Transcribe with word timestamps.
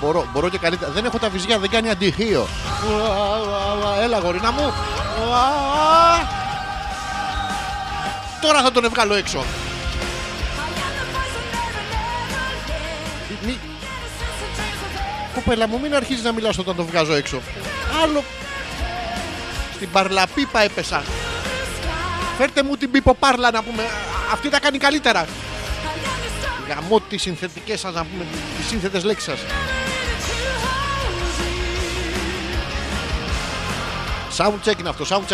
Μπορώ, 0.00 0.28
μπορώ 0.32 0.48
και 0.48 0.58
καλύτερα. 0.58 0.90
Δεν 0.90 1.04
έχω 1.04 1.18
τα 1.18 1.28
βυζιά, 1.28 1.58
δεν 1.58 1.70
κάνει 1.70 1.90
αντιχείο. 1.90 2.46
Έλα, 4.02 4.18
γορίνα 4.18 4.50
μου. 4.50 4.72
Τώρα 8.40 8.62
θα 8.62 8.72
τον 8.72 8.88
βγάλω 8.88 9.14
έξω. 9.14 9.44
Μη... 13.44 13.58
Κοπέλα 15.34 15.68
μου, 15.68 15.80
μην 15.80 15.94
αρχίζεις 15.94 16.24
να 16.24 16.32
μιλάς 16.32 16.58
όταν 16.58 16.76
τον 16.76 16.86
βγάζω 16.86 17.14
έξω. 17.14 17.40
Άλλο. 18.02 18.24
Στην 19.74 19.90
παρλαπίπα 19.90 20.60
έπεσα. 20.60 21.02
Φέρτε 22.38 22.62
μου 22.62 22.76
την 22.76 22.90
πιποπάρλα 22.90 23.50
να 23.50 23.62
πούμε. 23.62 23.82
Αυτή 24.32 24.48
τα 24.48 24.60
κάνει 24.60 24.78
καλύτερα. 24.78 25.26
Γαμώ 26.68 27.00
τις 27.00 27.22
συνθετικές 27.22 27.80
σας 27.80 27.94
να 27.94 28.04
πούμε. 28.04 28.24
Τις 28.56 28.66
σύνθετες 28.66 29.04
λέξεις 29.04 29.24
σας. 29.24 29.38
Sound 34.38 34.68
check 34.68 34.78
είναι 34.78 34.88
αυτό, 34.88 35.04
sound 35.08 35.32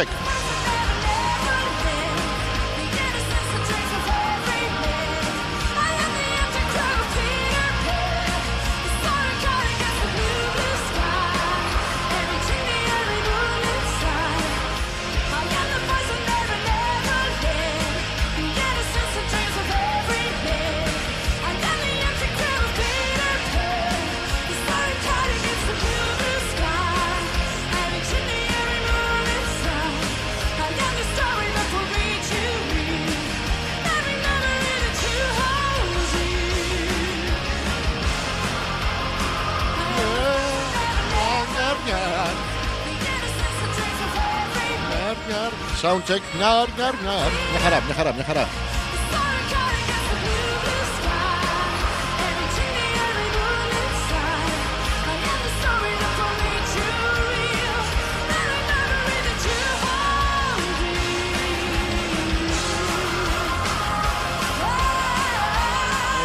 Sound 46.07 46.13
check. 46.13 46.23
Νιαρ, 46.37 46.69
νιαρ, 46.77 46.95
νιαρ. 47.03 47.31
Μια 47.51 47.61
χαρά, 47.63 47.83
μια 47.87 47.95
χαρά, 47.95 48.13
μια 48.13 48.25
χαρά. 48.25 48.41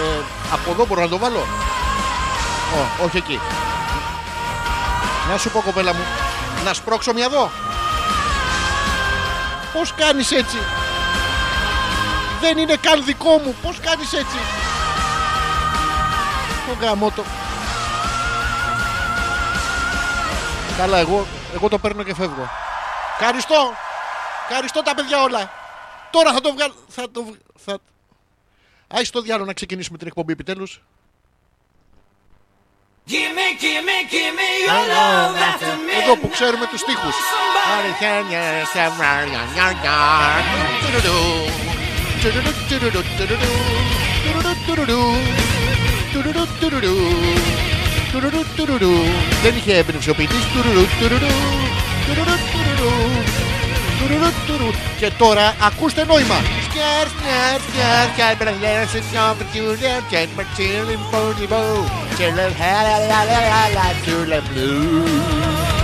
Ε, 0.02 0.24
από 0.54 0.72
εδώ 0.72 0.86
μπορώ 0.86 1.02
να 1.02 1.10
το 1.10 1.18
βάλω; 1.18 1.40
Ω, 1.40 3.04
όχι 3.04 3.18
εκεί. 3.18 3.40
Να 5.32 5.38
σου 5.38 5.50
πω 5.50 5.62
κοπέλα 5.62 5.94
μου, 5.94 6.04
να 6.66 6.74
σπρώξω 6.74 7.14
μια 7.14 7.26
εδώ. 7.26 7.69
Πώς 9.80 9.94
κάνεις 9.94 10.32
έτσι; 10.32 10.58
Δεν 12.42 12.58
είναι 12.58 12.76
καν 12.76 13.04
δικό 13.06 13.38
μου. 13.38 13.56
Πώς 13.62 13.80
κάνεις 13.80 14.14
έτσι; 14.14 14.38
Το 16.68 16.86
γάμο 16.86 17.12
το. 17.12 17.24
Καλά, 20.78 20.98
εγώ, 20.98 21.28
εγώ 21.54 21.70
το 21.70 21.78
παίρνω 21.78 22.04
και 22.04 22.14
φεύγω. 22.16 22.50
Ευχαριστώ. 23.20 23.74
Ευχαριστώ 24.50 24.82
τα 24.84 24.96
παιδιά 24.96 25.22
όλα. 25.22 25.52
Τώρα 26.12 26.34
θα 26.34 26.42
το 26.42 26.52
βγάλω. 26.54 26.74
Θα 26.88 27.12
το... 27.12 27.24
βγ- 27.24 27.40
Θα... 27.66 27.78
Άι 28.88 29.04
το 29.04 29.22
διάλογο 29.22 29.46
να 29.46 29.54
ξεκινήσουμε 29.54 29.98
την 29.98 30.08
εκπομπή 30.08 30.32
επιτέλους. 30.32 30.82
Εδώ 36.04 36.16
που 36.18 36.30
ξέρουμε 36.30 36.66
τους 36.68 36.80
στίχους. 36.80 37.16
Δεν 49.44 49.54
είχε 49.58 49.74
έμπνευση 49.78 50.10
ο 50.10 50.16
ποιητής. 50.16 50.44
Και 55.00 55.12
τώρα 55.18 55.56
ακούστε 55.68 56.06
νόημα. 56.06 56.36
Πάμε 65.56 65.79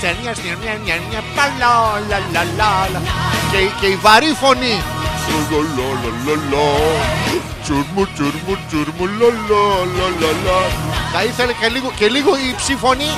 χοροδία. 0.00 0.34
Σενιά, 0.34 0.34
στην 0.34 0.56
μια, 0.62 0.74
μια, 0.84 0.96
μια, 1.08 1.22
παλα, 1.36 1.72
λα, 2.08 2.18
λα, 2.32 2.42
λα, 2.58 2.88
λα. 2.92 3.00
Και, 3.50 3.58
και 3.80 3.86
η 3.86 3.96
βαρύ 3.96 4.32
φωνή. 4.42 4.76
Λα, 5.50 5.60
λα, 5.76 5.88
λα, 6.02 6.10
λα, 6.26 6.34
λα. 6.50 6.66
Τσουρμου, 7.62 8.04
τσουρμου, 8.14 8.54
τσουρμου, 8.68 9.06
λα, 9.18 9.28
λα, 9.48 9.62
λα, 9.96 10.06
λα, 10.20 10.30
λα. 10.44 10.58
Θα 11.12 11.24
ήθελε 11.24 11.52
και 11.60 11.68
λίγο, 11.68 11.92
και 11.98 12.08
λίγο 12.08 12.30
η 12.36 12.54
ψήφωνη. 12.56 13.08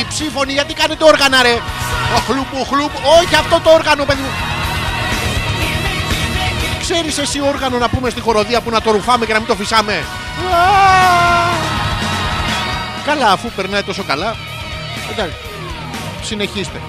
Η 0.00 0.04
ψήφωνη 0.08 0.52
γιατί 0.52 0.74
κάνετε 0.74 1.04
όργανα 1.04 1.42
ρε. 1.42 1.54
Ο 2.16 2.18
χλουπ, 2.26 2.54
ο 2.60 2.64
χλουπ. 2.70 2.90
Όχι 3.20 3.34
αυτό 3.34 3.60
το 3.60 3.70
όργανο 3.70 4.04
παιδί 4.04 4.20
μου. 4.20 4.34
Ξέρεις 6.80 7.18
εσύ 7.18 7.40
όργανο 7.40 7.78
να 7.78 7.88
πούμε 7.88 8.10
στη 8.10 8.20
χοροδία 8.20 8.60
που 8.60 8.70
να 8.70 8.80
το 8.80 8.90
ρουφάμε 8.90 9.26
και 9.26 9.32
να 9.32 9.38
μην 9.38 9.48
το 9.48 9.54
φυσάμε. 9.54 10.04
Καλά, 13.04 13.32
αφού 13.32 13.50
περνάει 13.56 13.82
τόσο 13.82 14.02
καλά. 14.02 14.36
Εντάξει, 15.12 15.36
συνεχίστε. 16.22 16.80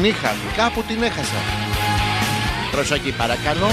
Την 0.00 0.08
είχα, 0.08 0.34
κάπου 0.56 0.82
την 0.82 1.02
έχασα. 1.02 1.40
Προσοχή 2.70 3.12
παρακαλώ. 3.12 3.70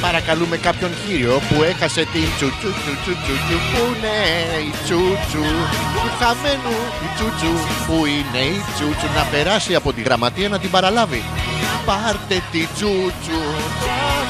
Παρακαλούμε 0.00 0.56
κάποιον 0.56 0.90
κύριο 1.06 1.40
που 1.48 1.62
έχασε 1.62 2.02
την 2.12 2.26
τσουτσου 2.36 2.70
τσουτσου 2.80 3.14
τσουτσου 3.22 3.56
Πού 3.72 3.82
είναι 3.92 4.16
η 4.68 4.72
τσουτσου 4.84 5.44
του 5.94 6.10
χαμένου 6.18 6.76
η 7.06 7.08
τσουτσου 7.16 7.52
Πού 7.86 7.96
είναι 8.16 8.42
η 8.56 8.60
τσουτσου 8.74 9.08
να 9.16 9.22
περάσει 9.32 9.74
από 9.74 9.92
τη 9.92 10.00
γραμματεία 10.02 10.48
να 10.48 10.58
την 10.58 10.70
παραλάβει. 10.70 11.22
Πάρτε 11.86 12.42
τη 12.52 12.62
τσουτσου 12.74 13.40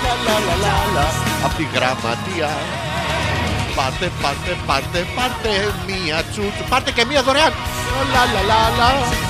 Λα, 0.06 0.14
λα, 0.26 0.36
λα, 0.46 0.54
λα, 0.64 0.76
λα, 0.94 1.06
από 1.44 1.54
τη 1.56 1.66
γραμματεία. 1.74 2.50
Πάρτε, 3.76 4.10
πάρτε, 4.22 4.52
πάρτε, 4.66 5.00
πάρτε 5.16 5.52
μία 5.86 6.18
τσουτσου 6.30 6.64
Πάρτε 6.68 6.90
και 6.90 7.04
μία 7.04 7.22
δωρεάν. 7.22 7.52
Λα, 8.12 8.22
λα, 8.32 8.42
λα, 8.50 8.60
λα. 8.78 9.23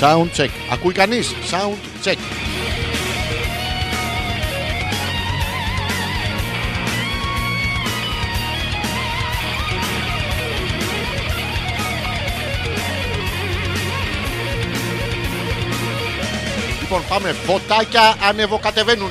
Sound 0.00 0.40
check. 0.40 0.48
Ακούει 0.72 0.92
κανείς; 0.92 1.34
Sound 1.50 2.06
check. 2.08 2.16
Λοιπόν 16.80 17.02
πάμε. 17.08 17.32
Φωτάκια 17.32 18.14
ανεβοκατεβαίνουν. 18.28 19.10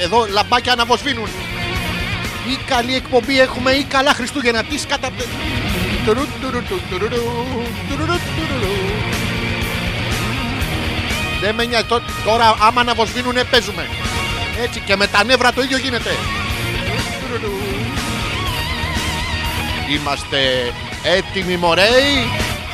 Ε, 0.00 0.04
εδώ 0.04 0.26
λαμπάκια 0.30 0.72
αναβοσβήνουν. 0.72 1.28
Ή 2.52 2.58
καλή 2.66 2.94
εκπομπή 2.94 3.40
έχουμε 3.40 3.70
ή 3.70 3.84
καλά 3.84 4.12
Χριστούγεννα. 4.12 4.64
Τι 4.64 4.78
σκατα... 4.78 5.10
Δεν 11.40 11.54
με 11.54 11.64
νοιάζει. 11.64 11.84
Τω- 11.84 12.00
Τώρα 12.24 12.56
άμα 12.60 12.80
αναβοσβήνουνε 12.80 13.44
παίζουμε. 13.44 13.88
Έτσι 14.62 14.80
και 14.80 14.96
με 14.96 15.06
τα 15.06 15.24
νεύρα 15.24 15.52
το 15.52 15.62
ίδιο 15.62 15.78
γίνεται. 15.78 16.10
Τουρουρου. 17.20 17.56
Είμαστε 19.90 20.72
έτοιμοι 21.02 21.56
μωρέοι. 21.56 22.14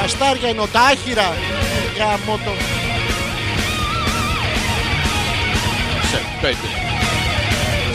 Τα 0.02 0.08
στάρια 0.08 0.50
είναι 0.50 0.64
τα 0.72 0.80
άχυρα. 0.82 1.34
Γαμώτο. 1.98 2.52
Σε 2.52 2.75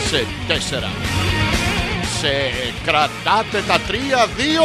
Σε 0.09 0.25
τέσσερα. 0.47 0.91
Σε 2.19 2.31
κρατάτε 2.85 3.63
τα 3.67 3.79
τρία, 3.87 4.27
δύο, 4.37 4.63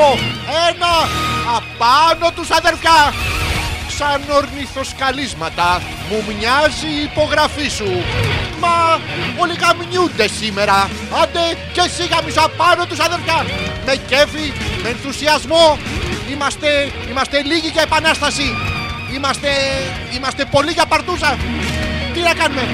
ένα. 0.69 0.95
Απάνω 1.57 2.31
τους 2.37 2.51
αδερφιά. 2.51 3.15
Σαν 3.99 4.21
ορνηθοσκαλίσματα 4.31 5.83
μου 6.09 6.25
μοιάζει 6.29 6.87
η 6.87 7.03
υπογραφή 7.03 7.69
σου. 7.69 8.05
Μα 8.61 9.01
όλοι 9.39 9.55
γαμνιούνται 9.61 10.29
σήμερα. 10.29 10.91
Άντε 11.23 11.57
και 11.73 11.81
εσύ 11.81 12.07
γαμίσω 12.13 12.41
απάνω 12.41 12.87
τους 12.87 12.99
αδερφιά. 12.99 13.47
Με 13.87 13.95
κέφι, 13.97 14.53
με 14.83 14.89
ενθουσιασμό. 14.89 15.79
Είμαστε, 16.33 16.93
είμαστε 17.11 17.43
λίγοι 17.43 17.69
για 17.69 17.83
επανάσταση. 17.83 18.57
Είμαστε, 19.15 19.49
είμαστε 20.17 20.45
πολλοί 20.45 20.71
για 20.71 20.87
παρτούζα. 20.87 21.39
Τι 22.15 22.21
να 22.21 22.35
κάνουμε; 22.35 22.65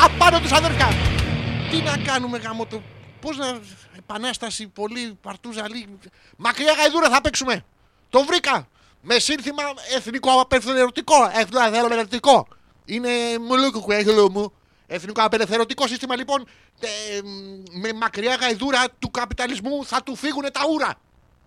Απάνω 0.00 0.40
τους 0.40 0.52
αδερφιά. 0.52 0.88
Τι 1.70 1.82
να 1.82 1.96
κάνουμε 1.96 2.38
γάμο 2.38 2.66
το. 2.66 2.82
Πώς 3.20 3.36
να. 3.36 3.60
Επανάσταση, 3.98 4.68
πολύ 4.68 5.18
παρτούζα, 5.22 5.68
λίγη. 5.68 5.98
Μακριά 6.36 6.72
γαϊδούρα 6.72 7.08
θα 7.10 7.20
παίξουμε. 7.20 7.64
Το 8.08 8.24
βρήκα. 8.24 8.68
Με 9.00 9.18
σύνθημα 9.18 9.62
εθνικό 9.96 10.40
απελευθερωτικό. 10.40 11.14
Εθνικό. 11.98 12.46
Είναι 12.84 13.10
μουλούκουκου, 13.48 13.92
έγλου 13.92 14.30
μου. 14.32 14.52
Εθνικό 14.86 15.22
απελευθερωτικό 15.22 15.86
σύστημα 15.86 16.16
λοιπόν. 16.16 16.46
ε, 16.80 17.20
με 17.80 17.92
μακριά 17.92 18.34
γαϊδούρα 18.34 18.84
του 18.98 19.10
καπιταλισμού 19.10 19.84
θα 19.84 20.02
του 20.02 20.16
φύγουν 20.16 20.42
τα 20.52 20.60
ούρα. 20.70 20.94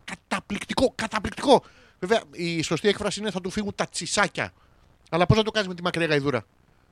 Καταπληκτικό, 0.03 0.91
καταπληκτικό. 0.95 1.63
Βέβαια, 1.99 2.21
η 2.31 2.61
σωστή 2.61 2.87
έκφραση 2.87 3.19
είναι 3.19 3.31
θα 3.31 3.41
του 3.41 3.49
φύγουν 3.49 3.75
τα 3.75 3.87
τσισάκια. 3.87 4.53
Αλλά 5.09 5.25
πώς 5.25 5.37
θα 5.37 5.43
το 5.43 5.51
κάνεις 5.51 5.67
με 5.67 5.75
τη 5.75 5.81
μακριά 5.81 6.05
γαϊδούρα; 6.05 6.45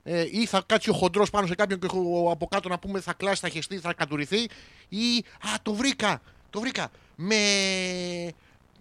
Ε, 0.07 0.25
ή 0.31 0.45
θα 0.45 0.63
κάτσει 0.65 0.89
ο 0.89 0.93
χοντρός 0.93 1.29
πάνω 1.29 1.47
σε 1.47 1.55
κάποιον 1.55 1.79
και 1.79 1.87
ο- 1.93 2.31
από 2.31 2.47
κάτω 2.47 2.69
να 2.69 2.79
πούμε 2.79 2.99
θα 2.99 3.13
κλάσει, 3.13 3.39
θα 3.41 3.49
χεστεί, 3.49 3.77
θα 3.77 3.93
κατουριθεί. 3.93 4.47
Ή. 4.89 5.17
Α, 5.17 5.49
το 5.61 5.73
βρήκα! 5.73 6.21
Το 6.49 6.59
βρήκα! 6.59 6.87
Με, 7.15 7.35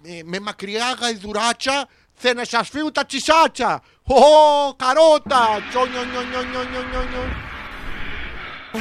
ε, 0.03 0.21
με 0.25 0.41
μακριά 0.41 0.97
γαϊδουράτσα 1.01 1.89
θα 2.15 2.35
να 2.35 2.45
σας 2.45 2.69
φύγουν 2.69 2.93
τα 2.93 3.07
τσισάτσα. 3.07 3.83
Ω, 4.03 4.15
καρότα! 4.77 5.47
Τσο, 5.71 5.87
νιο, 5.87 6.05
νιο, 6.05 6.23
νιο, 6.23 6.43
νιο, 6.43 6.63
νιο, 6.71 6.83
νιο, 6.91 7.03
νιο. 7.11 7.25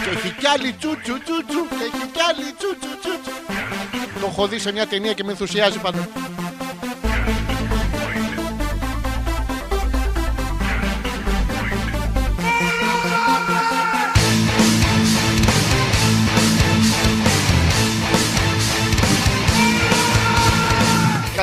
Και 0.04 0.10
έχει 0.10 0.32
κι 0.32 0.48
άλλη 0.48 0.74
τσου 0.74 0.90
τσου 1.04 1.18
τσου 1.24 1.46
τσου 1.48 1.68
Και 1.78 1.84
έχει 1.84 2.06
κι 2.14 2.20
άλλη 2.30 2.52
τσου 2.58 2.78
τσου 2.80 3.00
τσου 3.00 3.20
τσου 3.22 4.20
Το 4.20 4.26
έχω 4.26 4.48
δει 4.48 4.60
σε 4.60 4.72
μια 4.72 4.88
ταινία 4.88 5.14
και 5.14 5.24
με 5.24 5.32
ενθουσιάζει 5.32 5.80
πάντα 5.80 6.08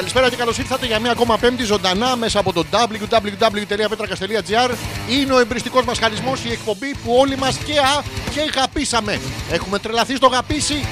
Καλησπέρα 0.01 0.31
και 0.31 0.37
καλώς 0.37 0.59
ήρθατε 0.59 0.87
για 0.87 0.99
μία 0.99 1.11
ακόμα 1.11 1.39
πέμπτη 1.39 1.65
ζωντανά 1.65 2.17
μέσα 2.17 2.39
από 2.39 2.53
το 2.53 2.65
www.petrakas.gr. 2.71 4.75
Είναι 5.09 5.33
ο 5.33 5.39
εμπριστικός 5.39 5.85
μας 5.85 5.99
χαρισμός, 5.99 6.45
η 6.45 6.51
εκπομπή 6.51 6.95
που 7.05 7.17
όλοι 7.17 7.37
μας 7.37 7.57
και, 7.57 7.79
α, 7.79 8.03
και 8.31 8.41
αγαπήσαμε. 8.41 9.21
Έχουμε 9.51 9.79
τρελαθεί 9.79 10.17
στο 10.17 10.27
αγαπήσει. 10.27 10.87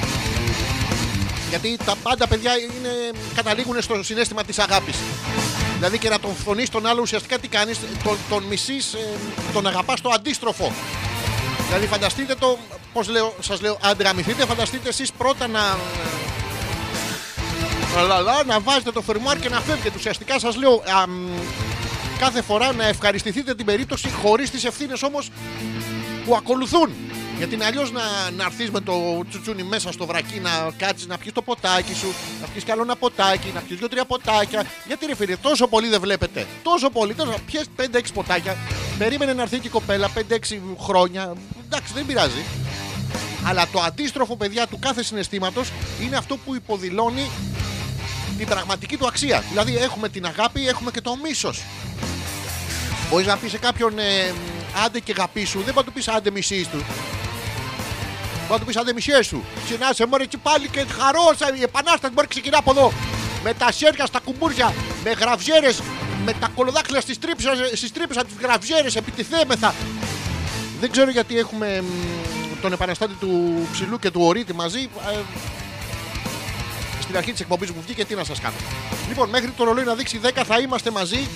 Γιατί 1.49 1.77
τα 1.85 1.95
πάντα 2.03 2.27
παιδιά 2.27 2.51
είναι, 2.57 3.11
καταλήγουν 3.35 3.81
στο 3.81 4.03
συνέστημα 4.03 4.43
της 4.43 4.59
αγάπης. 4.59 4.95
Δηλαδή 5.75 5.97
και 5.97 6.09
να 6.09 6.19
τον 6.19 6.35
φωνείς 6.35 6.69
τον 6.69 6.85
άλλο 6.85 7.01
ουσιαστικά 7.01 7.39
τι 7.39 7.47
κάνεις, 7.47 7.79
τον, 8.03 8.17
τον 8.29 8.43
μισείς, 8.43 8.95
τον 9.53 9.67
αγαπάς 9.67 10.01
το 10.01 10.09
αντίστροφο. 10.09 10.73
Δηλαδή 11.67 11.87
φανταστείτε 11.87 12.35
το, 12.35 12.57
πώς 12.93 13.09
λέω, 13.09 13.35
σας 13.39 13.61
λέω, 13.61 13.77
αντραμηθείτε, 13.81 14.45
φανταστείτε 14.45 14.89
εσείς 14.89 15.11
πρώτα 15.11 15.47
να 15.47 15.77
Λαλαλα, 17.95 18.43
να 18.45 18.59
βάζετε 18.59 18.91
το 18.91 19.01
φερμουάρ 19.01 19.39
και 19.39 19.49
να 19.49 19.59
φεύγετε. 19.59 19.95
Ουσιαστικά 19.97 20.39
σας 20.39 20.55
λέω 20.55 20.83
αμ, 21.01 21.27
κάθε 22.19 22.41
φορά 22.41 22.73
να 22.73 22.87
ευχαριστηθείτε 22.87 23.55
την 23.55 23.65
περίπτωση 23.65 24.09
χωρίς 24.11 24.49
τις 24.49 24.65
ευθύνες 24.65 25.03
όμως 25.03 25.29
που 26.25 26.35
ακολουθούν. 26.35 26.89
Γιατί 27.37 27.55
είναι 27.55 27.65
αλλιώς 27.65 27.91
να, 27.91 28.01
να 28.35 28.43
έρθεις 28.43 28.69
με 28.71 28.79
το 28.79 28.93
τσουτσούνι 29.29 29.63
μέσα 29.63 29.91
στο 29.91 30.05
βρακί 30.05 30.39
να 30.39 30.71
κάτσεις 30.77 31.07
να 31.07 31.17
πιεις 31.17 31.33
το 31.33 31.41
ποτάκι 31.41 31.93
σου, 31.93 32.13
να 32.41 32.47
πιεις 32.47 32.63
καλό 32.63 32.81
ένα 32.81 32.95
ποτάκι, 32.95 33.51
να 33.53 33.59
πιεις 33.59 33.79
δύο-τρία 33.79 34.05
ποτάκια. 34.05 34.65
Γιατί 34.87 35.05
ρε 35.05 35.15
φίλε, 35.15 35.35
τόσο 35.35 35.67
πολύ 35.67 35.87
δεν 35.87 35.99
βλέπετε. 35.99 36.47
Τόσο 36.63 36.89
πολύ, 36.89 37.13
τόσο. 37.13 37.33
Πιες 37.45 37.65
5-6 37.77 38.01
ποτάκια. 38.13 38.57
Περίμενε 38.97 39.33
να 39.33 39.41
έρθει 39.41 39.59
και 39.59 39.67
η 39.67 39.69
κοπέλα 39.69 40.09
5-6 40.15 40.59
χρόνια. 40.79 41.33
Εντάξει, 41.65 41.93
δεν 41.93 42.05
πειράζει. 42.05 42.43
Αλλά 43.43 43.67
το 43.71 43.79
αντίστροφο, 43.79 44.35
παιδιά, 44.35 44.67
του 44.67 44.79
κάθε 44.79 45.03
συναισθήματος 45.03 45.71
είναι 46.01 46.15
αυτό 46.15 46.37
που 46.37 46.55
υποδηλώνει 46.55 47.29
την 48.39 48.47
πραγματική 48.47 48.97
του 48.97 49.07
αξία. 49.07 49.43
Δηλαδή, 49.49 49.77
έχουμε 49.77 50.09
την 50.09 50.25
αγάπη, 50.25 50.67
έχουμε 50.67 50.91
και 50.91 51.01
το 51.01 51.15
μίσος. 51.23 51.63
Μπορείς 53.09 53.27
να 53.27 53.37
πεις 53.37 53.51
σε 53.51 53.57
κάποιον 53.57 53.99
ε, 53.99 54.33
άντε 54.85 54.99
και 54.99 55.13
αγάπη 55.17 55.45
σου, 55.45 55.61
δεν 55.65 55.73
μπορεί 55.73 55.77
να 55.77 55.83
του 55.83 55.91
πεις 55.91 56.07
άντε 56.07 56.31
μισή 56.31 56.67
του. 56.71 56.77
Μπορεί 58.37 58.51
να 58.51 58.59
του 58.59 58.65
πεις 58.65 58.77
άντε 58.77 58.93
μισές 58.93 59.25
σου. 59.25 59.43
Συνάσε 59.67 60.05
μωρέ 60.05 60.25
και 60.25 60.37
πάλι 60.37 60.67
και 60.67 60.85
χαρός, 60.99 61.37
η 61.59 61.61
επανάσταση 61.61 62.13
μπορεί 62.13 62.27
να 62.27 62.33
ξεκινά 62.33 62.57
από 62.57 62.71
εδώ. 62.71 62.91
Με 63.43 63.53
τα 63.53 63.71
σέρια 63.71 64.05
στα 64.05 64.19
κουμπούρια, 64.19 64.73
με 65.03 65.11
γραβιέρες, 65.11 65.81
με 66.25 66.33
τα 66.33 66.47
κολοδάχτυλα 66.55 67.01
στις 67.01 67.91
τρύπε 67.93 68.19
από 68.19 68.25
τις 68.25 68.37
γραβιέρες, 68.41 68.95
επιτιθέμεθα. 68.95 69.73
Δεν 70.79 70.91
ξέρω 70.91 71.09
γιατί 71.09 71.37
έχουμε 71.37 71.81
μ, 71.81 72.61
τον 72.61 72.73
επαναστάτη 72.73 73.13
του 73.13 73.67
ψηλού 73.71 73.99
και 73.99 74.11
του 74.11 74.21
ορίτη 74.21 74.53
μαζί. 74.53 74.79
Ε, 74.79 75.17
στην 77.09 77.21
αρχή 77.21 77.31
της 77.31 77.41
εκπομπής 77.41 77.71
μου 77.71 77.81
βγήκε, 77.85 78.05
τι 78.05 78.15
να 78.15 78.23
σας 78.23 78.39
κάνω. 78.39 78.55
Λοιπόν, 79.07 79.29
μέχρι 79.29 79.49
το 79.49 79.63
ρολόι 79.63 79.83
να 79.83 79.93
δείξει 79.95 80.19
10 80.23 80.43
θα 80.45 80.59
είμαστε 80.59 80.91
μαζί. 80.91 81.27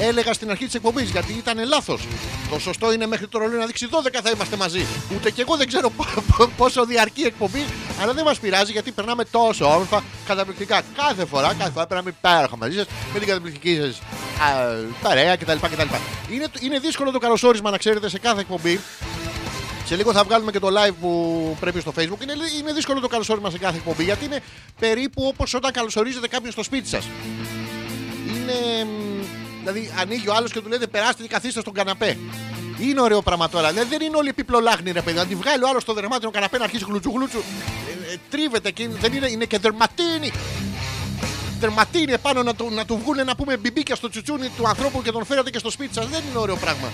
Έλεγα 0.00 0.32
στην 0.32 0.50
αρχή 0.50 0.64
της 0.64 0.74
εκπομπής 0.74 1.10
γιατί 1.10 1.32
ήταν 1.32 1.66
λάθος. 1.68 2.06
Το 2.50 2.58
σωστό 2.58 2.92
είναι 2.92 3.06
μέχρι 3.06 3.26
το 3.26 3.38
ρολόι 3.38 3.58
να 3.58 3.66
δείξει 3.66 3.88
12 3.90 4.20
θα 4.22 4.30
είμαστε 4.30 4.56
μαζί. 4.56 4.86
Ούτε 5.16 5.30
και 5.30 5.40
εγώ 5.40 5.56
δεν 5.56 5.66
ξέρω 5.66 5.90
πο- 5.90 6.06
πο- 6.36 6.50
πόσο 6.56 6.84
διαρκεί 6.84 7.20
η 7.20 7.26
εκπομπή, 7.26 7.64
αλλά 8.02 8.12
δεν 8.12 8.24
μας 8.24 8.38
πειράζει 8.38 8.72
γιατί 8.72 8.90
περνάμε 8.92 9.24
τόσο 9.24 9.64
όμορφα, 9.64 10.02
καταπληκτικά. 10.26 10.82
Κάθε 10.96 11.24
φορά, 11.24 11.54
κάθε 11.58 11.70
φορά 11.70 11.86
περνάμε 11.86 12.10
υπέροχα 12.18 12.56
μαζί 12.56 12.76
σας 12.76 12.86
με 13.12 13.18
την 13.18 13.28
καταπληκτική 13.28 13.76
σας 13.76 13.98
παρέα 15.02 15.36
κτλ. 15.36 15.52
κτλ. 15.60 15.82
Είναι, 16.32 16.46
είναι 16.60 16.78
δύσκολο 16.78 17.10
το 17.10 17.18
καλωσόρισμα 17.18 17.70
να 17.70 17.76
ξέρετε 17.78 18.08
σε 18.08 18.18
κάθε 18.18 18.40
εκπομπή. 18.40 18.80
Σε 19.92 19.98
λίγο 19.98 20.12
θα 20.12 20.24
βγάλουμε 20.24 20.50
και 20.50 20.58
το 20.58 20.68
live 20.68 20.92
που 21.00 21.56
πρέπει 21.60 21.80
στο 21.80 21.92
facebook. 21.96 22.22
Είναι, 22.22 22.32
είναι 22.58 22.72
δύσκολο 22.72 23.00
το 23.00 23.08
καλωσόρισμα 23.08 23.50
σε 23.50 23.58
κάθε 23.58 23.76
εκπομπή 23.76 24.04
γιατί 24.04 24.24
είναι 24.24 24.40
περίπου 24.78 25.26
όπως 25.26 25.54
όταν 25.54 25.72
καλωσορίζετε 25.72 26.28
κάποιον 26.28 26.52
στο 26.52 26.62
σπίτι 26.62 26.88
σας. 26.88 27.04
Είναι. 28.26 28.84
μ, 28.84 29.24
Δηλαδή, 29.60 29.92
ανοίγει 30.00 30.28
ο 30.28 30.34
άλλος 30.34 30.52
και 30.52 30.60
του 30.60 30.68
λέτε 30.68 30.86
περάστε 30.86 31.22
και 31.22 31.28
καθίστε 31.28 31.60
στον 31.60 31.72
καναπέ. 31.72 32.18
Είναι 32.80 33.00
ωραίο 33.00 33.22
πράγμα 33.22 33.48
τώρα. 33.48 33.68
Δηλαδή, 33.68 33.88
δεν 33.88 34.00
είναι 34.00 34.16
όλοι 34.16 34.28
επιπλολάχνοι, 34.28 34.90
ρε 34.90 35.02
παιδί. 35.02 35.16
Να 35.18 35.26
τη 35.26 35.34
βγάλει 35.34 35.64
ο 35.64 35.68
άλλος 35.68 35.82
στο 35.82 35.92
δερμάτινο 35.92 36.30
καναπέ 36.30 36.58
να 36.58 36.64
αρχίσει 36.64 36.84
γλουτσου 36.88 37.10
γλουτσου. 37.14 37.38
Ε, 37.38 38.12
ε, 38.12 38.16
τρίβεται 38.30 38.70
και 38.70 38.82
είναι- 38.82 38.98
δεν 39.00 39.12
είναι, 39.12 39.30
είναι 39.30 39.44
και 39.44 39.58
δερματίνη. 39.58 40.32
Δερματίνη 41.60 42.12
επάνω 42.12 42.42
να 42.42 42.54
του, 42.54 42.68
να 42.70 42.84
του 42.84 42.98
βγουν 43.02 43.24
να 43.24 43.36
πούμε 43.36 43.56
μπιμπίκια 43.56 43.94
στο 43.94 44.08
τσουτσούνι 44.08 44.48
του 44.56 44.68
ανθρώπου 44.68 45.02
και 45.02 45.10
τον 45.10 45.24
φέρατε 45.24 45.50
και 45.50 45.58
στο 45.58 45.70
σπίτι 45.70 45.94
σας. 45.94 46.06
Δεν 46.08 46.20
είναι 46.30 46.38
ωραίο 46.38 46.56
πράγμα. 46.56 46.88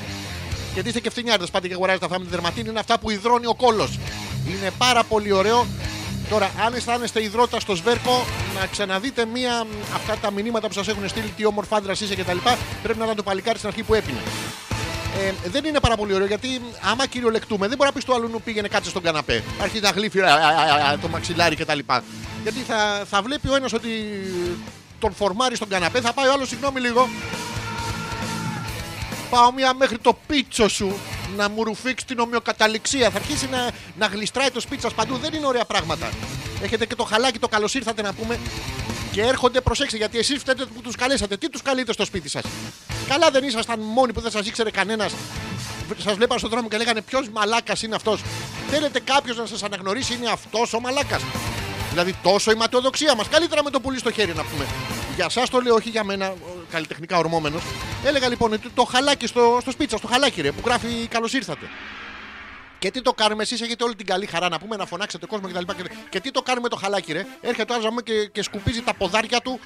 Γιατί 0.78 0.92
είστε 0.92 1.08
και 1.08 1.10
φτηνιάρτε, 1.10 1.46
πάτε 1.52 1.68
και 1.68 1.74
αγοράζετε 1.74 2.04
αυτά 2.04 2.18
με 2.18 2.24
τη 2.24 2.30
δερματίνη. 2.30 2.68
Είναι 2.68 2.78
αυτά 2.78 2.98
που 2.98 3.10
υδρώνει 3.10 3.46
ο 3.46 3.54
κόλος. 3.54 3.98
Είναι 4.48 4.70
πάρα 4.78 5.04
πολύ 5.04 5.32
ωραίο. 5.32 5.66
Τώρα, 6.30 6.50
αν 6.66 6.74
αισθάνεστε 6.74 7.22
υδρότα 7.22 7.60
στο 7.60 7.74
σβέρκο, 7.74 8.24
να 8.60 8.66
ξαναδείτε 8.66 9.24
μία 9.24 9.64
μ, 9.64 9.94
αυτά 9.94 10.16
τα 10.16 10.30
μηνύματα 10.30 10.66
που 10.66 10.72
σας 10.72 10.88
έχουν 10.88 11.08
στείλει, 11.08 11.32
τι 11.36 11.44
όμορφα 11.46 11.76
άντρα 11.76 11.92
είσαι 11.92 12.14
κτλ. 12.14 12.36
Πρέπει 12.82 12.98
να 12.98 13.04
ήταν 13.04 13.16
το 13.16 13.22
παλικάρι 13.22 13.58
στην 13.58 13.68
αρχή 13.68 13.82
που 13.82 13.94
έπινε. 13.94 14.18
Ε, 15.44 15.48
δεν 15.48 15.64
είναι 15.64 15.80
πάρα 15.80 15.96
πολύ 15.96 16.14
ωραίο 16.14 16.26
γιατί 16.26 16.48
μ, 16.48 16.90
άμα 16.90 17.06
κυριολεκτούμε, 17.06 17.68
δεν 17.68 17.76
μπορεί 17.76 17.88
να 17.88 17.94
πεις 17.94 18.02
στο 18.02 18.14
άλλου 18.14 18.40
πήγαινε 18.44 18.68
κάτσε 18.68 18.90
στον 18.90 19.02
καναπέ. 19.02 19.42
Αρχίζει 19.60 19.82
να 19.82 19.90
γλύφει 19.90 20.20
α, 20.20 20.34
α, 20.34 20.38
α, 20.38 20.90
α, 20.90 20.98
το 20.98 21.08
μαξιλάρι 21.08 21.56
κτλ. 21.56 21.78
Γιατί 22.42 22.60
θα, 22.66 23.04
θα 23.10 23.22
βλέπει 23.22 23.48
ο 23.48 23.54
ένας 23.54 23.72
ότι 23.72 23.88
τον 24.98 25.14
φορμάρει 25.14 25.56
στον 25.56 25.68
καναπέ, 25.68 26.00
θα 26.00 26.12
πάει 26.12 26.28
ο 26.28 26.32
άλλος, 26.32 26.48
συγγνώμη 26.48 26.80
λίγο, 26.80 27.08
πάω 29.30 29.52
μία 29.52 29.74
μέχρι 29.74 29.98
το 29.98 30.18
πίτσο 30.26 30.68
σου 30.68 30.98
να 31.36 31.48
μου 31.48 31.64
ρουφήξει 31.64 32.06
την 32.06 32.18
ομοιοκαταληξία. 32.18 33.10
Θα 33.10 33.18
αρχίσει 33.18 33.48
να, 33.48 33.70
να 33.98 34.06
γλιστράει 34.06 34.50
το 34.50 34.60
σπίτι 34.60 34.82
σας 34.82 34.94
παντού. 34.94 35.16
Δεν 35.16 35.34
είναι 35.34 35.46
ωραία 35.46 35.64
πράγματα. 35.64 36.08
Έχετε 36.62 36.86
και 36.86 36.94
το 36.94 37.04
χαλάκι, 37.04 37.38
το 37.38 37.48
καλώ 37.48 37.68
ήρθατε 37.72 38.02
να 38.02 38.12
πούμε. 38.12 38.38
Και 39.12 39.22
έρχονται, 39.22 39.60
προσέξτε, 39.60 39.96
γιατί 39.96 40.18
εσείς 40.18 40.38
φταίτε 40.38 40.64
που 40.64 40.80
τους 40.80 40.96
καλέσατε. 40.96 41.36
Τι 41.36 41.48
τους 41.48 41.62
καλείτε 41.62 41.92
στο 41.92 42.04
σπίτι 42.04 42.28
σας; 42.28 42.42
Καλά 43.08 43.30
δεν 43.30 43.44
ήσασταν 43.44 43.80
μόνοι 43.80 44.12
που 44.12 44.20
δεν 44.20 44.30
σας 44.30 44.46
ήξερε 44.46 44.70
κανένας. 44.70 45.12
Σας 45.98 46.14
βλέπαν 46.14 46.38
στον 46.38 46.50
δρόμο 46.50 46.68
και 46.68 46.76
λέγανε 46.76 47.00
Ποιος 47.00 47.28
μαλάκας 47.28 47.82
είναι 47.82 47.94
αυτός; 47.94 48.22
Θέλετε 48.70 49.00
κάποιος 49.00 49.36
να 49.36 49.46
σας 49.46 49.62
αναγνωρίσει, 49.62 50.14
είναι 50.14 50.30
αυτός 50.30 50.72
ο 50.72 50.80
μαλάκας. 50.80 51.22
Δηλαδή 51.90 52.14
τόσο 52.22 52.50
η 52.50 52.54
ματαιοδοξία 52.54 53.14
μας. 53.14 53.28
Καλύτερα 53.28 53.62
με 53.62 53.70
το 53.70 53.80
πουλί 53.80 53.98
στο 53.98 54.10
χέρι 54.10 54.34
να 54.34 54.44
πούμε. 54.44 54.66
Για 55.14 55.24
εσά 55.24 55.42
το 55.50 55.60
λέω, 55.60 55.74
όχι 55.74 55.88
για 55.88 56.04
μένα, 56.04 56.28
ο, 56.28 56.57
καλλιτεχνικά 56.70 57.18
ορμόμενος. 57.18 57.62
Έλεγα 58.04 58.28
λοιπόν 58.28 58.52
ότι 58.52 58.70
το 58.70 58.84
χαλάκι 58.84 59.26
στο, 59.26 59.58
στο 59.60 59.70
σπίτσα, 59.70 59.96
στο 59.96 60.06
χαλάκι 60.06 60.40
ρε, 60.40 60.52
που 60.52 60.62
γράφει 60.64 61.06
Καλώς 61.06 61.32
ήρθατε. 61.32 61.66
Και 62.78 62.90
τι 62.90 63.02
το 63.02 63.12
κάνουμε, 63.12 63.42
εσείς 63.42 63.60
έχετε 63.60 63.84
όλη 63.84 63.94
την 63.94 64.06
καλή 64.06 64.26
χαρά 64.26 64.48
να 64.48 64.58
πούμε 64.58 64.76
να 64.76 64.86
φωνάξετε 64.86 65.26
κόσμο 65.26 65.48
κτλ. 65.48 65.72
Και, 65.72 65.90
και 66.08 66.20
τι 66.20 66.30
το 66.30 66.42
κάνουμε 66.42 66.68
το 66.68 66.76
χαλάκι, 66.76 67.12
ρε. 67.12 67.26
Έρχεται 67.40 67.72
ο 67.72 67.76
άλλος 67.76 68.02
και, 68.04 68.26
και 68.32 68.42
σκουπίζει 68.42 68.82
τα 68.82 68.94
ποδάρια 68.94 69.40
του 69.40 69.60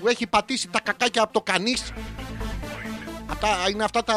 που 0.00 0.08
έχει 0.08 0.26
πατήσει 0.26 0.68
τα 0.68 0.80
κακάκια 0.80 1.22
από 1.22 1.32
το 1.32 1.40
κανείς. 1.40 1.92
Αυτά, 3.26 3.48
είναι 3.70 3.84
αυτά 3.84 4.04
τα, 4.04 4.16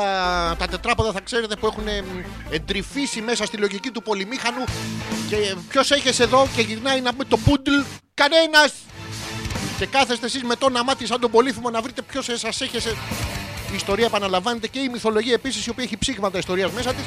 τα 0.59 0.67
τετράποδα, 0.67 1.11
θα 1.11 1.21
ξέρετε, 1.21 1.55
που 1.55 1.65
έχουν 1.65 1.87
εμ, 1.87 2.05
εντρυφήσει 2.49 3.21
μέσα 3.21 3.45
στη 3.45 3.57
λογική 3.57 3.89
του 3.91 4.01
πολυμήχανου. 4.01 4.63
Και 5.29 5.55
ποιος 5.69 5.91
έχεις 5.91 6.19
εδώ 6.19 6.47
και 6.55 6.61
γυρνάει 6.61 7.01
να 7.01 7.11
πούμε 7.11 7.23
το 7.23 7.37
πούντλ, 7.37 7.79
κανένας! 8.13 8.73
Και 9.77 9.85
κάθεστε 9.85 10.25
εσείς 10.25 10.43
με 10.43 10.55
το 10.55 10.65
όνομα 10.65 10.83
μάτι 10.83 11.05
σαν 11.05 11.19
τον 11.19 11.31
πολύθυμο 11.31 11.69
να 11.69 11.81
βρείτε 11.81 12.01
ποιος 12.01 12.25
σα 12.33 12.47
έχει. 12.47 12.77
Η 13.71 13.75
ιστορία 13.75 14.05
επαναλαμβάνεται 14.05 14.67
και 14.67 14.79
η 14.79 14.89
μυθολογία 14.89 15.33
επίσης, 15.33 15.65
η 15.65 15.69
οποία 15.69 15.83
έχει 15.83 15.97
ψήγματα 15.97 16.37
ιστορίας 16.37 16.71
μέσα 16.71 16.93
της. 16.93 17.03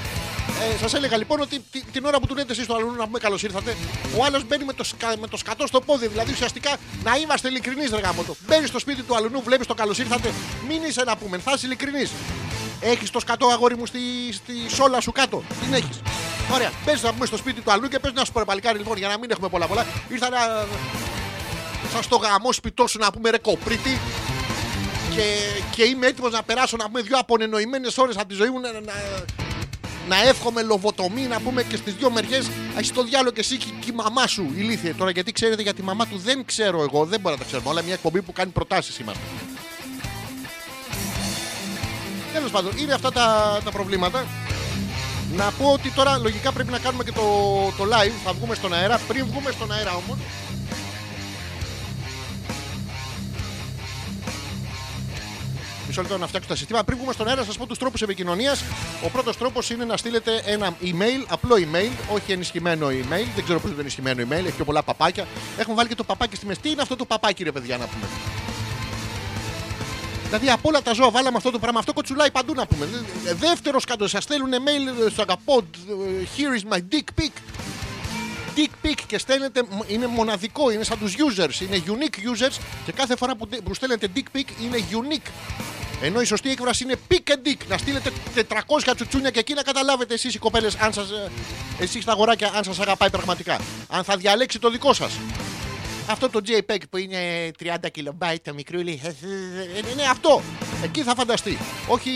Ε, 0.75 0.79
Σας 0.79 0.95
έλεγα 0.95 1.17
λοιπόν 1.17 1.41
ότι 1.41 1.65
τη- 1.71 1.85
την 1.93 2.05
ώρα 2.05 2.21
που 2.21 2.27
του 2.27 2.35
λέτε 2.35 2.53
εσείς 2.53 2.65
στο 2.65 2.75
αλλού 2.75 2.95
να 2.99 3.05
πούμε 3.05 3.19
καλώς 3.19 3.43
ήρθατε, 3.43 3.77
ο 4.19 4.25
άλλος 4.25 4.45
μπαίνει 4.47 4.65
με 4.65 4.73
το, 4.73 4.85
σκα, 4.85 5.15
με 5.21 5.27
το 5.27 5.37
σκατό 5.37 5.67
στο 5.67 5.81
πόδι. 5.81 6.07
Δηλαδή 6.07 6.33
ουσιαστικά 6.33 6.77
να 7.05 7.17
είμαστε 7.17 7.49
ειλικρινείς, 7.49 7.91
ρε 7.91 8.01
γάμο 8.01 8.23
το. 8.23 8.37
Μπαίνει 8.47 8.67
στο 8.67 8.79
σπίτι 8.79 9.03
του 9.03 9.17
αλλού, 9.17 9.43
βλέπεις 9.45 9.67
το 9.67 9.75
καλώς 9.75 9.99
ήρθατε, 9.99 10.33
μην 10.69 10.83
είσαι 10.83 11.03
να 11.05 11.17
πούμε, 11.17 11.39
θα 11.39 11.53
είσαι 11.55 11.67
ειλικρινής. 11.67 12.11
Έχεις 12.81 13.11
το 13.11 13.21
σκατό 13.21 13.47
αγόρι 13.47 13.77
μου 13.77 13.87
στη, 13.87 13.99
στη 14.33 14.53
σόλα 14.75 15.01
σου 15.01 15.13
κάτω. 15.13 15.43
Την 15.63 15.75
έχεις. 15.75 16.01
Ωραία. 16.53 16.71
Πες 16.85 17.03
να 17.03 17.13
πούμε 17.13 17.27
στο 17.27 17.37
σπίτι 17.37 17.61
του 17.61 17.71
αλλού 17.73 17.89
και 17.89 17.99
πες 17.99 18.13
να 18.13 18.25
σου 18.25 18.33
πω 18.33 18.39
ρε 18.39 18.45
παλικάρι 18.45 18.79
λοιπόν 18.79 18.97
για 18.97 19.09
να 19.09 19.19
μην 19.19 19.31
έχουμε 19.31 19.49
πολλά 19.49 19.67
πολλά. 19.67 19.87
Ήρθα 20.09 20.29
να. 20.29 20.39
Σα 21.93 22.09
το 22.09 22.17
γαμό 22.17 22.53
σπιτό 22.53 22.87
σου 22.87 22.99
να 22.99 23.13
πούμε 23.13 23.31
ρε 23.31 23.39
κοπρίτη 23.39 23.99
και, 25.15 25.23
και 25.71 25.85
είμαι 25.85 26.07
έτοιμος 26.07 26.33
να 26.33 26.43
περάσω 26.43 26.77
να 26.77 26.87
πούμε 26.87 27.01
δύο 27.01 27.19
απονενοημένες 27.19 27.99
ώρες 27.99 28.17
από 28.17 28.29
τη 28.29 28.35
ζωή 28.35 28.49
μου 28.49 28.61
να, 28.61 28.73
να, 28.73 28.93
να 30.09 30.29
εύχομαι 30.29 30.63
λοβοτομή 30.63 31.23
να 31.23 31.41
πούμε 31.41 31.63
και 31.63 31.77
στις 31.77 31.95
δύο 31.95 32.11
μεριές. 32.11 32.51
Έχει 32.79 32.93
το 32.93 33.03
διάλογο 33.03 33.35
και 33.35 33.41
εσύ 33.41 33.57
και, 33.57 33.67
και 33.81 33.91
η 33.91 33.95
μαμά 33.95 34.27
σου 34.27 34.53
ηλίθιε. 34.55 34.95
Τώρα 34.95 35.11
γιατί 35.11 35.33
ξέρετε 35.33 35.63
για 35.63 35.75
τη 35.75 35.83
μαμά 35.83 36.07
του 36.07 36.19
δεν 36.19 36.45
ξέρω 36.45 36.83
εγώ, 36.83 37.05
δεν 37.05 37.21
μπορώ 37.21 37.35
να 37.35 37.41
τα 37.41 37.47
ξέρουμε 37.47 37.71
όλα. 37.71 37.83
Μια 37.83 37.93
εκπομπή 37.95 38.23
που 38.23 38.33
κάνει 38.33 38.51
προτάσεις 38.51 38.99
είμαστε. 38.99 39.23
Τέλος 42.33 42.51
πάντων, 42.51 42.73
είναι 42.77 42.93
αυτά 42.93 43.13
τα, 43.13 43.59
τα 43.65 43.71
προβλήματα. 43.71 44.27
Να 45.37 45.51
πω 45.51 45.73
ότι 45.73 45.91
τώρα 45.91 46.19
λογικά 46.19 46.53
πρέπει 46.53 46.71
να 46.71 46.79
κάνουμε 46.79 47.05
και 47.05 47.13
το, 47.13 47.23
το 47.77 47.85
live. 47.85 48.13
Θα 48.25 48.33
βγούμε 48.33 48.55
στον 48.55 48.75
αέρα. 48.75 49.01
Πριν 49.09 49.27
βγούμε 49.27 49.51
στον 49.51 49.73
αέρα 49.73 49.95
όμως. 49.95 50.17
Λεπτό 56.03 56.19
να 56.19 56.27
φτιάξω 56.27 56.49
τα 56.49 56.57
συστήματα. 56.57 56.85
Πριν 56.85 56.99
βγούμε 56.99 57.13
στον 57.13 57.29
αέρα, 57.29 57.45
σας 57.45 57.57
πω 57.57 57.67
τους 57.67 57.79
τρόπους 57.79 58.03
επικοινωνίας. 58.03 58.63
Ο 59.05 59.09
πρώτος 59.09 59.37
τρόπος 59.37 59.71
είναι 59.71 59.85
να 59.85 59.97
στείλετε 59.97 60.43
ένα 60.45 60.77
email, 60.83 61.25
απλό 61.29 61.57
email, 61.57 61.91
όχι 62.15 62.33
ενισχυμένο 62.33 62.87
email. 62.89 63.27
Δεν 63.35 63.45
ξέρω 63.45 63.59
πώς 63.59 63.65
είναι 63.65 63.75
το 63.75 63.81
ενισχυμένο 63.81 64.23
email, 64.23 64.45
έχει 64.45 64.57
πιο 64.57 64.65
πολλά 64.65 64.83
παπάκια. 64.83 65.27
Έχουμε 65.59 65.77
βάλει 65.77 65.89
και 65.89 65.95
το 65.95 66.05
παπάκι 66.05 66.37
στη 66.37 66.47
μέση. 66.47 66.61
Τι 66.61 66.71
είναι 66.71 66.83
αυτό 66.83 66.97
το 66.97 67.05
παπάκι, 67.05 67.45
ρε 67.45 67.53
παιδιά, 67.53 67.77
να 67.77 67.87
πούμε; 67.87 68.07
Δηλαδή 70.25 70.51
από 70.51 70.69
όλα 70.69 70.83
τα 70.83 70.93
ζώα 70.93 71.11
βάλαμε 71.11 71.37
αυτό 71.37 71.51
το 71.51 71.59
πράγμα. 71.59 71.79
Αυτό 71.79 71.93
κοτσουλάει 71.93 72.31
παντού 72.31 72.55
να 72.55 72.67
πούμε. 72.67 72.89
Δεύτερος 73.35 73.85
κάτω, 73.85 74.09
σας 74.09 74.23
στέλνουν 74.23 74.51
mail 74.51 75.11
στο 75.11 75.23
αγαπώ. 75.23 75.63
Here 76.37 76.61
is 76.61 76.75
my 76.75 76.79
dick 76.79 77.23
pic. 77.23 77.33
Dick 78.57 78.87
pic 78.87 78.95
και 79.07 79.19
στέλνετε, 79.19 79.63
είναι 79.87 80.07
μοναδικό, 80.07 80.71
είναι 80.71 80.85
σαν 80.85 80.99
τους 80.99 81.15
users, 81.15 81.61
είναι 81.61 81.83
unique 81.87 82.17
users 82.17 82.57
και 82.85 82.93
κάθε 82.93 83.17
φορά 83.17 83.37
που, 83.37 83.49
που 83.65 83.75
στέλνετε 83.75 84.09
dick 84.15 84.37
pic 84.37 84.45
είναι 84.63 84.85
unique. 84.91 85.31
Ενώ 86.03 86.21
η 86.21 86.25
σωστή 86.25 86.51
έκφραση 86.51 86.85
είναι 86.85 86.97
pick 87.11 87.31
and 87.31 87.49
dick. 87.49 87.57
Να 87.69 87.79
στείλετε 87.79 88.11
400 88.35 88.93
τσουτσούνια 88.95 89.31
και 89.31 89.39
εκεί 89.39 89.55
να 89.55 89.63
καταλάβετε 89.63 90.15
εσείς 90.15 90.35
οι 90.35 90.39
κοπέλες, 90.39 90.77
αν 90.77 90.93
σας, 90.93 91.11
ε, 91.11 91.31
εσείς 91.79 92.05
τα 92.05 92.13
αγοράκια, 92.13 92.51
αν 92.55 92.65
σας 92.65 92.79
αγαπάει 92.79 93.11
πραγματικά. 93.11 93.61
Αν 93.89 94.05
θα 94.05 94.17
διαλέξει 94.17 94.59
το 94.59 94.71
δικό 94.71 94.93
σας. 94.93 95.13
Αυτό 96.11 96.29
το 96.31 96.41
JPEG 96.47 96.79
που 96.91 96.97
είναι 96.97 97.51
30 97.59 97.91
kilobyte 97.91 98.37
το 98.43 98.55
μικρούλι. 98.55 99.01
Είναι 99.93 100.03
αυτό. 100.11 100.43
Εκεί 100.83 101.03
θα 101.03 101.15
φανταστεί. 101.15 101.59
Όχι 101.87 102.11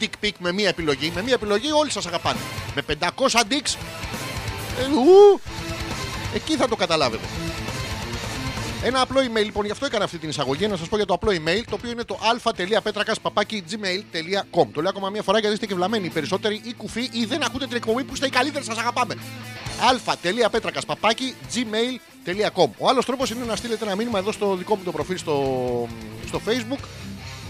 dick 0.00 0.24
pic 0.24 0.30
με 0.38 0.52
μία 0.52 0.68
επιλογή. 0.68 1.12
Με 1.14 1.22
μία 1.22 1.34
επιλογή 1.34 1.70
όλοι 1.72 1.90
σας 1.90 2.06
αγαπάνε. 2.06 2.38
Με 2.74 2.82
500 2.82 3.40
dicks. 3.48 3.76
ε, 4.80 4.84
ου, 4.94 5.40
Εκεί 6.34 6.56
θα 6.56 6.68
το 6.68 6.76
καταλάβετε. 6.76 7.24
Ένα 8.82 9.00
απλό 9.00 9.20
email, 9.20 9.44
λοιπόν, 9.44 9.64
γι' 9.64 9.70
αυτό 9.70 9.86
έκανα 9.86 10.04
αυτή 10.04 10.18
την 10.18 10.28
εισαγωγή. 10.28 10.66
Να 10.66 10.76
σας 10.76 10.88
πω 10.88 10.96
για 10.96 11.06
το 11.06 11.14
απλό 11.14 11.30
email, 11.30 11.62
το 11.70 11.74
οποίο 11.74 11.90
είναι 11.90 12.04
το 12.04 12.14
α.πέτρακα.gmail.com. 12.14 14.66
Το 14.72 14.80
λέω 14.80 14.88
ακόμα 14.88 15.10
μία 15.10 15.22
φορά 15.22 15.38
γιατί 15.38 15.54
είστε 15.54 15.66
και 15.66 15.74
βλαμμένοι 15.74 16.06
οι 16.06 16.10
περισσότεροι 16.10 16.60
ή 16.64 16.74
κουφοί 16.74 17.08
ή 17.12 17.24
δεν 17.24 17.44
ακούτε 17.44 17.66
την 17.66 17.76
εκπομπή 17.76 18.04
που 18.04 18.14
είστε 18.14 18.26
οι 18.26 18.30
καλύτεροι, 18.30 18.64
σας 18.64 18.78
αγαπάμε. 18.78 19.14
α.πέτρακα.gmail.com. 19.90 22.70
Ο 22.78 22.88
άλλος 22.88 23.04
τρόπος 23.04 23.30
είναι 23.30 23.44
να 23.44 23.56
στείλετε 23.56 23.84
ένα 23.84 23.94
μήνυμα 23.94 24.18
εδώ 24.18 24.32
στο 24.32 24.56
δικό 24.56 24.76
μου 24.76 24.82
το 24.84 24.92
προφίλ 24.92 25.18
στο, 25.18 25.88
στο 26.26 26.40
Facebook 26.46 26.80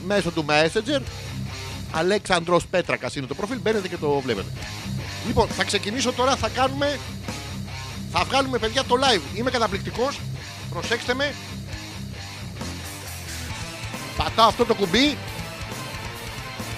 μέσω 0.07 0.31
του 0.31 0.45
Messenger. 0.49 1.01
Αλέξανδρος 1.93 2.67
Πέτρακας 2.67 3.17
είναι 3.17 3.27
το 3.27 3.35
προφίλ, 3.35 3.59
μπαίνετε 3.61 3.89
και 3.89 3.97
το 3.97 4.21
βλέπετε. 4.21 4.49
Λοιπόν, 5.27 5.49
θα 5.49 5.65
ξεκινήσω 5.65 6.13
τώρα, 6.13 6.37
θα 6.37 6.49
κάνουμε 6.49 6.99
θα 8.19 8.25
βγάλουμε 8.25 8.59
παιδιά 8.59 8.85
το 8.85 8.95
live. 8.95 9.39
Είμαι 9.39 9.51
καταπληκτικός. 9.51 10.21
Προσέξτε 10.77 11.15
με. 11.15 11.35
Πατάω 14.17 14.49
αυτό 14.49 14.65
το 14.65 14.75
κουμπί. 14.75 15.19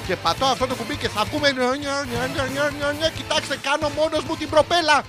Και 0.06 0.16
πατάω 0.16 0.48
αυτό 0.48 0.66
το 0.66 0.74
κουμπί 0.74 0.96
και 0.96 1.08
θα 1.08 1.24
βγούμε. 1.24 1.52
νια, 1.52 1.64
νια, 1.64 2.04
νια, 2.10 2.26
νια, 2.26 2.46
νια, 2.52 2.70
νια, 2.78 2.92
νια. 2.92 3.08
Κοιτάξτε, 3.08 3.56
κάνω 3.62 3.88
μόνος 3.88 4.24
μου 4.24 4.36
την 4.36 4.48
προπέλα. 4.48 5.04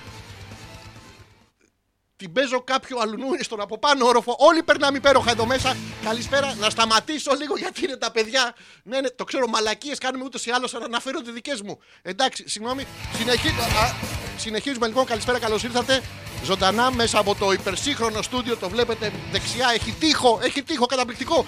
Την 2.20 2.32
παίζω 2.32 2.62
κάποιο 2.64 2.98
αλλού 3.00 3.26
είναι 3.26 3.42
στον 3.42 3.60
από 3.60 3.78
πάνω 3.78 4.06
όροφο. 4.06 4.36
Όλοι 4.38 4.62
περνάμε 4.62 4.96
υπέροχα 4.96 5.30
εδώ 5.30 5.46
μέσα. 5.46 5.76
Καλησπέρα. 6.04 6.54
Να 6.54 6.70
σταματήσω 6.70 7.32
λίγο 7.34 7.56
γιατί 7.56 7.84
είναι 7.84 7.96
τα 7.96 8.10
παιδιά. 8.10 8.54
Ναι, 8.82 9.00
ναι, 9.00 9.10
το 9.10 9.24
ξέρω, 9.24 9.46
μαλακίες 9.48 9.98
κάνουμε 9.98 10.24
ούτως 10.24 10.46
ή 10.46 10.50
άλλως, 10.50 10.74
αλλά 10.74 10.84
αναφέρω 10.84 11.20
τις 11.20 11.32
δικές 11.32 11.62
μου. 11.62 11.78
Εντάξει, 12.02 12.48
συγγνώμη. 12.48 12.86
Συνεχί... 13.16 13.48
α, 13.48 13.94
συνεχίζουμε 14.36 14.86
λοιπόν. 14.86 15.04
Καλησπέρα, 15.04 15.38
καλώς 15.38 15.62
ήρθατε. 15.62 16.02
Ζωντανά 16.44 16.90
μέσα 16.90 17.18
από 17.18 17.34
το 17.34 17.52
υπερσύγχρονο 17.52 18.22
στούντιο. 18.22 18.56
Το 18.56 18.68
βλέπετε 18.68 19.12
δεξιά. 19.32 19.70
Έχει 19.74 19.94
τείχο, 20.00 20.40
έχει 20.42 20.62
τείχο 20.62 20.86
καταπληκτικό. 20.86 21.44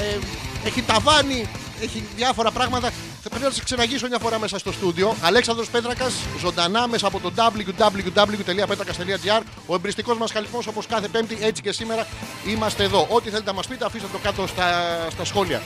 Ε, 0.00 0.18
έχει 0.66 0.82
ταβάνι, 0.82 1.48
έχει 1.80 2.04
διάφορα 2.16 2.50
πράγματα. 2.50 2.90
Θα 3.22 3.28
πρέπει 3.28 3.44
να 3.44 3.50
σα 3.50 3.62
ξεναγήσω 3.62 4.06
μια 4.08 4.18
φορά 4.18 4.38
μέσα 4.38 4.58
στο 4.58 4.72
στούντιο. 4.72 5.16
Αλέξανδρος 5.22 5.70
Πέτρακας, 5.70 6.14
ζωντανά 6.38 6.88
μέσα 6.88 7.06
από 7.06 7.20
το 7.20 7.32
www.petrakas.gr. 7.36 9.42
Ο 9.66 9.74
εμπριστικός 9.74 10.18
μας 10.18 10.32
χαλιφμό 10.32 10.58
όπως 10.68 10.86
κάθε 10.86 11.08
Πέμπτη, 11.08 11.38
έτσι 11.40 11.62
και 11.62 11.72
σήμερα 11.72 12.06
είμαστε 12.46 12.84
εδώ. 12.84 13.06
Ό,τι 13.10 13.30
θέλετε 13.30 13.50
να 13.50 13.56
μας 13.56 13.66
πείτε, 13.66 13.84
αφήστε 13.84 14.08
το 14.12 14.18
κάτω 14.18 14.46
στα, 14.46 14.96
στα 15.10 15.24
σχόλια. 15.24 15.62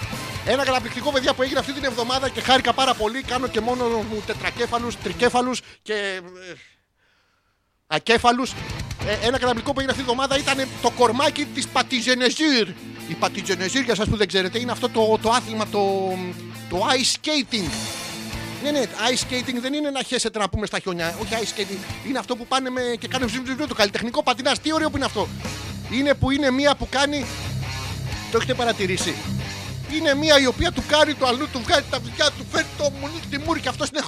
Ένα 0.46 0.64
καταπληκτικό 0.64 1.10
παιδιά 1.10 1.34
που 1.34 1.42
έγινε 1.42 1.58
αυτή 1.58 1.72
την 1.72 1.84
εβδομάδα 1.84 2.28
και 2.28 2.40
χάρηκα 2.40 2.72
πάρα 2.72 2.94
πολύ. 2.94 3.22
Κάνω 3.22 3.46
και 3.46 3.60
μόνο 3.60 3.84
μου 3.84 4.22
τετρακέφαλους, 4.26 4.96
τρικέφαλους 5.02 5.60
και. 5.82 5.92
ε, 5.92 6.20
ακέφαλους. 7.86 8.52
ένα 9.22 9.38
καταπληκτικό 9.38 9.72
που 9.72 9.80
έγινε 9.80 9.90
αυτή 9.92 10.04
τη 10.04 10.10
εβδομάδα 10.10 10.38
ήταν 10.38 10.68
το 10.82 10.90
κορμάκι 10.90 11.44
της 11.44 11.68
Πατιζενεζίρ. 11.68 12.68
Η 13.08 13.14
Πατιζενεζίρ, 13.14 13.82
για 13.82 13.92
εσά 13.92 14.04
που 14.04 14.16
δεν 14.16 14.28
ξέρετε, 14.28 14.58
είναι 14.58 14.72
αυτό 14.72 14.88
το, 14.88 15.18
το 15.22 15.30
άθλημα, 15.30 15.66
το, 15.66 16.14
το 16.70 16.86
ice 16.90 17.16
skating. 17.16 17.70
Ναι, 18.62 18.70
ναι, 18.70 18.82
ice 18.82 19.22
skating 19.22 19.58
δεν 19.60 19.72
είναι 19.72 19.90
να 19.90 20.02
χέσετε 20.02 20.38
να 20.38 20.48
πούμε 20.48 20.66
στα 20.66 20.78
χιόνια. 20.78 21.14
Όχι 21.22 21.34
ice 21.34 21.58
skating. 21.58 22.06
Είναι 22.08 22.18
αυτό 22.18 22.36
που 22.36 22.46
πάνε 22.46 22.70
με, 22.70 22.80
και 22.98 23.08
κάνουν 23.08 23.28
ζυμ, 23.28 23.44
ζυμ, 23.46 23.56
ζυμ, 23.56 23.66
το 23.66 23.74
καλλιτεχνικό 23.74 24.22
πατινάς. 24.22 24.58
Τι 24.60 24.72
ωραίο 24.72 24.90
που 24.90 24.96
είναι 24.96 25.04
αυτό. 25.04 25.28
Είναι 25.90 26.14
που 26.14 26.30
είναι 26.30 26.50
μία 26.50 26.74
που 26.74 26.88
κάνει. 26.90 27.24
Το 28.30 28.36
έχετε 28.36 28.54
παρατηρήσει. 28.54 29.14
Είναι 29.94 30.14
μία 30.14 30.40
η 30.40 30.46
οποία 30.46 30.72
του 30.72 30.82
κάνει 30.88 31.14
το 31.14 31.26
αλλού, 31.26 31.48
του 31.52 31.60
βγάζει 31.64 31.84
τα 31.90 31.98
βυζιά, 31.98 32.30
του 32.38 32.46
φέρνει 32.50 32.68
το 32.78 32.90
μουνί, 33.00 33.20
τη 33.30 33.38
μούρη 33.38 33.60
και 33.60 33.68
αυτός 33.68 33.88
είναι. 33.88 34.00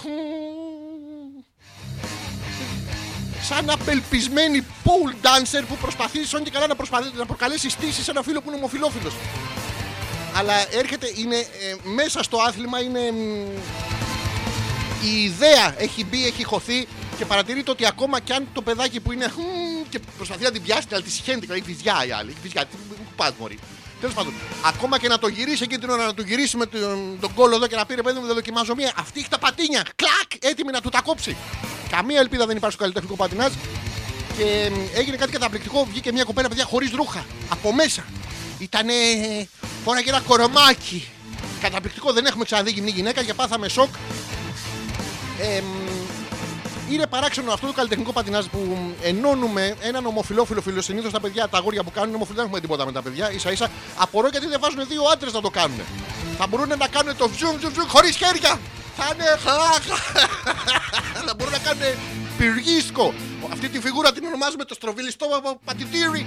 Σαν 3.50 3.70
απελπισμένη 3.70 4.66
pole 4.84 5.26
dancer 5.26 5.64
που 5.68 5.76
προσπαθεί 5.76 6.18
όν 6.36 6.42
και 6.44 6.50
καλά 6.50 6.66
να, 6.66 6.76
προσπαθεί, 6.76 7.16
να 7.16 7.26
προκαλέσει 7.26 7.70
στήση 7.70 8.02
σε 8.02 8.10
ένα 8.10 8.22
φίλο 8.22 8.40
που 8.40 8.48
είναι 8.48 8.56
ομοφυλόφιλος. 8.56 9.14
Αλλά 10.34 10.52
έρχεται, 10.72 11.12
είναι 11.16 11.36
ε, 11.36 11.46
μέσα 11.82 12.22
στο 12.22 12.38
άθλημα, 12.48 12.80
είναι. 12.80 13.10
μ, 13.10 13.16
η 15.02 15.22
ιδέα 15.22 15.74
έχει 15.78 16.04
μπει, 16.04 16.26
έχει 16.26 16.44
χωθεί 16.44 16.88
και 17.18 17.24
παρατηρείται 17.24 17.70
ότι 17.70 17.86
ακόμα 17.86 18.20
κι 18.20 18.32
αν 18.32 18.48
το 18.52 18.62
παιδάκι 18.62 19.00
που 19.00 19.12
είναι. 19.12 19.26
μ, 19.26 19.88
και 19.88 19.98
προσπαθεί 20.16 20.42
να 20.42 20.50
την 20.50 20.62
πιάσει, 20.62 20.86
αλλά 20.92 21.02
τη 21.02 21.10
συχαίνει, 21.10 21.46
έχει 21.50 21.60
βυζιά 21.60 22.04
η 22.06 22.12
άλλη. 22.12 22.30
Έχει 22.30 22.38
βυζιά. 22.42 22.64
Τι 22.64 22.76
μου 22.88 23.12
πας, 23.16 23.32
Μωρή. 23.38 23.58
Τέλος 24.00 24.14
πάντων, 24.14 24.32
ακόμα 24.64 24.98
και 24.98 25.08
να 25.08 25.18
το 25.18 25.28
γυρίσει 25.28 25.62
εκείνη 25.62 25.80
την 25.80 25.90
ώρα, 25.90 26.06
να 26.06 26.14
του 26.14 26.22
γυρίσει 26.22 26.56
με 26.56 26.66
τον, 26.66 27.18
τον 27.20 27.34
κόλλο 27.34 27.54
εδώ 27.54 27.66
και 27.66 27.76
να 27.76 27.86
πει 27.86 27.94
ρε 27.94 28.02
παιδί 28.02 28.18
μου, 28.18 28.26
δεν 28.26 28.34
δοκιμάζω 28.34 28.74
μία. 28.74 28.92
Αυτή 28.96 29.20
έχει 29.20 29.28
τα 29.28 29.38
πατίνια. 29.38 29.82
Κλακ! 29.96 30.50
Έτοιμη 30.50 30.70
να 30.72 30.80
του 30.80 30.88
τα 30.88 31.00
κόψει. 31.00 31.36
Καμία 31.90 32.20
ελπίδα 32.20 32.46
δεν 32.46 32.56
υπάρχει 32.56 32.74
στο 32.74 32.82
καλλιτεχνικό 32.82 33.16
πατινάζ. 33.16 33.52
Και 34.36 34.70
μ, 34.72 34.98
έγινε 34.98 35.16
κάτι 35.16 35.32
καταπληκτικό. 35.32 35.84
Βγήκε 35.84 36.12
μια 36.12 36.24
κοπέλα, 36.24 36.48
παιδιά, 36.48 36.64
χωρίς 36.64 36.90
ρούχα. 36.90 37.24
Από 37.48 37.72
μέσα. 37.72 38.04
Ήτανε. 38.58 38.92
Φόραγε 39.84 40.08
ένα 40.10 40.20
κορομάκι. 40.20 41.08
Καταπληκτικό, 41.60 42.12
δεν 42.12 42.26
έχουμε 42.26 42.44
ξαναδεί 42.44 42.70
γυμνή 42.70 42.90
γυναίκα 42.90 43.22
και 43.22 43.34
πάθαμε 43.34 43.68
σοκ. 43.68 43.94
Ε, 45.40 45.60
μ, 45.60 45.64
είναι 46.94 47.06
παράξενο 47.06 47.52
αυτό 47.52 47.66
το 47.66 47.72
καλλιτεχνικό 47.72 48.12
πατινάζ 48.12 48.46
που 48.46 48.78
ενώνουμε 49.02 49.76
έναν 49.80 50.06
ομοφυλόφιλο 50.06 50.60
φίλο. 50.60 50.80
Συνήθως 50.82 51.12
τα 51.12 51.20
παιδιά, 51.20 51.48
τα 51.48 51.58
αγόρια 51.58 51.82
που 51.82 51.90
κάνουν 51.90 52.14
ομοφυλόφιλο 52.14 52.34
δεν 52.36 52.44
έχουμε 52.44 52.60
τίποτα 52.60 52.84
με 52.84 52.92
τα 52.92 53.02
παιδιά. 53.02 53.30
σα 53.38 53.50
ίσα 53.50 53.70
απορώ 53.96 54.28
γιατί 54.28 54.46
δεν 54.46 54.60
βάζουν 54.60 54.86
δύο 54.88 55.02
άντρες 55.12 55.32
να 55.32 55.40
το 55.40 55.50
κάνουν. 55.50 55.80
Θα 56.38 56.46
μπορούν 56.46 56.68
να 56.68 56.88
κάνουν 56.88 57.16
το 57.16 57.28
βζουμ 57.28 57.56
βζουμ 57.56 57.70
βζουμ 57.70 57.86
χωρίς 57.88 58.16
χέρια. 58.16 58.60
Θα 58.96 59.14
είναι 59.14 59.24
χλάχα. 59.42 59.96
Θα 61.26 61.34
μπορούν 61.36 61.52
να 61.52 61.58
κάνουν 61.58 61.82
πυργίσκο. 62.38 63.14
Αυτή 63.52 63.68
τη 63.68 63.80
φιγούρα 63.80 64.12
την 64.12 64.24
ονομάζουμε 64.24 64.64
το 64.64 64.74
στροβιλιστό 64.74 65.26
πατητήρι. 65.64 66.26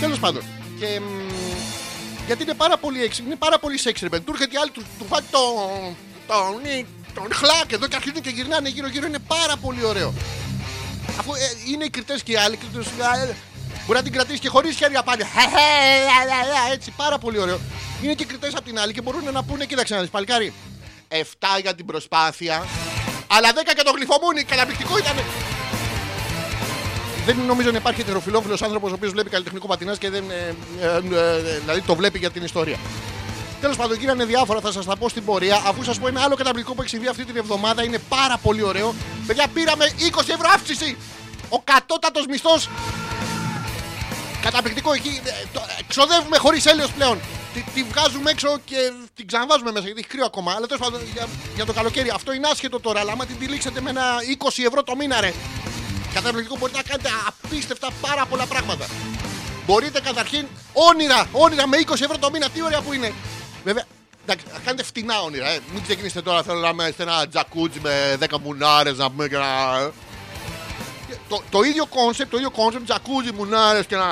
Τέλος 0.00 0.18
πάντων. 0.18 0.42
Και, 0.78 1.00
μ, 1.00 1.28
γιατί 2.26 2.42
είναι 2.42 2.54
πάρα 2.54 2.76
πολύ 2.76 3.02
έξυπνη, 3.02 3.30
είναι 3.30 3.38
πάρα 3.38 3.58
πολύ 3.58 3.78
σεξ 3.78 4.00
ρε 4.00 4.08
παιδί. 4.08 4.24
Του 4.24 4.32
έρχεται 4.34 4.54
η 4.54 4.58
άλλη, 4.58 4.70
του, 4.70 4.82
του 4.98 5.06
βάζει 5.08 5.26
το, 5.30 5.38
τον, 6.26 6.60
τον 7.14 7.28
χλάκ 7.32 7.72
εδώ 7.72 7.86
και 7.86 7.96
αρχίζουν 7.96 8.20
και 8.20 8.30
γυρνάνε 8.30 8.68
γύρω-γύρω. 8.68 9.06
Είναι 9.06 9.18
πάρα 9.18 9.56
πολύ 9.56 9.84
ωραίο. 9.84 10.14
Αφού 11.18 11.34
ε, 11.34 11.38
είναι 11.70 11.84
οι 11.84 11.90
κριτές 11.90 12.22
και 12.22 12.32
οι 12.32 12.36
άλλοι, 12.36 12.56
και 12.56 12.66
τους, 12.72 12.86
ε, 12.86 13.36
μπορεί 13.86 13.98
να 13.98 14.02
την 14.02 14.12
κρατήσεις 14.12 14.40
και 14.40 14.48
χωρίς 14.48 14.76
χέρια 14.76 15.02
πάλι. 15.02 15.22
Έτσι, 16.72 16.92
πάρα 16.96 17.18
πολύ 17.18 17.38
ωραίο. 17.38 17.60
Είναι 18.02 18.14
και 18.14 18.24
κριτές 18.24 18.52
από 18.52 18.62
την 18.62 18.78
άλλη 18.78 18.92
και 18.92 19.00
μπορούν 19.00 19.32
να 19.32 19.44
πούνε, 19.44 19.64
κοίταξε 19.64 19.94
να 19.94 20.00
δεις 20.00 20.10
παλικάρι. 20.10 20.52
7 21.08 21.14
για 21.62 21.74
την 21.74 21.86
προσπάθεια. 21.86 22.66
Αλλά 23.26 23.48
10 23.52 23.72
για 23.74 23.84
το 23.84 23.90
γλυφομούνι. 23.90 24.42
Καταπληκτικό 24.44 24.98
ήταν. 24.98 25.16
Δεν 27.26 27.36
νομίζω 27.46 27.70
να 27.70 27.76
υπάρχει 27.76 28.00
ετεροφιλόφιλος 28.00 28.62
άνθρωπος 28.62 28.90
ο 28.90 28.94
οποίος 28.94 29.12
βλέπει 29.12 29.30
καλλιτεχνικό 29.30 29.66
πατινάς 29.66 29.98
και 29.98 30.10
δεν. 30.10 30.24
ε, 30.30 30.54
ε, 30.80 30.96
ε, 30.96 31.58
δηλαδή 31.60 31.80
το 31.86 31.94
βλέπει 31.94 32.18
για 32.18 32.30
την 32.30 32.44
ιστορία. 32.44 32.76
Τέλος 33.60 33.76
πάντων, 33.76 33.96
γίνανε 33.98 34.24
διάφορα, 34.24 34.60
θα 34.60 34.72
σας 34.72 34.84
τα 34.84 34.96
πω 34.96 35.08
στην 35.08 35.24
πορεία. 35.24 35.62
Αφού 35.66 35.84
σας 35.84 35.98
πω 35.98 36.08
ένα 36.08 36.20
άλλο 36.22 36.34
καταπληκτικό 36.34 36.74
που 36.74 36.80
έχεις 36.80 36.92
συμβεί 36.92 37.08
αυτή 37.08 37.24
την 37.24 37.36
εβδομάδα, 37.36 37.82
είναι 37.84 37.98
πάρα 38.08 38.36
πολύ 38.42 38.62
ωραίο. 38.62 38.94
Παιδιά, 39.26 39.46
πήραμε 39.54 39.84
20 39.98 40.32
ευρώ 40.32 40.48
αύξηση! 40.54 40.96
Ο 41.48 41.60
κατώτατος 41.64 42.26
μισθός. 42.26 42.68
Καταπληκτικό 44.42 44.92
εκεί. 44.92 45.20
ε, 45.24 45.30
το- 45.52 45.60
ε, 45.78 45.82
Ξοδεύουμε 45.88 46.36
χωρίς 46.38 46.66
έλεος 46.66 46.92
πλέον. 46.92 47.18
Τη, 47.54 47.60
τη 47.74 47.82
βγάζουμε 47.82 48.30
έξω 48.30 48.58
και 48.64 48.76
την 49.14 49.26
ξαναβάζουμε 49.26 49.70
μέσα 49.72 49.84
γιατί 49.84 50.00
έχει 50.00 50.08
κρύο 50.08 50.24
ακόμα. 50.24 50.52
Αλλά 50.56 50.66
τέλος 50.66 50.82
πάντων 50.82 51.00
για, 51.14 51.26
για 51.54 51.64
το 51.66 51.72
καλοκαίρι 51.72 52.10
αυτό 52.14 52.32
είναι 52.32 52.48
άσχετο 52.52 52.80
τώρα. 52.80 53.00
Αλλά 53.00 53.12
άμα 53.12 53.26
την 53.26 53.38
τυλίξετε 53.38 53.80
με 53.80 53.90
ένα 53.90 54.02
20 54.38 54.62
ευρώ 54.66 54.82
το 54.82 54.96
μήνα, 54.96 55.20
ρε. 55.20 55.32
Καταπληκτικό 56.14 56.56
μπορείτε 56.58 56.78
να 56.78 56.84
κάνετε 56.84 57.08
απίστευτα 57.28 57.88
πάρα 58.00 58.26
πολλά 58.26 58.46
πράγματα. 58.46 58.86
Μπορείτε 59.66 60.00
καταρχήν 60.00 60.46
όνειρα, 60.72 61.28
όνειρα 61.32 61.66
με 61.68 61.76
20 61.86 61.92
ευρώ 61.92 62.18
το 62.18 62.30
μήνα. 62.30 62.48
Τι 62.50 62.62
ωραία 62.62 62.80
που 62.80 62.92
είναι. 62.92 63.12
Βέβαια, 63.68 63.84
εντάξει, 64.22 64.46
θα 64.52 64.60
κάνετε 64.64 64.82
φτηνά 64.82 65.20
όνειρα. 65.20 65.48
Ε. 65.48 65.58
Μην 65.72 65.82
ξεκινήσετε 65.82 66.22
τώρα. 66.22 66.42
Θέλω 66.42 66.60
να 66.60 66.68
είμαι 66.68 66.92
σε 66.96 67.02
ένα 67.02 67.28
τζακούτσι 67.28 67.80
με 67.80 68.18
10 68.20 68.38
μουνάρες 68.42 68.96
να 68.96 69.10
πούμε 69.10 69.28
και 69.28 69.36
να. 69.36 69.46
Το, 71.28 71.42
το 71.50 71.62
ίδιο 71.62 71.86
concept, 71.86 72.30
το 72.30 72.36
ίδιο 72.36 72.50
concept, 72.50 72.84
τζακούζι, 72.84 73.32
μουνάρες 73.32 73.86
και 73.86 73.96
να. 73.96 74.06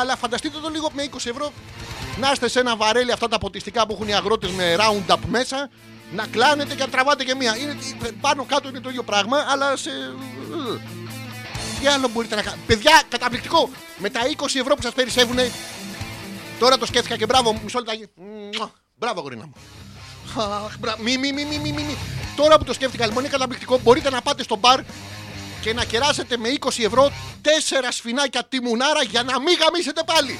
Αλλά 0.00 0.16
φανταστείτε 0.16 0.58
το 0.58 0.68
λίγο 0.68 0.90
με 0.92 1.08
20 1.12 1.16
ευρώ 1.16 1.52
να 2.20 2.30
είστε 2.32 2.48
σε 2.48 2.60
ένα 2.60 2.76
βαρέλι 2.76 3.12
αυτά 3.12 3.28
τα 3.28 3.38
ποτιστικά 3.38 3.86
που 3.86 3.92
έχουν 3.92 4.08
οι 4.08 4.14
αγρότες 4.14 4.50
με 4.50 4.76
Roundup 4.78 5.18
μέσα, 5.26 5.70
να 6.12 6.26
κλάνετε 6.26 6.74
και 6.74 6.82
να 6.82 6.88
τραβάτε 6.88 7.24
και 7.24 7.34
μία. 7.34 7.56
Είναι, 7.56 7.76
πάνω 8.20 8.44
κάτω 8.44 8.68
είναι 8.68 8.80
το 8.80 8.88
ίδιο 8.88 9.02
πράγμα, 9.02 9.44
αλλά 9.48 9.76
σε. 9.76 9.90
Τι 11.80 11.86
άλλο 11.86 12.08
μπορείτε 12.08 12.34
να 12.34 12.42
κάνετε. 12.42 12.62
Παιδιά, 12.66 13.02
καταπληκτικό! 13.08 13.70
Με 13.98 14.10
τα 14.10 14.20
20 14.36 14.44
ευρώ 14.60 14.74
που 14.74 14.82
σας 14.82 14.92
περισσεύουν, 14.92 15.38
τώρα 16.58 16.78
το 16.78 16.86
σκέφτηκα 16.86 17.16
και 17.16 17.26
μπράβο, 17.26 17.60
μισό 17.64 17.78
λεπτάκι. 17.78 18.08
Μουα. 19.00 19.12
Μπράβο, 19.12 19.20
γορίνα 19.20 19.44
μου. 19.46 19.52
Αχ, 20.66 20.78
μπρα- 20.78 20.96
Μη, 20.98 21.16
μη, 21.18 21.32
μη, 21.32 21.44
μη, 21.44 21.58
μη, 21.58 21.72
μη, 21.72 21.82
μη. 21.82 21.96
Τώρα 22.36 22.58
που 22.58 22.64
το 22.64 22.72
σκέφτηκα 22.72 23.06
λοιπόν 23.06 23.22
είναι 23.22 23.32
καταπληκτικό. 23.32 23.78
Μπορείτε 23.78 24.10
να 24.10 24.20
πάτε 24.22 24.42
στο 24.42 24.56
μπαρ 24.56 24.80
και 25.60 25.74
να 25.74 25.84
κεράσετε 25.84 26.36
με 26.36 26.48
20 26.48 26.84
ευρώ 26.84 27.10
τέσσερα 27.42 27.90
σφινάκια 27.92 28.44
τη 28.48 28.60
μουνάρα 28.62 29.02
για 29.02 29.22
να 29.22 29.40
μην 29.40 29.56
γαμίσετε 29.60 30.02
πάλι. 30.06 30.38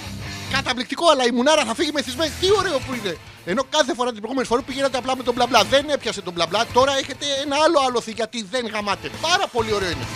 Καταπληκτικό, 0.52 1.10
αλλά 1.10 1.24
η 1.26 1.30
μουνάρα 1.30 1.64
θα 1.64 1.74
φύγει 1.74 1.90
μεθυσμένη. 1.92 2.32
Τι 2.40 2.46
ωραίο 2.58 2.78
που 2.78 2.94
είναι. 2.94 3.16
Ενώ 3.44 3.62
κάθε 3.70 3.94
φορά 3.94 4.08
την 4.10 4.18
προηγούμενη 4.18 4.46
φορά 4.46 4.62
πηγαίνατε 4.62 4.98
απλά 4.98 5.16
με 5.16 5.22
τον 5.22 5.34
μπλα 5.34 5.46
μπλα. 5.46 5.64
Δεν 5.64 5.88
έπιασε 5.90 6.20
τον 6.22 6.32
μπλα 6.32 6.46
μπλα. 6.46 6.66
Τώρα 6.72 6.96
έχετε 6.96 7.26
ένα 7.44 7.56
άλλο 7.64 7.78
άλοθη 7.86 8.12
γιατί 8.12 8.42
δεν 8.50 8.66
γαμάτε. 8.66 9.10
Πάρα 9.20 9.46
πολύ 9.46 9.72
ωραίο 9.72 9.90
είναι. 9.90 10.06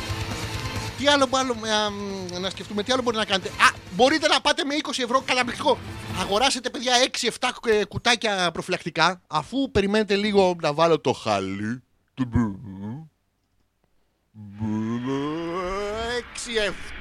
Τι 0.98 1.06
άλλο, 1.06 1.28
άλλο 1.30 1.52
α, 1.52 1.90
μ, 1.90 2.40
να 2.40 2.50
σκεφτούμε, 2.50 2.82
τι 2.82 2.92
άλλο 2.92 3.02
μπορεί 3.02 3.16
να 3.16 3.24
κάνετε. 3.24 3.48
Α, 3.48 3.74
μπορείτε 3.90 4.28
να 4.28 4.40
πάτε 4.40 4.64
με 4.64 4.74
20 4.82 4.90
ευρώ, 5.02 5.22
καταπληκτικό. 5.26 5.78
Αγοράσετε, 6.20 6.70
παιδιά, 6.70 6.92
6-7 7.40 7.48
ε, 7.66 7.84
κουτάκια 7.84 8.50
προφυλακτικά, 8.52 9.20
αφού 9.26 9.70
περιμένετε 9.70 10.16
λίγο 10.16 10.56
να 10.60 10.72
βάλω 10.72 11.00
το 11.00 11.12
χαλί. 11.12 11.82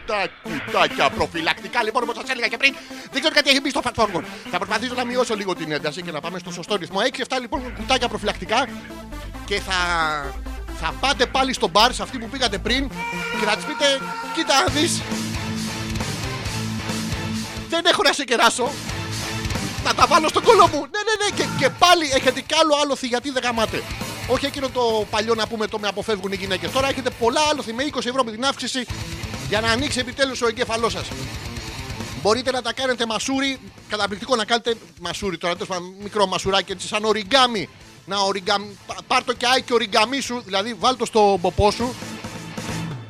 6-7 0.08 0.28
κουτάκια 0.44 1.10
προφυλακτικά. 1.10 1.84
Λοιπόν, 1.84 2.04
όπως 2.04 2.16
σας 2.16 2.30
έλεγα 2.30 2.48
και 2.48 2.58
πριν, 2.58 2.74
δεν 3.12 3.20
ξέρω 3.22 3.36
κάτι 3.36 3.50
έχει 3.50 3.62
μπει 3.62 3.70
στο 3.70 3.82
fat 3.84 3.94
forward. 4.04 4.24
Θα 4.52 4.58
προσπαθήσω 4.58 4.94
να 4.94 5.06
μειώσω 5.06 5.36
λίγο 5.36 5.56
την 5.56 5.72
ένταση 5.72 6.02
και 6.02 6.12
να 6.12 6.20
πάμε 6.22 6.40
στο 6.40 6.52
σωστό 6.52 6.76
ρυθμό. 6.76 7.00
6-7 7.28 7.38
λοιπόν 7.42 7.74
κουτάκια 7.76 8.08
προφυλακτικά 8.08 8.68
και 9.46 9.60
θα, 9.60 9.74
θα 10.82 10.94
πάτε 11.00 11.26
πάλι 11.26 11.54
στο 11.54 11.68
μπαρ, 11.68 11.94
σε 11.94 12.04
αυτή 12.04 12.18
που 12.18 12.30
πήγατε 12.30 12.58
πριν 12.58 12.88
και 13.40 13.46
θα 13.46 13.56
της 13.56 13.66
πείτε: 13.66 13.86
Κοίτα 14.34 14.64
να 14.64 14.74
δεις. 14.74 15.02
Δεν 17.70 17.86
έχω 17.86 18.02
να 18.04 18.14
σε 18.14 18.24
κεράσω. 18.24 18.70
Θα 19.84 19.94
τα 19.94 20.06
βάλω 20.08 20.28
στον 20.28 20.44
κόλλο 20.44 20.68
μου. 20.68 20.80
Ναι, 20.80 21.02
ναι, 21.08 21.16
ναι. 21.24 21.30
Και, 21.36 21.46
και 21.60 21.70
πάλι 21.70 22.06
έχετε 22.14 22.42
κι 22.42 22.54
άλλο 22.62 22.74
άλοθη 22.82 23.08
γιατί 23.08 23.30
δεν 23.32 23.44
γαμάτε. 23.44 23.84
Όχι 24.28 24.46
εκείνο 24.46 24.70
το 24.70 25.06
παλιό 25.10 25.36
να 25.36 25.48
πούμε 25.48 25.68
το 25.68 25.80
με 25.80 25.88
αποφεύγουν 25.88 26.32
οι 26.32 26.36
γυναίκες. 26.36 26.72
Τώρα 26.72 26.88
έχετε 26.90 27.10
πολλά 27.10 27.42
άλοθη 27.52 27.74
με 27.74 27.84
20 27.94 27.98
ευρώ 27.98 28.24
με 28.24 28.32
την 28.32 28.46
αύξηση. 28.46 28.86
για 29.50 29.62
να 29.62 29.72
ανοίξει 29.72 30.00
επιτέλους 30.00 30.42
ο 30.42 30.48
εγκέφαλός 30.48 30.92
σας. 30.92 31.08
Μπορείτε 32.22 32.52
να 32.52 32.62
τα 32.62 32.74
κάνετε 32.74 33.06
μασούρι, 33.06 33.60
καταπληκτικό 33.90 34.36
να 34.36 34.46
κάνετε 34.46 34.76
μασούρι 35.02 35.38
τώρα, 35.38 35.54
τέλος 35.54 35.68
πάντων, 35.68 35.96
μικρό 36.02 36.26
μασουράκι 36.26 36.72
έτσι 36.72 36.88
σαν 36.88 37.06
οριγκάμι. 37.06 37.70
Να 38.06 38.20
οριγκάμι, 38.20 38.78
πάρ 39.08 39.24
το 39.24 39.34
και 39.34 39.46
άει 39.48 39.62
και 39.62 39.74
οριγκάμι 39.74 40.20
σου, 40.20 40.42
δηλαδή 40.46 40.74
βάλ 40.74 40.98
το 40.98 41.06
στο 41.06 41.38
ποπό 41.42 41.72
σου. 41.72 41.94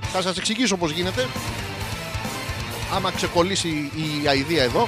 Θα 0.01 0.21
σας 0.21 0.37
εξηγήσω 0.37 0.77
πώς 0.77 0.91
γίνεται. 0.91 1.27
Άμα 2.93 3.11
ξεκολλήσει 3.11 3.91
η 3.95 4.27
αηδία 4.27 4.63
εδώ. 4.63 4.87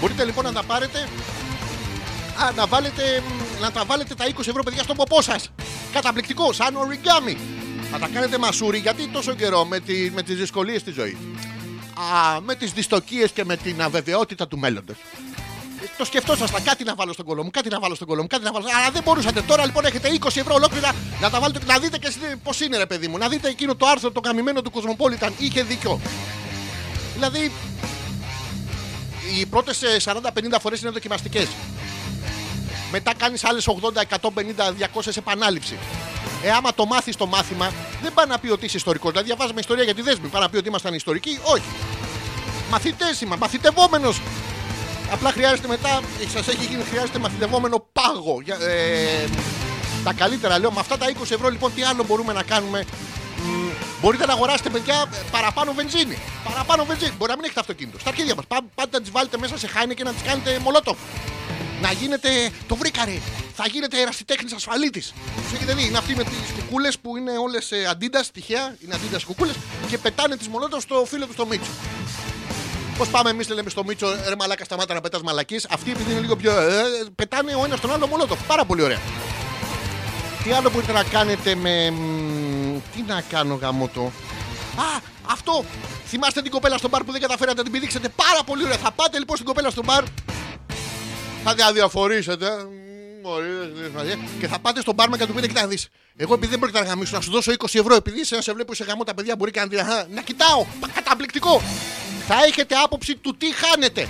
Μπορείτε 0.00 0.24
λοιπόν 0.24 0.44
να 0.44 0.52
τα 0.52 0.62
πάρετε 0.62 1.08
Α, 2.42 2.52
να, 2.52 2.66
βάλετε, 2.66 3.22
να 3.60 3.70
τα 3.70 3.84
βάλετε 3.84 4.14
τα 4.14 4.24
20 4.26 4.38
ευρώ 4.38 4.62
παιδιά 4.62 4.82
στον 4.82 4.96
ποπό 4.96 5.22
σας 5.22 5.50
Καταπληκτικό, 5.92 6.52
σαν 6.52 6.76
οριγκάμι 6.76 7.36
θα 7.90 7.98
τα 7.98 8.08
κάνετε 8.08 8.38
μασούρι 8.38 8.78
γιατί 8.78 9.08
τόσο 9.08 9.34
καιρό 9.34 9.64
με, 9.64 9.80
τη, 9.80 10.10
με 10.10 10.22
τις 10.22 10.36
δυσκολίες 10.36 10.82
της 10.82 10.94
ζωής 10.94 11.16
Α, 11.94 12.40
με 12.40 12.54
τις 12.54 12.72
δυστοκίες 12.72 13.30
και 13.30 13.44
με 13.44 13.56
την 13.56 13.82
αβεβαιότητα 13.82 14.48
του 14.48 14.58
μέλλοντος 14.58 14.96
το 15.98 16.04
σκεφτόσασταν 16.04 16.62
κάτι 16.62 16.84
να 16.84 16.94
βάλω 16.94 17.12
στον 17.12 17.24
κόλλο 17.24 17.42
μου, 17.42 17.50
κάτι 17.50 17.68
να 17.68 17.80
βάλω 17.80 17.94
στον 17.94 18.06
κόλλο 18.06 18.22
μου, 18.22 18.28
κάτι 18.28 18.44
να 18.44 18.52
βάλω. 18.52 18.64
Αλλά 18.78 18.90
δεν 18.90 19.02
μπορούσατε. 19.02 19.42
Τώρα 19.42 19.64
λοιπόν 19.64 19.84
έχετε 19.84 20.08
20 20.20 20.26
ευρώ 20.26 20.54
ολόκληρα 20.54 20.94
να 21.20 21.30
τα 21.30 21.40
βάλετε. 21.40 21.60
Να 21.66 21.78
δείτε 21.78 21.98
και 21.98 22.12
πώς 22.42 22.60
είναι, 22.60 22.76
ρε 22.76 22.86
παιδί 22.86 23.08
μου. 23.08 23.18
Να 23.18 23.28
δείτε 23.28 23.48
εκείνο 23.48 23.74
το 23.74 23.86
άρθρο 23.86 24.10
το 24.10 24.20
καμημένο 24.20 24.62
του 24.62 24.70
Κοσμοπόλιταν. 24.70 25.34
Είχε 25.38 25.62
δίκιο. 25.62 26.00
Δηλαδή, 27.14 27.52
οι 29.38 29.46
πρώτες 29.46 29.80
40-50 30.04 30.60
φορές 30.60 30.80
είναι 30.80 30.90
δοκιμαστικές. 30.90 31.48
Μετά 32.92 33.14
κάνεις 33.16 33.44
άλλες 33.44 33.66
80, 33.66 34.00
150, 34.00 34.72
200 34.72 35.16
επανάληψη. 35.16 35.78
Ε, 36.42 36.50
άμα 36.50 36.74
το 36.74 36.86
μάθεις 36.86 37.16
το 37.16 37.26
μάθημα, 37.26 37.72
δεν 38.02 38.14
πάει 38.14 38.26
να 38.26 38.38
πει 38.38 38.50
ότι 38.50 38.64
είσαι 38.64 38.76
ιστορικός. 38.76 39.10
Δηλαδή, 39.10 39.26
διαβάζουμε 39.26 39.60
ιστορία 39.60 39.84
για 39.84 39.94
τη 39.94 40.02
δέσμη. 40.02 40.28
Πάει 40.28 40.42
να 40.42 40.48
πει 40.48 40.56
ότι 40.56 40.68
ήμασταν 40.68 40.94
ιστορικοί. 40.94 41.38
Όχι. 41.42 41.64
Μαθητές 42.70 43.20
είμαι, 43.20 43.36
μαθητευόμενος. 43.36 44.20
Απλά 45.12 45.30
χρειάζεται 45.32 45.68
μετά, 45.68 46.00
σας 46.32 46.48
έχει 46.48 46.64
γίνει, 46.64 46.82
χρειάζεται 46.82 47.18
μαθητευόμενο 47.18 47.86
πάγο. 47.92 48.40
Για, 48.44 48.54
ε, 48.54 49.28
τα 50.04 50.12
καλύτερα 50.12 50.58
λέω, 50.58 50.72
με 50.72 50.80
αυτά 50.80 50.98
τα 50.98 51.06
20 51.08 51.34
ευρώ 51.34 51.48
λοιπόν, 51.48 51.74
τι 51.74 51.82
άλλο 51.82 52.04
μπορούμε 52.04 52.32
να 52.32 52.42
κάνουμε; 52.42 52.84
Μ, 53.36 53.70
μπορείτε 54.00 54.26
να 54.26 54.32
αγοράσετε 54.32 54.70
παιδιά 54.70 55.06
παραπάνω 55.30 55.72
βενζίνη. 55.72 56.18
Παραπάνω 56.44 56.84
βενζίνη. 56.84 57.12
Μπορεί 57.18 57.30
να 57.30 57.36
μην 57.36 57.44
έχετε 57.44 57.60
αυτοκίνητο. 57.60 57.98
Στα 57.98 58.08
αρχίδια 58.08 58.34
μας. 58.34 58.44
Πάτε 58.74 58.90
να 58.92 59.00
τις 59.00 59.10
βάλετε 59.10 59.38
μέσα 59.38 59.58
σε 59.58 59.66
χάινε 59.66 59.94
και 59.94 60.04
να 60.04 60.12
τις 60.12 60.22
κάνετε 60.22 60.58
μολότο. 60.58 60.96
Να 61.82 61.92
γίνετε. 61.92 62.50
Το 62.68 62.76
βρήκαρε. 62.76 63.18
Θα 63.54 63.64
γίνετε 63.66 64.00
ερασιτέχνης 64.00 64.52
ασφαλίτης. 64.52 65.12
Τους 65.42 65.52
έχετε 65.52 65.74
δει. 65.74 65.86
Είναι 65.86 65.98
αυτοί 65.98 66.14
με 66.16 66.24
τις 66.24 66.38
κουκούλες 66.58 66.98
που 66.98 67.16
είναι 67.16 67.30
όλες 67.38 67.72
αντίντα, 67.90 68.24
τυχαία. 68.32 68.76
Είναι 68.84 68.94
αντίντα 68.94 69.18
κουκούλες 69.26 69.54
και 69.88 69.98
πετάνε 69.98 70.36
τις 70.36 70.48
μολότο 70.48 70.80
στο 70.80 71.04
φίλο 71.06 71.26
τους 71.26 71.34
στο 71.34 71.46
Μίτσο. 71.46 71.70
Πώ 73.00 73.06
πάμε 73.10 73.30
εμείς, 73.30 73.48
λέμε 73.48 73.70
στο 73.70 73.84
Μίτσο, 73.84 74.06
ρε 74.28 74.34
μαλάκα, 74.38 74.64
σταμάτα 74.64 74.94
να 74.94 75.00
πετάς 75.00 75.22
μαλακής. 75.22 75.66
Αυτοί 75.70 75.90
επειδή 75.90 76.10
είναι 76.10 76.20
λίγο 76.20 76.36
πιο. 76.36 76.52
Ε, 76.60 76.82
πετάνε 77.14 77.54
ο 77.54 77.64
ένας 77.64 77.80
τον 77.80 77.92
άλλο 77.92 78.06
μολότο. 78.06 78.36
Πάρα 78.46 78.64
πολύ 78.64 78.82
ωραία. 78.82 78.98
Τι 80.44 80.52
άλλο 80.52 80.70
μπορείτε 80.70 80.92
να 80.92 81.04
κάνετε 81.04 81.54
με. 81.54 81.92
Τι 82.94 83.02
να 83.06 83.22
κάνω 83.30 83.54
γαμότο. 83.54 84.12
Α, 84.76 85.00
αυτό! 85.30 85.64
Θυμάστε 86.06 86.42
την 86.42 86.50
κοπέλα 86.50 86.78
στο 86.78 86.88
μπαρ 86.88 87.04
που 87.04 87.12
δεν 87.12 87.20
καταφέρατε 87.20 87.56
να 87.56 87.62
την 87.62 87.72
πηδήξετε. 87.72 88.08
Πάρα 88.08 88.44
πολύ 88.44 88.64
ωραία. 88.64 88.76
Θα 88.76 88.90
πάτε 88.90 89.18
λοιπόν 89.18 89.36
στην 89.36 89.48
κοπέλα 89.48 89.70
στο 89.70 89.82
μπαρ. 89.84 90.04
Θα 91.44 91.72
διαφορήσετε. 91.72 92.46
Και 94.40 94.46
θα 94.46 94.58
πάτε 94.58 94.80
στον 94.80 94.94
μπαρ 94.94 95.08
και 95.08 95.16
να 95.16 95.26
του 95.26 95.34
πείτε: 95.34 95.46
Κοιτά, 95.46 95.66
δεις. 95.66 95.88
Εγώ 96.16 96.34
επειδή 96.34 96.50
δεν 96.50 96.58
πρόκειται 96.58 96.80
να 96.80 96.86
γαμίσω, 96.86 97.16
να 97.16 97.22
σου 97.22 97.30
δώσω 97.30 97.52
20 97.52 97.64
ευρώ. 97.72 97.94
Επειδή 97.94 98.24
σε, 98.24 98.42
σε 98.42 98.52
βλέπω 98.52 98.74
σε 98.74 98.84
γαμό 98.84 99.04
τα 99.04 99.14
παιδιά 99.14 99.36
μπορεί 99.36 99.50
και 99.50 99.60
να, 99.60 100.06
να 100.10 100.22
κοιτάω. 100.22 100.66
Καταπληκτικό. 100.94 101.62
Θα 102.26 102.44
έχετε 102.44 102.74
άποψη 102.74 103.16
του 103.16 103.36
τι 103.36 103.52
χάνετε. 103.54 104.08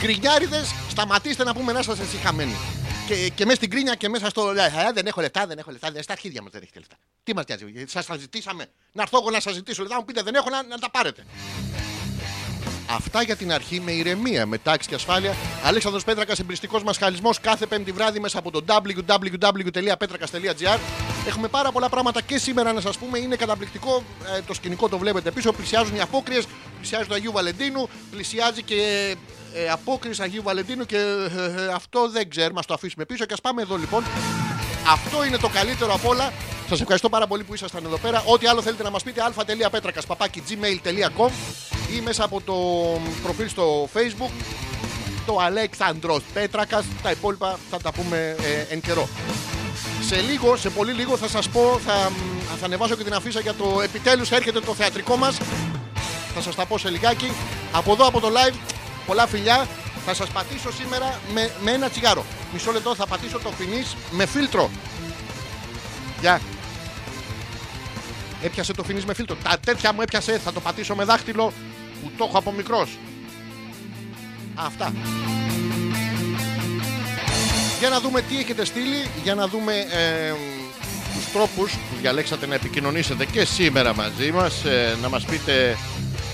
Γκρινιάριδες, 0.00 0.74
σταματήστε 0.90 1.44
να 1.44 1.54
πούμε 1.54 1.72
να 1.72 1.82
σας 1.82 1.98
εσύ 1.98 2.16
χαμένοι. 2.16 2.56
Και, 3.06 3.28
και 3.28 3.44
μέσα 3.44 3.56
στην 3.56 3.70
κρίνια 3.70 3.94
και 3.94 4.08
μέσα 4.08 4.28
στο. 4.28 4.50
Ε, 4.50 4.92
δεν 4.94 5.06
έχω 5.06 5.20
λεφτά, 5.20 5.46
δεν 5.46 5.58
έχω 5.58 5.70
λεφτά. 5.70 5.90
Δεν 5.90 6.02
στα 6.02 6.12
αρχίδια 6.12 6.42
μας 6.42 6.52
δεν 6.52 6.62
έχετε 6.62 6.78
λεφτά. 6.78 6.96
Τι 7.22 7.34
μας 7.34 7.44
νοιάζει, 7.46 7.84
σας 7.86 8.06
τα 8.06 8.16
ζητήσαμε. 8.16 8.66
Να 8.92 9.02
έρθω 9.02 9.18
εγώ 9.18 9.30
να 9.30 9.40
σας 9.40 9.54
ζητήσω 9.54 9.82
λεφτά, 9.82 9.96
μου 9.96 10.04
πείτε 10.04 10.22
δεν 10.22 10.34
έχω 10.34 10.50
να, 10.50 10.62
να 10.62 10.78
τα 10.78 10.90
πάρετε. 10.90 11.24
Αυτά 12.96 13.22
για 13.22 13.36
την 13.36 13.52
αρχή 13.52 13.80
με 13.80 13.92
ηρεμία, 13.92 14.46
με 14.46 14.58
τάξη 14.58 14.88
και 14.88 14.94
ασφάλεια. 14.94 15.34
Αλέξανδρος 15.64 16.04
Πέτρακας, 16.04 16.38
εμπριστικός 16.38 16.82
μας 16.82 16.98
χαλισμός 16.98 17.40
κάθε 17.40 17.66
πέμπτη 17.66 17.92
βράδυ 17.92 18.20
μέσα 18.20 18.38
από 18.38 18.50
το 18.50 18.64
www.petrakas.gr. 18.66 20.78
Έχουμε 21.26 21.48
πάρα 21.48 21.72
πολλά 21.72 21.88
πράγματα 21.88 22.22
και 22.22 22.38
σήμερα 22.38 22.72
να 22.72 22.80
σας 22.80 22.98
πούμε. 22.98 23.18
Είναι 23.18 23.36
καταπληκτικό. 23.36 24.02
Ε, 24.36 24.40
το 24.46 24.54
σκηνικό 24.54 24.88
το 24.88 24.98
βλέπετε 24.98 25.30
πίσω. 25.30 25.52
Πλησιάζουν 25.52 25.96
οι 25.96 26.00
απόκριες, 26.00 26.46
πλησιάζει 26.76 27.08
το 27.08 27.14
Αγίου 27.14 27.32
Βαλεντίνου, 27.32 27.88
πλησιάζει 28.10 28.62
και 28.62 28.76
ε, 29.54 29.68
απόκριση 29.68 30.22
Αγίου 30.22 30.42
Βαλεντίνου 30.42 30.84
και 30.84 30.96
ε, 30.96 31.00
ε, 31.62 31.66
αυτό 31.74 32.10
δεν 32.10 32.30
ξέρουμε. 32.30 32.60
Α 32.60 32.62
το 32.66 32.74
αφήσουμε 32.74 33.04
πίσω 33.04 33.24
και 33.24 33.32
ας 33.32 33.40
πάμε 33.40 33.62
εδώ 33.62 33.76
λοιπόν. 33.76 34.04
Αυτό 34.92 35.24
είναι 35.24 35.36
το 35.36 35.48
καλύτερο 35.48 35.94
από 35.94 36.08
όλα. 36.08 36.32
Σας 36.68 36.80
ευχαριστώ 36.80 37.08
πάρα 37.08 37.26
πολύ 37.26 37.44
που 37.44 37.54
ήσασταν 37.54 37.84
εδώ 37.84 37.98
πέρα. 37.98 38.22
Ό,τι 38.26 38.46
άλλο 38.46 38.62
θέλετε 38.62 38.82
να 38.82 38.90
μας 38.90 39.02
πείτε, 39.02 39.22
αλφα.πέτρακα.gmail.com 39.22 41.30
ή 41.96 42.00
μέσα 42.00 42.24
από 42.24 42.40
το 42.40 42.54
προφίλ 43.22 43.48
στο 43.48 43.88
facebook 43.94 44.30
το 45.26 45.38
Αλέξανδρος 45.40 46.22
Πέτρακας. 46.32 46.84
Τα 47.02 47.10
υπόλοιπα 47.10 47.58
θα 47.70 47.78
τα 47.78 47.92
πούμε 47.92 48.36
ε, 48.42 48.74
εν 48.74 48.80
καιρό. 48.80 49.08
Σε 50.06 50.20
λίγο, 50.20 50.56
σε 50.56 50.70
πολύ 50.70 50.92
λίγο 50.92 51.16
θα 51.16 51.28
σας 51.28 51.48
πω 51.48 51.80
θα, 51.86 52.12
θα 52.60 52.64
ανεβάσω 52.64 52.96
και 52.96 53.04
την 53.04 53.14
αφίσα 53.14 53.40
για 53.40 53.54
το 53.54 53.80
επιτέλους 53.84 54.30
έρχεται 54.30 54.60
το 54.60 54.74
θεατρικό 54.74 55.16
μας. 55.16 55.38
Θα 56.34 56.40
σας 56.40 56.54
τα 56.54 56.66
πω 56.66 56.78
σε 56.78 56.90
λιγάκι. 56.90 57.32
Από 57.72 57.92
εδώ 57.92 58.06
από 58.06 58.20
το 58.20 58.28
live 58.28 58.54
πολλά 59.06 59.26
φιλιά. 59.26 59.68
Θα 60.06 60.14
σας 60.14 60.28
πατήσω 60.28 60.72
σήμερα 60.72 61.20
με, 61.32 61.50
με 61.60 61.70
ένα 61.70 61.88
τσιγάρο. 61.88 62.24
Μισό 62.52 62.72
λεπτό 62.72 62.94
θα 62.94 63.06
πατήσω 63.06 63.38
το 63.38 63.50
φινής 63.50 63.96
με 64.10 64.26
φίλτρο. 64.26 64.70
Γεια. 66.20 66.40
Έπιασε 68.42 68.72
το 68.72 68.82
φινής 68.82 69.04
με 69.04 69.14
φίλτρο. 69.14 69.36
Τα 69.42 69.58
τέτοια 69.66 69.92
μου 69.92 70.00
έπιασε 70.00 70.38
θα 70.38 70.52
το 70.52 70.60
πατήσω 70.60 70.94
με 70.94 71.04
δάχτυλο 71.04 71.52
που 72.02 72.10
το 72.16 72.24
έχω 72.28 72.38
από 72.38 72.52
μικρός. 72.52 72.98
Αυτά. 74.54 74.92
Για 77.78 77.88
να 77.88 78.00
δούμε 78.00 78.20
τι 78.22 78.38
έχετε 78.38 78.64
στείλει, 78.64 79.06
για 79.22 79.34
να 79.34 79.46
δούμε 79.48 79.72
ε, 79.72 80.32
τους 81.14 81.32
τρόπους 81.32 81.72
που 81.72 81.96
διαλέξατε 82.00 82.46
να 82.46 82.54
επικοινωνήσετε 82.54 83.24
και 83.24 83.44
σήμερα 83.44 83.94
μαζί 83.94 84.32
μας, 84.32 84.64
ε, 84.64 84.96
να 85.02 85.08
μας 85.08 85.24
πείτε 85.24 85.76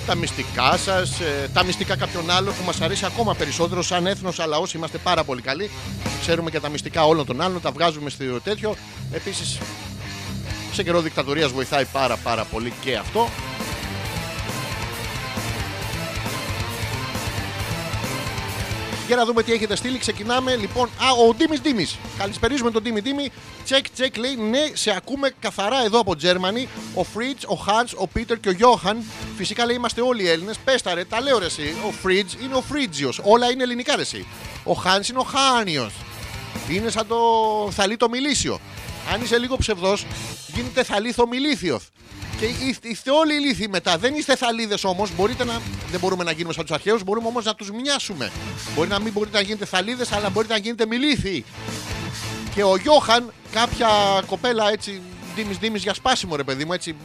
τα 0.07 0.15
μυστικά 0.15 0.77
σας, 0.77 1.21
ε, 1.21 1.49
τα 1.53 1.65
μυστικά 1.65 1.97
κάποιον 1.97 2.31
άλλο 2.31 2.51
που 2.51 2.65
μας 2.67 2.81
αρέσει 2.81 3.05
ακόμα 3.05 3.35
περισσότερο 3.35 3.83
σαν 3.83 4.07
έθνος 4.07 4.39
αλλά 4.41 4.59
όσοι 4.59 4.77
είμαστε 4.77 4.99
πάρα 4.99 5.25
πολύ 5.25 5.41
καλοί. 5.41 5.71
Ξέρουμε 6.21 6.51
και 6.51 6.61
τα 6.61 6.69
μυστικά 6.69 7.07
όλων 7.07 7.27
των 7.27 7.41
άλλων, 7.41 7.61
τα 7.61 7.71
βγάζουμε 7.71 8.11
στο 8.11 8.41
τέτοιο. 8.41 8.75
Επίσης, 9.13 9.59
σε 10.73 10.83
καιρό 10.83 11.01
δικτατορίας 11.01 11.53
βοηθάει 11.53 11.85
πάρα 11.85 12.17
πάρα 12.17 12.45
πολύ 12.45 12.73
και 12.81 12.97
αυτό. 12.97 13.29
Για 19.07 19.17
να 19.17 19.25
δούμε 19.25 19.43
τι 19.43 19.53
έχετε 19.53 19.77
στείλει. 19.77 19.99
Ξεκινάμε 19.99 20.57
λοιπόν. 20.57 20.87
Α, 20.87 21.13
ο 21.29 21.35
Ντίμης 21.35 21.61
Ντίμης. 21.61 21.97
Καλησπερίζουμε 22.19 22.71
τον 22.71 22.83
Ντίμη 22.83 23.01
Ντίμη. 23.03 23.31
Τσεκ, 23.65 23.91
τσεκ 23.91 24.17
λέει 24.17 24.37
ναι, 24.37 24.71
σε 24.73 24.95
ακούμε 24.97 25.35
καθαρά 25.41 25.85
εδώ 25.85 25.99
από 25.99 26.15
Germany. 26.23 26.67
Ο 26.95 27.05
Φρίτζ, 27.05 27.45
ο 27.47 27.55
Χάντς, 27.55 27.93
ο 27.97 28.07
Πίτερ 28.07 28.41
και 28.41 28.49
ο 28.49 28.53
Γιώχαν. 28.53 29.05
Φυσικά 29.37 29.67
λέει 29.67 29.77
είμαστε 29.77 30.01
όλοι 30.01 30.29
Έλληνες. 30.29 30.57
Πέστα 30.65 30.95
ρε, 30.95 31.05
τα 31.05 31.21
λέω 31.21 31.39
ρε 31.39 31.45
εσύ. 31.45 31.75
Ο 31.87 31.91
Φρίτζ 31.91 32.33
είναι 32.35 32.55
ο 32.55 32.61
Φρίτζιος. 32.61 33.21
Όλα 33.23 33.51
είναι 33.51 33.63
ελληνικά 33.63 33.97
ρε 33.97 34.03
εσύ. 34.03 34.27
Ο 34.65 34.73
Χάντς 34.73 35.09
είναι 35.09 35.19
ο 35.19 35.23
Χάνιος. 35.23 35.93
Είναι 36.69 36.91
σαν 36.91 37.07
το 37.07 37.17
θαλίτο 37.73 38.09
μιλήσιο. 38.09 38.61
Αν 39.13 39.23
είσαι 39.23 39.39
λίγο 39.39 39.57
ψευδός, 39.57 40.07
γίνεται 40.55 40.83
θαλίθο 40.83 41.27
μιλήθιος. 41.27 41.89
Και 42.39 42.47
είστε 42.89 43.11
όλοι 43.11 43.35
ηλίθιοι 43.35 43.69
μετά. 43.71 43.99
Δεν 43.99 44.15
είστε 44.15 44.37
θαλίδες 44.37 44.85
όμως. 44.85 45.15
Μπορείτε 45.17 45.45
να. 45.45 45.61
Δεν 45.91 46.01
μπορούμε 46.01 46.25
να 46.25 46.31
γίνουμε 46.31 46.53
σαν 46.53 46.65
τους 46.65 46.75
αρχαίους, 46.75 47.05
μπορούμε 47.05 47.29
όμως 47.29 47.45
να 47.45 47.55
τους 47.55 47.71
μοιάσουμε. 47.71 48.31
Μπορεί 48.75 48.89
να 48.89 48.99
μην 48.99 49.13
μπορείτε 49.13 49.37
να 49.37 49.43
γίνετε 49.43 49.65
θαλίδες, 49.65 50.13
αλλά 50.13 50.31
μπορείτε 50.31 50.53
να 50.53 50.59
γίνετε 50.59 50.87
μιλήθιοι. 50.87 51.45
Και 52.55 52.65
ο 52.65 52.77
Γιώχαν, 52.77 53.33
κάποια 53.53 53.89
κοπέλα 54.27 54.71
έτσι 54.71 55.01
Δήμη 55.35 55.55
Δήμη 55.55 55.79
για 55.79 55.95
σπάσιμο, 55.95 56.37
ρε 56.37 56.45
παιδί 56.45 56.65
μου. 56.65 56.73
Έτσι, 56.73 56.97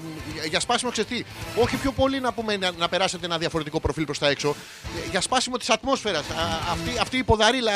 για 0.50 0.60
σπάσιμο, 0.60 0.92
ξέρετε 0.92 1.24
Όχι 1.56 1.76
πιο 1.76 1.92
πολύ 1.92 2.20
να, 2.20 2.32
πούμε, 2.32 2.58
να, 2.58 2.72
να 2.78 2.90
περάσετε 2.90 3.26
ένα 3.26 3.38
διαφορετικό 3.38 3.80
προφίλ 3.80 4.06
προς 4.06 4.20
τα 4.20 4.28
έξω. 4.28 4.56
Για 5.12 5.22
σπάσιμο 5.22 5.58
της 5.58 5.70
ατμόσφαιρας. 5.70 6.24
Αυτή, 6.72 7.00
αυτή 7.02 7.18
η 7.18 7.24
ποδαρίλα 7.24 7.72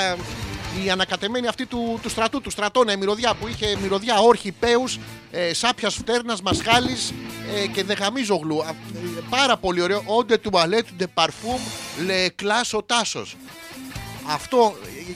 η 0.84 0.90
ανακατεμένη 0.90 1.48
αυτή 1.48 1.66
του, 1.66 2.00
του 2.02 2.10
στρατού, 2.10 2.42
του 2.42 2.50
στρατόνα, 2.50 2.92
η 2.92 2.98
μυρωδιά 2.98 3.34
που 3.34 3.48
είχε 3.48 3.78
μυρωδιά 3.82 4.20
όρχη, 4.20 4.52
πέους, 4.52 5.00
ε, 5.32 5.54
σάπιας 5.54 5.96
φτέρνας, 5.96 6.42
μασχάλης 6.42 7.14
ε, 7.56 7.68
και 7.68 7.84
δεχαμίζογλου. 7.84 8.62
Ε, 8.70 8.74
πάρα 9.30 9.58
πολύ 9.58 9.82
ωραίο. 9.82 10.04
Όντε 10.06 10.38
του 10.38 10.50
μπαλέτ, 10.50 10.88
ντε 10.96 11.08
παρφούμ, 11.08 11.60
λε 12.06 12.30
κλάσο 12.30 12.84
τάσος. 12.86 13.36
Αυτό, 14.28 14.76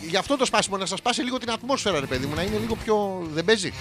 γι' 0.09 0.17
αυτό 0.17 0.37
το 0.37 0.45
σπάσιμο, 0.45 0.77
να 0.77 0.85
σας 0.85 0.99
σπάσει 0.99 1.21
λίγο 1.21 1.37
την 1.37 1.51
ατμόσφαιρα, 1.51 1.99
ρε 1.99 2.05
παιδί 2.05 2.25
μου, 2.25 2.35
να 2.35 2.41
είναι 2.41 2.57
λίγο 2.57 2.75
πιο. 2.75 3.27
Δεν 3.33 3.45
παίζει. 3.45 3.73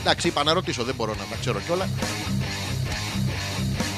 Εντάξει, 0.00 0.28
είπα 0.28 0.42
να 0.42 0.52
ρωτήσω, 0.52 0.84
δεν 0.84 0.94
μπορώ 0.94 1.14
να 1.14 1.24
τα 1.24 1.36
ξέρω 1.40 1.60
κιόλα. 1.60 1.88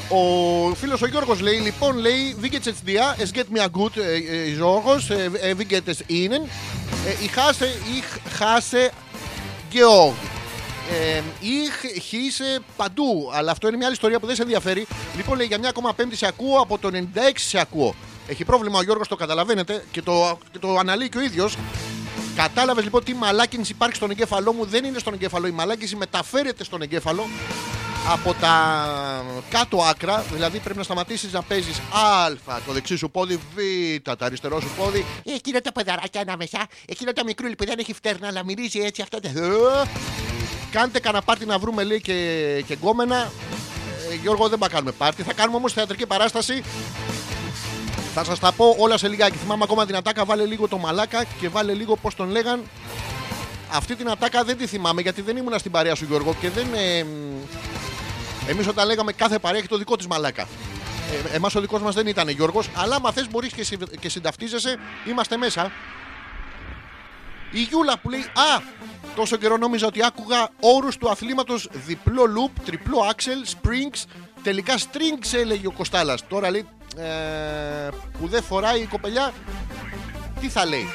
Ο 0.08 0.74
φίλος 0.74 1.02
ο 1.02 1.06
Γιώργος 1.06 1.40
λέει, 1.40 1.56
λοιπόν, 1.56 1.96
λέει, 1.98 2.36
wie 2.42 2.46
geht's 2.46 2.66
jetzt 2.66 2.86
dir? 2.86 3.24
Es 3.24 3.32
geht 3.32 3.50
mir 3.50 3.68
gut, 3.68 3.96
ε, 3.96 4.16
ε, 4.16 4.48
Γιώργος, 4.48 5.10
ε, 5.10 5.30
ε, 5.40 5.54
wie 5.58 5.64
geht 5.64 5.88
es 5.88 5.98
Ihnen? 6.08 6.42
Ε, 7.06 7.24
Ich 7.26 7.36
hasse, 7.36 7.66
ich 7.96 8.40
hasse 8.40 8.90
Georg. 9.72 10.14
Ε, 10.90 11.20
ich 11.40 12.02
hieße 12.10 12.60
παντού, 12.76 13.30
αλλά 13.32 13.50
αυτό 13.50 13.66
είναι 13.68 13.76
μια 13.76 13.86
άλλη 13.86 13.94
ιστορία 13.94 14.20
που 14.20 14.26
δεν 14.26 14.34
σε 14.36 14.42
ενδιαφέρει. 14.42 14.86
Λοιπόν, 15.16 15.36
λέει, 15.36 15.46
για 15.46 15.58
μια 15.58 15.68
ακόμα 15.68 15.94
πέμπτη 15.94 16.16
σε 16.16 16.26
ακούω, 16.26 16.58
από 16.60 16.78
το 16.78 16.90
96 16.92 16.98
σε 17.34 17.58
ακούω. 17.60 17.94
Έχει 18.26 18.44
πρόβλημα 18.44 18.78
ο 18.78 18.82
Γιώργος, 18.82 19.08
το 19.08 19.16
καταλαβαίνετε, 19.16 19.84
και 19.90 20.02
το, 20.02 20.38
και 20.52 20.58
το 20.58 20.76
αναλύει 20.76 21.08
και 21.08 21.18
ο 21.18 21.20
ίδιος. 21.20 21.56
Κατάλαβες 22.36 22.84
λοιπόν 22.84 23.04
τι 23.04 23.14
μαλάκινση 23.14 23.72
υπάρχει 23.72 23.96
στον 23.96 24.10
εγκέφαλό 24.10 24.52
μου. 24.52 24.64
Δεν 24.64 24.84
είναι 24.84 24.98
στον 24.98 25.12
εγκέφαλο. 25.14 25.46
Η 25.46 25.50
μαλάκινση 25.50 25.96
μεταφέρεται 25.96 26.64
στον 26.64 26.82
εγκέφαλο 26.82 27.26
από 28.12 28.34
τα 28.40 28.54
κάτω 29.50 29.76
άκρα. 29.82 30.24
Δηλαδή 30.32 30.58
πρέπει 30.58 30.78
να 30.78 30.84
σταματήσεις 30.84 31.32
να 31.32 31.42
παίζεις 31.42 31.78
Α 31.78 32.60
το 32.66 32.72
δεξί 32.72 32.96
σου 32.96 33.10
πόδι, 33.10 33.36
Β 33.36 33.58
το 34.02 34.24
αριστερό 34.24 34.60
σου 34.60 34.70
πόδι. 34.76 35.04
Εκείνο 35.24 35.60
τα 35.60 35.72
ποδαράκια 35.72 36.20
ανάμεσα. 36.20 36.66
Εκείνο 36.86 37.12
το 37.12 37.22
μικρούλι 37.24 37.54
που 37.54 37.64
δεν 37.64 37.78
έχει 37.78 37.92
φτέρνα, 37.92 38.26
αλλά 38.28 38.44
μυρίζει 38.44 38.80
έτσι 38.80 39.02
αυτό. 39.02 39.20
το- 39.20 39.30
Κάντε 40.70 40.98
κανένα 41.00 41.22
πάρτι 41.22 41.46
να 41.46 41.58
βρούμε 41.58 41.82
λέει 41.84 42.00
και, 42.00 42.12
και 42.66 42.74
γκόμενα. 42.74 43.16
Ε, 44.10 44.14
Γιώργο, 44.22 44.48
δεν 44.48 44.58
θα 44.58 44.68
κάνουμε 44.68 44.92
πάρτι. 44.92 45.22
Θα 45.22 45.32
κάνουμε 45.32 45.56
όμως 45.56 45.72
θεατρική 45.72 46.06
παράσταση 46.06 46.62
θα 48.14 48.24
σας 48.24 48.38
τα 48.38 48.52
πω 48.52 48.76
όλα 48.78 48.98
σε 48.98 49.08
λιγάκι. 49.08 49.36
Θυμάμαι 49.36 49.62
ακόμα 49.64 49.86
την 49.86 49.96
ατάκα. 49.96 50.24
Βάλε 50.24 50.44
λίγο 50.44 50.68
το 50.68 50.78
μαλάκα 50.78 51.24
και 51.40 51.48
βάλε 51.48 51.72
λίγο 51.72 51.96
πώς 51.96 52.14
τον 52.14 52.30
λέγαν. 52.30 52.62
Αυτή 53.72 53.96
την 53.96 54.10
ατάκα 54.10 54.44
δεν 54.44 54.56
τη 54.56 54.66
θυμάμαι 54.66 55.00
γιατί 55.00 55.22
δεν 55.22 55.36
ήμουνα 55.36 55.58
στην 55.58 55.70
παρέα 55.70 55.94
σου 55.94 56.04
Γιώργο 56.04 56.34
και 56.40 56.50
δεν. 56.50 56.66
Ε, 56.74 57.06
Εμείς 58.48 58.66
όταν 58.66 58.86
λέγαμε 58.86 59.12
κάθε 59.12 59.38
παρέα 59.38 59.58
έχει 59.58 59.68
το 59.68 59.78
δικό 59.78 59.96
της 59.96 60.06
μαλάκα. 60.06 60.42
Ε, 61.32 61.34
Εμάς 61.36 61.54
ο 61.54 61.60
δικός 61.60 61.82
μας 61.82 61.94
δεν 61.94 62.06
ήταν 62.06 62.28
Γιώργος, 62.28 62.68
αλλά 62.74 62.96
άμα 62.96 63.12
θες 63.12 63.28
μπορείς 63.30 63.52
και, 63.52 63.64
συ- 63.64 63.98
και 64.00 64.08
συνταυτίζεσαι, 64.08 64.76
είμαστε 65.08 65.36
μέσα. 65.36 65.72
Η 67.50 67.60
Γιούλα 67.60 67.98
που 67.98 68.10
λέει 68.10 68.20
Α, 68.20 68.60
τόσο 69.16 69.36
καιρό 69.36 69.56
νόμιζα 69.56 69.86
ότι 69.86 70.04
άκουγα 70.04 70.48
όρους 70.60 70.96
του 70.96 71.10
αθλήματος 71.10 71.68
διπλό 71.86 72.22
loop, 72.22 72.60
τριπλό 72.64 72.98
axel, 73.14 73.48
springs. 73.68 74.04
Τελικά 74.42 74.74
strings 74.78 75.32
έλεγε 75.34 75.66
ο 75.66 75.70
Κοστάλα. 75.72 76.14
Τώρα 76.28 76.50
λέει 76.50 76.66
ε, 76.96 77.88
που 78.18 78.28
δεν 78.28 78.42
φοράει 78.42 78.80
η 78.80 78.86
κοπελιά, 78.86 79.32
τι 80.40 80.48
θα 80.48 80.64
λέει. 80.66 80.86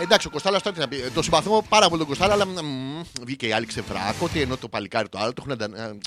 Εντάξει, 0.00 0.26
ο 0.26 0.30
Κοστάλα 0.30 0.60
τώρα 0.60 0.74
τι 0.74 0.80
να 0.80 0.88
πει. 0.88 0.96
Ε, 0.96 1.10
Το 1.14 1.22
συμπαθώ 1.22 1.62
πάρα 1.68 1.86
πολύ 1.88 1.98
τον 1.98 2.08
Κοστάλα, 2.08 2.32
αλλά 2.32 2.46
μ, 2.46 3.00
βγήκε 3.22 3.46
η 3.46 3.52
άλλη 3.52 3.66
ξεβράκο. 3.66 4.28
Τι 4.28 4.40
ενώ 4.40 4.56
το 4.56 4.68
παλικάρι 4.68 5.08
το 5.08 5.18
άλλο, 5.18 5.32
το 5.32 5.44
έχουν, 5.46 5.52
αντα- 5.52 5.78
ε, 5.78 5.98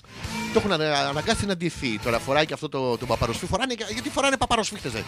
το 0.54 0.60
έχουν 0.60 0.72
ανα- 0.72 1.08
αναγκάσει 1.10 1.46
να 1.46 1.56
ντυθεί. 1.58 2.00
Τώρα 2.04 2.20
φοράει 2.20 2.46
και 2.46 2.54
αυτό 2.54 2.70
το, 2.70 2.98
το 2.98 3.06
παπαροσφί. 3.06 3.46
Φοράνε, 3.46 3.74
γιατί 3.94 4.10
φοράνε 4.10 4.38
παπαροσφίχτε, 4.38 4.88
ε. 4.98 5.04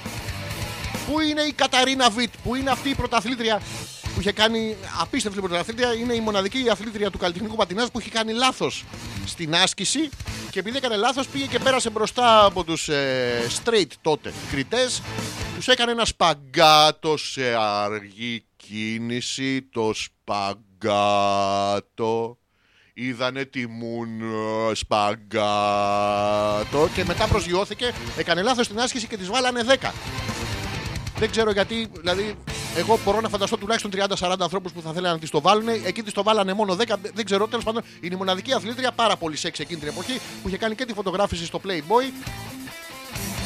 Πού 1.07 1.19
είναι 1.19 1.41
η 1.41 1.51
Καταρίνα 1.51 2.09
Βιτ, 2.09 2.33
πού 2.43 2.55
είναι 2.55 2.69
αυτή 2.69 2.89
η 2.89 2.95
πρωταθλήτρια 2.95 3.61
που 4.13 4.19
είχε 4.19 4.31
κάνει 4.31 4.75
απίστευτη 5.01 5.39
πρωταθλήτρια. 5.39 5.93
Είναι 5.93 6.13
η 6.13 6.19
μοναδική 6.19 6.65
αθλήτρια 6.71 7.09
του 7.11 7.17
καλλιτεχνικού 7.17 7.55
πατινάζ 7.55 7.87
που 7.87 7.99
είχε 7.99 8.09
κάνει 8.09 8.33
λάθος 8.33 8.85
στην 9.25 9.55
άσκηση 9.55 10.09
και 10.51 10.59
επειδή 10.59 10.77
έκανε 10.77 10.95
λάθος 10.95 11.27
πήγε 11.27 11.45
και 11.45 11.59
πέρασε 11.59 11.89
μπροστά 11.89 12.45
από 12.45 12.63
τους 12.63 12.89
ε, 12.89 13.47
straight 13.63 13.87
τότε 14.01 14.33
κριτές. 14.51 15.01
Τους 15.55 15.67
έκανε 15.67 15.91
ένα 15.91 16.05
σπαγκάτο 16.05 17.17
σε 17.17 17.55
αργή 17.59 18.43
κίνηση. 18.67 19.61
Το 19.61 19.91
σπαγκάτο. 19.93 21.25
Είδανε 22.93 23.45
τι 23.45 23.67
μουν 23.67 24.21
ε, 24.21 24.73
σπαγκάτο 24.73 25.29
και 26.95 27.05
μετά 27.05 27.27
προσγειώθηκε, 27.27 27.93
έκανε 28.17 28.41
λάθος 28.41 28.65
στην 28.65 28.79
άσκηση 28.79 29.07
και 29.07 29.17
της 29.17 29.27
βάλανε 29.27 29.63
10. 29.67 29.91
Δεν 31.17 31.31
ξέρω 31.31 31.51
γιατί, 31.51 31.87
δηλαδή, 31.99 32.35
εγώ 32.75 32.99
μπορώ 33.05 33.21
να 33.21 33.29
φανταστώ 33.29 33.57
τουλάχιστον 33.57 33.91
30-40 34.19 34.35
ανθρώπους 34.39 34.71
που 34.71 34.81
θα 34.81 34.93
θέλανε 34.93 35.13
να 35.13 35.19
τη 35.19 35.29
το 35.29 35.41
βάλουν. 35.41 35.67
Εκεί 35.67 36.03
τη 36.03 36.11
το 36.11 36.23
βάλανε 36.23 36.53
μόνο 36.53 36.77
10. 36.79 36.95
Δεν 37.13 37.25
ξέρω, 37.25 37.47
τέλος 37.47 37.63
πάντων 37.63 37.83
είναι 38.01 38.15
η 38.15 38.17
μοναδική 38.17 38.53
αθλήτρια 38.53 38.91
πάρα 38.91 39.17
πολύ 39.17 39.37
σεξ 39.37 39.59
εκείνη 39.59 39.79
την 39.79 39.87
εποχή 39.87 40.19
που 40.41 40.47
είχε 40.47 40.57
κάνει 40.57 40.75
και 40.75 40.85
τη 40.85 40.93
φωτογράφηση 40.93 41.45
στο 41.45 41.61
Playboy. 41.65 42.11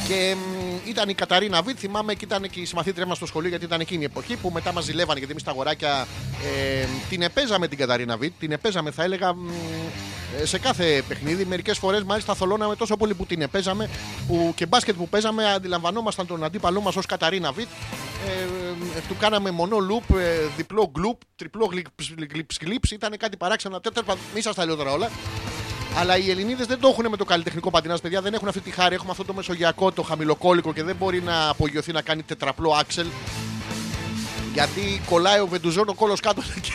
Και 0.08 0.34
μ, 0.36 0.88
ήταν 0.88 1.08
η 1.08 1.14
Καταρίνα 1.14 1.62
Βίτ, 1.62 1.76
θυμάμαι 1.78 2.14
και 2.14 2.24
ήταν 2.24 2.50
και 2.50 2.60
η 2.60 2.64
συμμαθήτρια 2.64 3.06
μας 3.06 3.16
στο 3.16 3.26
σχολείο 3.26 3.48
γιατί 3.48 3.64
ήταν 3.64 3.80
εκείνη 3.80 4.02
η 4.02 4.04
εποχή 4.04 4.36
που 4.36 4.50
μετά 4.50 4.72
μας 4.72 4.84
ζηλεύανε 4.84 5.18
γιατί 5.18 5.30
εμείς 5.30 5.44
τα 5.44 5.50
αγοράκια 5.50 6.06
ε, 6.44 6.86
την 7.08 7.22
επέζαμε 7.22 7.68
την 7.68 7.78
Καταρίνα 7.78 8.16
Βίτ. 8.16 8.32
Την 8.38 8.52
επέζαμε, 8.52 8.90
θα 8.90 9.02
έλεγα, 9.02 9.34
μ, 9.34 9.48
ε, 10.40 10.44
σε 10.46 10.58
κάθε 10.58 11.02
παιχνίδι. 11.08 11.44
Μερικές 11.44 11.78
φορές 11.78 12.02
μάλιστα 12.02 12.34
θολώναμε 12.34 12.76
τόσο 12.76 12.96
πολύ 12.96 13.14
που 13.14 13.26
την 13.26 13.42
επέζαμε 13.42 13.90
που 14.26 14.52
και 14.56 14.66
μπάσκετ 14.66 14.96
που 14.96 15.08
παίζαμε 15.08 15.52
αντιλαμβανόμασταν 15.52 16.26
τον 16.26 16.44
αντίπαλό 16.44 16.80
μας 16.80 16.96
ως 16.96 17.06
Καταρίνα 17.06 17.52
Βίτ. 17.52 17.68
Ε, 18.26 18.30
ε, 18.98 19.00
του 19.08 19.16
κάναμε 19.18 19.50
μονό 19.50 19.76
loop, 19.76 20.16
ε, 20.16 20.46
διπλό 20.56 20.90
γκλουπ, 20.94 21.20
τριπλό 21.36 21.70
γλυψ 22.30 22.58
γλυψ. 22.60 22.90
Ήταν 22.90 23.16
κάτι 23.16 23.36
παράξενο. 23.36 23.80
Τέτοια 23.80 24.02
μη 24.34 24.40
σας 24.40 24.54
τα 24.54 24.64
λέω 24.64 24.76
τώρα 24.76 24.92
όλα. 24.92 25.10
Αλλά 25.98 26.16
οι 26.16 26.30
Ελληνίδες 26.30 26.66
δεν 26.66 26.80
το 26.80 26.88
έχουν 26.88 27.06
με 27.10 27.16
το 27.16 27.24
καλλιτεχνικό 27.24 27.70
πατινάζ, 27.70 28.00
παιδιά. 28.00 28.20
Δεν 28.20 28.34
έχουν 28.34 28.48
αυτή 28.48 28.60
τη 28.60 28.70
χάρη. 28.70 28.94
Έχουμε 28.94 29.10
αυτό 29.10 29.24
το 29.24 29.34
μεσογειακό, 29.34 29.92
το 29.92 30.02
χαμηλοκόλλικο 30.02 30.72
και 30.72 30.82
δεν 30.82 30.96
μπορεί 30.96 31.22
να 31.22 31.48
απογειωθεί 31.48 31.92
να 31.92 32.02
κάνει 32.02 32.22
τετραπλό 32.22 32.72
άξελ. 32.72 33.06
Γιατί 34.52 35.02
κολλάει 35.06 35.40
ο 35.40 35.46
Βεντουζόν 35.46 35.88
ο 35.88 35.94
κόλο 35.94 36.16
κάτω 36.22 36.42
και 36.66 36.72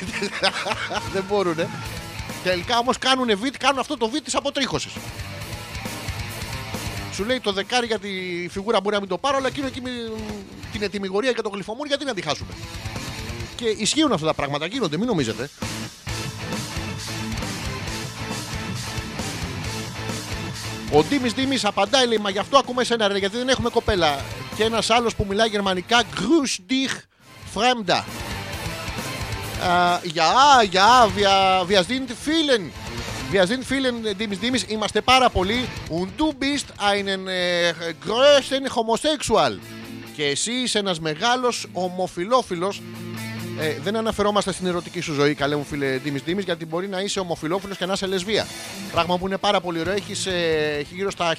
δεν 1.14 1.24
μπορούν. 1.30 1.56
Τελικά 2.44 2.78
όμως 2.78 2.98
κάνουν 2.98 3.38
βιτ, 3.38 3.56
κάνουν 3.58 3.80
αυτό 3.80 3.98
το 3.98 4.10
βιτ 4.10 4.24
της 4.24 4.36
αποτρίχωσης. 4.36 4.92
Σου 7.14 7.24
λέει 7.24 7.40
το 7.40 7.52
δεκάρι 7.52 7.86
για 7.86 8.00
τη 8.00 8.10
φιγούρα 8.50 8.82
μπορεί 8.82 8.94
να 8.96 9.02
μην 9.02 9.10
το 9.10 9.18
πάρω, 9.18 9.38
αλλά 9.38 9.48
εκείνο 9.48 9.68
εκεί 9.68 9.82
με 9.82 9.90
την 10.72 10.82
ετοιμιγορία 10.82 11.32
και 11.32 11.42
το 11.42 11.50
γλυφομούρ 11.50 11.88
γιατί 11.88 12.06
να 12.06 12.14
τη 12.14 12.22
χάσουμε. 12.22 12.54
Και 13.56 13.66
ισχύουν 13.66 14.12
αυτά 14.12 14.26
τα 14.26 14.34
πράγματα, 14.34 14.66
γίνονται, 14.66 14.98
μην 14.98 15.08
νομίζετε. 15.08 15.50
Ο 20.94 21.04
Ντίμης 21.04 21.34
Ντίμης 21.34 21.66
απαντάει, 21.66 22.08
λέει: 22.08 22.18
Μα 22.18 22.30
γι' 22.30 22.38
αυτό 22.40 22.58
ακούμε 22.58 22.82
εσένα, 22.82 23.08
ρε, 23.08 23.18
γιατί 23.18 23.38
δεν 23.38 23.50
έχουμε 23.50 23.70
κοπέλα. 23.70 24.20
Και 24.56 24.64
ένας 24.64 24.90
άλλος 24.90 25.16
που 25.16 25.26
μιλάει 25.30 25.48
γερμανικά, 25.48 26.04
Grüß 26.16 26.72
dich, 26.72 26.92
Fremda. 27.56 28.04
Ja, 30.20 30.62
ja, 30.78 31.08
wir, 31.16 31.34
wir 31.68 31.84
sind 31.84 32.10
vielen. 32.26 32.72
Wir 33.32 33.48
sind 33.48 33.64
vielen, 33.64 34.16
Ντίμης 34.16 34.40
Ντίμης, 34.40 34.64
είμαστε 34.68 35.02
πάρα 35.02 35.30
πολλοί. 35.30 35.70
Und 35.90 36.22
du 36.22 36.34
bist 36.34 36.74
einen 36.80 37.28
äh, 37.28 37.94
größten 38.06 38.68
Homosexual. 38.76 39.60
Και 40.16 40.26
εσύ 40.26 40.52
είσαι 40.52 40.80
ένας 40.80 41.00
μεγάλος 41.00 41.68
ομοφιλόφιλος. 41.74 42.82
Ε, 43.62 43.80
δεν 43.84 43.96
αναφερόμαστε 43.96 44.52
στην 44.52 44.66
ερωτική 44.68 45.02
σου 45.02 45.14
ζωή, 45.14 45.34
καλέ 45.34 45.56
μου 45.56 45.64
φίλε 45.64 45.98
Ντίμης 45.98 46.24
Ντίμης, 46.24 46.44
γιατί 46.44 46.66
μπορεί 46.66 46.88
να 46.88 47.00
είσαι 47.00 47.20
ομοφιλόφιλος 47.20 47.78
και 47.78 47.86
να 47.86 47.94
είσαι 47.94 48.06
λεσβία. 48.06 48.48
Πράγμα 48.92 49.18
που 49.18 49.28
είναι 49.28 49.38
πάρα 49.38 49.62
πολύ 49.62 49.80
ωραίο. 49.80 49.94
Έχεις 49.94 50.26
έχει 50.26 50.96
γύρω 50.96 51.12
στα 51.12 51.36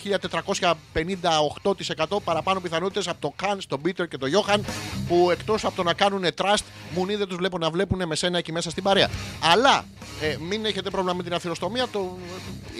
1458% 2.02 2.20
παραπάνω 2.24 2.60
πιθανότητες 2.60 3.08
από 3.08 3.20
το 3.20 3.32
Καν, 3.36 3.60
τον 3.68 3.80
Πίτερ 3.80 4.08
και 4.08 4.18
τον 4.18 4.28
Γιώχαν, 4.28 4.64
που 5.08 5.30
εκτός 5.30 5.64
από 5.64 5.76
το 5.76 5.82
να 5.82 5.94
κάνουν 5.94 6.24
trust, 6.36 6.64
μουνί 6.94 7.14
δεν 7.14 7.26
τους 7.26 7.36
βλέπω 7.36 7.58
να 7.58 7.70
βλέπουν 7.70 8.06
με 8.06 8.14
σένα 8.14 8.38
εκεί 8.38 8.52
μέσα 8.52 8.70
στην 8.70 8.82
παρέα. 8.82 9.08
Αλλά 9.52 9.84
ε, 10.22 10.36
μην 10.48 10.64
έχετε 10.64 10.90
πρόβλημα 10.90 11.16
με 11.16 11.22
την 11.22 11.34
αθυροστομία, 11.34 11.88
το, 11.92 12.18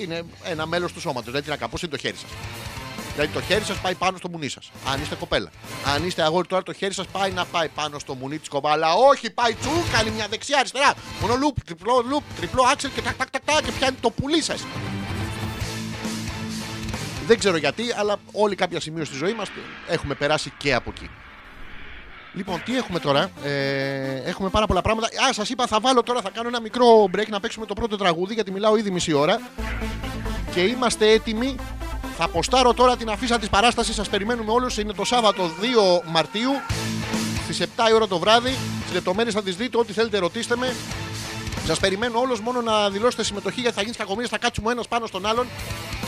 είναι 0.03 0.23
ένα 0.45 0.67
μέλος 0.67 0.93
του 0.93 1.01
σώματος. 1.01 1.25
Δηλαδή, 1.25 1.45
τι 1.45 1.51
να 1.51 1.57
κάπω 1.57 1.77
είναι 1.83 1.91
το 1.91 1.97
χέρι 1.97 2.17
σας. 2.17 2.31
Δηλαδή 3.15 3.33
το 3.33 3.43
χέρι 3.43 3.65
σας 3.65 3.77
πάει 3.77 3.95
πάνω 3.95 4.17
στο 4.17 4.29
μουνί 4.29 4.49
σας. 4.49 4.71
Αν 4.93 5.01
είστε 5.03 5.15
κοπέλα. 5.15 5.51
Αν 5.95 6.07
είστε 6.07 6.23
αγόρι 6.23 6.47
τώρα, 6.47 6.63
το 6.63 6.73
χέρι 6.73 6.95
σας 6.95 7.07
πάει 7.07 7.31
να 7.31 7.45
πάει 7.45 7.69
πάνω 7.69 7.99
στο 7.99 8.15
μουνί 8.15 8.39
της 8.39 8.49
κοπέλα. 8.49 8.75
Αλλά 8.75 8.93
όχι, 8.95 9.31
πάει 9.31 9.55
τσου, 9.55 9.71
κάνει 9.93 10.11
μια 10.11 10.27
δεξιά 10.29 10.59
αριστερά. 10.59 10.95
Μόνο 11.21 11.35
λουπ, 11.35 11.65
τριπλό 11.65 12.05
λουπ, 12.09 12.23
τριπλό 12.37 12.63
άξελ 12.73 12.91
και 12.95 13.03
τάκ, 13.03 13.17
τάκ, 13.17 13.31
τάκ, 13.31 13.43
τάκ, 13.45 13.65
και 13.65 13.73
πιάνει 13.79 13.97
το 14.01 14.11
πουλί 14.11 14.43
σας. 14.43 14.65
Δεν 17.27 17.39
ξέρω 17.39 17.57
γιατί, 17.57 17.83
αλλά 17.97 18.17
όλοι 18.33 18.55
κάποια 18.55 18.81
σημείο 18.81 19.05
στη 19.05 19.17
ζωή 19.17 19.33
μας 19.33 19.49
έχουμε 19.89 20.15
περάσει 20.15 20.53
και 20.59 20.75
από 20.75 20.93
εκεί. 20.95 21.11
Λοιπόν, 22.35 22.63
τι 22.65 22.77
έχουμε 22.77 22.99
τώρα. 22.99 23.31
Ε, 23.45 24.23
έχουμε 24.25 24.49
πάρα 24.49 24.67
πολλά 24.67 24.83
πράγματα. 24.83 25.07
Α, 25.07 25.33
σας 25.33 25.49
είπα, 25.51 25.67
θα 25.67 25.81
βάλω 25.81 26.03
τώρα, 26.03 26.21
θα 26.21 26.31
κάνω 26.31 26.49
ένα 26.49 26.61
μικρό 26.61 27.05
break 27.17 27.29
να 27.29 27.41
παίξουμε 27.41 27.67
το 27.67 27.75
πρώτο 27.75 27.97
τραγούδι, 27.97 28.35
γιατί 28.35 28.51
μιλάω 28.51 28.77
ήδη 28.77 28.91
μισή 28.91 29.13
ώρα. 29.13 29.41
Και 30.55 30.61
είμαστε 30.61 31.11
έτοιμοι 31.11 31.57
θα 32.17 32.25
αποστάρω 32.25 32.75
τώρα 32.75 32.97
την 32.97 33.11
αφίσα 33.11 33.39
της 33.39 33.49
παράστασης. 33.49 33.95
Σας 33.95 34.09
περιμένουμε 34.09 34.53
όλους. 34.53 34.79
Είναι 34.79 34.93
το 34.93 35.05
Σάββατο 35.05 35.51
2 35.61 36.03
Μαρτίου 36.07 36.51
στις 37.43 37.61
7 37.61 37.89
η 37.91 37.93
ώρα 37.93 38.07
το 38.07 38.19
βράδυ. 38.19 38.57
Τις 38.85 38.93
λεπτομέρειες 38.93 39.35
θα 39.35 39.43
τις 39.43 39.57
δείτε. 39.57 39.79
Ό,τι 39.79 39.93
θέλετε, 39.93 40.19
ρωτήστε 40.19 40.57
με. 40.57 40.75
Σας 41.67 41.79
περιμένω 41.79 42.19
όλους 42.19 42.41
μόνο 42.41 42.61
να 42.61 42.91
δηλώσετε 42.91 43.25
συμμετοχή 43.25 43.61
γιατί 43.61 43.77
θα 43.77 43.83
γίνει 43.83 43.95
κακομοίρε. 43.95 44.29
Θα 44.29 44.39
κάτσουμε 44.39 44.69
ο 44.69 44.71
ένας 44.71 44.89
πάνω 44.89 45.07
στον 45.07 45.27
άλλον. 45.27 45.47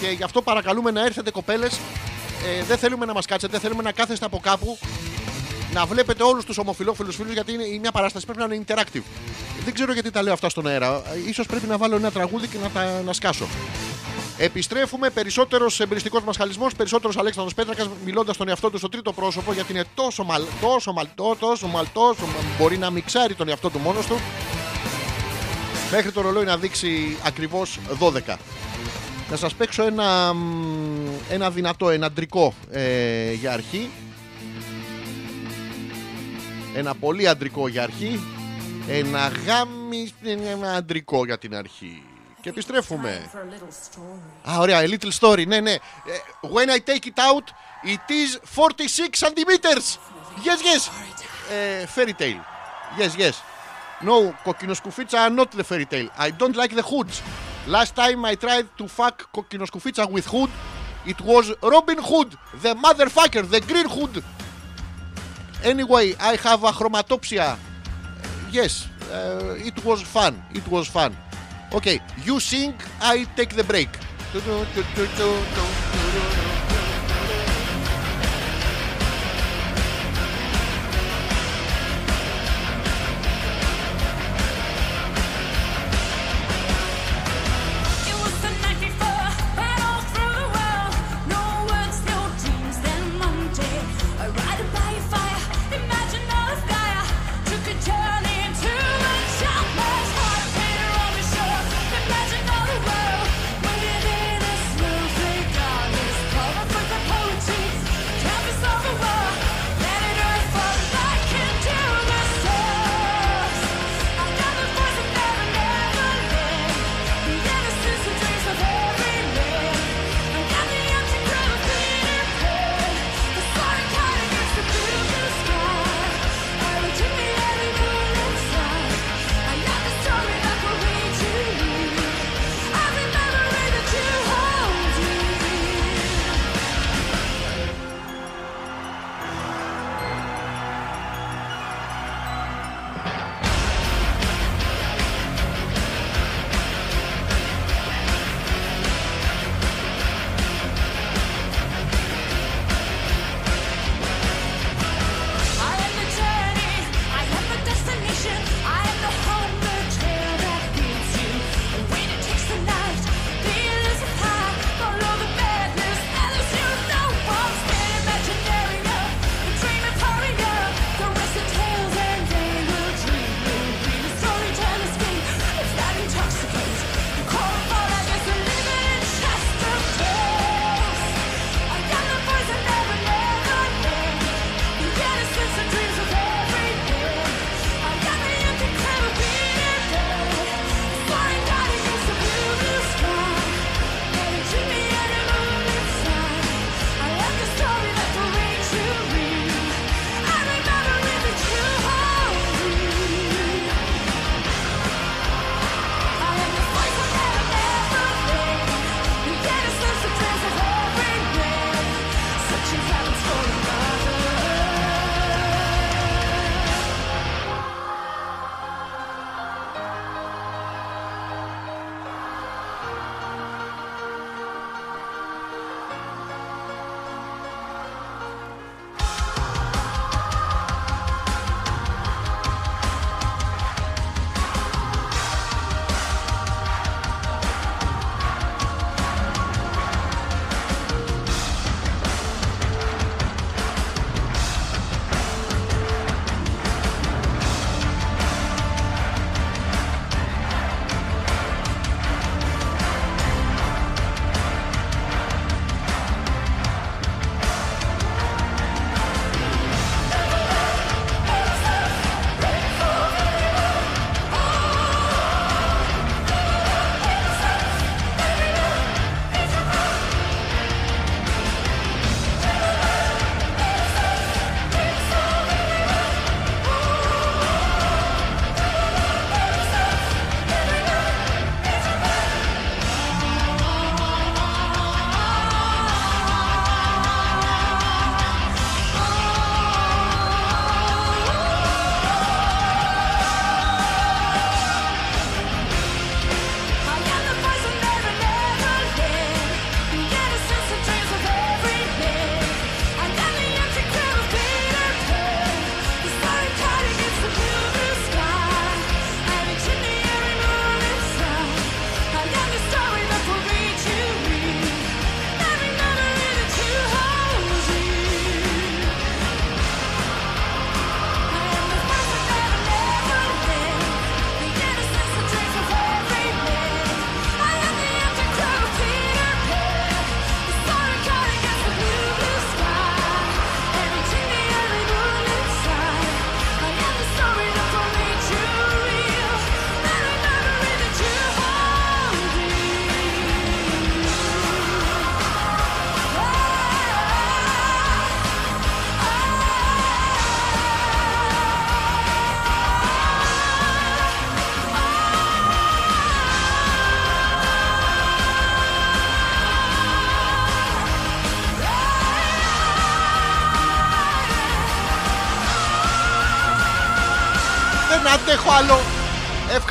Και 0.01 0.09
γι' 0.09 0.23
αυτό 0.23 0.43
παρακαλούμε 0.43 0.91
να 0.91 1.05
έρθετε 1.05 1.31
κοπέλες. 1.31 1.81
Ε, 2.45 2.63
δεν 2.63 2.79
θέλουμε 2.79 3.07
να 3.07 3.13
μας 3.13 3.27
κάτσετε, 3.27 3.59
θέλουμε 3.59 3.83
να 3.83 3.93
κάθεστε 3.93 4.25
από 4.25 4.39
κάπου. 4.39 4.79
να 5.73 5.87
βλέπετε 5.87 6.23
όλους 6.23 6.45
τους 6.45 6.59
ομοφυλόφιλου 6.59 7.13
φίλους 7.13 7.33
γιατί 7.33 7.53
είναι 7.53 7.79
μια 7.81 7.93
παράσταση 7.93 8.27
πρέπει 8.27 8.49
να 8.49 8.55
είναι 8.55 8.65
interactive. 8.67 9.03
Δεν 9.65 9.75
ξέρω 9.75 9.93
γιατί 9.93 10.11
τα 10.11 10.23
λέω 10.23 10.33
αυτά 10.33 10.49
στον 10.49 10.67
αέρα. 10.67 11.03
σω 11.35 11.45
πρέπει 11.45 11.67
να 11.67 11.79
βάλω 11.79 11.97
ένα 11.97 12.11
τραγούδι 12.11 12.47
και 12.47 12.59
να 12.63 12.69
τα 12.69 13.03
να 13.05 13.13
σκάσω. 13.13 13.47
Επιστρέφουμε 14.39 15.11
περισσότερος 15.11 15.81
εμπειριστικό 15.81 16.21
μασχαλισμός, 16.25 16.75
περισσότερος 16.75 17.17
Αλέξανδρος 17.17 17.55
Πέτρακας 17.55 17.89
μιλώντας 18.05 18.37
τον 18.37 18.49
εαυτό 18.49 18.71
του 18.71 18.79
στο 18.79 18.89
τρίτο 18.89 19.13
πρόσωπο 19.13 19.53
γιατί 19.53 19.73
είναι 19.73 19.85
τόσο 19.95 20.25
μαλ, 20.25 20.43
τόσο 20.61 20.93
μαλτό, 20.93 21.37
τόσο 21.39 21.67
μαλτό, 21.67 22.15
μπορεί 22.59 22.79
να 22.79 22.91
μιξάρει 22.91 23.35
τον 23.35 23.49
εαυτό 23.49 23.71
του 23.71 23.79
μόνος 23.79 24.07
του. 24.07 24.21
Μέχρι 25.91 26.13
το 26.13 26.21
ρολόι 26.21 26.45
να 26.45 26.57
δείξει 26.57 27.17
ακριβώς 27.25 27.79
12. 27.99 28.37
Να 29.31 29.37
σας 29.37 29.55
παίξω 29.55 29.83
ένα, 29.83 30.35
ένα 31.31 31.51
δυνατό, 31.51 31.91
ένα 31.91 32.07
αντρικό 32.07 32.55
ε, 32.71 33.33
για 33.33 33.53
αρχή. 33.53 33.91
Ένα 36.75 36.95
πολύ 36.95 37.29
αντρικό 37.29 37.69
για 37.69 37.83
αρχή. 37.83 38.21
Ένα 38.89 39.33
γάμι 39.47 40.13
ένα 40.53 40.73
αντρικό 40.73 41.25
για 41.25 41.39
την 41.39 41.55
αρχή. 41.55 42.03
Και 42.45 42.51
επιστρέφουμε. 42.51 43.31
Α, 44.51 44.59
ωραία, 44.59 44.81
a 44.81 44.89
little 44.89 45.11
story. 45.21 45.47
Ναι, 45.47 45.61
ναι. 45.61 45.73
Ε, 45.73 45.79
when 46.55 46.69
I 46.69 46.79
take 46.91 47.05
it 47.07 47.19
out, 47.19 47.47
it 47.85 48.11
is 48.11 48.39
46 48.45 49.19
centimeters. 49.19 49.99
Yes, 50.45 50.61
yes. 50.71 50.83
Uh, 50.89 51.87
fairy 51.95 52.13
tale. 52.13 52.41
Yes, 52.99 53.13
yes. 53.17 53.35
No, 54.09 54.35
κοκκινοσκουφίτσα 54.43 55.35
not 55.37 55.49
the 55.57 55.65
fairy 55.65 55.87
tale. 55.87 56.09
I 56.19 56.31
don't 56.31 56.57
like 56.57 56.75
the 56.75 56.87
hoods. 56.93 57.23
Last 57.67 57.95
time 57.95 58.25
I 58.25 58.35
tried 58.35 58.67
to 58.79 58.85
fuck 58.89 59.17
κοκκινοσκουφίτσα 59.31 60.09
with 60.13 60.27
hood, 60.27 60.51
it 61.07 61.21
was 61.21 61.45
Robin 61.63 61.99
Hood, 62.11 62.31
the 62.63 62.75
motherfucker, 62.75 63.45
the 63.55 63.61
green 63.71 63.89
hood. 63.97 64.23
Anyway, 65.73 66.07
I 66.31 66.37
have 66.47 66.63
a 66.65 66.73
chromatopsia. 66.79 67.49
Yes, 68.59 68.73
uh, 69.13 69.69
it 69.69 69.77
was 69.85 70.01
fun. 70.17 70.35
It 70.61 70.67
was 70.69 70.87
fun. 70.89 71.13
Okay, 71.75 72.01
you 72.25 72.39
sing, 72.39 72.73
I 73.01 73.27
take 73.35 73.57
the 73.57 73.65
break. 73.65 73.89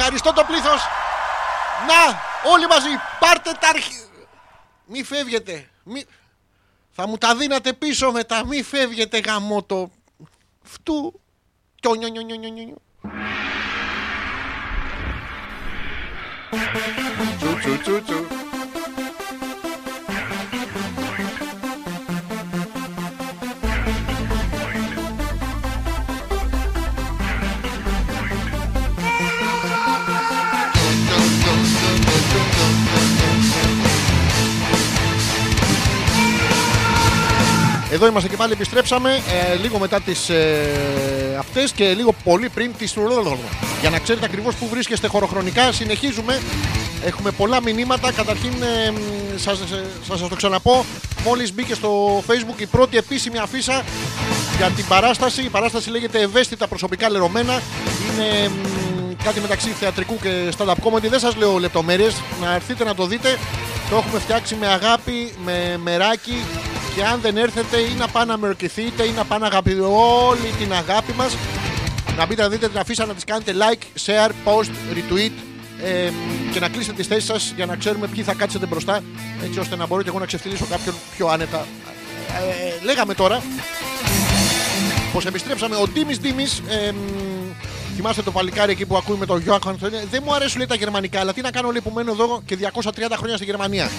Ευχαριστώ 0.05 0.33
το 0.33 0.43
πλήθος. 0.43 0.81
Να, 1.87 2.21
όλοι 2.51 2.67
μαζί, 2.67 2.89
πάρτε 3.19 3.51
τα 3.59 3.69
αρχή. 3.69 4.03
Μη 4.85 5.03
φεύγετε. 5.03 5.69
Μη... 5.83 6.05
Θα 6.91 7.07
μου 7.07 7.17
τα 7.17 7.35
δίνατε 7.35 7.73
πίσω 7.73 8.11
μετά. 8.11 8.45
Μη 8.45 8.63
φεύγετε 8.63 9.17
γαμότο. 9.17 9.91
Φτού. 10.63 11.21
Κιο, 11.79 11.95
νιο, 11.95 12.07
νιο, 12.07 12.21
νιο, 12.21 12.35
νιο, 12.35 12.49
νιο. 12.49 12.81
Τσου, 17.37 17.57
τσου, 17.57 17.77
τσου, 17.81 18.03
τσου. 18.03 18.32
Εδώ 37.93 38.07
είμαστε 38.07 38.29
και 38.29 38.35
πάλι, 38.35 38.51
επιστρέψαμε 38.51 39.21
ε, 39.51 39.55
λίγο 39.55 39.79
μετά 39.79 40.01
τις 40.01 40.29
ε, 40.29 41.35
αυτές 41.39 41.71
και 41.71 41.93
λίγο 41.93 42.13
πολύ 42.23 42.49
πριν 42.49 42.71
τις 42.77 42.95
Για 43.81 43.89
να 43.89 43.99
ξέρετε 43.99 44.25
ακριβώς 44.25 44.55
που 44.55 44.67
βρίσκεστε 44.67 45.07
χωροχρονικά, 45.07 45.71
συνεχίζουμε. 45.71 46.41
Έχουμε 47.05 47.31
πολλά 47.31 47.61
μηνύματα. 47.61 48.11
Καταρχήν, 48.11 48.53
ε, 48.61 48.91
μ, 48.91 48.95
σας, 49.35 49.59
ε, 49.59 49.65
σας, 50.07 50.19
σας 50.19 50.29
το 50.29 50.35
ξαναπώ, 50.35 50.85
μόλις 51.23 51.53
μπήκε 51.53 51.73
στο 51.73 52.23
facebook 52.27 52.61
η 52.61 52.65
πρώτη 52.65 52.97
επίσημη 52.97 53.37
αφίσα 53.37 53.83
για 54.57 54.69
την 54.69 54.85
παράσταση. 54.85 55.41
Η 55.41 55.49
παράσταση 55.49 55.89
λέγεται 55.89 56.21
Ευαίσθητα 56.21 56.67
προσωπικά 56.67 57.09
λερωμένα. 57.09 57.61
Είναι 58.09 58.49
μ, 58.49 59.23
κάτι 59.23 59.39
μεταξύ 59.39 59.69
θεατρικού 59.69 60.17
και 60.21 60.53
stand-up 60.57 60.73
comedy. 60.83 61.09
Δεν 61.09 61.19
σας 61.19 61.35
λέω 61.35 61.57
λεπτομέρειες, 61.57 62.15
να 62.41 62.53
έρθετε 62.53 62.83
να 62.83 62.95
το 62.95 63.05
δείτε. 63.05 63.37
Το 63.89 63.95
έχουμε 63.95 64.19
φτιάξει 64.19 64.55
με 64.55 64.67
αγάπη, 64.67 65.33
με 65.43 65.79
μεράκι 65.83 66.43
και 66.95 67.03
αν 67.03 67.19
δεν 67.21 67.37
έρθετε 67.37 67.77
ή 67.77 67.93
να 67.97 68.07
πάνε 68.07 68.31
να 68.31 68.37
μερκηθείτε 68.37 69.03
ή 69.03 69.11
να 69.11 69.23
πάνε 69.25 69.41
να 69.41 69.47
αγαπητε 69.47 69.81
όλη 69.81 70.53
την 70.59 70.73
αγάπη 70.73 71.13
μας 71.13 71.37
να 72.17 72.25
μπείτε 72.25 72.41
να 72.41 72.49
δείτε 72.49 72.67
την 72.67 72.79
αφίσα 72.79 73.05
να 73.05 73.13
τις 73.13 73.23
κάνετε 73.23 73.53
like, 73.53 73.83
share, 74.05 74.29
post, 74.29 74.69
retweet 74.93 75.31
ε, 75.83 76.11
και 76.51 76.59
να 76.59 76.69
κλείσετε 76.69 76.95
τις 76.95 77.07
θέσεις 77.07 77.25
σας 77.25 77.53
για 77.55 77.65
να 77.65 77.75
ξέρουμε 77.75 78.07
ποιοι 78.07 78.23
θα 78.23 78.33
κάτσετε 78.33 78.65
μπροστά 78.65 79.03
έτσι 79.43 79.59
ώστε 79.59 79.75
να 79.75 79.87
μπορώ 79.87 80.01
και 80.01 80.09
εγώ 80.09 80.19
να 80.19 80.25
ξεφτυλίσω 80.25 80.65
κάποιον 80.69 80.95
πιο 81.15 81.27
άνετα 81.27 81.65
ε, 82.27 82.67
ε, 82.67 82.83
λέγαμε 82.83 83.13
τώρα 83.13 83.43
πως 85.13 85.25
επιστρέψαμε 85.25 85.75
ο 85.75 85.87
Ντίμης 85.87 86.19
Ντίμης 86.19 86.61
ε, 86.67 86.91
Θυμάστε 87.95 88.21
το 88.21 88.31
παλικάρι 88.31 88.71
εκεί 88.71 88.85
που 88.85 88.97
ακούει 88.97 89.17
με 89.17 89.25
τον 89.25 89.41
Γιώργο 89.41 89.75
Δεν 90.09 90.21
μου 90.25 90.33
αρέσουν 90.33 90.57
λέει 90.57 90.67
τα 90.67 90.75
γερμανικά, 90.75 91.19
αλλά 91.19 91.33
τι 91.33 91.41
να 91.41 91.51
κάνω 91.51 91.69
λέει 91.69 91.81
που 91.81 91.89
μένω 91.89 92.11
εδώ 92.11 92.41
και 92.45 92.57
230 92.61 92.89
χρόνια 93.17 93.35
στη 93.35 93.45
Γερμανία. 93.45 93.89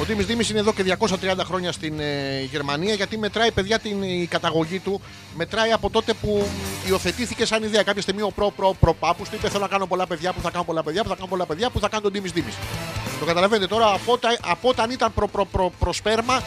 Ο 0.00 0.04
Ντίμη 0.04 0.22
Δήμης 0.22 0.50
είναι 0.50 0.58
εδώ 0.58 0.72
και 0.72 0.96
230 0.98 1.08
χρόνια 1.44 1.72
στην 1.72 2.00
ε, 2.00 2.40
Γερμανία 2.50 2.94
γιατί 2.94 3.18
μετράει 3.18 3.50
παιδιά 3.52 3.78
την 3.78 4.02
η 4.02 4.26
καταγωγή 4.30 4.78
του. 4.78 5.00
Μετράει 5.36 5.72
από 5.72 5.90
τότε 5.90 6.12
που 6.14 6.46
υιοθετήθηκε 6.88 7.44
σαν 7.46 7.62
ιδέα. 7.62 7.82
Κάποια 7.82 8.02
στιγμή 8.02 8.22
ο 8.22 8.30
προ, 8.34 8.52
προ, 8.56 8.76
προπάπους 8.80 9.28
του 9.28 9.34
είπε: 9.38 9.48
Θέλω 9.48 9.62
να 9.62 9.68
κάνω 9.68 9.86
πολλά 9.86 10.06
παιδιά 10.06 10.32
που 10.32 10.40
θα 10.40 10.50
κάνω 10.50 10.64
πολλά 10.64 10.82
παιδιά 10.82 11.02
που 11.02 11.08
θα 11.08 11.14
κάνω 11.14 11.26
πολλά 11.26 11.46
παιδιά 11.46 11.70
που 11.70 11.80
θα 11.80 11.88
κάνω 11.88 12.02
τον 12.02 12.12
Ντίμη 12.12 12.28
Δήμης. 12.28 12.54
Το 13.20 13.24
καταλαβαίνετε 13.24 13.66
τώρα 13.66 13.92
από, 13.92 14.12
όταν- 14.12 14.36
από 14.44 14.68
όταν 14.68 14.90
ήταν 14.90 15.14
προ, 15.14 15.28
προ, 15.28 15.44
προ, 15.44 15.72
προσπέρμα. 15.78 16.42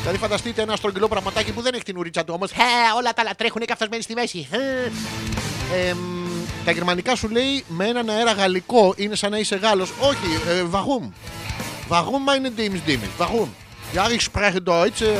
Δηλαδή, 0.00 0.18
φανταστείτε 0.18 0.62
ένα 0.62 0.76
στρογγυλό 0.76 1.08
πραγματάκι 1.08 1.52
που 1.52 1.60
δεν 1.62 1.74
έχει 1.74 1.82
την 1.82 1.96
ουρίτσα 1.96 2.24
του 2.24 2.32
όμως. 2.36 2.50
Όλα 2.96 3.12
τα 3.12 3.22
άλλα 3.22 3.30
τρέχουν 3.36 3.62
και 3.66 3.74
αυτός 3.74 3.88
μένει 3.88 4.02
στη 4.02 4.14
μέση. 4.14 4.48
Ε, 4.50 4.58
εμ, 5.88 5.98
τα 6.64 6.70
γερμανικά 6.70 7.14
σου 7.16 7.28
λέει 7.28 7.64
με 7.68 7.86
έναν 7.86 8.08
αέρα 8.08 8.32
γαλλικό 8.32 8.94
είναι 8.96 9.14
σαν 9.14 9.30
να 9.30 9.38
είσαι 9.38 9.56
Γάλλος. 9.56 9.92
Όχι, 10.00 10.26
ε, 10.48 10.64
warum? 10.72 11.08
Warum 11.92 12.22
meine 12.30 12.50
Dims 12.58 12.80
Dims? 12.88 13.12
Warum? 13.22 13.48
Ja, 13.96 14.04
ich 14.16 14.22
spreche 14.30 14.60
Deutsch 14.72 15.02
äh, 15.02 15.12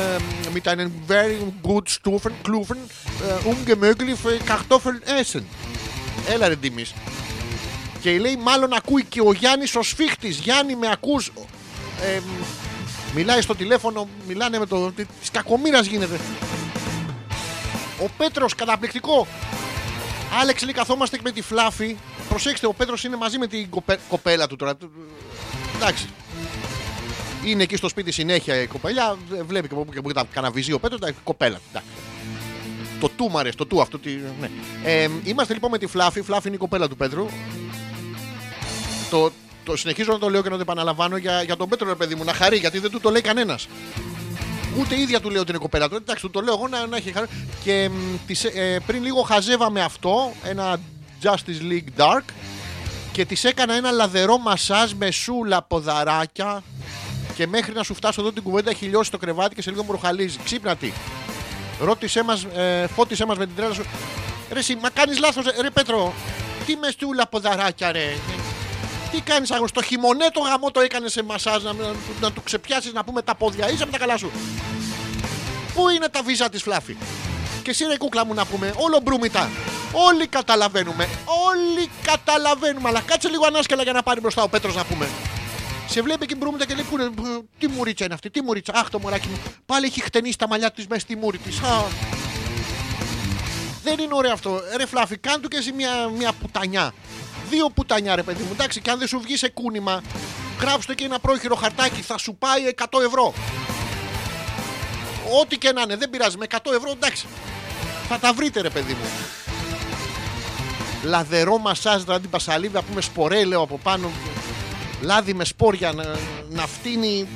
mit 0.55 0.65
einem 0.71 0.89
very 1.13 1.37
good 1.69 1.85
Stufen, 1.97 2.33
Klufen, 2.45 2.79
äh, 3.27 3.47
ungemöglich 3.51 4.17
für 4.23 4.37
Kartoffeln 4.51 4.99
essen. 5.19 5.43
Έλα 6.27 6.47
ρε 6.47 6.55
Ντίμης. 6.55 6.93
Και 8.01 8.19
λέει 8.19 8.37
μάλλον 8.37 8.73
ακούει 8.73 9.03
και 9.03 9.21
ο 9.21 9.33
Γιάννης 9.33 9.75
ο 9.75 9.81
σφίχτης. 9.81 10.37
Γιάννη 10.37 10.75
με 10.75 10.89
ακούς. 10.91 11.31
Ε, 12.01 12.19
μιλάει 13.15 13.41
στο 13.41 13.55
τηλέφωνο, 13.55 14.07
μιλάνε 14.27 14.59
με 14.59 14.65
το... 14.65 14.91
Της 14.91 15.31
κακομήρας 15.31 15.85
γίνεται. 15.85 16.19
Ο 18.03 18.09
Πέτρος 18.17 18.55
καταπληκτικό. 18.55 19.27
Άλεξ 20.41 20.63
λέει 20.63 20.73
καθόμαστε 20.73 21.19
με 21.23 21.31
τη 21.31 21.41
Φλάφη. 21.41 21.97
Προσέξτε, 22.29 22.67
ο 22.67 22.73
Πέτρος 22.73 23.03
είναι 23.03 23.15
μαζί 23.15 23.37
με 23.37 23.47
την 23.47 23.69
κοπε- 23.69 23.99
κοπέλα 24.09 24.47
του 24.47 24.55
τώρα. 24.55 24.73
Εντάξει. 25.75 26.09
Είναι 27.45 27.63
εκεί 27.63 27.75
στο 27.75 27.89
σπίτι 27.89 28.11
συνέχεια 28.11 28.61
η 28.61 28.67
κοπέλα. 28.67 29.17
Βλέπει 29.47 29.67
και 29.67 29.73
από 29.73 29.85
πού 29.85 29.93
και 29.93 30.01
που 30.01 30.11
τα 30.11 30.25
καναβιζεί 30.33 30.71
ο 30.73 30.79
Πέτρος. 30.79 30.99
εντάξει, 30.99 31.19
Κοπέλα. 31.23 31.59
Εντάξει. 31.69 31.89
Το 32.99 33.09
του 33.09 33.29
μ' 33.31 33.37
αρέσει, 33.37 33.57
το 33.57 33.65
του 33.65 33.81
αυτό. 33.81 33.99
Τι, 33.99 34.19
ναι. 34.39 34.49
ε, 34.83 35.09
είμαστε 35.23 35.53
λοιπόν 35.53 35.71
με 35.71 35.77
τη 35.77 35.87
Φλάφη. 35.87 36.19
Η 36.19 36.23
Φλάφη 36.23 36.47
είναι 36.47 36.55
η 36.55 36.59
κοπέλα 36.59 36.87
του 36.87 36.95
Πέτρου. 36.95 37.25
Το, 39.09 39.31
το 39.63 39.75
συνεχίζω 39.75 40.11
να 40.11 40.19
το 40.19 40.29
λέω 40.29 40.41
και 40.41 40.49
να 40.49 40.55
το 40.55 40.61
επαναλαμβάνω 40.61 41.17
για, 41.17 41.41
για 41.43 41.55
τον 41.55 41.69
Πέτρο, 41.69 41.87
ρε 41.87 41.95
παιδί 41.95 42.15
μου, 42.15 42.23
να 42.23 42.33
χαρεί 42.33 42.57
γιατί 42.57 42.79
δεν 42.79 42.91
του 42.91 42.99
το 42.99 43.09
λέει 43.09 43.21
κανένας. 43.21 43.67
Ούτε 44.79 44.95
η 44.95 45.01
ίδια 45.01 45.21
του 45.21 45.29
λέω 45.29 45.41
ότι 45.41 45.49
είναι 45.49 45.59
κοπέλα 45.59 45.89
του. 45.89 45.95
Εντάξει, 45.95 46.23
του 46.23 46.29
το 46.29 46.41
λέω 46.41 46.53
εγώ 46.53 46.67
να, 46.67 46.85
να 46.85 46.97
έχει 46.97 47.11
χαρεί. 47.11 47.27
Και 47.63 47.89
μ, 47.89 48.15
της, 48.27 48.43
ε, 48.43 48.79
πριν 48.85 49.03
λίγο 49.03 49.21
χαζεύαμε 49.21 49.81
αυτό, 49.81 50.31
ένα 50.43 50.79
Justice 51.23 51.71
League 51.71 52.01
Dark, 52.01 52.23
και 53.11 53.25
της 53.25 53.43
έκανα 53.43 53.73
ένα 53.73 53.91
λαδερό 53.91 54.37
μασάζ 54.37 54.91
με 54.91 55.11
σούλα 55.11 55.61
ποδαράκια. 55.61 56.63
Και 57.35 57.47
μέχρι 57.47 57.73
να 57.73 57.83
σου 57.83 57.93
φτάσω 57.93 58.21
εδώ 58.21 58.31
την 58.31 58.43
κουβέντα 58.43 58.69
έχει 58.69 58.85
λιώσει 58.85 59.11
το 59.11 59.17
κρεβάτι 59.17 59.55
και 59.55 59.61
σε 59.61 59.69
λίγο 59.69 59.83
μου 59.83 59.91
ροχαλίζει. 59.91 60.37
Ξύπνα 60.43 60.75
τι. 60.75 60.91
Ρώτησέ 61.79 62.23
μας, 62.23 62.43
ε, 62.43 62.87
φώτισέ 62.87 63.25
μας 63.25 63.37
με 63.37 63.45
την 63.45 63.55
τρέλα 63.55 63.73
σου. 63.73 63.83
Ρε, 64.51 64.59
εσύ, 64.59 64.75
μα 64.81 64.89
κάνεις 64.89 65.19
λάθος, 65.19 65.45
ρε 65.61 65.69
Πέτρο. 65.69 66.13
Τι 66.65 66.75
μες 66.75 66.93
στούλα 66.93 67.27
ποδαράκια, 67.27 67.91
ρε. 67.91 68.15
Τι 69.11 69.21
κάνεις 69.21 69.51
άγνωστο, 69.51 69.79
στο 69.79 69.89
χειμωνέ 69.89 70.27
το 70.33 70.39
γαμό 70.39 70.71
το 70.71 70.79
έκανε 70.79 71.09
σε 71.09 71.23
μασάζ 71.23 71.63
να, 71.63 71.73
να, 71.73 71.91
να 72.21 72.31
του 72.31 72.43
ξεπιάσεις 72.43 72.93
να 72.93 73.03
πούμε 73.03 73.21
τα 73.21 73.35
πόδια. 73.35 73.71
Είσαι 73.71 73.85
με 73.85 73.91
τα 73.91 73.97
καλά 73.97 74.17
σου. 74.17 74.31
Πού 75.73 75.89
είναι 75.89 76.07
τα 76.07 76.21
βίζα 76.23 76.49
της 76.49 76.61
φλάφη; 76.61 76.97
Και 77.63 77.69
εσύ 77.69 77.85
ρε 77.85 77.97
κούκλα 77.97 78.25
μου 78.25 78.33
να 78.33 78.45
πούμε, 78.45 78.73
όλο 78.77 78.99
μπρούμητα. 79.03 79.49
Όλοι 79.91 80.27
καταλαβαίνουμε. 80.27 81.09
Όλοι 81.25 81.89
καταλαβαίνουμε. 82.03 82.89
Αλλά 82.89 83.01
κάτσε 83.01 83.29
λίγο 83.29 83.45
ανάσκελα 83.45 83.83
για 83.83 83.93
να 83.93 84.03
πάρει 84.03 84.19
μπροστά 84.19 84.43
ο 84.43 84.49
Πέτρος 84.49 84.75
να 84.75 84.83
πούμε. 84.83 85.07
Σε 85.87 86.01
βλέπει 86.01 86.25
και 86.25 86.35
μπρούμητα 86.35 86.65
και 86.65 86.73
λέει 86.73 86.83
πού 86.89 86.95
είναι, 86.99 87.09
πού- 87.09 87.45
τι 87.59 87.67
μουρίτσα 87.67 88.05
είναι 88.05 88.13
αυτή, 88.13 88.29
τι 88.29 88.41
μουρίτσα. 88.41 88.73
Αχ 88.75 88.89
το 88.89 88.99
μωράκι 88.99 89.27
μου. 89.27 89.37
Πάλι 89.65 89.85
έχει 89.85 90.01
χτενίσει 90.01 90.37
τα 90.37 90.47
μαλλιά 90.47 90.71
της 90.71 90.87
μέσα 90.87 91.01
στη 91.01 91.15
μούρη 91.15 91.37
της. 91.37 91.59
Δεν 93.83 93.97
είναι 93.99 94.13
ωραίο 94.13 94.31
αυτό. 94.33 94.59
Ρε 94.77 94.85
Φλάφη, 94.85 95.17
κάν 95.17 95.41
του 95.41 95.47
και 95.47 95.57
εσύ 95.57 95.71
μια, 95.71 96.07
μια 96.17 96.31
πουτανιά. 96.33 96.93
Δύο 97.49 97.69
πουτανιά, 97.69 98.15
ρε 98.15 98.23
παιδί 98.23 98.43
μου. 98.43 98.49
Εντάξει, 98.51 98.81
και 98.81 98.89
αν 98.91 98.99
δεν 98.99 99.07
σου 99.07 99.19
βγει 99.19 99.37
σε 99.37 99.49
κούνημα, 99.49 100.01
γράψτε 100.61 100.93
και 100.93 101.03
ένα 101.03 101.19
πρόχειρο 101.19 101.55
χαρτάκι. 101.55 102.01
Θα 102.01 102.17
σου 102.17 102.35
πάει 102.35 102.61
100 102.75 103.01
ευρώ. 103.05 103.33
Ό,τι 105.41 105.57
και 105.57 105.71
να 105.71 105.81
είναι, 105.81 105.95
δεν 105.95 106.09
πειράζει. 106.09 106.37
Με 106.37 106.45
100 106.49 106.73
ευρώ, 106.75 106.91
εντάξει. 106.91 107.25
Θα 108.07 108.19
τα 108.19 108.33
βρείτε, 108.33 108.61
ρε 108.61 108.69
παιδί 108.69 108.93
μου. 108.93 109.07
Λαδερό 111.03 111.57
μασάζ, 111.57 112.01
δηλαδή 112.03 112.21
την 112.21 112.29
πασαλίδα 112.29 112.81
που 112.81 112.93
με 112.93 113.01
σπορέ, 113.01 113.45
λέω 113.45 113.61
από 113.61 113.77
πάνω. 113.83 114.11
Λάδι 115.03 115.33
με 115.33 115.45
σπόρια 115.45 115.91
να, 115.91 116.03
να 116.49 116.67
φτύνει 116.67 117.27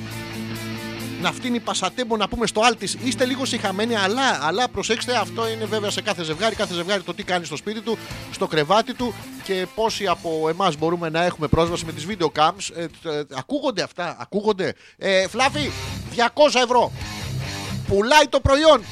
να 1.20 1.32
φτύνει 1.32 1.60
πασατέμπο 1.60 2.16
να 2.16 2.28
πούμε 2.28 2.46
στο 2.46 2.60
άλτη. 2.60 2.88
Είστε 3.04 3.24
λίγο 3.24 3.44
συχαμένοι, 3.44 3.96
αλλά, 3.96 4.38
αλλά 4.42 4.68
προσέξτε, 4.68 5.16
αυτό 5.16 5.48
είναι 5.48 5.64
βέβαια 5.64 5.90
σε 5.90 6.02
κάθε 6.02 6.22
ζευγάρι. 6.22 6.54
Κάθε 6.54 6.74
ζευγάρι 6.74 7.02
το 7.02 7.14
τι 7.14 7.22
κάνει 7.22 7.44
στο 7.44 7.56
σπίτι 7.56 7.80
του, 7.80 7.98
στο 8.30 8.46
κρεβάτι 8.46 8.94
του 8.94 9.14
και 9.44 9.66
πόσοι 9.74 10.06
από 10.06 10.48
εμάς 10.48 10.76
μπορούμε 10.76 11.08
να 11.08 11.24
έχουμε 11.24 11.46
πρόσβαση 11.46 11.84
με 11.84 11.92
τις 11.92 12.06
video 12.08 12.28
cams. 12.38 12.76
Ε, 12.76 12.82
ε, 12.82 13.22
ακούγονται 13.34 13.82
αυτά, 13.82 14.16
ακούγονται. 14.20 14.74
Ε, 14.96 15.28
Φλάφη, 15.28 15.70
200 16.16 16.60
ευρώ. 16.64 16.92
Πουλάει 17.88 18.26
το 18.28 18.40
προϊόν. 18.40 18.82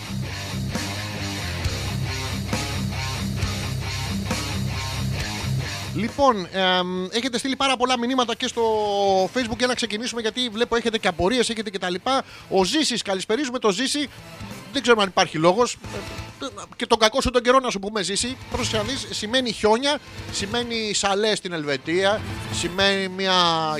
Λοιπόν, 5.96 6.48
εμ, 6.52 7.04
έχετε 7.10 7.38
στείλει 7.38 7.56
πάρα 7.56 7.76
πολλά 7.76 7.98
μηνύματα 7.98 8.34
και 8.34 8.46
στο 8.46 8.62
facebook 9.24 9.58
για 9.58 9.66
να 9.66 9.74
ξεκινήσουμε 9.74 10.20
γιατί 10.20 10.48
βλέπω 10.48 10.76
έχετε 10.76 10.98
και 10.98 11.08
απορίες, 11.08 11.50
έχετε 11.50 11.70
και 11.70 11.78
τα 11.78 11.90
λοιπά. 11.90 12.22
Ο 12.48 12.64
Ζήσης, 12.64 13.02
καλησπερίζουμε 13.02 13.58
το 13.58 13.70
Ζήση. 13.70 14.08
Δεν 14.72 14.82
ξέρουμε 14.82 15.02
αν 15.02 15.08
υπάρχει 15.08 15.38
λόγος. 15.38 15.76
Και 16.76 16.86
τον 16.86 16.98
κακό 16.98 17.20
σου 17.20 17.30
τον 17.30 17.42
καιρό 17.42 17.58
να 17.58 17.70
σου 17.70 17.78
πούμε 17.78 18.02
Ζήση. 18.02 18.36
Πρόσεχε 18.50 18.76
να 18.76 18.82
δεις, 18.82 19.06
σημαίνει 19.10 19.52
χιόνια, 19.52 19.98
σημαίνει 20.32 20.94
σαλέ 20.94 21.34
στην 21.34 21.52
Ελβετία, 21.52 22.20
σημαίνει 22.52 23.08
μια 23.08 23.34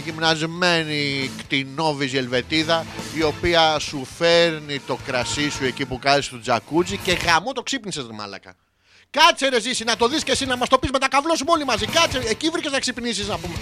γυμνασμένη 0.05 1.31
κτηνόβιζη 1.39 2.17
Ελβετίδα 2.17 2.87
η 3.17 3.23
οποία 3.23 3.79
σου 3.79 4.05
φέρνει 4.19 4.81
το 4.87 4.99
κρασί 5.07 5.51
σου 5.51 5.65
εκεί 5.65 5.87
που 5.87 5.99
κάνεις 5.99 6.25
στο 6.25 6.41
τζακούτζι 6.41 6.97
και 6.97 7.13
γαμό 7.13 7.53
το 7.53 7.63
ξύπνησες 7.63 8.07
ρε 8.07 8.13
μάλακα. 8.13 8.55
Κάτσε 9.11 9.49
ρε 9.49 9.61
ζήσει 9.61 9.85
να 9.85 9.97
το 9.97 10.09
δεις 10.09 10.25
και 10.25 10.31
εσύ 10.31 10.47
να 10.47 10.57
μας 10.57 10.69
το 10.69 10.79
πεις 10.79 10.91
με 10.91 10.99
τα 10.99 11.09
καβλώσουμε 11.09 11.51
όλοι 11.51 11.65
μαζί. 11.65 11.87
Κάτσε, 11.87 12.23
εκεί 12.29 12.49
βρήκες 12.49 12.73
να 12.73 12.79
ξυπνήσεις 12.79 13.29
να 13.29 13.39
πούμε. 13.39 13.55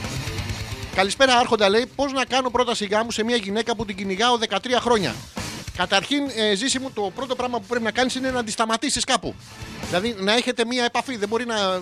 Καλησπέρα, 0.95 1.37
Άρχοντα 1.39 1.69
λέει 1.69 1.87
πώς 1.97 2.13
να 2.13 2.25
κάνω 2.25 2.51
πρόταση 2.51 2.85
γάμου 2.85 3.11
σε 3.11 3.25
μια 3.25 3.37
γυναίκα 3.37 3.77
που 3.77 3.85
την 3.85 3.97
κυνηγάω 3.97 4.39
13 4.49 4.57
χρόνια. 4.81 5.15
Καταρχήν, 5.77 6.23
ε, 6.37 6.55
ζήσει 6.55 6.79
μου, 6.79 6.91
το 6.91 7.13
πρώτο 7.15 7.35
πράγμα 7.35 7.59
που 7.59 7.65
πρέπει 7.67 7.85
να 7.85 7.91
κάνεις 7.91 8.15
είναι 8.15 8.31
να 8.31 8.45
τη 8.45 8.51
σταματήσεις 8.51 9.05
κάπου. 9.05 9.35
Δηλαδή 9.87 10.15
να 10.19 10.33
έχετε 10.33 10.65
μια 10.65 10.85
επαφή. 10.85 11.17
Δεν 11.17 11.29
μπορεί 11.29 11.47
να. 11.47 11.81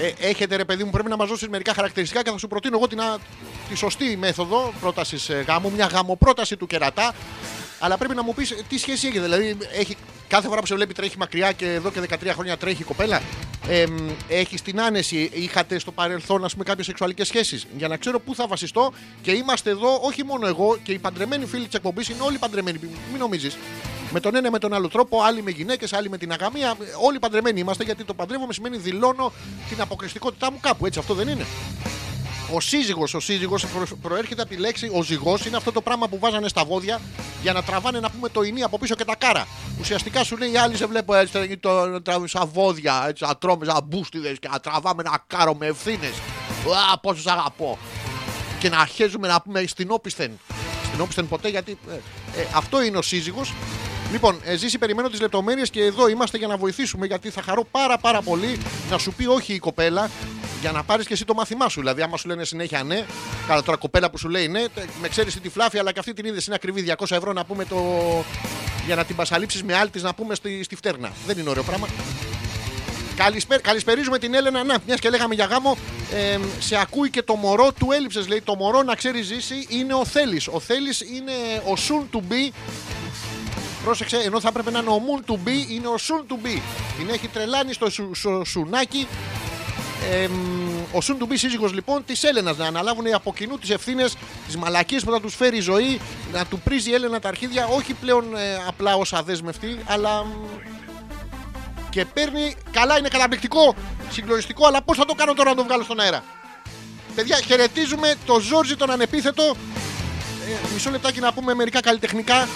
Ε, 0.00 0.12
έχετε 0.28 0.56
ρε 0.56 0.64
παιδί 0.64 0.84
μου, 0.84 0.90
πρέπει 0.90 1.08
να 1.08 1.16
μας 1.16 1.28
δώσεις 1.28 1.48
μερικά 1.48 1.74
χαρακτηριστικά 1.74 2.22
και 2.22 2.30
θα 2.30 2.38
σου 2.38 2.48
προτείνω 2.48 2.76
εγώ 2.76 2.86
την, 2.88 3.00
α- 3.00 3.18
τη 3.68 3.76
σωστή 3.76 4.16
μέθοδο 4.16 4.72
πρότασης 4.80 5.30
γάμου, 5.46 5.70
μια 5.70 5.86
γαμοπρόταση 5.86 6.56
του 6.56 6.66
κερατά. 6.66 7.14
Αλλά 7.78 7.96
πρέπει 7.96 8.14
να 8.14 8.22
μου 8.22 8.34
πεις 8.34 8.54
τι 8.68 8.78
σχέση 8.78 9.06
έχει. 9.06 9.18
Δηλαδή, 9.18 9.56
έχει, 9.78 9.96
κάθε 10.28 10.48
φορά 10.48 10.60
που 10.60 10.66
σε 10.66 10.74
βλέπει 10.74 10.94
τρέχει 10.94 11.18
μακριά 11.18 11.52
και 11.52 11.72
εδώ 11.72 11.90
και 11.90 12.00
13 12.10 12.16
χρόνια 12.32 12.56
τρέχει 12.56 12.82
η 12.82 12.84
κοπέλα. 12.84 13.22
Ε, 13.68 13.84
έχεις 14.28 14.62
την 14.62 14.80
άνεση, 14.80 15.30
είχατε 15.32 15.78
στο 15.78 15.92
παρελθόν 15.92 16.44
ας 16.44 16.52
πούμε, 16.52 16.64
κάποιες 16.64 16.86
σεξουαλικές 16.86 17.26
σχέσεις. 17.26 17.66
Για 17.76 17.88
να 17.88 17.96
ξέρω 17.96 18.20
πού 18.20 18.34
θα 18.34 18.46
βασιστώ 18.46 18.92
και 19.22 19.32
είμαστε 19.32 19.70
εδώ, 19.70 20.00
όχι 20.02 20.24
μόνο 20.24 20.46
εγώ 20.46 20.76
και 20.82 20.92
οι 20.92 20.98
παντρεμένοι 20.98 21.46
φίλοι 21.46 21.64
της 21.64 21.74
εκπομπής 21.74 22.08
είναι 22.08 22.22
όλοι 22.22 22.38
παντρεμένοι. 22.38 22.78
Μην 23.10 23.18
νομίζεις. 23.18 23.56
Με 24.12 24.20
τον 24.20 24.34
ένα 24.34 24.48
ή 24.48 24.50
με 24.50 24.58
τον 24.58 24.72
άλλο 24.72 24.88
τρόπο, 24.88 25.22
άλλοι 25.22 25.42
με 25.42 25.50
γυναίκες, 25.50 25.92
άλλοι 25.92 26.08
με 26.08 26.18
την 26.18 26.32
αγαμία. 26.32 26.76
Όλοι 27.02 27.18
παντρεμένοι 27.18 27.60
είμαστε 27.60 27.84
γιατί 27.84 28.04
το 28.04 28.14
παντρεύομαι 28.14 28.52
σημαίνει 28.52 28.76
δηλώνω 28.76 29.32
την 29.68 29.80
αποκριστικότητά 29.80 30.52
μου 30.52 30.58
κάπου. 30.60 30.86
Έτσι, 30.86 30.98
αυτό 30.98 31.14
δεν 31.14 31.28
είναι. 31.28 31.46
Ο 32.54 32.60
σύζυγος, 32.60 33.14
ο 33.14 33.20
σύζυγος 33.20 33.66
προ- 33.66 33.98
προέρχεται 34.02 34.42
από 34.42 34.50
τη 34.50 34.56
λέξη 34.56 34.90
ο 34.94 35.02
ζυγός, 35.02 35.46
είναι 35.46 35.56
αυτό 35.56 35.72
το 35.72 35.80
πράγμα 35.80 36.08
που 36.08 36.18
βάζανε 36.18 36.48
στα 36.48 36.64
βόδια 36.64 37.00
για 37.42 37.52
να 37.52 37.62
τραβάνε 37.62 38.00
να 38.00 38.10
πούμε 38.10 38.28
το 38.28 38.42
ινί 38.42 38.62
από 38.62 38.78
πίσω 38.78 38.94
και 38.94 39.04
τα 39.04 39.14
κάρα. 39.16 39.46
Ουσιαστικά 39.80 40.24
σου 40.24 40.36
λέει 40.36 40.52
οι 40.52 40.56
άλλοι 40.56 40.76
σε 40.76 40.86
βλέπω 40.86 41.14
έτσι, 41.14 41.56
το, 41.56 41.90
το, 41.90 42.02
τραβ- 42.02 42.28
σαν 42.28 42.48
βόδια, 42.52 43.04
έτσι, 43.08 43.24
να 43.24 43.36
τρώμε 43.36 43.64
σαν 43.64 43.80
μπούστιδες 43.84 44.38
και 44.38 44.48
να 44.48 44.60
τραβάμε 44.60 45.02
ένα 45.06 45.24
κάρο 45.26 45.54
με 45.54 45.66
ευθύνες. 45.66 46.12
Α, 46.92 46.98
πόσο 46.98 47.20
σ' 47.20 47.26
αγαπώ. 47.26 47.78
Και 48.58 48.68
να 48.68 48.78
αρχίζουμε 48.78 49.28
να 49.28 49.40
πούμε 49.40 49.64
στην 49.66 49.90
όπισθεν. 49.90 50.38
Στην 50.86 51.00
όπισθεν 51.00 51.28
ποτέ 51.28 51.48
γιατί 51.48 51.78
ε, 51.90 51.94
ε, 52.40 52.46
αυτό 52.54 52.82
είναι 52.82 52.96
ο 52.98 53.02
σύζυγος. 53.02 53.52
Λοιπόν, 54.16 54.40
ε, 54.44 54.56
ζήσει, 54.56 54.78
περιμένω 54.78 55.08
τις 55.08 55.20
λεπτομέρειες 55.20 55.70
και 55.70 55.84
εδώ 55.84 56.08
είμαστε 56.08 56.38
για 56.38 56.46
να 56.46 56.56
βοηθήσουμε 56.56 57.06
γιατί 57.06 57.30
θα 57.30 57.42
χαρώ 57.42 57.64
πάρα 57.70 57.98
πάρα 57.98 58.22
πολύ 58.22 58.58
να 58.90 58.98
σου 58.98 59.12
πει 59.12 59.26
όχι 59.26 59.54
η 59.54 59.58
κοπέλα 59.58 60.10
για 60.60 60.72
να 60.72 60.82
πάρεις 60.82 61.06
και 61.06 61.12
εσύ 61.12 61.24
το 61.24 61.34
μάθημά 61.34 61.68
σου. 61.68 61.80
Δηλαδή, 61.80 62.02
άμα 62.02 62.16
σου 62.16 62.28
λένε 62.28 62.44
συνέχεια 62.44 62.82
ναι, 62.82 63.04
καλά 63.48 63.62
τώρα 63.62 63.78
κοπέλα 63.78 64.10
που 64.10 64.18
σου 64.18 64.28
λέει 64.28 64.48
ναι, 64.48 64.68
τε- 64.68 64.84
με 65.00 65.08
ξέρεις 65.08 65.40
τη 65.40 65.48
φλάφη, 65.48 65.78
αλλά 65.78 65.92
και 65.92 65.98
αυτή 65.98 66.12
την 66.12 66.24
είδες 66.24 66.46
είναι 66.46 66.54
ακριβή 66.54 66.94
200 66.98 67.10
ευρώ 67.10 67.32
να 67.32 67.44
πούμε 67.44 67.64
το. 67.64 67.76
για 68.86 68.94
να 68.96 69.04
την 69.04 69.16
πασαλείψεις 69.16 69.62
με 69.62 69.74
άλλη 69.74 69.90
της 69.90 70.02
να 70.02 70.14
πούμε 70.14 70.34
στη, 70.34 70.62
στη 70.62 70.76
φτέρνα. 70.76 71.12
Δεν 71.26 71.38
είναι 71.38 71.50
ωραίο 71.50 71.62
πράγμα. 71.62 71.86
Καλησπέ, 73.16 73.58
καλησπερίζουμε 73.58 74.18
την 74.18 74.34
Έλενα. 74.34 74.64
Να, 74.64 74.78
μιας 74.86 75.00
και 75.00 75.10
λέγαμε 75.10 75.34
για 75.34 75.44
γάμο, 75.44 75.76
ε, 76.12 76.38
σε 76.58 76.76
ακούει 76.80 77.10
και 77.10 77.22
το 77.22 77.34
μωρό 77.34 77.72
του 77.78 77.92
έλειψες. 77.92 78.28
Λέει 78.28 78.40
το 78.44 78.54
μωρό 78.54 78.82
να 78.82 78.94
ξέρεις 78.94 79.26
ζήσει 79.26 79.66
είναι 79.68 79.94
ο 79.94 80.04
Θέλει. 80.04 80.40
Ο 80.50 80.60
Θέλει 80.60 80.90
είναι 81.14 81.32
ο 81.64 81.74
soon 81.88 82.16
to 82.16 82.20
be. 82.32 82.52
Πρόσεξε, 83.86 84.16
ενώ 84.16 84.40
θα 84.40 84.48
έπρεπε 84.48 84.70
να 84.70 84.78
είναι 84.78 84.90
ο 84.90 85.00
moon 85.06 85.30
to 85.30 85.34
be, 85.34 85.70
είναι 85.70 85.86
ο 85.86 85.94
soon 85.98 86.32
to 86.32 86.46
be. 86.46 86.60
Την 86.98 87.08
έχει 87.12 87.28
τρελάνει 87.28 87.72
στο 87.72 87.90
σου, 87.90 88.10
σου- 88.14 88.42
σουνάκι. 88.46 89.06
Ε, 90.10 90.24
ο 90.92 90.98
soon 91.02 91.22
to 91.22 91.32
be 91.32 91.34
σύζυγος 91.34 91.72
λοιπόν 91.72 92.04
της 92.04 92.22
Έλενας 92.24 92.56
να 92.56 92.66
αναλάβουν 92.66 93.14
από 93.14 93.34
κοινού 93.34 93.58
τις 93.58 93.70
ευθύνες, 93.70 94.14
τι 94.48 94.58
μαλακίε 94.58 94.98
που 95.00 95.10
θα 95.10 95.20
τους 95.20 95.34
φέρει 95.34 95.56
η 95.56 95.60
ζωή, 95.60 96.00
να 96.32 96.44
του 96.46 96.60
πρίζει 96.60 96.90
η 96.90 96.94
Έλενα 96.94 97.20
τα 97.20 97.28
αρχίδια, 97.28 97.66
όχι 97.66 97.94
πλέον 97.94 98.36
ε, 98.36 98.62
απλά 98.66 98.94
ως 98.94 99.12
αδέσμευτη, 99.12 99.80
αλλά 99.86 100.24
μ, 100.24 100.30
και 101.90 102.04
παίρνει. 102.04 102.54
Καλά, 102.70 102.98
είναι 102.98 103.08
καταπληκτικό, 103.08 103.74
συγκλονιστικό, 104.10 104.66
αλλά 104.66 104.82
πώς 104.82 104.96
θα 104.96 105.04
το 105.04 105.14
κάνω 105.14 105.34
τώρα 105.34 105.50
να 105.50 105.56
το 105.56 105.64
βγάλω 105.64 105.82
στον 105.82 106.00
αέρα. 106.00 106.24
Παιδιά, 107.14 107.36
χαιρετίζουμε 107.46 108.14
το 108.26 108.40
Ζόρζι 108.40 108.76
τον 108.76 108.90
ανεπίθετο. 108.90 109.42
Ε, 109.44 110.72
μισό 110.72 110.90
λεπτάκι 110.90 111.20
να 111.20 111.32
πούμε 111.32 111.54
μερικά 111.54 111.80
καλλιτεχνικά. 111.80 112.48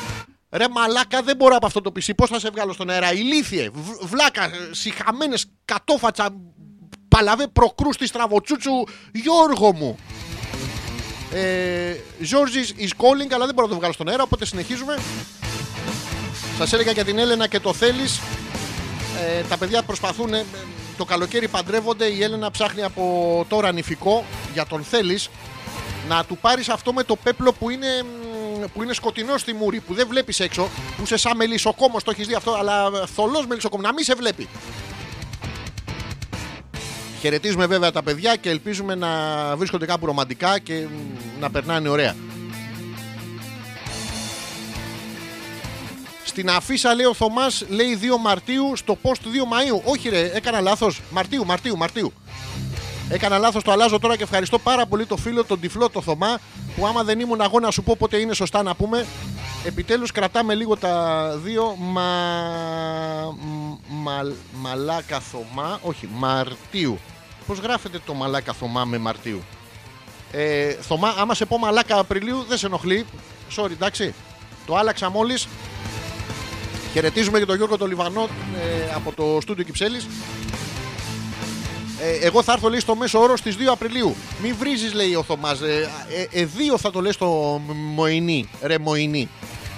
Ρε 0.53 0.65
μαλάκα, 0.69 1.23
δεν 1.23 1.37
μπορώ 1.37 1.57
από 1.57 1.67
αυτό 1.67 1.81
το 1.81 1.93
πισί. 1.93 2.15
Πώς 2.15 2.29
θα 2.31 2.39
σε 2.39 2.51
βγάλω 2.51 2.73
στον 2.73 2.91
αέρα; 2.91 3.13
Ηλίθιε, 3.13 3.69
β- 3.73 4.05
βλάκα, 4.07 4.51
συχαμένες 4.71 5.47
κατόφατσα, 5.65 6.29
παλαβέ 7.09 7.47
προκρούστη 7.47 8.07
στραβοτσούτσου, 8.07 8.71
Γιώργο 9.13 9.73
μου. 9.75 9.99
Ε, 11.33 11.95
George's 12.21 12.81
is 12.83 12.89
calling, 12.89 13.33
αλλά 13.33 13.47
δεν 13.47 13.55
μπορώ 13.55 13.67
να 13.67 13.73
το 13.73 13.77
βγάλω 13.79 13.93
στον 13.93 14.09
αέρα, 14.09 14.23
οπότε 14.23 14.47
συνεχίζουμε. 14.47 14.99
Σας 16.59 16.73
έλεγα 16.73 16.91
για 16.93 17.05
την 17.05 17.19
Έλενα 17.19 17.47
και 17.49 17.61
το 17.61 17.73
θέλεις. 17.73 18.21
Ε, 19.39 19.43
τα 19.49 19.57
παιδιά 19.57 19.83
προσπαθούν. 19.83 20.35
ε, 20.35 20.45
το 20.97 21.05
καλοκαίρι 21.05 21.49
παντρεύονται. 21.49 22.07
Η 22.07 22.23
Έλενα 22.23 22.51
ψάχνει 22.51 22.83
από 22.83 23.45
τώρα 23.49 23.73
νηφικό 23.73 24.25
για 24.53 24.67
τον 24.67 24.83
θέλεις 24.83 25.29
να 26.09 26.25
του 26.25 26.37
πάρεις 26.37 26.69
αυτό 26.69 26.93
με 26.93 27.03
το 27.03 27.17
πέπλο 27.17 27.53
που 27.53 27.71
είναι, 27.71 27.87
μ, 28.03 28.07
που 28.69 28.83
είναι 28.83 28.93
σκοτεινό 28.93 29.39
στη 29.39 29.53
μούρη, 29.53 29.81
που 29.81 29.95
δεν 29.95 30.07
βλέπεις 30.09 30.41
έξω, 30.41 30.69
που 30.97 31.03
είσαι 31.03 31.17
σαν 31.17 31.37
μελισσοκόμος, 31.37 32.05
το 32.05 32.11
έχεις 32.11 32.27
δει 32.27 32.35
αυτό, 32.35 32.55
αλλά 32.55 33.07
θολός 33.15 33.47
μελισσοκόμος, 33.47 33.87
να 33.87 33.93
μην 33.93 34.05
σε 34.05 34.15
βλέπει. 34.15 34.49
Χαιρετίζουμε 37.21 37.67
βέβαια 37.67 37.93
τα 37.93 38.03
παιδιά 38.03 38.37
και 38.37 38.51
ελπίζουμε 38.51 38.95
να 38.95 39.09
βρίσκονται 39.57 39.87
κάπου 39.87 40.07
ρομαντικά 40.07 40.59
και 40.59 40.75
μ, 40.75 41.41
να 41.41 41.51
περνάνε 41.51 41.89
ωραία. 41.89 42.15
Στην 46.25 46.51
αφίσα 46.51 46.95
λέει 46.95 47.07
ο 47.07 47.15
Θωμάς, 47.15 47.65
λέει 47.69 47.99
2 48.03 48.19
Μαρτίου, 48.21 48.77
στο 48.77 48.99
post 49.03 49.09
2 49.09 49.13
Μαΐου. 49.13 49.83
Όχι, 49.85 50.09
ρε, 50.09 50.31
έκανα 50.35 50.61
λάθος. 50.61 51.01
Μαρτίου, 51.11 51.47
Μαρτίου, 51.47 51.77
Μαρτίου. 51.77 52.13
Έκανα 53.13 53.39
λάθος, 53.39 53.63
το 53.63 53.73
αλλάζω 53.73 53.99
τώρα 53.99 54.17
και 54.17 54.23
ευχαριστώ 54.23 54.59
πάρα 54.59 54.87
πολύ 54.87 55.07
το 55.07 55.17
φίλο, 55.17 55.45
τον 55.45 55.61
τυφλό 55.61 55.89
το 55.91 56.03
Θωμά, 56.03 56.39
που 56.77 56.87
άμα 56.87 57.03
δεν 57.03 57.21
ήμουν 57.21 57.41
αγώνα 57.41 57.67
να 57.67 57.73
σου 57.73 57.83
πω 57.83 57.97
πότε 57.99 58.17
είναι 58.17 58.35
σωστά 58.35 58.63
να 58.63 58.75
πούμε. 58.75 59.07
Επιτέλους 59.65 60.13
κρατάμε 60.13 60.55
λίγο 60.55 60.77
τα 60.77 61.25
δύο. 61.45 61.77
Μα... 61.79 62.03
Μα... 63.89 64.33
Μαλάκα 64.53 65.21
Θωμά, 65.21 65.79
όχι, 65.83 66.09
Μαρτίου. 66.13 66.99
Πώς 67.47 67.59
γράφεται 67.59 68.01
το 68.07 68.15
Μαλάκα 68.15 68.53
Θωμά 68.53 68.85
με 68.85 68.99
Μαρτίου; 68.99 69.43
Ε, 70.33 70.73
Θωμά, 70.73 71.15
άμα 71.19 71.35
σε 71.35 71.45
πω 71.45 71.59
Μαλάκα 71.59 71.99
Απριλίου 71.99 72.45
δεν 72.49 72.59
σε 72.59 72.67
ενοχλεί. 72.67 73.07
Sorry, 73.57 73.71
εντάξει. 73.71 74.15
Το 74.67 74.77
άλλαξα 74.77 75.11
μόλις. 75.11 75.49
Χαιρετίζουμε 76.93 77.39
και 77.39 77.47
τον 77.47 77.57
Γιώργο 77.57 77.77
τον 77.77 77.89
Λιβανό 77.89 78.29
ε, 78.55 78.95
από 78.95 79.13
το 79.13 79.39
στούντιο 79.41 79.65
Κυψέλης. 79.65 80.07
Ε, 82.03 82.27
εγώ 82.27 82.43
θα 82.43 82.53
έρθω 82.53 82.69
λέει 82.69 82.81
στο 82.81 82.95
μέσο 82.97 83.21
όρο 83.21 83.37
στις 83.37 83.57
2 83.57 83.61
Απριλίου. 83.71 84.15
Μην 84.43 84.55
βρίζεις 84.59 84.93
λέει 84.93 85.15
ο 85.15 85.23
Θωμάς. 85.23 85.61
Ε, 85.61 85.91
ε, 86.33 86.41
ε, 86.41 86.45
δύο 86.45 86.79
θα 86.79 86.91
το 86.91 87.01
λες 87.01 87.15
στο 87.15 87.61
Μοϊνί. 87.95 88.49
Ρε 88.63 88.79
Μοϊνί. 88.79 89.29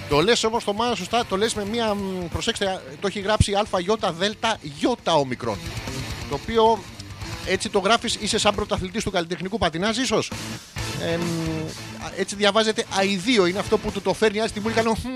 Το 0.09 0.21
λες 0.21 0.43
όμως 0.43 0.63
Θωμά 0.63 0.95
σωστά. 0.95 1.25
Το 1.25 1.37
λες 1.37 1.53
με 1.53 1.65
μία... 1.65 1.93
μ, 1.93 2.27
Προσέξτε, 2.31 2.81
το 2.99 3.07
έχει 3.07 3.19
γράψει 3.19 3.53
α, 3.53 3.65
ι, 3.79 3.85
δ, 4.17 4.21
ι, 4.61 4.87
ομικρόν. 5.17 5.57
Το 6.29 6.35
οποίο 6.43 6.79
έτσι 7.47 7.69
το 7.69 7.79
γράφεις 7.79 8.15
είσαι 8.15 8.37
σαν 8.37 8.55
πρωταθλητής 8.55 9.03
του 9.03 9.11
καλλιτεχνικού 9.11 9.57
πατινάζ 9.57 9.97
ίσως. 9.97 10.31
Ε, 11.01 11.17
μ, 11.17 11.21
έτσι 12.17 12.35
διαβάζεται 12.35 12.85
αηδείο. 12.97 13.45
Είναι 13.45 13.59
αυτό 13.59 13.77
που 13.77 13.91
του 13.91 14.01
το 14.01 14.13
φέρνει 14.13 14.47
στη 14.47 14.59
μούρη 14.59 14.73
κάνω 14.73 14.93
«Χμ, 14.93 15.09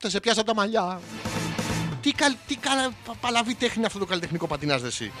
θα 0.00 0.10
σε 0.10 0.20
πιάσα 0.20 0.42
τα 0.42 0.54
μαλλιά. 0.54 1.00
Τι, 2.00 2.12
καλ, 2.12 2.34
τι 2.46 2.56
καλα, 2.56 2.90
πα- 3.06 3.14
παλαβή 3.20 3.54
τέχνη 3.54 3.74
είναι 3.76 3.86
αυτό 3.86 3.98
το 3.98 4.06
καλλιτεχνικό 4.06 4.46
πατινάζ 4.46 4.82
εσύ. 4.82 5.12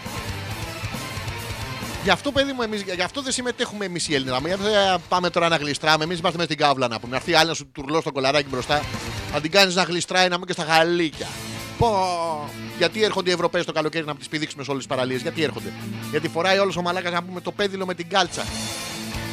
Γι' 2.08 2.14
αυτό, 2.14 2.32
παιδί 2.32 2.52
μου, 2.52 2.62
εμείς, 2.62 2.82
γι' 2.82 3.02
αυτό 3.02 3.22
δεν 3.22 3.32
συμμετέχουμε 3.32 3.84
εμείς 3.84 4.08
οι 4.08 4.14
Έλληνες. 4.14 4.38
Γιατί 4.44 4.62
δεν 4.62 5.00
πάμε 5.08 5.30
τώρα 5.30 5.48
να 5.48 5.56
γλιστράμε. 5.56 6.04
Εμείς 6.04 6.18
είμαστε 6.18 6.38
με 6.38 6.44
στην 6.44 6.56
κάβλα 6.56 6.88
να 6.88 7.00
πούμε. 7.00 7.10
Να 7.10 7.16
έρθει 7.16 7.34
άλλη 7.34 7.48
να 7.48 7.54
σου 7.54 7.70
τουρλώσει 7.72 8.04
το 8.04 8.12
κολαράκι 8.12 8.48
μπροστά. 8.48 8.82
Να 9.32 9.40
την 9.40 9.50
κάνεις 9.50 9.74
να 9.74 9.82
γλιστράει 9.82 10.28
να 10.28 10.36
μην 10.38 10.46
και 10.46 10.52
στα 10.52 10.62
γαλίκια. 10.62 11.26
Πω. 11.78 11.90
Γιατί 12.78 13.02
έρχονται 13.02 13.30
οι 13.30 13.32
Ευρωπαίοι 13.32 13.64
το 13.64 13.72
καλοκαίρι 13.72 14.04
να 14.04 14.16
τις 14.16 14.28
πηδήξουμε 14.28 14.64
σε 14.64 14.70
όλες 14.70 14.86
τις 14.86 14.94
παραλίες; 14.94 15.22
Γιατί 15.22 15.42
έρχονται; 15.42 15.72
Γιατί 16.10 16.28
φοράει 16.28 16.58
όλος 16.58 16.76
ο 16.76 16.82
μαλάκας 16.82 17.12
να 17.12 17.22
πούμε 17.22 17.40
το 17.40 17.52
πέδιλο 17.52 17.86
με 17.86 17.94
την 17.94 18.08
κάλτσα. 18.08 18.44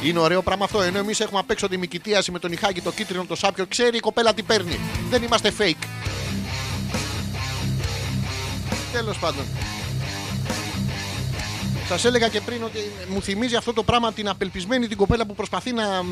Είναι 0.04 0.18
ωραίο 0.18 0.42
πράγμα 0.42 0.64
αυτό. 0.64 0.82
Ενώ 0.82 0.98
εμείς 0.98 1.20
έχουμε 1.20 1.38
απ' 1.38 1.50
έξω 1.50 1.68
τη 1.68 1.76
μικητίαση 1.76 2.30
με 2.30 2.38
τον 2.38 2.52
Ιχάκη, 2.52 2.80
το 2.80 2.92
κίτρινο, 2.92 3.24
το 3.24 3.34
σάπιο. 3.34 3.66
Ξέρει 3.66 3.96
η 3.96 4.00
κοπέλα 4.00 4.34
τι 4.34 4.42
παίρνει. 4.42 4.80
Δεν 5.10 5.22
είμαστε 5.22 5.52
fake. 5.58 5.86
Τέλος 8.92 9.18
πάντων. 9.18 9.44
Σας 11.88 12.04
έλεγα 12.04 12.28
και 12.28 12.40
πριν 12.40 12.62
ότι 12.64 12.78
μου 13.08 13.22
θυμίζει 13.22 13.56
αυτό 13.56 13.72
το 13.72 13.82
πράγμα 13.82 14.12
την 14.12 14.28
απελπισμένη 14.28 14.88
την 14.88 14.96
κοπέλα 14.96 15.26
που 15.26 15.34
προσπαθεί 15.34 15.72
να, 15.72 16.02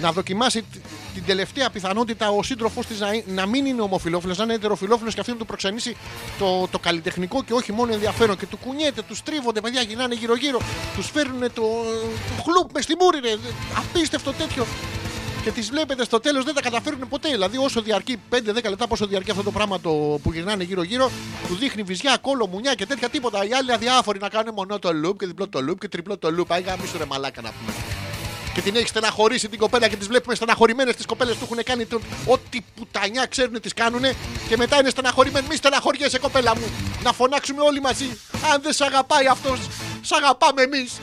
να 0.00 0.12
δοκιμάσει 0.12 0.60
τ- 0.62 0.76
την 1.14 1.24
τελευταία 1.26 1.70
πιθανότητα 1.70 2.30
ο 2.30 2.42
σύντροφός 2.42 2.86
της 2.86 3.00
να, 3.00 3.08
να 3.26 3.46
μην 3.46 3.66
είναι 3.66 3.82
ομοφυλόφιλο, 3.82 4.34
να 4.36 4.44
είναι 4.44 4.54
ετεροφιλόφιλος 4.54 5.14
και 5.14 5.20
αυτή 5.20 5.32
να 5.32 5.38
του 5.38 5.46
προξενήσει 5.46 5.96
το, 6.38 6.68
το 6.70 6.78
καλλιτεχνικό 6.78 7.42
και 7.44 7.52
όχι 7.52 7.72
μόνο 7.72 7.92
ενδιαφέρον. 7.92 8.36
Και 8.36 8.46
του 8.46 8.56
κουνιέται, 8.56 9.02
του 9.02 9.16
τρίβονται, 9.24 9.60
παιδιά 9.60 9.82
γυρνάνε 9.82 10.14
γύρω-γύρω, 10.14 10.60
τους 10.96 11.10
φέρνουν 11.10 11.40
το, 11.40 11.62
το 12.36 12.42
χλουπ 12.42 12.72
μες 12.74 12.84
στη 12.84 12.94
μούρη, 13.00 13.18
ρε. 13.20 13.34
Απίστευτο 13.76 14.32
τέτοιο. 14.32 14.66
Και 15.42 15.50
τις 15.50 15.70
βλέπετε 15.70 16.04
στο 16.04 16.20
τέλος 16.20 16.44
δεν 16.44 16.54
τα 16.54 16.60
καταφέρουν 16.60 17.08
ποτέ. 17.08 17.28
Δηλαδή, 17.28 17.56
όσο 17.56 17.80
διαρκεί 17.82 18.20
5-10 18.30 18.36
λεπτά, 18.68 18.86
πόσο 18.86 19.06
διαρκεί 19.06 19.30
αυτό 19.30 19.42
το 19.42 19.50
πράγμα 19.50 19.80
το 19.80 19.90
που 20.22 20.32
γυρνάνε 20.32 20.64
γύρω-γύρω, 20.64 21.10
του 21.48 21.54
δείχνει 21.54 21.82
βυζιά, 21.82 22.16
κόλλο, 22.20 22.46
μουνιά 22.46 22.74
και 22.74 22.86
τέτοια 22.86 23.08
τίποτα. 23.08 23.44
Οι 23.44 23.52
άλλοι 23.52 23.72
αδιάφοροι 23.72 24.18
να 24.18 24.28
κάνουν 24.28 24.54
μονό 24.54 24.78
το 24.78 24.88
loop 25.04 25.16
και 25.16 25.26
διπλό 25.26 25.48
το 25.48 25.58
loop 25.70 25.78
και 25.78 25.88
τριπλό 25.88 26.18
το 26.18 26.28
loop. 26.38 26.44
Άγια 26.48 26.76
μίσου 26.80 26.98
ρε 26.98 27.04
μαλάκα 27.04 27.40
να 27.40 27.50
πούμε. 27.50 27.72
Και 28.54 28.60
την 28.60 28.76
έχει 28.76 28.86
στεναχωρήσει 28.86 29.48
την 29.48 29.58
κοπέλα 29.58 29.88
και 29.88 29.96
τις 29.96 30.06
βλέπουμε 30.06 30.34
στεναχωρημένες 30.34 30.96
τις 30.96 31.06
κοπέλες 31.06 31.34
που 31.36 31.44
έχουν 31.44 31.64
κάνει 31.64 31.86
τον... 31.86 32.02
ό,τι 32.26 32.58
πουτανιά 32.76 33.26
ξέρουν 33.26 33.60
τις 33.60 33.74
κάνουν 33.74 34.02
και 34.48 34.56
μετά 34.56 34.78
είναι 34.78 34.88
στεναχωρημένοι. 34.88 35.46
Μη 35.48 35.56
στεναχωριέσαι, 35.56 36.18
κοπέλα 36.18 36.56
μου. 36.56 36.64
Να 37.02 37.12
φωνάξουμε 37.12 37.62
όλοι 37.62 37.80
μαζί. 37.80 38.18
Αν 38.52 38.62
δεν 38.62 38.72
σ' 38.72 38.80
αγαπάει 38.80 39.26
αυτός, 39.26 39.58
σ' 40.00 40.12
αγαπάμε 40.12 40.62
εμείς. 40.62 41.00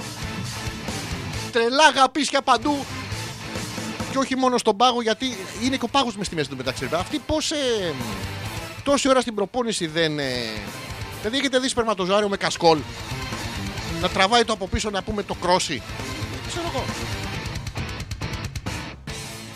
Τρελά 1.51 1.85
αγαπήσια 1.85 2.41
παντού. 2.41 2.85
Και 4.18 4.24
όχι 4.24 4.36
μόνο 4.36 4.57
στον 4.57 4.78
πάγο, 4.78 5.01
γιατί 5.01 5.38
είναι 5.63 5.76
και 5.76 5.86
ο 5.86 5.88
πάγος 5.88 6.15
μες 6.15 6.26
στη 6.26 6.36
μέση 6.36 6.49
του 6.49 6.57
μεταξύ. 6.57 6.89
Αυτή 6.91 7.20
πώς. 7.20 7.51
Ε, 7.51 7.93
τόση 8.84 9.09
ώρα 9.09 9.22
στην 9.22 9.36
προπόνηση 9.36 9.88
δεν. 9.88 10.20
Ε, 10.20 10.26
δηλαδή 11.20 11.38
έχετε 11.38 11.59
δει 11.59 11.68
σπερματοζάριο 11.68 12.30
με 12.30 12.38
κασκόλ. 12.38 12.80
Να 14.01 14.09
τραβάει 14.09 14.43
το 14.43 14.53
από 14.53 14.68
πίσω 14.68 14.89
να 14.89 15.03
πούμε 15.03 15.24
το 15.24 15.34
κρόσι. 15.34 15.82
Ξέρω 16.47 16.65
εγώ. 16.74 16.86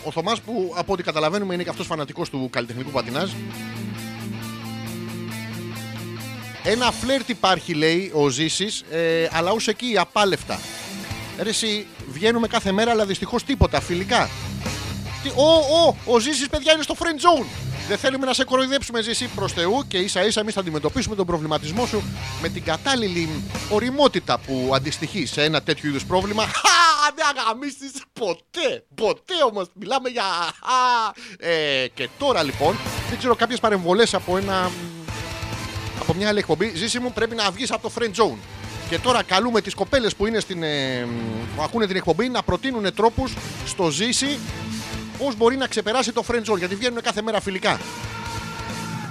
Ο 0.04 0.10
Θωμάς 0.10 0.40
που 0.40 0.72
από 0.76 0.92
ό,τι 0.92 1.02
καταλαβαίνουμε 1.02 1.54
είναι 1.54 1.62
και 1.62 1.68
αυτός 1.68 1.86
φανατικός 1.86 2.30
του 2.30 2.48
καλλιτεχνικού 2.50 2.90
πατινάζ. 2.90 3.30
Ένα 6.62 6.90
φλερτ 6.90 7.28
υπάρχει 7.28 7.74
λέει 7.74 8.10
ο 8.14 8.28
Ζήσης, 8.28 8.84
ε, 8.90 9.28
αλλά 9.32 9.50
ως 9.50 9.68
εκεί 9.68 9.98
απάλευτα. 9.98 10.60
Ρε 11.38 11.48
εσύ, 11.48 11.86
βγαίνουμε 12.12 12.46
κάθε 12.46 12.72
μέρα 12.72 12.90
αλλά 12.90 13.06
δυστυχώς 13.06 13.44
τίποτα, 13.44 13.80
φιλικά. 13.80 14.28
Τι, 15.22 15.28
ο, 15.28 15.50
ο, 15.86 15.96
ο 16.04 16.18
Ζήσης 16.18 16.48
παιδιά 16.48 16.72
είναι 16.72 16.82
στο 16.82 16.94
friend 16.98 17.40
zone. 17.40 17.46
Δεν 17.88 17.98
θέλουμε 17.98 18.26
να 18.26 18.32
σε 18.32 18.44
κοροϊδέψουμε 18.44 19.02
ζήσει 19.02 19.28
προς 19.34 19.52
Θεού 19.52 19.84
και 19.88 19.98
ίσα 19.98 20.24
ίσα 20.24 20.40
εμείς 20.40 20.54
θα 20.54 20.60
αντιμετωπίσουμε 20.60 21.16
τον 21.16 21.26
προβληματισμό 21.26 21.86
σου 21.86 22.02
με 22.42 22.48
την 22.48 22.64
κατάλληλη 22.64 23.42
οριμότητα 23.70 24.38
που 24.38 24.70
αντιστοιχεί 24.74 25.26
σε 25.26 25.42
ένα 25.42 25.62
τέτοιο 25.62 25.88
είδους 25.88 26.04
πρόβλημα. 26.04 26.42
Χα! 26.62 27.14
Δεν 27.14 27.24
αγαμίσει 27.38 27.90
ποτέ! 28.12 28.84
Ποτέ 28.94 29.34
όμως! 29.50 29.66
Μιλάμε 29.74 30.08
για. 30.08 30.24
Ε, 31.38 31.86
και 31.94 32.08
τώρα 32.18 32.42
λοιπόν, 32.42 32.76
δεν 33.08 33.18
ξέρω 33.18 33.34
κάποιες 33.34 33.60
παρεμβολές 33.60 34.14
από 34.14 34.36
ένα. 34.36 34.70
Από 36.00 36.14
μια 36.14 36.28
άλλη 36.28 36.38
εκπομπή, 36.38 36.72
ζήση 36.74 36.98
μου 36.98 37.12
πρέπει 37.12 37.34
να 37.34 37.50
βγεις 37.50 37.70
από 37.70 37.82
το 37.82 37.90
friend 37.98 38.22
zone. 38.22 38.38
Και 38.88 38.98
τώρα 38.98 39.22
καλούμε 39.22 39.60
τις 39.60 39.74
κοπέλες 39.74 40.16
που, 40.16 40.26
είναι 40.26 40.40
στην, 40.40 40.62
ε, 40.62 41.06
που 41.56 41.62
ακούνε 41.62 41.86
την 41.86 41.96
εκπομπή 41.96 42.28
να 42.28 42.42
προτείνουν 42.42 42.94
τρόπους 42.94 43.34
στο 43.66 43.90
ζήσει 43.90 44.38
πώς 45.22 45.36
μπορεί 45.36 45.56
να 45.56 45.66
ξεπεράσει 45.66 46.12
το 46.12 46.24
friend 46.28 46.44
zone. 46.44 46.58
Γιατί 46.58 46.74
βγαίνουν 46.74 47.00
κάθε 47.00 47.22
μέρα 47.22 47.40
φιλικά. 47.40 47.80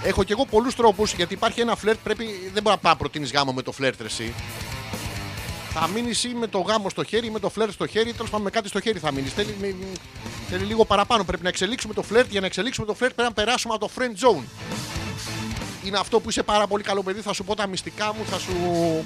Έχω 0.04 0.24
και 0.24 0.34
εγώ 0.34 0.46
πολλούς 0.46 0.76
τρόπους 0.76 1.14
γιατί 1.14 1.34
υπάρχει 1.34 1.62
ένα 1.62 1.76
φλερτ. 1.76 2.00
Πρέπει, 2.04 2.26
δεν 2.54 2.64
μπορεί 2.64 2.76
να 2.76 2.78
πάει 2.78 2.96
προτείνεις 2.96 3.32
γάμο 3.32 3.54
με 3.54 3.62
το 3.62 3.72
φλερτ 3.72 4.02
εσύ. 4.02 4.34
Θα 5.74 5.88
μείνεις 5.88 6.24
ή 6.24 6.28
με 6.28 6.48
το 6.48 6.60
γάμο 6.60 6.90
στο 6.90 7.04
χέρι 7.04 7.28
ή 7.28 7.30
με 7.30 7.40
το 7.40 7.50
φλερτ 7.50 7.72
στο 7.72 7.88
χέρι. 7.88 8.14
Τέλος 8.14 8.30
πάντων 8.30 8.42
με 8.42 8.50
κάτι 8.50 8.68
στο 8.68 8.80
χέρι 8.80 9.00
θα 9.00 9.12
μείνεις. 9.12 9.34
Θέλει, 9.34 9.76
θέλει 10.50 10.66
λίγο 10.66 10.86
παραπάνω. 10.86 11.24
Πρέπει 11.24 11.44
να 11.44 11.50
εξελίξουμε 11.50 11.94
το 11.94 12.02
φλερτ. 12.02 12.32
Για 12.32 12.40
να 12.40 12.46
εξελίξουμε 12.46 12.88
το 12.88 12.94
φλερτ 12.94 13.14
πρέπει 13.14 13.30
να 13.36 13.44
περάσουμε 13.44 13.74
από 13.74 13.86
το 13.88 13.92
friend 13.98 14.26
zone. 14.26 14.44
Είναι 15.86 15.98
αυτό 15.98 16.20
που 16.20 16.30
είσαι 16.30 16.44
πάρα 16.44 16.68
πολύ 16.68 16.84
καλό 16.84 17.04
παιδί. 17.04 17.22
Θα 17.22 17.34
σου 17.34 17.44
πω 17.44 17.56
τα 17.56 17.68
μυστικά 17.68 18.14
μου, 18.14 18.26
θα 18.26 18.40
σου 18.40 18.54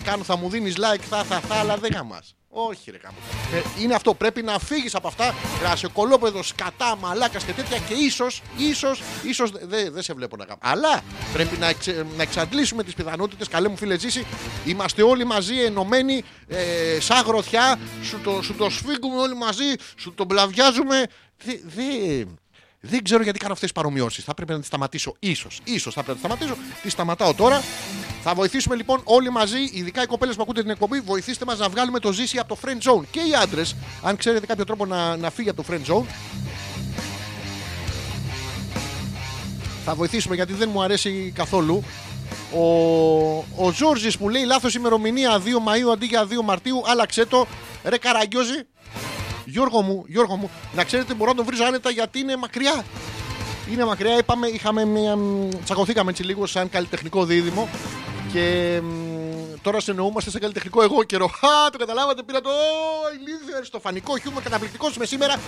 κάνω, 0.04 0.24
θα 0.24 0.38
μου 0.38 0.50
δίνεις 0.50 0.76
like, 0.78 1.02
θα, 1.10 1.24
θα, 1.24 1.40
θα, 1.40 1.56
αλλά 1.56 1.78
δεν 1.78 1.92
γαμάς. 1.94 2.36
Όχι, 2.58 2.92
ρε 2.92 2.98
κάμω. 2.98 3.18
Ε, 3.54 3.82
είναι 3.82 3.94
αυτό. 3.94 4.14
Πρέπει 4.14 4.42
να 4.42 4.60
φύγεις 4.60 4.96
από 4.96 5.08
αυτά. 5.08 5.34
Να 5.64 5.76
σε 5.76 5.88
κολόπεδο, 5.88 6.44
σκατά, 6.44 6.96
μαλάκας 6.96 7.44
και 7.44 7.52
τέτοια. 7.52 7.78
Και 7.78 7.94
ίσως, 7.94 8.42
ίσως, 8.58 9.02
ίσως 9.24 9.52
δεν 9.52 9.94
δε 9.94 10.02
σε 10.02 10.14
βλέπω 10.14 10.36
να 10.36 10.46
κάνω. 10.46 10.60
Αλλά 10.64 11.02
πρέπει 11.34 11.58
να, 11.58 11.68
εξε, 11.68 12.06
να 12.16 12.24
εξαντλήσουμε 12.24 12.84
τις 12.84 12.94
πιθανότητες. 12.94 13.48
Καλέ 13.48 13.68
μου 13.68 13.78
φίλε, 13.78 13.98
ζήσει. 13.98 14.26
Είμαστε 14.66 15.04
όλοι 15.04 15.26
μαζί 15.26 15.62
ενωμένοι, 15.62 16.24
ε, 16.48 17.00
σαν 17.00 17.26
γροθιά. 17.26 17.80
Σου 18.04 18.20
το, 18.24 18.42
σου 18.42 18.56
το 18.56 18.70
σφίγγουμε 18.70 19.22
όλοι 19.22 19.36
μαζί, 19.36 19.74
σου 19.98 20.14
το 20.14 20.26
μπλαβιάζουμε. 20.26 21.06
Δεν. 21.44 21.60
Δε, 21.64 22.24
δεν 22.90 23.04
ξέρω 23.04 23.24
γιατί 23.24 23.40
κάνω 23.40 23.54
αυτές 23.54 23.72
τις 23.72 23.82
παρομοιώσεις. 23.82 24.24
Θα 24.24 24.34
πρέπει 24.34 24.52
να 24.52 24.58
τις 24.58 24.68
σταματήσω. 24.68 25.16
σω. 25.36 25.48
ίσως 25.64 25.94
θα 25.94 26.04
πρέπει 26.04 26.20
να 26.24 26.28
τις 26.28 26.38
σταματήσω. 26.38 26.72
Τις 26.82 26.92
σταματάω 26.92 27.34
τώρα. 27.34 27.64
Θα 28.24 28.34
βοηθήσουμε 28.34 28.76
λοιπόν 28.76 29.02
όλοι 29.04 29.30
μαζί, 29.30 29.70
ειδικά 29.74 30.04
οι 30.04 30.06
κοπέλες 30.06 30.36
που 30.36 30.42
ακούτε 30.42 30.62
την 30.62 30.70
εκπομπή, 30.70 31.00
βοηθήστε 31.00 31.46
μας 31.46 31.58
να 31.58 31.70
βγάλουμε 31.70 32.00
το 32.00 32.12
ζήσι 32.12 32.38
από 32.38 32.48
το 32.48 32.58
friend 32.66 32.92
zone. 32.92 33.04
Και 33.12 33.20
οι 33.20 33.34
άντρες, 33.42 33.76
αν 34.04 34.18
ξέρετε 34.18 34.46
κάποιο 34.46 34.66
τρόπο 34.66 34.86
να, 34.86 35.18
να 35.18 35.30
φύγει 35.30 35.50
από 35.50 35.64
το 35.64 35.74
friend 35.74 35.94
zone. 35.94 36.06
Θα 39.86 39.96
βοηθήσουμε 39.96 40.36
γιατί 40.36 40.54
δεν 40.54 40.70
μου 40.74 40.82
αρέσει 40.82 41.32
καθόλου. 41.36 41.84
Ο, 42.54 42.66
ο 43.66 43.72
Ζόρζης 43.72 44.18
που 44.18 44.30
λέει 44.30 44.44
λάθος 44.44 44.76
ημερομηνία 44.76 45.42
2 45.42 45.42
Μαου 45.62 45.92
αντί 45.92 46.06
για 46.06 46.28
2 46.28 46.44
Μαρτίου, 46.44 46.82
άλλαξε 46.86 47.26
το. 47.26 47.48
Ρε 47.84 47.98
Καραγκιόζη, 47.98 48.62
Γιώργο 49.46 49.82
μου, 49.82 50.04
Γιώργο 50.08 50.36
μου, 50.36 50.50
να 50.76 50.84
ξέρετε 50.84 51.14
μπορώ 51.14 51.30
να 51.30 51.36
τον 51.36 51.46
βρίζω 51.46 51.64
άνετα 51.64 51.90
γιατί 51.90 52.20
είναι 52.20 52.36
μακριά. 52.36 52.84
Είναι 53.72 53.86
μακριά, 53.86 54.18
είπαμε, 54.18 54.48
είχαμε 54.48 54.86
μια. 54.86 55.18
Τσακωθήκαμε 55.64 56.10
έτσι 56.10 56.24
λίγο 56.24 56.46
σαν 56.46 56.70
καλλιτεχνικό 56.70 57.26
δίδυμο 57.26 57.70
και 58.34 58.82
τώρα 59.62 59.80
συνεννοούμαστε 59.80 60.30
σε 60.30 60.40
καλλιτεχνικό 60.40 60.84
εγώ 60.84 61.04
καιρό. 61.04 61.28
Χα, 61.28 61.70
το 61.70 61.78
καταλάβατε, 61.78 62.24
πήρα 62.24 62.42
το 62.42 62.50
ηλίθιο, 63.20 63.56
αριστοφανικό 63.56 64.18
χιούμορ, 64.18 64.44
καταπληκτικός 64.44 64.98
με 64.98 65.06
σήμερα. 65.06 65.40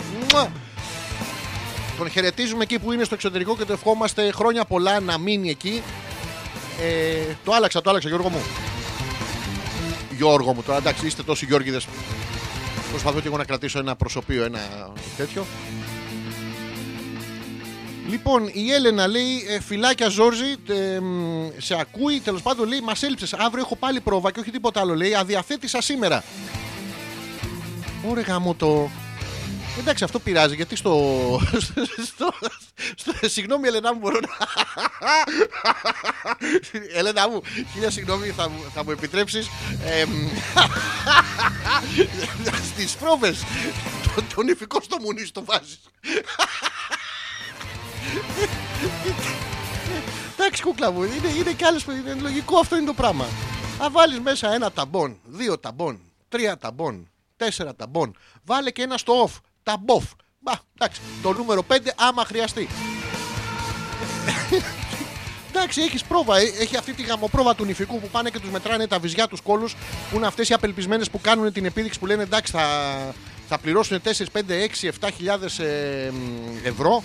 Τον 1.98 2.10
χαιρετίζουμε 2.10 2.64
εκεί 2.64 2.80
που 2.80 2.92
είναι 2.92 3.04
στο 3.04 3.16
εξωτερικό 3.16 3.56
και 3.58 3.66
το 3.66 3.74
ευχόμαστε 3.74 4.32
χρόνια 4.32 4.66
πολλά 4.66 5.00
να 5.00 5.18
μείνει 5.18 5.50
εκεί. 5.50 5.84
Ε, 6.82 7.34
το 7.44 7.54
άλλαξα, 7.54 7.82
το 7.82 7.90
άλλαξα, 7.90 8.08
Γιώργο 8.08 8.30
μου. 8.30 8.42
Γιώργο 10.18 10.54
μου, 10.54 10.64
τώρα 10.64 10.78
εντάξει, 10.78 11.06
είστε 11.06 11.24
τόσοι 11.24 11.46
Γιώργιδες 11.46 11.88
Προσπαθώ 12.90 13.22
και 13.22 13.28
εγώ 13.28 13.38
να 13.38 13.44
κρατήσω 13.44 13.80
ένα 13.80 13.96
προσωπείο, 13.96 14.44
ένα 14.44 14.60
τέτοιο. 15.18 15.46
Λοιπόν, 18.10 18.50
η 18.54 18.72
Έλενα 18.72 19.08
λέει: 19.08 19.46
ε, 19.50 19.62
Φυλάκια 19.62 20.10
Ζόρζι, 20.10 20.56
ε, 20.68 21.00
σε 21.58 21.80
ακούει. 21.80 22.20
Τέλος 22.20 22.42
πάντων 22.42 22.68
λέει: 22.68 22.82
Μας 22.82 23.04
έλειψες. 23.04 23.34
Αύριο 23.34 23.64
έχω 23.64 23.76
πάλι 23.76 24.00
πρόβα 24.00 24.32
και 24.32 24.40
όχι 24.40 24.52
τίποτα 24.52 24.80
άλλο. 24.80 24.96
Λέει: 24.96 25.16
Αδιαθέτησα 25.16 25.82
σήμερα. 25.82 26.24
Ωραία, 28.10 28.24
γάμο 28.28 28.54
το. 28.54 28.90
Εντάξει, 29.80 30.04
αυτό 30.04 30.20
πειράζει 30.20 30.56
γιατί 30.56 30.76
στο. 30.76 31.40
στο, 32.12 32.34
στο 32.96 33.14
συγγνώμη, 33.22 33.68
Ελένα 33.68 33.94
μου, 33.94 34.00
μπορώ 34.00 34.20
να. 34.20 34.30
Ελένα 36.94 37.30
μου, 37.30 37.42
χίλια 37.74 37.90
συγγνώμη, 37.90 38.28
θα, 38.30 38.52
θα 38.74 38.84
μου 38.84 38.92
επιτρέψεις. 38.92 39.48
Ε, 39.86 40.06
Στις 42.74 42.96
πρόβες. 42.96 43.44
Τον 44.36 44.48
ηφικό 44.48 44.82
στο 44.82 44.98
μουνί 45.02 45.28
το 45.28 45.46
βάζεις. 45.46 45.80
Εντάξει, 50.38 50.62
κούκλα 50.64 50.92
μου, 50.92 51.04
είναι, 51.04 51.28
είναι 51.38 51.52
κι 51.52 51.66
άλλες 51.66 51.84
που 51.84 51.92
είναι 51.92 52.14
λογικό 52.14 52.60
αυτό 52.60 52.76
είναι 52.78 52.86
το 52.86 52.94
πράγμα. 52.94 53.26
Αν 53.82 53.92
βάλεις 53.92 54.20
μέσα 54.20 54.54
ένα 54.54 54.72
ταμπον, 54.72 55.20
δύο 55.26 55.60
ταμπον, 55.60 56.00
τρία 56.30 56.58
ταμπον, 56.58 57.10
τέσσερα 57.38 57.76
ταμπον, 57.76 58.16
βάλε 58.44 58.72
και 58.72 58.82
ένα 58.82 58.98
στο 58.98 59.24
off 59.26 59.40
τα 59.68 59.78
μποφ. 59.80 60.04
Μπα, 60.40 60.54
εντάξει, 60.76 61.02
το 61.22 61.34
νούμερο 61.34 61.64
5 61.70 61.74
άμα 61.96 62.26
χρειαστεί. 62.26 62.68
εντάξει, 65.50 65.82
έχεις 65.82 66.04
πρόβα. 66.04 66.38
Ε, 66.38 66.44
έχει 66.60 66.78
αυτή 66.78 66.94
τη 66.94 67.04
γαμοπρόβα 67.04 67.56
του 67.56 67.66
νηφικού 67.66 68.00
που 68.00 68.08
πάνε 68.08 68.30
και 68.30 68.40
τους 68.40 68.50
μετράνε 68.50 68.88
τα 68.88 69.00
βυζιά 69.00 69.28
τους 69.28 69.42
κόλους. 69.42 69.76
Που 70.10 70.18
είναι 70.18 70.28
αυτές 70.28 70.50
οι 70.50 70.54
απελπισμένες 70.54 71.10
που 71.10 71.22
κάνουν 71.22 71.52
την 71.52 71.66
επίδειξη 71.66 72.00
που 72.00 72.06
λένε 72.06 72.24
εντάξει 72.24 72.52
θα, 72.52 72.66
θα 73.48 73.58
πληρώσουν 73.58 74.02
4, 74.04 74.08
5, 74.08 74.42
6, 74.82 74.90
7 75.02 75.10
χιλιάδες 75.16 75.60
ε, 75.60 76.14
ευρώ 76.64 77.04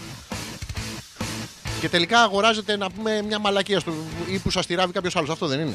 και 1.80 1.88
τελικά 1.88 2.22
αγοράζεται 2.22 2.76
να 2.76 2.90
πούμε 2.90 3.22
μια 3.22 3.38
μαλακία 3.38 3.80
στο, 3.80 3.92
ή 4.26 4.38
που 4.38 4.50
σας 4.50 4.66
τυράβει 4.66 4.92
κάποιος 4.92 5.16
άλλος. 5.16 5.30
Αυτό 5.30 5.46
δεν 5.46 5.60
είναι. 5.60 5.74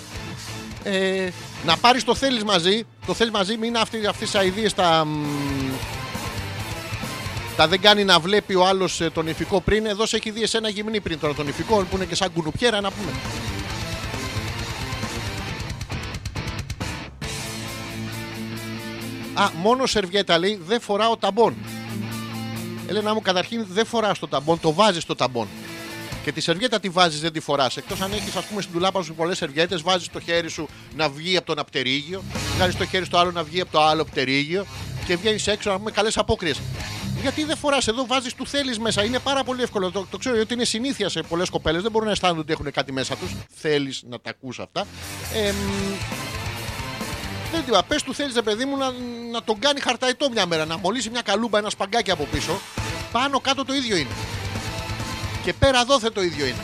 Ε, 0.83 1.29
να 1.65 1.77
πάρεις 1.77 2.03
το 2.03 2.15
θέλεις 2.15 2.43
μαζί. 2.43 2.85
Το 3.05 3.13
θέλεις 3.13 3.33
μαζί, 3.33 3.57
μην 3.57 3.63
είναι 3.63 3.79
αυτές 4.09 4.31
τι 4.31 4.38
αειδίε 4.38 4.71
τα, 4.71 5.07
τα 7.57 7.67
δεν 7.67 7.81
κάνει 7.81 8.03
να 8.03 8.19
βλέπει 8.19 8.55
ο 8.55 8.65
άλλος 8.65 9.01
ε, 9.01 9.09
τον 9.09 9.27
ηφικό 9.27 9.61
πριν. 9.61 9.85
Εδώ 9.85 10.05
σε 10.05 10.15
έχει 10.15 10.31
δει 10.31 10.41
εσένα 10.41 10.69
γυμνή 10.69 10.99
πριν 10.99 11.19
τώρα 11.19 11.33
τον 11.33 11.47
ηφικό 11.47 11.75
που 11.75 11.95
είναι 11.95 12.05
και 12.05 12.15
σαν 12.15 12.33
κουνουπιέρα 12.33 12.81
να 12.81 12.91
πούμε. 12.91 13.11
Α, 19.33 19.49
μόνο 19.61 19.85
σερβιέτα 19.85 20.37
λέει 20.37 20.59
δεν 20.67 20.81
φοράω 20.81 21.17
ταμπον. 21.17 21.55
Έλενα 22.87 23.13
μου, 23.13 23.21
καταρχήν 23.21 23.65
δεν 23.69 23.85
φοράς 23.85 24.19
το 24.19 24.27
ταμπον, 24.27 24.59
το 24.59 24.73
βάζεις 24.73 25.03
στο 25.03 25.15
ταμπον. 25.15 25.47
Και 26.23 26.31
τη 26.31 26.41
σερβιέτα 26.41 26.79
τη 26.79 26.89
βάζεις, 26.89 27.21
δεν 27.21 27.31
τη 27.31 27.39
φοράς. 27.39 27.77
Εκτός 27.77 28.01
αν 28.01 28.11
έχεις, 28.11 28.35
ας 28.35 28.45
πούμε, 28.45 28.61
στην 28.61 28.73
τουλάπα 28.73 29.03
σου 29.03 29.13
πολλές 29.13 29.37
σερβιέτες, 29.37 29.81
βάζεις 29.81 30.09
το 30.09 30.19
χέρι 30.19 30.49
σου 30.49 30.67
να 30.95 31.09
βγει 31.09 31.37
από 31.37 31.45
τον 31.45 31.59
απτερίγιο, 31.59 32.23
βγάζεις 32.55 32.75
το 32.75 32.85
χέρι 32.85 33.05
στο 33.05 33.17
άλλο 33.17 33.31
να 33.31 33.43
βγει 33.43 33.61
από 33.61 33.71
το 33.71 33.81
άλλο 33.81 34.01
απτερίγιο 34.01 34.65
και 35.05 35.15
βγαίνεις 35.15 35.47
έξω 35.47 35.69
να 35.69 35.77
πούμε 35.77 35.91
καλές 35.91 36.17
απόκριες. 36.17 36.59
Γιατί 37.22 37.43
δεν 37.43 37.57
φοράς 37.57 37.88
εδώ, 37.88 38.05
βάζεις 38.05 38.34
του 38.34 38.47
θέλεις 38.47 38.80
μέσα. 38.80 39.03
Είναι 39.03 39.20
πάρα 39.20 39.43
πολύ 39.43 39.61
εύκολο. 39.61 39.91
Το, 39.91 40.07
το 40.11 40.18
ξέρω 40.18 40.39
ότι 40.39 40.53
είναι 40.53 40.63
συνήθεια 40.63 41.09
σε 41.09 41.22
πολλές 41.22 41.49
κοπέλες. 41.49 41.82
Δεν 41.82 41.91
μπορούν 41.91 42.07
να 42.07 42.13
αισθάνονται 42.13 42.39
ότι 42.39 42.51
έχουν 42.51 42.72
κάτι 42.72 42.91
μέσα 42.91 43.15
τους. 43.15 43.36
Θέλεις 43.55 44.03
να 44.09 44.20
τα 44.20 44.30
ακούς 44.30 44.59
αυτά. 44.59 44.86
Ε, 45.34 45.53
δεν 47.51 47.63
είπα, 47.68 47.84
πες 47.84 48.03
του 48.03 48.13
θέλεις, 48.13 48.34
ρε 48.36 48.41
παιδί 48.41 48.65
μου, 48.65 48.78
να, 48.78 48.91
να 49.32 49.43
τον 49.43 49.59
κάνει 49.59 49.80
χαρταϊτό 49.80 50.30
μια 50.30 50.45
μέρα. 50.45 50.65
Να 50.65 50.78
μολύσει 50.78 51.09
μια 51.09 51.22
καλούμπα, 51.22 51.57
ένα 51.57 51.70
σπαγκάκι 51.70 52.11
από 52.11 52.28
πίσω. 52.32 52.59
Πάνω 53.11 53.39
κάτω 53.39 53.65
το 53.65 53.74
ίδιο 53.74 53.97
είναι. 53.97 54.15
Και 55.43 55.53
πέρα 55.53 55.86
δόθε 55.86 56.09
το 56.09 56.22
ίδιο 56.22 56.45
είναι. 56.45 56.63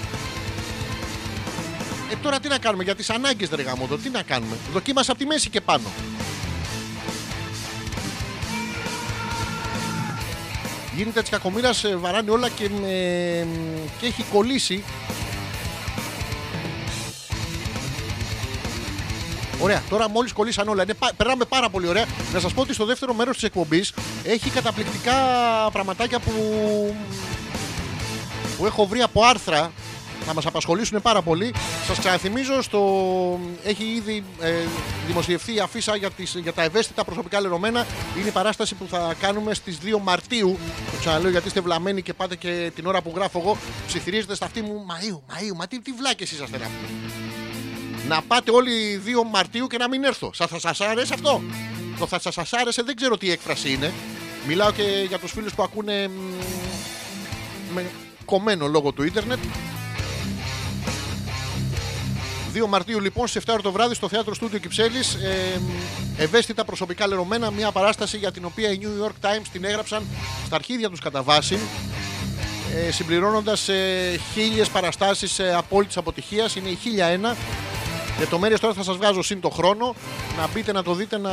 Ε, 2.12 2.16
τώρα 2.22 2.39
τι 2.39 2.47
να 2.47 2.58
κάνουμε 2.58 2.84
για 2.84 2.95
τις 2.95 3.10
ανάγκες, 3.10 3.49
ρε 3.49 3.62
γαμότο, 3.62 3.97
τι 3.97 4.10
να 4.10 4.22
κάνουμε. 4.22 4.58
Δοκίμασα 4.74 5.12
από 5.12 5.20
τη 5.20 5.26
μέση 5.28 5.49
και 5.49 5.62
πάνω. 5.62 5.91
Γίνεται 10.95 11.21
τη 11.21 11.29
κακομοίρας, 11.29 11.85
βαράνει 11.97 12.29
όλα 12.29 12.49
και, 12.49 12.69
με... 12.81 12.87
και 13.99 14.05
έχει 14.05 14.23
κολλήσει. 14.31 14.83
Ωραία, 19.59 19.83
τώρα 19.89 20.09
μόλις 20.09 20.31
κολλήσαν 20.33 20.67
όλα. 20.67 20.83
Είναι, 20.83 20.93
πα- 20.93 21.11
περνάμε 21.17 21.45
πάρα 21.45 21.69
πολύ 21.69 21.87
ωραία. 21.87 22.05
Να 22.33 22.39
σας 22.39 22.53
πω 22.53 22.61
ότι 22.61 22.73
στο 22.73 22.85
δεύτερο 22.85 23.13
μέρος 23.13 23.33
της 23.35 23.43
εκπομπής 23.43 23.93
έχει 24.23 24.49
καταπληκτικά 24.49 25.13
πραγματάκια 25.71 26.19
που, 26.19 26.31
που 28.57 28.65
έχω 28.65 28.85
βρει 28.85 29.01
από 29.01 29.23
άρθρα. 29.23 29.71
Θα 30.26 30.34
μας 30.34 30.45
απασχολήσουν 30.45 31.01
πάρα 31.01 31.22
πολύ. 31.22 31.53
Σας 31.88 31.99
ξαναθυμίζω, 31.99 32.61
στο... 32.61 32.82
έχει 33.64 33.84
ήδη 33.84 34.24
ε, 34.41 34.53
δημοσιευθεί 35.07 35.55
η 35.55 35.59
αφίσα 35.59 35.95
για, 35.95 36.11
τις, 36.11 36.36
για 36.41 36.53
τα 36.53 36.64
ευαίσθητα 36.64 37.03
προσωπικά 37.03 37.41
λερωμένα. 37.41 37.86
Είναι 38.18 38.28
η 38.28 38.32
παράσταση 38.32 38.76
που 38.76 38.86
θα 38.89 39.16
κάνουμε 39.20 39.53
στις 39.53 39.78
2 39.84 39.99
Μαρτίου. 40.01 40.57
Το 40.91 40.97
ξαναλέω 40.99 41.30
γιατί 41.32 41.47
είστε 41.47 41.61
βλαμμένοι 41.61 42.01
και 42.01 42.14
πάτε 42.14 42.36
και 42.36 42.72
την 42.76 42.86
ώρα 42.86 43.01
που 43.01 43.11
γράφω 43.16 43.39
εγώ 43.39 43.57
ψιθυρίζετε 43.88 44.36
στα 44.36 44.45
αυτή 44.45 44.61
μου 44.61 44.86
Μαΐου, 44.89 45.34
Μαΐου, 45.34 45.55
μα 45.55 45.68
τι, 45.68 45.82
τι 45.82 45.91
βλάκες 45.91 46.32
είσαστε 46.32 46.57
να 46.57 46.64
πούμε. 46.66 46.99
Να 48.07 48.22
πάτε 48.22 48.51
όλοι 48.51 49.01
2 49.05 49.09
Μαρτίου 49.32 49.68
και 49.68 49.78
να 49.78 49.88
μην 49.89 50.03
έρθω. 50.03 50.32
Σας 50.34 50.49
θα 50.49 50.59
σας 50.59 50.82
άρεσε 50.82 51.14
αυτό; 51.14 51.41
Το 51.99 52.07
θα 52.07 52.20
σας 52.20 52.53
άρεσε 52.53 52.84
δεν 52.84 52.95
ξέρω 52.95 53.18
τι 53.18 53.32
έκφραση 53.32 53.72
είναι. 53.72 53.93
Μιλάω 54.47 54.72
και 54.72 55.05
για 55.07 55.20
τους 55.20 55.32
φίλους 55.32 55.53
που 55.53 55.64
ακούνε 55.64 56.07
μ, 56.07 56.11
με 57.74 57.86
κομμένο 58.26 58.68
λόγω 58.68 58.91
του 58.91 59.03
ίντερνετ. 59.03 59.39
2 62.54 62.68
Μαρτίου 62.68 62.99
λοιπόν 62.99 63.28
στις 63.28 63.43
7 63.43 63.49
ώρα 63.51 63.62
το 63.62 63.72
βράδυ 63.72 63.93
στο 63.93 64.08
θέατρο 64.10 64.34
Στούντιο 64.34 64.60
Κυψέλης 64.60 65.14
ε, 65.14 65.62
ευαίσθητα 66.18 66.66
προσωπικά 66.66 67.08
λερωμένα 67.08 67.51
μια 67.51 67.72
παράσταση 67.72 68.18
για 68.18 68.32
την 68.32 68.45
οποία 68.45 68.72
οι 68.72 68.80
New 68.82 69.06
York 69.06 69.28
Times 69.28 69.45
την 69.51 69.64
έγραψαν 69.64 70.04
στα 70.45 70.56
αρχίδια 70.56 70.89
τους 70.89 70.99
κατά 70.99 71.24
βάση 71.24 71.60
ε, 72.88 72.91
συμπληρώνοντας 72.91 73.70
ε, 73.70 74.20
χίλιες 74.34 74.70
παραστάσεις 74.70 75.39
ε, 75.39 75.54
απόλυτης 75.54 75.97
αποτυχίας 75.97 76.56
είναι 76.56 76.70
η 76.70 76.78
1001 77.34 77.36
Λεπτομέρειες 78.20 78.60
τώρα 78.60 78.74
θα 78.74 78.84
σας 78.84 78.97
βγάζω 78.97 79.22
συν 79.22 79.41
το 79.41 79.49
χρόνο. 79.49 79.95
Να 80.38 80.47
μπείτε 80.47 80.72
να 80.72 80.84
το 80.84 80.93
δείτε 80.93 81.18
να. 81.18 81.32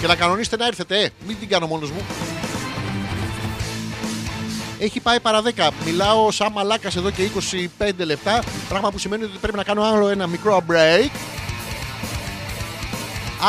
Και 0.00 0.06
να 0.06 0.14
κανονίσετε 0.14 0.56
να 0.56 0.66
έρθετε, 0.66 1.00
ε. 1.02 1.08
Μην 1.26 1.38
την 1.38 1.48
κάνω 1.48 1.66
μόνος 1.66 1.90
μου. 1.90 2.00
Έχει 4.80 5.00
πάει 5.00 5.20
παρά 5.20 5.42
10. 5.56 5.68
Μιλάω 5.84 6.30
σαν 6.30 6.52
μαλάκας 6.52 6.96
εδώ 6.96 7.10
και 7.10 7.22
25 7.78 7.90
λεπτά. 7.96 8.42
Πράγμα 8.68 8.90
που 8.90 8.98
σημαίνει 8.98 9.24
ότι 9.24 9.38
πρέπει 9.40 9.56
να 9.56 9.64
κάνω 9.64 9.82
άλλο 9.82 10.08
ένα 10.08 10.26
μικρό 10.26 10.64
break. 10.70 11.10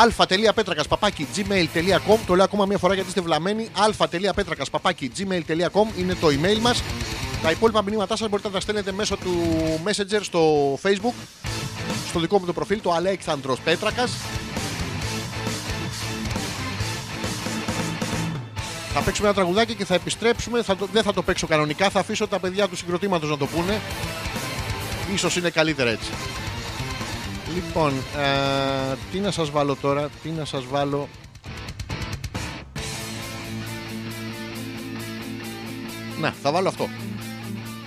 αλφα.πέτρακας 0.00 0.88
παπάκι 0.88 1.26
gmail.com 1.36 2.18
Το 2.26 2.34
λέω 2.34 2.44
ακόμα 2.44 2.66
μια 2.66 2.78
φορά 2.78 2.94
γιατί 2.94 3.08
είστε 3.08 3.20
βλαμμένοι. 3.20 3.68
αλφα.πέτρακας 3.78 4.70
παπάκι 4.70 5.10
gmail.com 5.16 5.98
είναι 5.98 6.14
το 6.14 6.26
email 6.26 6.58
μας. 6.60 6.82
Τα 7.42 7.50
υπόλοιπα 7.50 7.82
μηνύματά 7.82 8.16
σας 8.16 8.28
μπορείτε 8.28 8.48
να 8.48 8.54
τα 8.54 8.60
στέλνετε 8.60 8.92
μέσω 8.92 9.16
του 9.16 9.32
Messenger 9.84 10.20
στο 10.20 10.74
Facebook, 10.82 11.14
στο 12.08 12.20
δικό 12.20 12.38
μου 12.38 12.46
το 12.46 12.52
προφίλ, 12.52 12.80
το 12.80 12.92
Αλέξανδρος 12.92 13.60
Πέτρακας. 13.60 14.12
Θα 18.94 19.00
παίξουμε 19.00 19.28
ένα 19.28 19.36
τραγουδάκι 19.36 19.74
και 19.74 19.84
θα 19.84 19.94
επιστρέψουμε. 19.94 20.62
Θα 20.62 20.76
το, 20.76 20.88
δεν 20.92 21.02
θα 21.02 21.12
το 21.12 21.22
παίξω 21.22 21.46
κανονικά, 21.46 21.90
θα 21.90 22.00
αφήσω 22.00 22.28
τα 22.28 22.38
παιδιά 22.38 22.68
του 22.68 22.76
συγκροτήματος 22.76 23.30
να 23.30 23.36
το 23.36 23.46
πούνε. 23.46 23.80
Ίσως 25.14 25.36
είναι 25.36 25.50
καλύτερα 25.50 25.90
έτσι. 25.90 26.10
Λοιπόν, 27.54 27.92
ε, 28.16 28.96
τι 29.12 29.18
να 29.18 29.30
σας 29.30 29.50
βάλω 29.50 29.76
τώρα, 29.76 30.08
τι 30.22 30.28
να 30.28 30.44
σας 30.44 30.64
βάλω... 30.70 31.08
Να, 36.20 36.34
θα 36.42 36.52
βάλω 36.52 36.68
αυτό. 36.68 36.88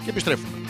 Και 0.04 0.10
επιστρέφουμε. 0.10 0.65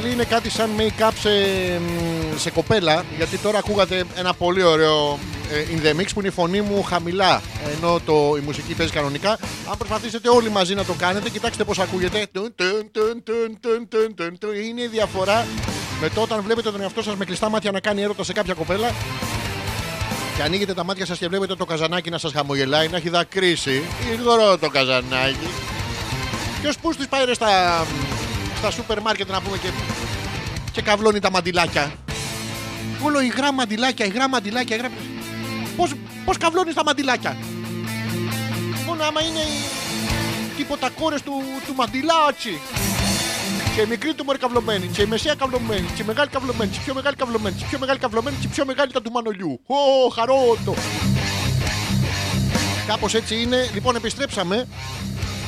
Χαλί 0.00 0.12
είναι 0.12 0.24
κάτι 0.24 0.50
σαν 0.50 0.70
make-up 0.78 1.10
σε, 1.20 1.30
μ, 1.78 2.38
σε 2.38 2.50
κοπέλα 2.50 3.04
γιατί 3.16 3.38
τώρα 3.38 3.58
ακούγατε 3.58 4.04
ένα 4.16 4.34
πολύ 4.34 4.62
ωραίο 4.62 5.18
ε, 5.52 5.64
in 5.74 5.86
the 5.86 6.00
mix 6.00 6.06
που 6.14 6.18
είναι 6.18 6.28
η 6.28 6.30
φωνή 6.30 6.60
μου 6.60 6.82
χαμηλά 6.82 7.42
ενώ 7.76 8.00
το, 8.06 8.36
η 8.36 8.40
μουσική 8.40 8.74
παίζει 8.74 8.92
κανονικά. 8.92 9.30
Αν 9.70 9.76
προσπαθήσετε 9.78 10.28
όλοι 10.28 10.50
μαζί 10.50 10.74
να 10.74 10.84
το 10.84 10.92
κάνετε 10.92 11.30
κοιτάξτε 11.30 11.64
πως 11.64 11.78
ακούγεται. 11.78 12.26
Τουν, 12.32 12.54
τουν, 12.54 12.90
τουν, 12.92 13.22
τουν, 13.22 13.58
τουν, 13.60 13.88
τουν, 13.88 14.14
τουν, 14.14 14.38
τουν. 14.38 14.54
είναι 14.54 14.82
η 14.82 14.86
διαφορά 14.86 15.46
με 16.00 16.08
το 16.08 16.20
όταν 16.20 16.42
βλέπετε 16.42 16.70
τον 16.70 16.80
εαυτό 16.80 17.02
σας 17.02 17.16
με 17.16 17.24
κλειστά 17.24 17.48
μάτια 17.48 17.70
να 17.70 17.80
κάνει 17.80 18.02
έρωτα 18.02 18.24
σε 18.24 18.32
κάποια 18.32 18.54
κοπέλα 18.54 18.88
και 20.36 20.42
ανοίγετε 20.42 20.74
τα 20.74 20.84
μάτια 20.84 21.06
σας 21.06 21.18
και 21.18 21.28
βλέπετε 21.28 21.54
το 21.54 21.64
καζανάκι 21.64 22.10
να 22.10 22.18
σας 22.18 22.32
χαμογελάει 22.32 22.88
να 22.88 22.96
έχει 22.96 23.08
δακρύσει. 23.08 23.82
Υγρό 24.12 24.58
το 24.58 24.68
καζανάκι. 24.68 25.48
Ποιος 26.60 26.78
πούς 26.78 26.94
στις 26.94 27.08
πάει 27.08 27.24
ρε 27.24 27.34
στα, 27.34 27.86
στα 28.70 28.74
σούπερ 28.74 29.00
μάρκετ 29.00 29.30
να 29.30 29.40
πούμε 29.40 29.56
και, 29.58 29.68
και 30.72 30.82
καυλώνει 30.82 31.20
τα 31.20 31.30
μαντιλάκια. 31.30 31.92
Όλο 33.02 33.20
υγρά 33.20 33.52
μαντιλάκια, 33.52 34.06
υγρά 34.06 34.28
μαντιλάκια, 34.28 34.76
υγρά... 34.76 34.90
Πώς, 35.76 35.90
πώς 36.24 36.36
καυλώνεις 36.36 36.74
τα 36.74 36.84
μαντιλάκια; 36.84 37.36
Μόνο 38.86 39.04
άμα 39.04 39.20
είναι 39.22 39.38
οι- 39.38 40.56
τίποτα 40.56 40.90
κόρες 40.90 41.22
του, 41.22 41.32
του 41.66 41.74
μαντιλάτσι. 41.74 42.60
Και 43.74 43.80
η 43.80 43.86
μικρή 43.86 44.14
του 44.14 44.24
μωρή 44.24 44.38
καυλωμένη, 44.38 44.86
και 44.86 45.02
η 45.02 45.06
μεσαία 45.06 45.34
καυλωμένη, 45.34 45.86
και 45.96 46.02
η 46.02 46.04
μεγάλη 46.04 46.28
καυλωμένη, 46.30 46.70
και 46.70 46.78
η 46.80 46.84
πιο 46.84 46.94
μεγάλη 46.94 47.16
καυλωμένη, 47.16 47.56
και 47.56 47.64
η 47.64 47.68
πιο 47.68 47.78
μεγάλη 47.78 47.98
καυλωμένη, 47.98 48.36
και 48.40 48.46
η 48.46 48.50
πιο 48.50 48.64
μεγάλη 48.66 48.90
ήταν 48.90 49.02
του 49.02 49.10
μανολιού. 49.10 49.60
Ω, 49.66 50.08
χαρότο. 50.14 50.74
Κάπως 52.86 53.14
έτσι 53.14 53.40
είναι. 53.42 53.70
Λοιπόν, 53.74 53.96
επιστρέψαμε. 53.96 54.66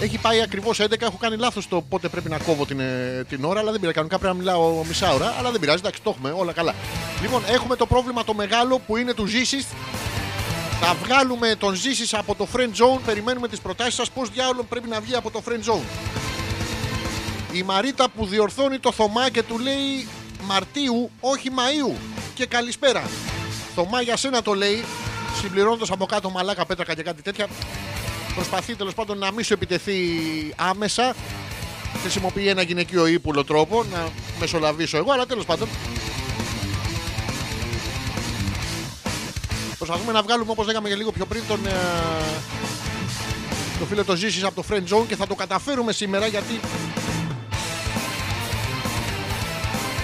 Έχει 0.01 0.19
πάει 0.19 0.43
ακριβώς 0.43 0.81
11. 0.81 0.93
Έχω 1.01 1.17
κάνει 1.21 1.37
λάθος 1.37 1.69
το 1.69 1.81
πότε 1.89 2.09
πρέπει 2.09 2.29
να 2.29 2.39
κόβω 2.39 2.67
την, 2.67 2.81
ε, 2.81 3.25
την 3.29 3.45
ώρα, 3.45 3.61
αλλά 3.61 3.71
δεν 3.71 3.81
πειράζει. 3.81 3.95
Κανονικά 3.95 4.19
πρέπει 4.19 4.37
να 4.37 4.43
μιλάω 4.43 4.85
μισά 4.85 5.13
ώρα, 5.13 5.35
αλλά 5.39 5.51
δεν 5.51 5.61
πειράζει. 5.61 5.79
Εντάξει, 5.79 6.03
το 6.03 6.11
έχουμε 6.11 6.35
όλα 6.37 6.53
καλά. 6.53 6.75
Λοιπόν, 7.23 7.43
έχουμε 7.47 7.77
το 7.77 7.87
πρόβλημα 7.87 8.25
το 8.25 8.35
μεγάλο 8.35 8.79
που 8.79 8.97
είναι 8.97 9.15
του 9.15 9.27
Ζήσης. 9.27 9.67
Θα 10.81 10.95
βγάλουμε 11.05 11.55
τον 11.59 11.75
Ζήσης 11.75 12.15
από 12.15 12.35
το 12.35 12.47
friend 12.55 12.61
zone. 12.61 12.99
Περιμένουμε 13.07 13.49
τις 13.49 13.61
προτάσεις 13.61 13.95
σας. 13.95 14.11
Πώς 14.11 14.31
διάολο 14.31 14.63
πρέπει 14.69 14.89
να 14.89 15.01
βγει 15.01 15.15
από 15.15 15.31
το 15.31 15.43
friend 15.49 15.73
zone. 15.73 15.85
Η 17.53 17.63
Μαρίτα 17.63 18.09
που 18.17 18.27
διορθώνει 18.27 18.79
το 18.79 18.93
Θωμά 18.93 19.31
και 19.31 19.43
του 19.43 19.59
λέει 19.59 20.09
Μαρτίου, 20.43 21.11
όχι 21.21 21.51
Μαΐου. 21.51 21.97
Και 22.35 22.47
καλησπέρα. 22.47 23.03
Θωμά 23.75 24.01
για 24.01 24.17
σένα 24.17 24.43
το 24.43 24.55
λέει, 24.55 24.85
συμπληρώνοντας 25.41 25.91
από 25.91 26.07
κάτω 26.07 26.31
μαλάκα 26.31 26.67
πέτρακα 26.67 26.95
και 26.95 27.03
κάτι 27.03 27.23
τέτοια. 27.23 27.47
Προσπαθεί 28.39 28.74
τέλος 28.74 28.95
πάντων 28.95 29.18
να 29.18 29.32
μην 29.32 29.45
σου 29.45 29.53
επιτεθεί 29.53 29.99
άμεσα. 30.57 31.14
Χρησιμοποιεί 32.01 32.49
ένα 32.49 32.62
γυναικείο 32.62 33.07
ύπουλο 33.07 33.45
τρόπο 33.45 33.84
να 33.93 34.09
μεσολαβήσω 34.41 34.97
εγώ, 34.97 35.12
αλλά 35.12 35.26
τέλος 35.26 35.45
πάντων. 35.45 35.68
Προσπαθούμε 39.76 40.12
να 40.12 40.22
βγάλουμε 40.22 40.51
όπως 40.51 40.66
λέγαμε 40.66 40.89
και 40.89 40.95
λίγο 40.95 41.12
πιο 41.12 41.26
πριν 41.26 41.43
τον, 41.49 41.66
ε, 41.66 41.70
το 43.78 43.84
φίλο 43.84 44.05
το 44.05 44.16
ζήσει 44.16 44.45
από 44.45 44.62
το 44.62 44.64
friend 44.70 44.97
zone 44.97 45.05
και 45.09 45.16
θα 45.16 45.26
το 45.26 45.34
καταφέρουμε 45.34 45.93
σήμερα 45.93 46.26
γιατί 46.26 46.61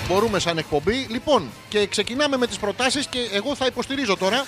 μπορούμε 0.09 0.39
σαν 0.39 0.59
εκπομπή. 0.59 1.07
Λοιπόν, 1.11 1.51
και 1.69 1.87
ξεκινάμε 1.87 2.37
με 2.37 2.47
τις 2.47 2.57
προτάσεις 2.57 3.07
και 3.07 3.19
εγώ 3.33 3.55
θα 3.55 3.67
υποστηρίζω 3.67 4.17
τώρα. 4.17 4.47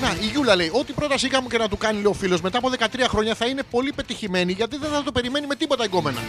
Να, 0.00 0.16
η 0.20 0.26
Γιούλα 0.26 0.56
λέει: 0.56 0.70
Ό,τι 0.74 0.92
πρόταση 0.92 1.26
είχαμε 1.26 1.48
και 1.48 1.58
να 1.58 1.68
του 1.68 1.76
κάνει, 1.76 1.94
λέει 1.94 2.06
ο 2.06 2.12
φίλος, 2.12 2.40
μετά 2.40 2.58
από 2.58 2.70
13 2.78 2.84
χρόνια 3.08 3.34
θα 3.34 3.46
είναι 3.46 3.62
πολύ 3.70 3.92
πετυχημένη 3.92 4.52
γιατί 4.52 4.76
δεν 4.76 4.90
θα 4.90 5.02
το 5.02 5.12
περιμένει 5.12 5.46
με 5.46 5.54
τίποτα 5.54 5.84
εγκόμενα. 5.84 6.20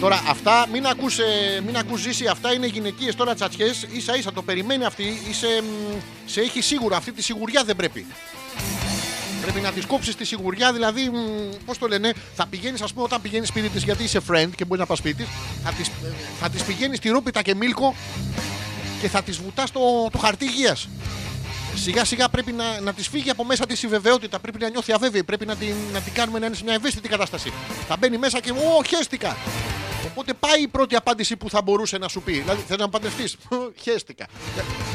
Τώρα 0.00 0.22
αυτά, 0.28 0.66
μην 0.72 0.86
ακούς, 0.86 1.18
ε, 1.18 1.60
μην 1.66 1.76
ακούς 1.76 2.00
ζήσει, 2.00 2.26
αυτά 2.26 2.52
είναι 2.52 2.66
γυναικείες 2.66 3.14
τώρα 3.14 3.34
τσατσιές, 3.34 3.86
ίσα 3.90 4.16
ίσα 4.16 4.32
το 4.32 4.42
περιμένει 4.42 4.84
αυτή, 4.84 5.20
είσαι, 5.30 5.46
μ, 5.62 5.98
σε 6.26 6.40
έχει 6.40 6.60
σίγουρα, 6.60 6.96
αυτή 6.96 7.12
τη 7.12 7.22
σιγουριά 7.22 7.64
δεν 7.64 7.76
πρέπει. 7.76 8.06
Πρέπει 9.42 9.60
να 9.60 9.72
της 9.72 9.86
κόψεις 9.86 10.16
τη 10.16 10.24
σιγουριά, 10.24 10.72
δηλαδή, 10.72 11.10
πώς 11.64 11.78
το 11.78 11.86
λένε, 11.86 12.12
θα 12.34 12.46
πηγαίνεις, 12.46 12.82
ας 12.82 12.92
πούμε, 12.92 13.04
όταν 13.04 13.20
πηγαίνεις 13.20 13.48
σπίτι 13.48 13.68
της 13.68 13.82
γιατί 13.82 14.02
είσαι 14.02 14.20
friend 14.30 14.48
και 14.56 14.64
μπορείς 14.64 14.80
να 14.80 14.86
πας 14.86 14.98
σπίτι, 14.98 15.26
θα 15.64 15.72
της 15.72 15.90
θα 16.40 16.50
της 16.50 16.62
πηγαίνεις 16.62 16.98
στη 16.98 17.08
ρούπιτα 17.08 17.42
και 17.42 17.54
μίλκο 17.54 17.94
και 19.00 19.08
θα 19.08 19.22
της 19.22 19.38
βουτάς 19.38 19.70
το, 19.70 19.80
το 20.12 20.18
χαρτί 20.18 20.44
υγείας. 20.44 20.88
Σιγά 21.82 22.04
σιγά 22.04 22.28
πρέπει 22.28 22.52
να, 22.52 22.80
να 22.80 22.92
της 22.92 23.08
φύγει 23.08 23.30
από 23.30 23.44
μέσα 23.44 23.66
της 23.66 23.82
η 23.82 23.86
βεβαιότητα. 23.86 24.38
Πρέπει 24.38 24.58
να 24.58 24.68
νιώθει 24.68 24.92
αβέβαιη. 24.92 25.24
Πρέπει 25.24 25.46
να 25.46 25.56
την, 25.56 25.74
να 25.92 26.00
την 26.00 26.12
κάνουμε 26.12 26.38
να 26.38 26.46
είναι 26.46 26.54
σε 26.54 26.64
μια 26.64 26.74
ευαίσθητη 26.74 27.08
κατάσταση. 27.08 27.52
Θα 27.88 27.96
μπαίνει 27.96 28.18
μέσα 28.18 28.40
και 28.40 28.50
Ω, 28.50 28.82
χέστηκα. 28.86 29.36
Οπότε 30.06 30.32
πάει 30.32 30.62
η 30.62 30.68
πρώτη 30.68 30.96
απάντηση 30.96 31.36
που 31.36 31.50
θα 31.50 31.62
μπορούσε 31.62 31.98
να 31.98 32.08
σου 32.08 32.22
πει. 32.22 32.32
Δηλαδή, 32.32 32.62
θες 32.68 32.76
να 32.76 32.88
παντρευτεί. 32.88 33.30
Χαίστηκα. 33.82 34.26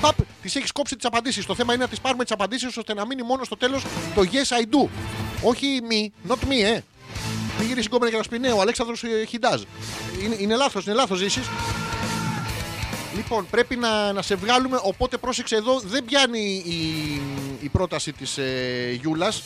Παπ, 0.01 0.15
της 0.41 0.55
έχεις 0.55 0.71
κόψει 0.71 0.95
τις 0.95 1.05
απαντήσεις. 1.05 1.45
Το 1.45 1.55
θέμα 1.55 1.73
είναι 1.73 1.83
να 1.83 1.89
τι 1.89 1.97
πάρουμε 2.01 2.23
τις 2.23 2.33
απαντήσεις 2.33 2.77
ώστε 2.77 2.93
να 2.93 3.05
μείνει 3.05 3.23
μόνο 3.23 3.43
στο 3.43 3.57
τέλος 3.57 3.83
το 4.15 4.21
yes 4.31 4.57
I 4.57 4.61
do. 4.61 4.89
Όχι 5.43 5.79
me, 5.89 6.31
not 6.31 6.35
me, 6.35 6.63
ε. 6.63 6.79
Μην 7.59 7.67
γυρίσει 7.67 7.89
κόμμα 7.89 8.09
και 8.09 8.17
να 8.17 8.23
σου 8.23 8.29
πει 8.29 8.39
ναι, 8.39 8.51
ο 8.51 8.61
Αλέξανδρος 8.61 9.03
ε, 9.03 9.25
Χιντάζ. 9.25 9.61
Είναι, 10.23 10.35
είναι 10.39 10.55
λάθος, 10.55 10.85
είναι 10.85 10.95
λάθος 10.95 11.17
ζήσεις. 11.17 11.45
Λοιπόν, 13.15 13.47
πρέπει 13.49 13.75
να, 13.75 14.13
να 14.13 14.21
σε 14.21 14.35
βγάλουμε. 14.35 14.79
Οπότε 14.83 15.17
πρόσεξε 15.17 15.55
εδώ, 15.55 15.79
δεν 15.85 16.05
πιάνει 16.05 16.63
η, 16.65 17.21
η 17.61 17.69
πρόταση 17.69 18.11
της 18.13 18.37
ε, 18.37 18.97
Γιούλας. 19.01 19.43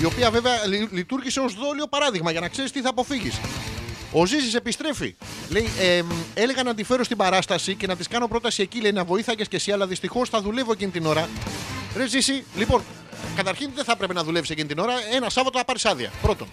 Η 0.00 0.04
οποία 0.04 0.30
βέβαια 0.30 0.66
λει- 0.66 0.92
λειτουργήσε 0.92 1.40
ως 1.40 1.54
δόλιο 1.54 1.86
παράδειγμα 1.86 2.30
για 2.30 2.40
να 2.40 2.48
ξέρεις 2.48 2.72
τι 2.72 2.80
θα 2.80 2.88
αποφύγεις. 2.88 3.40
Ο 4.12 4.26
Ζήση 4.26 4.56
επιστρέφει. 4.56 5.16
Λέει, 5.48 5.68
ε, 5.80 6.02
έλεγα 6.34 6.62
να 6.62 6.74
τη 6.74 6.84
φέρω 6.84 7.04
στην 7.04 7.16
παράσταση 7.16 7.74
και 7.74 7.86
να 7.86 7.96
της 7.96 8.08
κάνω 8.08 8.28
πρόταση 8.28 8.62
εκεί. 8.62 8.80
Λέει 8.80 8.92
να 8.92 9.04
βοήθαγες 9.04 9.48
και 9.48 9.56
εσύ, 9.56 9.72
αλλά 9.72 9.86
δυστυχώς 9.86 10.28
θα 10.28 10.40
δουλεύω 10.40 10.72
εκείνη 10.72 10.90
την 10.90 11.06
ώρα. 11.06 11.28
Ρε 11.96 12.06
Ζήση, 12.08 12.44
λοιπόν, 12.56 12.82
καταρχήν 13.36 13.70
δεν 13.74 13.84
θα 13.84 13.92
έπρεπε 13.92 14.12
να 14.12 14.24
δουλεύεις 14.24 14.50
εκείνη 14.50 14.68
την 14.68 14.78
ώρα. 14.78 14.92
Ένα 15.12 15.30
Σάββατο 15.30 15.58
να 15.58 15.64
πάρεις 15.64 15.84
άδεια. 15.84 16.10
Πρώτον. 16.22 16.48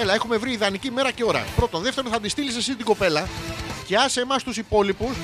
Έλα, 0.00 0.14
έχουμε 0.14 0.36
βρει 0.36 0.52
ιδανική 0.52 0.90
μέρα 0.90 1.10
και 1.10 1.24
ώρα. 1.24 1.44
Πρώτον. 1.56 1.82
Δεύτερον, 1.82 2.10
θα 2.12 2.20
τη 2.20 2.28
στείλεις 2.28 2.56
εσύ 2.56 2.74
την 2.76 2.84
κοπέλα 2.84 3.28
και 3.86 3.96
άσε 3.96 4.20
εμάς 4.20 4.42
τους 4.42 4.56
υπόλοιπους. 4.56 5.16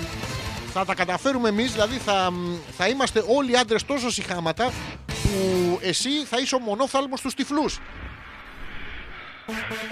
Θα 0.72 0.84
τα 0.84 0.94
καταφέρουμε 0.94 1.48
εμείς, 1.48 1.72
δηλαδή 1.72 1.96
θα, 1.96 2.32
θα 2.76 2.88
είμαστε 2.88 3.24
όλοι 3.28 3.58
άντρες 3.58 3.84
τόσο 3.84 4.11
συχάματα 4.11 4.72
που 5.06 5.78
εσύ 5.82 6.24
θα 6.24 6.38
είσαι 6.38 6.54
ο 6.54 6.58
μονόφθαλμος 6.58 7.18
στους 7.18 7.34
τυφλούς. 7.34 7.78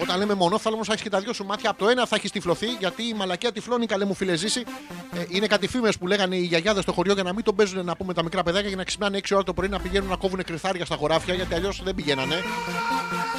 Όταν 0.02 0.18
λέμε 0.18 0.34
μονόφθαλμος, 0.34 0.86
θα 0.86 0.92
έχεις 0.92 1.04
και 1.04 1.10
τα 1.10 1.20
δυο 1.20 1.32
σου 1.32 1.44
μάτια. 1.44 1.70
Από 1.70 1.78
το 1.78 1.88
ένα 1.88 2.06
θα 2.06 2.16
έχεις 2.16 2.30
τυφλωθεί, 2.30 2.66
γιατί 2.66 3.02
η 3.02 3.14
μαλακία 3.14 3.52
τυφλώνει, 3.52 3.86
καλέ 3.86 4.04
μου 4.04 4.14
φίλε 4.14 4.36
ζήσει. 4.36 4.62
Ε, 5.12 5.24
είναι 5.28 5.46
κάτι 5.46 5.68
φήμες 5.68 5.98
που 5.98 6.06
λέγανε 6.06 6.36
οι 6.36 6.42
γιαγιάδες 6.44 6.82
στο 6.82 6.92
χωριό 6.92 7.12
για 7.12 7.22
να 7.22 7.32
μην 7.32 7.44
τον 7.44 7.54
παίζουν 7.54 7.84
να 7.84 7.96
πούμε 7.96 8.14
τα 8.14 8.22
μικρά 8.22 8.42
παιδάκια 8.42 8.68
για 8.68 8.76
να 8.76 8.84
ξυπνάνε 8.84 9.18
6 9.22 9.30
ώρα 9.32 9.42
το 9.42 9.54
πρωί 9.54 9.68
να 9.68 9.78
πηγαίνουν 9.80 10.08
να 10.08 10.16
κόβουν 10.16 10.44
κρυθάρια 10.44 10.84
στα 10.84 10.96
χωράφια, 10.96 11.34
γιατί 11.34 11.54
αλλιώς 11.54 11.82
δεν 11.84 11.94
πηγαίνανε. 11.94 12.42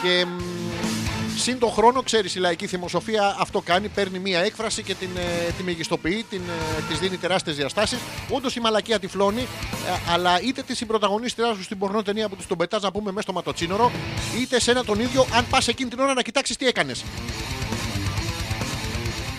Και 0.02 0.26
μ, 0.26 0.99
Συν 1.42 1.60
τον 1.60 1.72
χρόνο, 1.72 2.02
ξέρεις, 2.02 2.36
η 2.36 2.40
λαϊκή 2.40 2.68
θυμοσοφία 2.68 3.36
αυτό 3.40 3.62
κάνει. 3.62 3.88
Παίρνει 3.88 4.20
μία 4.20 4.40
έκφραση 4.40 4.84
και 4.84 4.94
την, 4.94 5.10
ε, 5.18 5.52
τη 5.58 5.64
μεγιστοποιεί, 5.64 6.26
την, 6.30 6.42
ε, 6.50 6.82
της 6.90 7.00
δίνει 7.00 7.18
τεράστιες 7.18 7.56
διαστάσεις. 7.56 8.00
Όντως 8.30 8.56
η 8.56 8.60
μαλακία 8.60 9.00
τυφλώνει, 9.00 9.42
ε, 9.42 10.12
αλλά 10.12 10.42
είτε 10.42 10.62
της 10.62 10.78
συμπροταγωνίστριά 10.78 11.54
σου 11.54 11.64
στην 11.64 11.78
πορνό 11.78 12.02
ταινία 12.02 12.30
που 12.30 12.36
της 12.36 12.48
τον 12.48 12.58
πετάς 12.58 12.82
να 12.82 12.92
πούμε 12.92 13.10
μέσα 13.12 13.22
στο 13.22 13.34
ματοτσίνορο, 13.34 13.92
είτε 14.40 14.60
σε 14.60 14.72
ένα 14.72 14.84
τον 14.84 15.00
ίδιο, 15.00 15.26
αν 15.34 15.46
πας 15.50 15.68
εκείνη 15.68 15.90
την 15.90 16.00
ώρα 16.00 16.14
να 16.14 16.22
κοιτάξεις 16.22 16.58
τι 16.58 16.66
έκανες. 16.66 17.04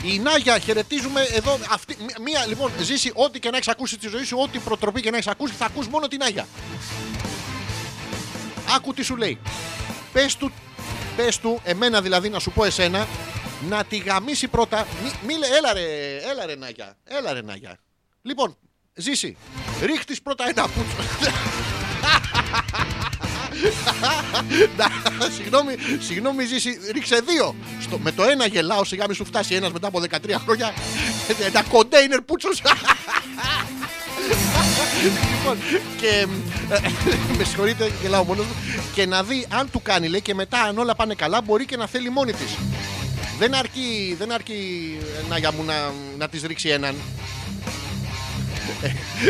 Η 0.05 0.19
Νάγια, 0.19 0.59
χαιρετίζουμε 0.59 1.21
εδώ. 1.21 1.59
Αυτή, 1.71 1.97
μ- 2.01 2.23
μία, 2.23 2.47
λοιπόν, 2.47 2.71
ζήσει 2.81 3.11
ό,τι 3.15 3.39
και 3.39 3.51
να 3.51 3.57
έχεις 3.57 3.69
ακούσει 3.69 3.95
στη 3.95 4.09
ζωή 4.09 4.25
σου, 4.25 4.39
ό,τι 4.41 4.59
προτροπή 4.59 5.01
και 5.01 5.11
να 5.11 5.17
έχεις 5.17 5.29
ακούσει, 5.29 5.55
θα 5.55 5.65
ακούς 5.65 5.89
μόνο 5.89 6.09
την 6.09 6.19
Νάγια. 6.19 6.49
Άκου 8.77 8.95
τι 8.95 9.03
σου 9.03 9.17
λέει. 9.17 9.39
Πες 10.13 10.37
του, 10.37 10.53
πες 11.21 11.39
του, 11.39 11.61
εμένα 11.65 12.01
δηλαδή 12.03 12.29
να 12.29 12.39
σου 12.39 12.51
πω 12.51 12.65
εσένα, 12.65 13.07
να 13.69 13.85
τη 13.85 13.97
γαμίσει 13.97 14.49
πρώτα. 14.49 14.87
Μη, 15.03 15.11
μη 15.27 15.39
λέ- 15.39 15.51
έλα 15.57 15.73
ρε, 15.73 16.17
έλα 16.31 16.47
ρε 16.47 16.55
Νάγια, 16.55 16.97
έλα 17.05 17.33
ρε 17.33 17.43
Νάγια. 17.43 17.79
Λοιπόν, 18.23 18.57
ζήσει, 18.95 19.37
ρίχτης 19.83 20.23
πρώτα 20.23 20.45
ένα 20.49 20.63
πούτσο. 20.63 21.31
Να, 24.77 24.87
συγγνώμη, 25.37 25.75
συγγνώμη 26.01 26.45
ζήσει, 26.45 26.79
ρίξε 26.93 27.21
δύο. 27.27 27.55
Στο, 27.81 27.99
με 27.99 28.13
το 28.13 28.23
ένα 28.23 28.47
γελάω, 28.47 28.85
σιγά 28.85 29.05
μη 29.09 29.15
σου 29.15 29.25
φτάσει 29.25 29.55
ένας 29.55 29.73
μετά 29.73 29.87
από 29.87 30.01
13 30.11 30.17
χρόνια. 30.45 30.75
Ένα 31.47 31.63
κοντέινερ 31.63 32.21
πούτσος. 32.21 32.63
Λοιπόν, 35.37 35.59
και 36.01 36.27
ε, 36.75 36.79
με 37.37 37.45
συγχωρείτε, 37.45 37.91
γελάω 38.03 38.25
μόνος 38.25 38.47
μου. 38.47 38.55
Και 38.95 39.07
να 39.07 39.23
δει 39.23 39.47
αν 39.51 39.71
του 39.71 39.83
κάνει, 39.83 40.09
λέει, 40.09 40.21
και 40.21 40.35
μετά 40.35 40.63
αν 40.63 40.79
όλα 40.79 40.95
πάνε 40.95 41.15
καλά, 41.15 41.41
μπορεί 41.41 41.65
και 41.65 41.77
να 41.77 41.87
θέλει 41.87 42.11
μόνη 42.11 42.33
της. 42.33 42.57
Δεν 43.39 43.55
αρκεί, 43.55 44.15
δεν 44.19 44.33
αρκεί 44.33 44.99
να, 45.29 45.39
για 45.39 45.53
μου 45.53 45.65
να, 45.65 45.75
να 46.19 46.29
της 46.29 46.43
ρίξει 46.43 46.69
έναν. 46.69 46.95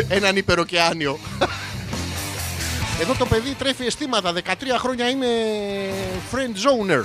έναν 0.09 0.35
υπεροκεάνιο. 0.35 1.19
Εδώ 3.01 3.13
το 3.17 3.25
παιδί 3.25 3.53
τρέφει 3.53 3.85
αισθήματα. 3.85 4.33
13 4.33 4.51
χρόνια 4.77 5.09
είναι 5.09 5.27
friend 6.31 6.55
zoner. 6.91 7.03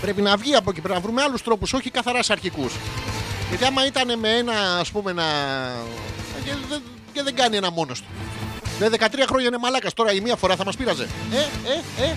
Πρέπει 0.00 0.22
να 0.22 0.36
βγει 0.36 0.54
από 0.54 0.70
εκεί. 0.70 0.80
Πρέπει 0.80 0.94
να 0.94 1.00
βρούμε 1.00 1.22
άλλους 1.22 1.42
τρόπους, 1.42 1.72
όχι 1.72 1.90
καθαρά 1.90 2.20
αρχικούς. 2.28 2.74
Γιατί 3.48 3.64
άμα 3.64 3.86
ήταν 3.86 4.18
με 4.18 4.28
ένα, 4.28 4.78
ας 4.80 4.90
πούμε, 4.90 5.12
να. 5.12 5.24
Και 6.44 6.50
δεν, 6.68 6.82
και 7.12 7.22
δεν 7.22 7.34
κάνει 7.34 7.56
ένα 7.56 7.70
μόνος 7.70 8.00
του. 8.00 8.06
Με 8.78 8.88
13 8.88 8.98
χρόνια 9.28 9.46
είναι 9.46 9.58
μαλάκας. 9.58 9.94
Τώρα 9.94 10.12
η 10.12 10.20
μία 10.20 10.36
φορά 10.36 10.56
θα 10.56 10.64
μας 10.64 10.76
πείραζε. 10.76 11.08
Ε, 11.32 11.36
ε, 11.36 12.04
ε. 12.04 12.14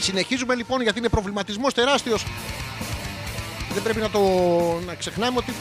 Συνεχίζουμε 0.00 0.54
λοιπόν 0.54 0.82
γιατί 0.82 0.98
είναι 0.98 1.08
προβληματισμός 1.08 1.74
τεράστιος. 1.74 2.26
Δεν 3.74 3.82
πρέπει 3.82 4.00
να 4.00 4.10
το 4.10 4.20
να 4.86 4.94
ξεχνάμε 4.94 5.38
ότι 5.38 5.52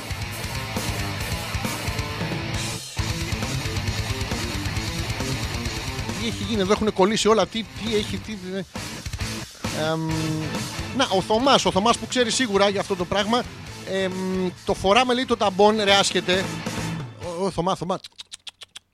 τι 6.26 6.32
έχει 6.32 6.44
γίνει 6.44 6.62
εδώ, 6.62 6.72
έχουν 6.72 6.94
κολλήσει 6.94 7.28
όλα. 7.28 7.48
Τι, 7.48 7.64
τι 7.64 7.96
έχει, 7.96 8.18
τι. 8.18 8.38
ε, 8.54 8.64
εμ, 9.92 10.08
να, 10.98 11.08
ο 11.12 11.22
Θωμάς, 11.22 11.66
ο 11.66 11.72
Θωμάς 11.72 11.98
που 11.98 12.08
ξέρει 12.08 12.32
σίγουρα 12.32 12.70
για 12.70 12.80
αυτό 12.80 12.96
το 12.96 13.06
πράγμα. 13.06 13.44
εμ, 13.90 14.50
το 14.66 14.74
φοράμε 14.74 15.14
λέει 15.14 15.26
το 15.26 15.38
ταμπον, 15.38 15.82
ρε 15.84 15.94
άσχετε. 15.94 16.46
Ο, 17.40 17.46
ο 17.46 17.52
Θωμά, 17.52 17.76
Θωμά. 17.76 18.00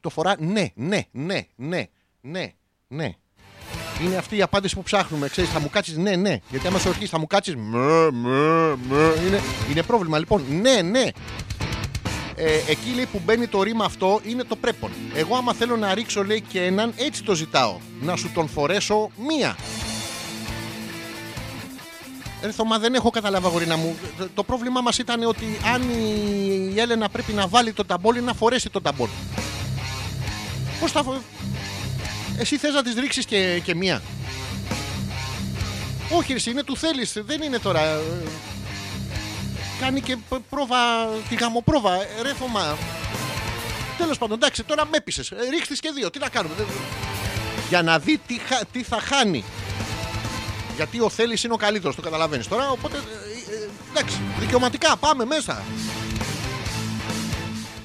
Το 0.02 0.10
φορά, 0.10 0.36
ναι, 0.40 0.72
ναι, 0.76 1.02
ναι, 1.12 1.48
ναι, 1.56 1.86
ναι, 2.22 2.54
ναι. 2.88 3.12
Είναι 4.04 4.16
αυτή 4.16 4.36
η 4.38 4.42
απάντηση 4.42 4.76
που 4.76 4.84
ψάχνουμε. 4.84 5.28
Ξέρεις, 5.28 5.50
θα 5.50 5.60
μου 5.60 5.70
κάτσεις 5.70 5.98
ναι, 5.98 6.16
ναι. 6.16 6.40
Γιατί 6.50 6.68
άμα 6.68 6.80
σου 6.80 6.90
αρχίσει 6.90 7.10
θα 7.10 7.20
μου 7.20 7.28
κάτσεις 7.28 7.56
με, 7.56 8.12
με, 8.12 8.76
με. 8.90 9.14
Είναι, 9.28 9.42
είναι 9.72 9.84
πρόβλημα. 9.84 10.20
Λοιπόν, 10.20 10.46
ναι, 10.62 10.82
ναι. 10.82 11.08
Ε, 12.44 12.72
εκεί 12.72 12.90
λέει 12.96 13.06
που 13.06 13.22
μπαίνει 13.26 13.48
το 13.48 13.64
ρήμα 13.64 13.86
αυτό 13.86 14.20
είναι 14.24 14.44
το 14.44 14.56
πρέπον. 14.56 14.92
Εγώ 15.16 15.36
άμα 15.36 15.54
θέλω 15.54 15.78
να 15.78 15.94
ρίξω 15.94 16.24
λέει 16.24 16.42
και 16.42 16.62
έναν 16.64 16.94
έτσι 16.96 17.24
το 17.24 17.36
ζητάω. 17.36 17.78
Να 18.02 18.16
σου 18.16 18.32
τον 18.34 18.50
φορέσω 18.50 19.10
μία. 19.30 19.56
Ρε 22.44 22.52
Θωμά, 22.52 22.80
δεν 22.80 22.94
έχω 22.94 23.10
καταλάβει 23.10 23.46
αγορίνα 23.46 23.78
μου. 23.78 23.96
Το- 24.18 24.30
Το 24.36 24.44
πρόβλημά 24.44 24.82
μας 24.82 24.98
ήταν 24.98 25.24
ότι 25.24 25.46
αν 25.74 25.82
η 26.76 26.80
Έλενα 26.80 27.10
πρέπει 27.10 27.32
να 27.34 27.48
βάλει 27.48 27.74
το 27.74 27.86
ταμπόλι 27.86 28.22
να 28.22 28.34
φορέσει 28.34 28.70
το 28.70 28.82
ταμπόλι. 28.82 29.12
Πώς 30.80 30.92
θα... 30.92 31.04
φο- 31.04 31.22
Εσύ 32.38 32.58
θες 32.58 32.74
να 32.74 32.84
τις 32.84 32.94
ρίξεις 32.96 33.26
και, 33.26 33.62
και 33.64 33.76
μία. 33.76 34.02
Όχι, 36.18 36.32
ρε, 36.32 36.38
εσύ, 36.38 36.50
είναι 36.50 36.64
του 36.64 36.78
θέλεις. 36.78 37.14
Δεν 37.26 37.42
είναι 37.42 37.60
τώρα. 37.60 38.02
Ε, 39.82 39.86
Κάνει 39.86 40.02
και 40.02 40.16
π- 40.30 40.42
πρόβα, 40.50 40.78
τη 41.30 41.36
γαμοπρόβα. 41.36 41.94
Ε, 41.94 42.08
Ρε 42.22 42.34
Θωμά. 42.34 42.78
Τέλος 43.98 44.18
πάντων, 44.18 44.38
εντάξει, 44.38 44.64
τώρα 44.64 44.86
με 44.86 44.98
έπεισες. 44.98 45.32
Ε, 45.32 45.36
Ρίξ' 45.50 45.68
τις 45.68 45.80
και 45.80 45.92
δύο. 45.96 46.10
Τι 46.10 46.20
να 46.20 46.30
κάνουμε. 46.30 46.56
Δεν- 46.58 46.66
Για 47.70 47.82
να 47.82 48.00
δει 48.00 48.20
τι, 48.28 48.40
χα- 48.48 48.66
τι 48.72 48.84
θα 48.84 49.00
χάνει. 49.02 49.44
Γιατί 50.76 51.00
ο 51.02 51.10
θέλει 51.10 51.38
είναι 51.46 51.54
ο 51.54 51.58
καλύτερος, 51.58 51.96
το 51.96 52.02
καταλαβαίνεις 52.02 52.48
τώρα. 52.48 52.70
Οπότε. 52.70 52.98
ε, 52.98 53.54
ε, 53.54 53.70
εντάξει, 53.92 54.18
δικαιωματικά 54.40 54.98
πάμε 54.98 55.26
μέσα. 55.26 55.62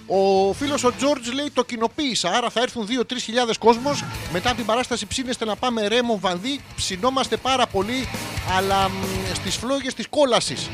Ο 0.09 0.53
φίλος 0.53 0.85
ο 0.85 0.93
Τζόρτζ 0.97 1.29
λέει 1.29 1.51
το 1.55 1.65
κοινοποίησα. 1.65 2.31
Άρα 2.31 2.51
θα 2.51 2.61
έρθουν 2.61 2.87
2-3 2.87 3.23
χιλιάδες 3.23 3.59
κόσμος. 3.59 4.05
Μετά 4.33 4.49
από 4.49 4.57
την 4.57 4.67
παράσταση 4.67 5.07
ψήνεστε 5.07 5.45
να 5.45 5.57
πάμε 5.57 5.87
ρέμο 5.89 6.19
βανδί. 6.21 6.61
Ψινόμαστε 6.77 7.37
πάρα 7.37 7.67
πολύ. 7.67 8.09
Αλλά 8.57 8.91
στις 9.35 9.57
φλόγες 9.57 9.95
της 9.95 10.07
κόλασης. 10.11 10.69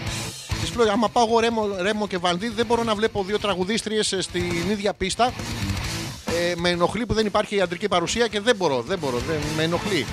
Στις 0.62 0.74
φλόγες, 0.74 0.92
άμα 0.92 1.08
πάω 1.08 1.26
εγώ 1.28 1.40
ρέμο, 1.40 1.68
ρέμο 1.80 2.06
και 2.06 2.18
βανδί, 2.18 2.48
δεν 2.48 2.66
μπορώ 2.66 2.82
να 2.82 2.94
βλέπω 2.94 3.24
δύο 3.24 3.38
τραγουδίστριες 3.38 4.16
στην 4.18 4.70
ίδια 4.70 4.94
πίστα. 4.94 5.32
Ε, 6.26 6.52
με 6.56 6.68
ενοχλεί 6.68 7.06
που 7.06 7.14
δεν 7.14 7.26
υπάρχει 7.26 7.56
ιατρική 7.56 7.88
παρουσία 7.88 8.26
και 8.26 8.40
δεν 8.40 8.56
μπορώ, 8.56 8.82
δεν 8.82 8.98
μπορώ, 8.98 9.18
δεν, 9.18 9.36
με 9.56 9.62
ενοχλεί. 9.62 10.06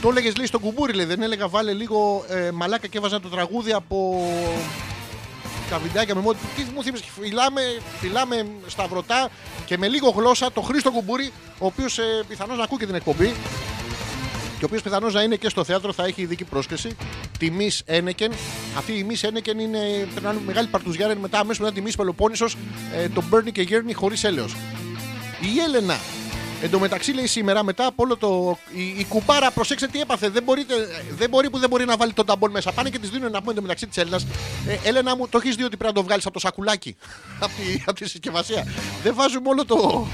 Το 0.00 0.08
έλεγες 0.08 0.36
λέει 0.36 0.46
στον 0.46 0.60
κουμπούρι, 0.60 0.92
λέει, 0.92 1.04
δεν 1.04 1.22
έλεγα 1.22 1.48
βάλε 1.48 1.72
λίγο 1.72 2.24
ε, 2.28 2.50
μαλάκα 2.50 2.86
και 2.86 2.98
έβαζα 2.98 3.20
το 3.20 3.28
τραγούδι 3.28 3.72
από 3.72 4.26
τα 5.70 5.78
βιντεάκια 5.78 6.14
με 6.14 6.20
μότι. 6.20 6.38
Τι 6.56 6.64
μου 6.74 6.82
θύμισε, 6.82 7.04
φυλάμε, 7.20 7.60
φυλάμε 8.00 8.46
σταυρωτά 8.66 9.28
και 9.64 9.78
με 9.78 9.88
λίγο 9.88 10.08
γλώσσα 10.10 10.52
το 10.52 10.60
Χρήστο 10.60 10.90
Κουμπούρι, 10.90 11.32
ο 11.58 11.66
οποίος 11.66 11.98
ε, 11.98 12.24
πιθανώς 12.28 12.56
να 12.56 12.62
ακούει 12.64 12.78
και 12.78 12.86
την 12.86 12.94
εκπομπή. 12.94 13.34
Και 14.60 14.66
ο 14.66 14.68
οποίος 14.68 14.82
πιθανώς 14.82 15.14
να 15.14 15.22
είναι 15.22 15.36
και 15.36 15.48
στο 15.48 15.64
θέατρο, 15.64 15.92
θα 15.92 16.04
έχει 16.04 16.22
ειδική 16.22 16.44
πρόσκληση. 16.44 16.96
Τη 17.38 17.50
Miss 17.58 17.80
Ένεκεν. 17.84 18.32
Αυτή 18.76 18.92
η 18.92 19.06
Miss 19.10 19.28
Ένεκεν 19.28 19.58
είναι, 19.58 19.78
πρέπει 20.10 20.22
να 20.22 20.30
είναι 20.30 20.40
μεγάλη 20.46 20.68
παρτουζιάρα. 20.68 21.12
είναι 21.12 21.20
Μετά, 21.20 21.38
αμέσως 21.38 21.58
μετά 21.58 21.72
τη 21.72 21.82
Miss 21.86 21.92
Πελοπόννησο, 21.96 22.46
ε, 22.94 23.08
το 23.08 23.22
Bernie 23.32 23.52
και 23.52 23.62
Γέρνη 23.62 23.92
χωρίς 23.92 24.24
έλεος. 24.24 24.56
Η 25.40 25.60
Έλενα. 25.66 25.96
Εν 26.62 26.70
τω 26.70 26.78
μεταξύ 26.78 27.12
λέει 27.12 27.26
σήμερα 27.26 27.64
μετά 27.64 27.86
από 27.86 28.02
όλο 28.02 28.16
το. 28.16 28.58
Η, 28.72 28.82
η 28.82 29.06
κουμπάρα, 29.08 29.50
προσέξτε 29.50 29.86
τι 29.86 30.00
έπαθε. 30.00 30.28
Δεν, 30.28 30.42
μπορείτε, 30.42 30.74
δεν 31.16 31.28
μπορεί 31.28 31.50
που 31.50 31.58
δεν 31.58 31.68
μπορεί 31.68 31.84
να 31.84 31.96
βάλει 31.96 32.12
τον 32.12 32.26
ταμπον 32.26 32.50
μέσα. 32.50 32.72
Πάνε 32.72 32.90
και 32.90 32.98
τη 32.98 33.06
δίνουν 33.06 33.30
να 33.30 33.38
πούμε 33.38 33.50
εν 33.50 33.56
τω 33.56 33.62
μεταξύ 33.62 33.86
της 33.86 33.96
Έλληνας. 33.96 34.26
Ε, 34.66 34.88
Έλενα 34.88 35.16
μου, 35.16 35.28
το 35.28 35.38
έχεις 35.38 35.54
δει 35.56 35.62
ότι 35.62 35.76
πρέπει 35.76 35.94
να 35.94 36.00
το 36.00 36.06
βγάλεις 36.06 36.24
από 36.24 36.34
το 36.34 36.40
σακουλάκι. 36.40 36.96
από, 37.44 37.52
τη, 37.56 37.82
απ' 37.86 37.96
τη 37.96 38.08
συσκευασία; 38.08 38.66
Δεν 39.02 39.14
βάζουμε 39.14 39.48
όλο, 39.48 39.64
το, 39.64 40.06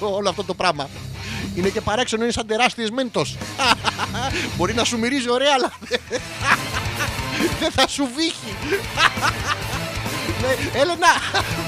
όλο 0.18 0.28
αυτό 0.28 0.44
το 0.44 0.54
πράγμα. 0.54 0.88
Είναι 1.54 1.68
και 1.68 1.80
παράξενο, 1.80 2.22
είναι 2.22 2.32
σαν 2.32 2.46
τεράστιες 2.46 2.90
μέντος. 2.90 3.36
μπορεί 4.56 4.74
να 4.74 4.84
σου 4.84 4.98
μυρίζει 4.98 5.30
ωραία, 5.30 5.52
αλλά 5.54 5.72
δεν 7.60 7.70
θα 7.70 7.88
σου 7.88 8.08
βύχει. 8.16 8.56
Ναι, 10.40 10.80
Έλενα, 10.80 11.08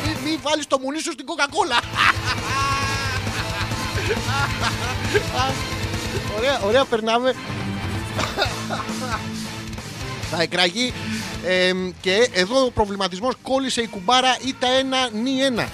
μην 0.05 0.17
μη 0.25 0.39
βάλεις 0.43 0.67
το 0.67 0.79
μουνί 0.79 0.99
σου 0.99 1.13
στην 1.13 1.27
κοκακόλα. 1.27 1.77
ωραία, 6.37 6.61
ωραία 6.65 6.85
περνάμε. 6.85 7.35
Θα 10.31 10.43
εκραγεί. 10.43 10.93
Ε, 11.45 11.73
και 12.01 12.29
εδώ 12.33 12.65
ο 12.65 12.71
προβληματισμός 12.71 13.35
κόλλησε 13.43 13.81
η 13.81 13.87
κουμπάρα 13.87 14.37
ήτα 14.47 14.69
ένα 14.69 15.09
νι 15.13 15.41
ένα. 15.41 15.69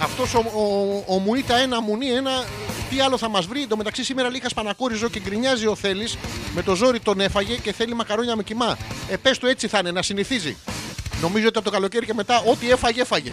Αυτός 0.00 0.34
ο, 0.34 0.38
ο, 0.38 1.14
ο 1.14 1.18
Μουίτα 1.18 1.56
ένα, 1.56 1.80
Μουνί 1.80 2.08
ένα, 2.08 2.44
τι 2.90 3.00
άλλο 3.00 3.18
θα 3.18 3.28
μας 3.28 3.46
βρει; 3.46 3.62
Εν 3.62 3.68
τω 3.68 3.76
μεταξύ 3.76 4.04
σήμερα 4.04 4.28
λίγα 4.28 4.48
σπανακόριζο 4.48 5.08
και 5.08 5.20
γκρινιάζει 5.20 5.66
ο 5.66 5.74
Θέλης. 5.74 6.16
Με 6.54 6.62
το 6.62 6.74
ζόρι 6.74 7.00
τον 7.00 7.20
έφαγε 7.20 7.56
και 7.56 7.72
θέλει 7.72 7.94
μακαρόνια 7.94 8.36
με 8.36 8.42
κοιμά. 8.42 8.78
Ε, 9.08 9.16
πες 9.16 9.38
του 9.38 9.46
έτσι 9.46 9.68
θα 9.68 9.78
είναι, 9.78 9.90
να 9.90 10.02
συνηθίζει. 10.02 10.56
Νομίζω 11.20 11.48
ότι 11.48 11.58
από 11.58 11.66
το 11.66 11.72
καλοκαίρι 11.72 12.06
και 12.06 12.14
μετά 12.14 12.42
ό,τι 12.46 12.70
έφαγε, 12.70 13.00
έφαγε. 13.00 13.30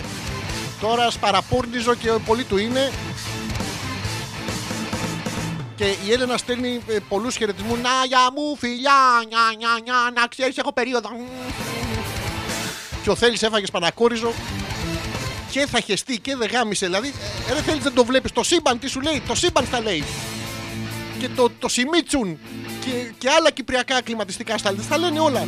Τώρα 0.84 1.10
σπαραπόρνιζο 1.10 1.96
και 1.96 2.10
πολύ 2.26 2.44
του 2.44 2.58
είναι. 2.58 2.92
Και 5.76 5.84
η 5.84 6.12
Έλενα 6.12 6.38
στέλνει 6.38 6.82
ε, 6.88 6.98
πολλούς 7.10 7.36
χαιρετισμούς. 7.36 7.80
Να 7.80 7.90
για 8.08 8.20
μου, 8.36 8.58
φιλιά, 8.58 9.24
νια, 9.28 9.40
νια, 9.58 9.80
νια, 9.84 10.12
να 10.16 10.28
ξέρεις, 10.28 10.58
έχω 10.58 10.74
περίοδο. 10.74 11.10
Και 13.04 13.10
ο 13.10 13.16
Θέλει 13.16 13.38
έφαγε 13.42 13.66
σπανακόριζο 13.66 14.34
και 15.52 15.66
θα 15.66 15.80
χεστεί 15.80 16.20
και 16.20 16.36
δεν 16.36 16.50
γάμισε. 16.50 16.86
Δηλαδή, 16.86 17.14
ε, 17.50 17.54
ρε 17.54 17.62
θέλει 17.62 17.80
δεν 17.80 17.94
το 17.94 18.06
βλέπεις. 18.06 18.32
Το 18.32 18.44
σύμπαν 18.44 18.80
τι 18.80 18.88
σου 18.88 19.02
λέει, 19.02 19.22
το 19.28 19.36
σύμπαν 19.36 19.66
θα 19.66 19.82
λέει. 19.82 20.04
Και 21.20 21.30
το, 21.30 21.50
το 21.60 21.68
Σιμίτσουν 21.68 22.40
και, 22.86 23.12
και 23.18 23.30
άλλα 23.30 23.52
κυπριακά 23.52 24.02
κλιματιστικά 24.02 24.58
στάλ. 24.58 24.76
Θα 24.90 24.98
λένε 24.98 25.20
όλα. 25.20 25.48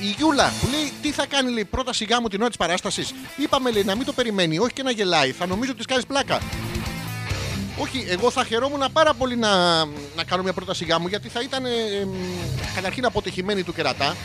Η 0.00 0.14
Γιούλα 0.16 0.52
που 0.60 0.68
λέει 0.70 0.92
τι 1.02 1.10
θα 1.10 1.26
κάνει 1.26 1.50
λέει, 1.50 1.64
πρώτα 1.64 1.92
σιγά 1.92 2.20
μου 2.20 2.28
την 2.28 2.40
ώρα 2.40 2.48
της 2.48 2.56
παράστασης; 2.56 3.14
Είπαμε 3.36 3.70
λέει 3.70 3.84
να 3.84 3.94
μην 3.94 4.06
το 4.06 4.12
περιμένει, 4.12 4.58
όχι 4.58 4.72
και 4.72 4.82
να 4.82 4.90
γελάει. 4.90 5.32
Θα 5.32 5.46
νομίζω 5.46 5.70
ότι 5.74 5.84
κάνεις 5.84 6.06
πλάκα. 6.06 6.40
Όχι, 7.80 8.06
εγώ 8.08 8.30
θα 8.30 8.44
χαιρόμουν 8.44 8.84
πάρα 8.92 9.14
πολύ 9.14 9.36
να, 9.36 9.84
να 9.84 10.24
κάνω 10.26 10.42
μια 10.42 10.52
πρόταση 10.52 10.84
γάμου 10.84 11.08
γιατί 11.08 11.28
θα 11.28 11.40
ήταν 11.40 11.64
ε, 11.64 11.68
ε, 11.68 12.06
καταρχήν 12.74 13.04
αποτυχημένη 13.04 13.62
του 13.62 13.72
κερατά 13.72 14.16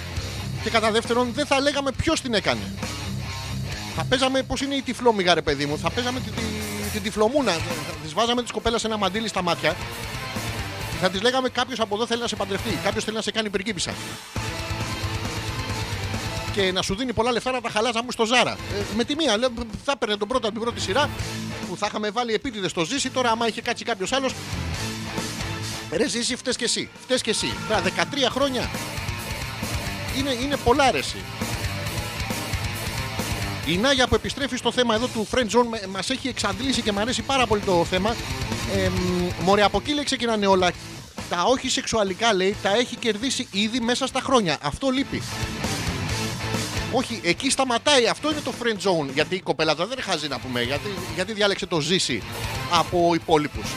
και 0.64 0.70
κατά 0.70 0.92
δεύτερον 0.92 1.32
δεν 1.34 1.46
θα 1.46 1.60
λέγαμε 1.60 1.92
ποιος 1.92 2.22
την 2.22 2.34
έκανε. 2.34 2.62
Θα 3.96 4.04
παίζαμε 4.04 4.44
πώς 4.44 4.62
είναι 4.62 4.76
η 4.76 4.82
τυφλόμυγα, 4.82 5.34
ρε 5.34 5.42
παιδί 5.42 5.66
μου. 5.66 5.78
Θα 5.78 5.90
παίζαμε 5.90 6.20
την, 6.20 6.34
την, 6.34 6.44
την 6.94 7.02
τυφλομούνα. 7.02 7.52
Θα 7.52 7.94
της 8.04 8.14
βάζαμε 8.14 8.44
τη 8.44 8.52
κοπέλα 8.52 8.78
σε 8.78 8.88
ένα 8.88 8.98
μαντίλι 8.98 9.28
στα 9.28 9.42
μάτια. 9.42 9.76
Θα 11.02 11.10
της 11.10 11.22
λέγαμε 11.22 11.50
κάποιος 11.50 11.80
από 11.80 11.96
εδώ 11.96 12.06
θέλει 12.06 12.22
να 12.22 12.28
σε 12.28 12.36
παντρευτεί. 12.36 12.80
Κάποιος 12.84 13.04
θέλει 13.04 13.16
να 13.16 13.22
σε 13.22 13.32
κάνει 13.32 13.50
πριγκίπισσα. 13.50 13.94
Και 16.54 16.72
να 16.72 16.82
σου 16.82 16.96
δίνει 16.96 17.14
πολλά 17.14 17.32
λεφτά 17.32 17.52
να 17.52 17.62
τα 17.62 17.70
χαλάζαμε 17.70 18.12
στο 18.12 18.26
Ζάρα. 18.26 18.52
Ε, 18.52 18.96
με 18.96 19.04
τη 19.04 19.16
μία, 19.16 19.38
λέω, 19.38 19.50
θα 19.86 19.92
έπαιρνε 19.92 20.18
τον 20.18 20.28
πρώτο 20.28 20.48
από 20.48 20.56
την 20.56 20.64
πρώτη 20.64 20.82
σειρά 20.82 21.10
που 21.70 21.78
θα 21.78 21.86
είχαμε 21.90 22.10
βάλει 22.10 22.34
επίτηδες 22.34 22.72
στο 22.72 22.86
ζήσει. 22.86 23.10
Τώρα, 23.10 23.32
άμα 23.32 23.48
είχε 23.48 23.62
κάτσει 23.62 23.84
κάποιος 23.84 24.12
άλλος. 24.12 24.34
Ρε 25.92 26.08
ζήσει, 26.08 26.36
φταίει 26.36 26.56
και 26.56 26.64
εσύ. 26.64 26.90
Φταίει 27.02 27.22
και 27.22 27.30
εσύ. 27.30 27.54
Τώρα, 27.68 27.82
13 27.82 28.30
χρόνια. 28.30 28.70
Είναι, 30.18 30.34
είναι 30.44 30.58
πολλά 30.64 30.92
ρε 30.92 30.98
εσύ. 30.98 31.18
Η 33.66 33.78
Νάγια 33.78 34.08
που 34.08 34.16
επιστρέφει 34.16 34.58
στο 34.58 34.72
θέμα 34.72 34.96
εδώ 34.96 35.08
του 35.08 35.28
Friend 35.32 35.58
Zone 35.58 35.90
μας 35.90 36.10
έχει 36.10 36.28
εξαντλήσει 36.28 36.82
και 36.82 36.92
μου 36.92 37.00
αρέσει 37.00 37.22
πάρα 37.22 37.46
πολύ 37.48 37.62
το 37.62 37.86
θέμα. 37.86 38.16
Ε, 38.76 38.90
μωρέ, 39.42 39.64
από 39.64 39.78
εκεί 39.78 39.94
λέει 39.94 40.04
ξεκινάνε 40.04 40.48
όλα. 40.48 40.72
Τα 41.30 41.44
όχι 41.44 41.70
σεξουαλικά 41.70 42.34
λέει 42.34 42.56
τα 42.62 42.76
έχει 42.76 42.96
κερδίσει 42.96 43.48
ήδη 43.52 43.80
μέσα 43.80 44.08
στα 44.08 44.20
χρόνια. 44.20 44.58
Αυτό 44.62 44.90
λείπει. 44.90 45.22
Όχι, 46.96 47.20
εκεί 47.24 47.50
σταματάει. 47.50 48.08
Αυτό 48.08 48.32
είναι 48.32 48.40
το 48.40 48.54
friend 48.62 48.78
zone. 48.90 49.14
Γιατί 49.14 49.36
η 49.36 49.42
κοπέλα 49.42 49.76
τώρα 49.76 49.90
δεν 49.90 50.04
χάζει 50.04 50.28
να 50.28 50.40
πούμε. 50.40 50.62
Γιατί, 50.62 50.90
γιατί 51.16 51.34
διάλεξε 51.34 51.66
το 51.66 51.80
ζήσει 51.80 52.24
από 52.72 53.14
υπόλοιπους. 53.14 53.70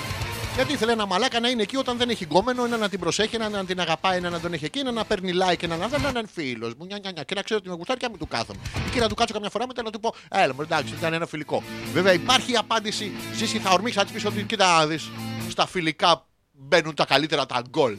Γιατί 0.55 0.72
ήθελε 0.72 0.93
ένα 0.93 1.06
μαλάκα 1.06 1.40
να 1.40 1.48
είναι 1.48 1.62
εκεί 1.62 1.76
όταν 1.76 1.97
δεν 1.97 2.10
έχει 2.10 2.24
γκόμενο, 2.24 2.64
ένα 2.64 2.76
να 2.76 2.88
την 2.88 3.01
προσέχει, 3.01 3.34
ένα 3.34 3.48
να 3.48 3.64
την 3.64 3.80
αγαπάει, 3.80 4.16
ένα 4.16 4.30
να 4.30 4.40
τον 4.40 4.52
έχει 4.52 4.64
εκεί, 4.64 4.78
ένα 4.78 4.90
να 4.90 5.05
παίρνει 5.05 5.32
like, 5.34 5.62
ένα 5.62 5.76
να 5.76 5.88
δεν 5.88 6.01
είναι 6.01 6.22
φίλος 6.32 6.74
μου. 6.78 6.84
Νια, 6.84 6.98
νια, 6.98 7.10
νια. 7.10 7.22
Και 7.22 7.34
να 7.34 7.43
ξέρω 7.43 7.60
ότι 7.62 7.68
με 7.68 7.74
γουστάρει 7.74 7.98
και 7.98 8.05
να 8.05 8.10
μην 8.10 8.20
του 8.20 8.26
κάθομαι. 8.28 8.59
Εκεί 8.86 8.98
να 8.98 9.09
του 9.09 9.14
κάτσω 9.14 9.34
καμιά 9.34 9.51
φορά 9.51 9.66
μετά 9.66 9.82
να 9.82 9.90
του 9.90 10.01
πω, 10.01 10.14
Έλα, 10.28 10.55
μου 10.55 10.62
εντάξει, 10.62 10.94
ήταν 10.98 11.12
ένα 11.12 11.26
φιλικό. 11.26 11.62
Βέβαια 11.93 12.12
υπάρχει 12.12 12.52
η 12.52 12.56
απάντηση, 12.56 13.12
Ζήση 13.36 13.59
θα 13.59 13.70
ορμήξεις, 13.70 13.97
θα 13.97 14.05
της 14.05 14.12
πεις 14.12 14.24
ότι 14.24 14.43
κοίτα 14.43 14.78
να 14.78 14.86
δεις. 14.86 15.10
Στα 15.48 15.66
φιλικά 15.66 16.26
μπαίνουν 16.52 16.94
τα 16.94 17.05
καλύτερα 17.05 17.47
τα 17.47 17.62
γκολ. 17.70 17.97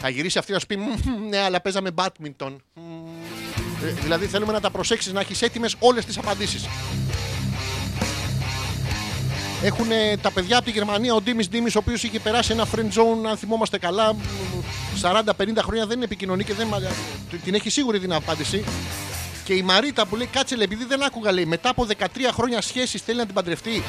Θα 0.00 0.08
γυρίσει 0.08 0.38
αυτή 0.38 0.52
να 0.52 0.58
σου 0.58 0.66
πει, 0.66 0.76
«Μμμ, 0.76 1.28
ναι, 1.28 1.38
αλλά 1.38 1.60
παίζαμε 1.60 1.90
badminton. 1.94 2.56
Μμμ». 3.82 3.88
Ε, 3.88 3.90
Δηλαδή 4.02 4.26
θέλουμε 4.26 4.52
να 4.52 4.60
τα 4.60 4.70
προσέξεις, 4.70 5.12
να 5.12 5.20
έχεις 5.20 5.42
έτοιμες 5.42 5.74
όλες 5.78 6.04
τις 6.04 6.18
απαντήσεις. 6.18 6.64
Έχουν 9.62 9.86
τα 10.22 10.30
παιδιά 10.30 10.56
από 10.56 10.64
τη 10.64 10.70
Γερμανία, 10.70 11.14
ο 11.14 11.20
Ντίμης 11.20 11.48
Ντίμης, 11.48 11.74
ο 11.74 11.78
οποίος 11.78 12.02
είχε 12.02 12.20
περάσει 12.20 12.52
ένα 12.52 12.66
friend 12.74 12.78
zone, 12.98 13.28
αν 13.30 13.36
θυμόμαστε 13.36 13.78
καλά, 13.78 14.14
40-50 15.02 15.62
χρόνια 15.62 15.86
δεν 15.86 16.02
επικοινωνεί 16.02 16.44
και 16.44 16.54
δεν 16.54 16.66
μα- 16.70 16.80
την 17.44 17.54
έχει 17.54 17.70
σίγουρη 17.70 18.00
την 18.00 18.12
απάντηση. 18.12 18.64
Και 19.44 19.52
η 19.54 19.62
Μαρίτα 19.62 20.06
που 20.06 20.16
λέει 20.16 20.26
κάτσε 20.32 20.54
λέει, 20.56 20.64
επειδή 20.64 20.84
δεν 20.84 21.02
άκουγα 21.02 21.32
λέει 21.32 21.44
μετά 21.44 21.68
από 21.68 21.84
13 21.84 22.30
χρόνια 22.32 22.60
σχέσης 22.60 23.02
θέλει 23.02 23.18
να 23.18 23.24
την 23.24 23.34
παντρευτεί. 23.34 23.82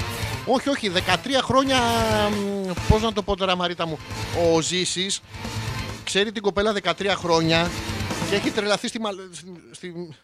Όχι, 0.45 0.69
όχι, 0.69 0.89
13 0.89 1.41
χρόνια. 1.41 1.77
Πώς 2.89 3.01
να 3.01 3.13
το 3.13 3.21
πω 3.21 3.35
τώρα, 3.35 3.55
Μαρίτα 3.55 3.87
μου. 3.87 3.99
Ο 4.53 4.61
Ζήσης 4.61 5.21
ξέρει 6.03 6.31
την 6.31 6.41
κοπέλα 6.41 6.73
13 6.73 7.15
χρόνια 7.15 7.69
και 8.31 8.37
έχει 8.37 8.51
τρελαθεί 8.51 8.87
στη. 8.87 8.99
μαλ- 8.99 9.19
στη- 9.31 9.63
στη- 9.71 10.15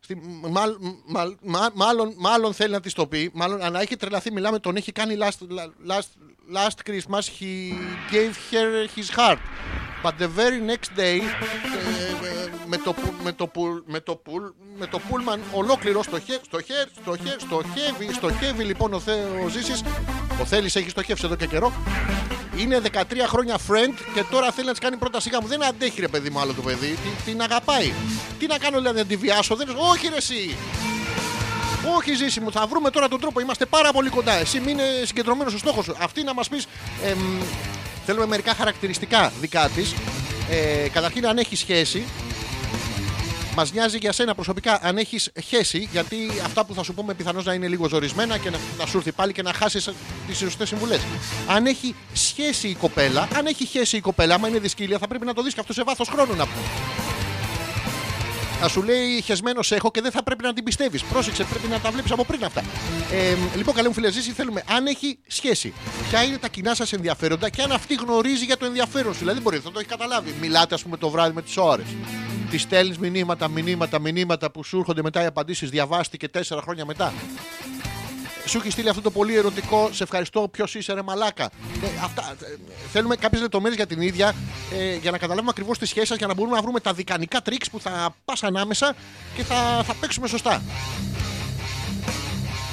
στη- 0.00 0.20
μάλ- 0.50 0.76
μάλ- 1.06 1.36
μα- 1.42 1.70
μάλλον, 1.74 2.14
μάλλον 2.16 2.54
θέλει 2.54 2.72
να 2.72 2.80
της 2.80 2.92
το 2.92 3.06
πει. 3.06 3.30
Μάλλον, 3.34 3.62
αλλά 3.62 3.80
έχει 3.80 3.96
τρελαθεί. 3.96 4.32
Μιλάμε, 4.32 4.58
τον 4.58 4.76
έχει 4.76 4.92
κάνει 4.92 5.16
last, 5.20 5.46
last, 5.90 6.08
last 6.56 6.90
Christmas. 6.90 7.24
He 7.40 7.72
gave 8.12 8.34
her 8.52 8.86
his 8.96 9.08
heart. 9.18 9.38
But 10.02 10.12
the 10.18 10.28
very 10.40 10.60
next 10.72 10.90
day, 11.00 11.00
ε, 11.00 11.18
ε, 11.18 12.50
με 12.66 12.76
το, 12.76 12.92
που- 12.92 13.14
με 13.22 13.32
το, 13.32 13.46
που- 13.46 13.82
με 13.86 14.00
το, 14.00 14.16
πουλ- 14.16 14.54
με 14.78 14.86
το 14.86 14.98
πούλμαν 14.98 15.40
ολόκληρο 15.52 16.02
στο, 16.02 16.20
χε, 16.20 16.38
στο, 16.44 16.62
χε, 16.62 16.86
στο, 17.02 17.16
χε, 17.16 17.36
στο 17.38 17.62
χεύει, 17.74 18.12
στο 18.12 18.32
χεύει 18.32 18.64
λοιπόν 18.64 18.92
ο, 18.94 19.00
Θε, 19.00 19.12
ο 19.44 19.48
Ζήσης, 19.48 19.82
ο 20.40 20.44
Θέλης 20.44 20.76
έχεις 20.76 20.90
στοχεύσει 20.90 21.22
εδώ 21.26 21.34
και 21.34 21.46
καιρό, 21.46 21.72
είναι 22.56 22.80
13 22.92 23.02
χρόνια 23.26 23.56
friend 23.56 23.94
και 24.14 24.24
τώρα 24.30 24.52
θέλει 24.52 24.66
να 24.66 24.72
της 24.72 24.80
κάνει 24.80 24.96
πρώτα 24.96 25.20
σιγά 25.20 25.40
μου. 25.40 25.46
Δεν 25.46 25.64
αντέχει 25.64 26.00
ρε 26.00 26.08
παιδί 26.08 26.30
μου 26.30 26.40
άλλο 26.40 26.52
το 26.52 26.62
παιδί. 26.62 26.86
Την, 27.02 27.32
την 27.32 27.42
αγαπάει. 27.42 27.92
Τι 28.38 28.46
να 28.46 28.58
κάνω 28.58 28.76
δηλαδή 28.76 28.98
να 28.98 29.04
τη 29.04 29.16
βιάσω. 29.16 29.54
Δεν... 29.54 29.68
Όχι 29.92 30.08
ρε 30.08 30.16
εσύ. 30.16 30.56
Όχι 31.96 32.14
ζήση 32.14 32.40
μου. 32.40 32.52
Θα 32.52 32.66
βρούμε 32.66 32.90
τώρα 32.90 33.08
τον 33.08 33.20
τρόπο. 33.20 33.40
Είμαστε 33.40 33.66
πάρα 33.66 33.92
πολύ 33.92 34.10
κοντά. 34.10 34.32
Εσύ 34.32 34.60
μείνε 34.60 34.82
συγκεντρωμένος 35.04 35.52
στο 35.52 35.60
στόχος 35.60 35.84
σου. 35.84 35.94
Αυτή 36.00 36.22
να 36.22 36.34
μας 36.34 36.48
πεις. 36.48 36.66
θέλουμε 38.06 38.26
μερικά 38.26 38.54
χαρακτηριστικά 38.54 39.32
δικά 39.40 39.68
της. 39.68 39.94
Ε, 40.50 40.88
καταρχήν 40.88 41.26
αν 41.26 41.38
έχει 41.38 41.56
σχέση. 41.56 42.04
Μας 43.58 43.72
νοιάζει 43.72 43.98
για 43.98 44.12
σένα 44.12 44.34
προσωπικά 44.34 44.78
αν 44.82 44.98
έχεις 44.98 45.30
χέσει, 45.44 45.88
γιατί 45.92 46.16
αυτά 46.44 46.64
που 46.64 46.74
θα 46.74 46.82
σου 46.82 46.94
πούμε 46.94 47.14
πιθανώς 47.14 47.44
να 47.44 47.52
είναι 47.52 47.68
λίγο 47.68 47.88
ζορισμένα 47.88 48.38
και 48.38 48.50
να, 48.50 48.58
να 48.78 48.86
σου 48.86 48.96
έρθει 48.96 49.12
πάλι 49.12 49.32
και 49.32 49.42
να 49.42 49.52
χάσεις 49.52 49.88
τις 50.26 50.38
σωστές 50.38 50.68
συμβουλές. 50.68 51.00
Αν 51.48 51.66
έχει 51.66 51.94
σχέση 52.12 52.68
η 52.68 52.74
κοπέλα, 52.74 53.28
αν 53.36 53.46
έχει 53.46 53.64
χέσει 53.64 53.96
η 53.96 54.00
κοπέλα, 54.00 54.34
άμα 54.34 54.48
είναι 54.48 54.58
δυσκύλια, 54.58 54.98
θα 54.98 55.08
πρέπει 55.08 55.24
να 55.24 55.34
το 55.34 55.42
δεις 55.42 55.54
και 55.54 55.60
αυτό 55.60 55.72
σε 55.72 55.82
βάθος 55.82 56.08
χρόνου 56.08 56.34
να 56.34 56.46
πούμε. 56.46 57.07
Θα 58.60 58.68
σου 58.68 58.82
λέει 58.82 59.22
χεσμένος 59.22 59.72
έχω 59.72 59.90
και 59.90 60.00
δεν 60.00 60.10
θα 60.10 60.22
πρέπει 60.22 60.42
να 60.42 60.52
την 60.52 60.64
πιστεύεις. 60.64 61.02
Πρόσεξε, 61.02 61.44
πρέπει 61.44 61.66
να 61.66 61.80
τα 61.80 61.90
βλέπεις 61.90 62.10
από 62.10 62.24
πριν 62.24 62.44
αυτά. 62.44 62.62
Ε, 63.12 63.56
λοιπόν, 63.56 63.74
καλέ 63.74 63.88
μου 63.88 63.94
φίλε, 63.94 64.10
ζήσει, 64.10 64.32
θέλουμε 64.32 64.62
αν 64.68 64.86
έχει 64.86 65.18
σχέση. 65.26 65.72
Ποια 66.08 66.22
είναι 66.22 66.38
τα 66.38 66.48
κοινά 66.48 66.74
σας 66.74 66.92
ενδιαφέροντα 66.92 67.50
και 67.50 67.62
αν 67.62 67.72
αυτή 67.72 67.94
γνωρίζει 67.94 68.44
για 68.44 68.56
το 68.56 68.64
ενδιαφέρον 68.64 69.12
σου. 69.12 69.18
Δηλαδή, 69.18 69.40
μπορεί 69.40 69.60
να 69.64 69.70
το 69.70 69.78
έχει 69.78 69.88
καταλάβει. 69.88 70.34
Μιλάτε, 70.40 70.74
ας 70.74 70.82
πούμε, 70.82 70.96
το 70.96 71.10
βράδυ 71.10 71.34
με 71.34 71.42
τις 71.42 71.56
ώρες. 71.56 71.86
Τη 72.50 72.58
στέλνεις 72.58 72.98
μηνύματα, 72.98 73.48
μηνύματα, 73.48 73.98
μηνύματα 73.98 74.50
που 74.50 74.64
σου 74.64 74.78
έρχονται 74.78 75.02
μετά 75.02 75.22
οι 75.22 75.26
απαντήσεις. 75.26 75.70
Διαβάστηκε 75.70 76.28
τέσσερα 76.28 76.60
χρόνια 76.60 76.84
μετά. 76.84 77.12
Σου 78.48 78.58
έχει 78.58 78.70
στείλει 78.70 78.88
αυτό 78.88 79.00
το 79.02 79.10
πολύ 79.10 79.36
ερωτικό. 79.36 79.88
Σε 79.92 80.02
ευχαριστώ. 80.02 80.48
Ποιος 80.50 80.74
είσαι, 80.74 80.92
ρε 80.92 81.02
Μαλάκα. 81.02 81.44
Ε, 81.44 81.86
αυτά, 82.04 82.36
ε, 82.42 82.56
θέλουμε 82.92 83.16
κάποιες 83.16 83.40
λεπτομέρειες 83.42 83.76
για 83.76 83.86
την 83.86 84.00
ίδια 84.00 84.34
ε, 84.78 84.94
για 84.96 85.10
να 85.10 85.18
καταλάβουμε 85.18 85.50
ακριβώς 85.50 85.78
τη 85.78 85.86
σχέση 85.86 86.06
σας 86.06 86.16
για 86.18 86.26
να 86.26 86.34
μπορούμε 86.34 86.56
να 86.56 86.62
βρούμε 86.62 86.80
τα 86.80 86.92
δικανικά 86.92 87.42
τρίξ 87.42 87.70
που 87.70 87.80
θα 87.80 88.14
πας 88.24 88.42
ανάμεσα 88.42 88.94
και 89.36 89.42
θα, 89.42 89.82
θα 89.86 89.94
παίξουμε 90.00 90.28
σωστά. 90.28 90.52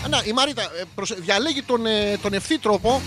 Α, 0.05 0.07
Να, 0.09 0.21
η 0.25 0.31
Μαρίτα 0.33 0.61
ε, 0.61 0.83
προσε- 0.95 1.19
διαλέγει 1.19 1.61
τον, 1.63 1.85
ε, 1.85 2.17
τον 2.21 2.33
ευθύ 2.33 2.57
τρόπο. 2.59 3.01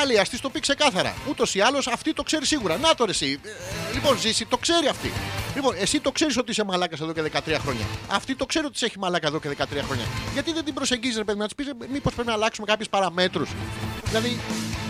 Άλλη, 0.00 0.18
α 0.18 0.22
τη 0.22 0.38
το 0.40 0.50
πει 0.50 0.60
ξεκάθαρα. 0.60 1.14
Ούτως 1.28 1.54
ή 1.54 1.60
άλλως 1.60 1.86
αυτή 1.86 2.12
το 2.12 2.22
ξέρει 2.22 2.46
σίγουρα. 2.46 2.76
Να 2.76 2.94
το 2.94 3.04
ρε, 3.04 3.10
εσύ. 3.10 3.40
Ε, 3.44 3.48
λοιπόν, 3.94 4.18
ζήσει, 4.18 4.46
το 4.46 4.56
ξέρει 4.56 4.86
αυτή. 4.88 5.12
Λοιπόν, 5.54 5.74
εσύ 5.78 6.00
το 6.00 6.12
ξέρεις 6.12 6.36
ότι 6.36 6.50
είσαι 6.50 6.64
μαλάκας 6.64 7.00
εδώ 7.00 7.12
και 7.12 7.22
13 7.22 7.56
χρόνια. 7.60 7.84
Αυτή 8.08 8.34
το 8.34 8.46
ξέρει 8.46 8.66
ότι 8.66 8.78
σε 8.78 8.84
έχει 8.84 8.98
μαλάκα 8.98 9.26
εδώ 9.26 9.40
και 9.40 9.48
13 9.48 9.64
χρόνια. 9.86 10.04
Γιατί 10.32 10.52
δεν 10.52 10.64
την 10.64 10.74
προσεγγίζεις, 10.74 11.16
ρε 11.16 11.24
παιδί, 11.24 11.38
να 11.38 11.44
της 11.44 11.54
πεις, 11.54 11.66
μήπως 11.92 12.12
πρέπει 12.14 12.28
να 12.28 12.34
αλλάξουμε 12.34 12.66
κάποιε 12.66 12.86
παραμέτρους. 12.90 13.50
Δηλαδή, 14.04 14.40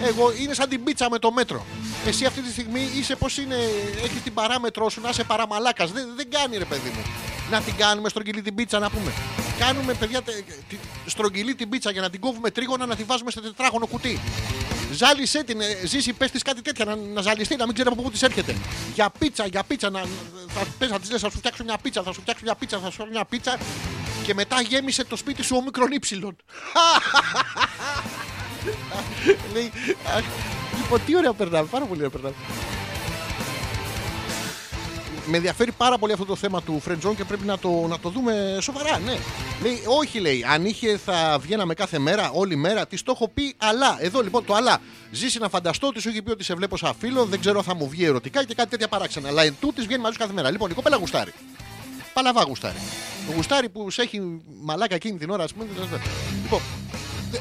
εγώ 0.04 0.32
είναι 0.40 0.54
σαν 0.54 0.68
την 0.68 0.84
πίτσα 0.84 1.10
με 1.10 1.18
το 1.18 1.32
μέτρο. 1.32 1.66
Εσύ 2.06 2.24
αυτή 2.24 2.40
τη 2.40 2.50
στιγμή 2.50 2.88
είσαι 2.96 3.16
πώς 3.16 3.38
είναι, 3.38 3.56
έχει 4.04 4.18
την 4.24 4.34
παράμετρό 4.34 4.88
σου 4.90 5.00
να 5.00 5.08
είσαι 5.08 5.24
παραμαλάκας. 5.24 5.92
Δεν, 5.92 6.06
δεν 6.16 6.30
κάνει, 6.30 6.56
ρε 6.56 6.64
παιδί 6.64 6.90
μου. 6.94 7.02
Να 7.50 7.60
την 7.60 7.76
κάνουμε 7.76 8.08
στρογγυλή 8.08 8.42
την 8.42 8.54
πίτσα, 8.54 8.78
να 8.78 8.90
πούμε. 8.90 9.12
Κάνουμε, 9.58 9.94
παιδιά, 9.94 10.22
τε- 10.22 10.44
τη- 10.68 10.78
στρογγυλή 11.06 11.54
την 11.54 11.68
πίτσα 11.68 11.90
για 11.90 12.00
να 12.00 12.10
την 12.10 12.20
κόβουμε 12.20 12.50
τρίγωνα 12.50 12.86
να 12.86 12.96
τη 12.96 13.04
βάζουμε 13.04 13.30
σε 13.30 13.40
τετράγωνο 13.40 13.86
κουτί. 13.86 14.20
Ζάλισέ 14.92 15.44
την, 15.44 15.60
ε, 15.60 15.86
ζήσει, 15.86 16.12
πες 16.12 16.30
της 16.30 16.42
κάτι 16.42 16.62
τέτοια, 16.62 16.84
να, 16.84 16.96
να 16.96 17.20
ζαλιστεί, 17.20 17.56
να 17.56 17.64
μην 17.64 17.74
ξέρει 17.74 17.88
από 17.92 18.02
πού 18.02 18.10
της 18.10 18.22
έρχεται. 18.22 18.56
Για 18.94 19.10
πίτσα, 19.18 19.46
για 19.46 19.62
πίτσα, 19.62 19.90
να, 19.90 20.00
θα, 20.48 20.66
πες, 20.78 20.90
να 20.90 21.00
της 21.00 21.10
λες, 21.10 21.20
θα 21.20 21.30
σου 21.30 21.38
φτιάξω 21.38 21.64
μια 21.64 21.78
πίτσα, 21.82 22.02
θα 22.02 22.12
σου 22.12 22.20
φτιάξω 22.20 22.44
μια 22.44 22.54
πίτσα, 22.54 22.78
θα 22.78 22.84
σου 22.84 22.92
φτιάξω 22.92 23.12
μια 23.12 23.24
πίτσα. 23.24 23.58
Και 24.24 24.34
μετά 24.34 24.60
γέμισε 24.60 25.04
το 25.04 25.16
σπίτι 25.16 25.42
σου 25.42 25.56
όμικρον 25.56 25.90
ύψιλον. 25.90 26.36
Λέει, 29.52 29.72
αχ, 30.16 30.24
λοιπόν, 30.76 31.00
τι 31.06 31.16
ωραία 31.16 31.32
περνάμε, 31.32 31.68
πάρα 31.70 31.84
πολύ 31.84 31.98
ωραία 31.98 32.10
περνάμε. 32.10 32.34
Με 35.26 35.36
ενδιαφέρει 35.36 35.72
πάρα 35.72 35.98
πολύ 35.98 36.12
αυτό 36.12 36.24
το 36.24 36.36
θέμα 36.36 36.62
του 36.62 36.82
friend 36.88 37.08
zone 37.08 37.14
και 37.16 37.24
πρέπει 37.24 37.44
να 37.44 37.58
το, 37.58 37.86
να 37.88 37.98
το 37.98 38.08
δούμε 38.08 38.58
σοβαρά, 38.60 38.98
ναι. 38.98 39.16
Λέει, 39.62 39.82
όχι 40.00 40.18
λέει, 40.18 40.44
αν 40.48 40.64
είχε 40.64 40.96
θα 40.96 41.38
βγαίναμε 41.40 41.74
κάθε 41.74 41.98
μέρα, 41.98 42.30
όλη 42.30 42.56
μέρα, 42.56 42.86
τη 42.86 43.02
το 43.02 43.12
έχω 43.14 43.28
πει, 43.28 43.54
αλλά. 43.56 43.96
Εδώ 44.00 44.20
λοιπόν 44.20 44.44
το 44.44 44.54
αλλά. 44.54 44.78
Ζήσει 45.10 45.38
να 45.38 45.48
φανταστώ 45.48 45.86
ότι 45.86 46.00
σου 46.00 46.08
έχει 46.08 46.22
πει 46.22 46.30
ότι 46.30 46.44
σε 46.44 46.54
βλέπω 46.54 46.76
σαν 46.76 46.94
φίλο, 46.98 47.24
δεν 47.24 47.40
ξέρω 47.40 47.58
αν 47.58 47.64
θα 47.64 47.74
μου 47.74 47.88
βγει 47.88 48.04
ερωτικά 48.04 48.44
και 48.44 48.54
κάτι 48.54 48.70
τέτοια 48.70 48.88
παράξενα. 48.88 49.28
Αλλά 49.28 49.42
εν 49.42 49.54
τούτης 49.60 49.86
βγαίνει 49.86 50.00
μαζί 50.00 50.14
σου 50.14 50.20
κάθε 50.20 50.32
μέρα. 50.32 50.50
Λοιπόν, 50.50 50.70
η 50.70 50.74
κοπέλα 50.74 50.96
γουστάρει. 50.96 51.32
Παλαβά 52.12 52.42
γουστάρει. 52.42 52.78
Το 53.26 53.32
γουστάρι 53.32 53.68
που 53.68 53.90
σε 53.90 54.02
έχει 54.02 54.20
μαλάκα 54.62 54.94
εκείνη 54.94 55.18
την 55.18 55.30
ώρα, 55.30 55.44
ας 55.44 55.52
πούμε. 55.52 55.66
Λοιπόν, 56.42 56.60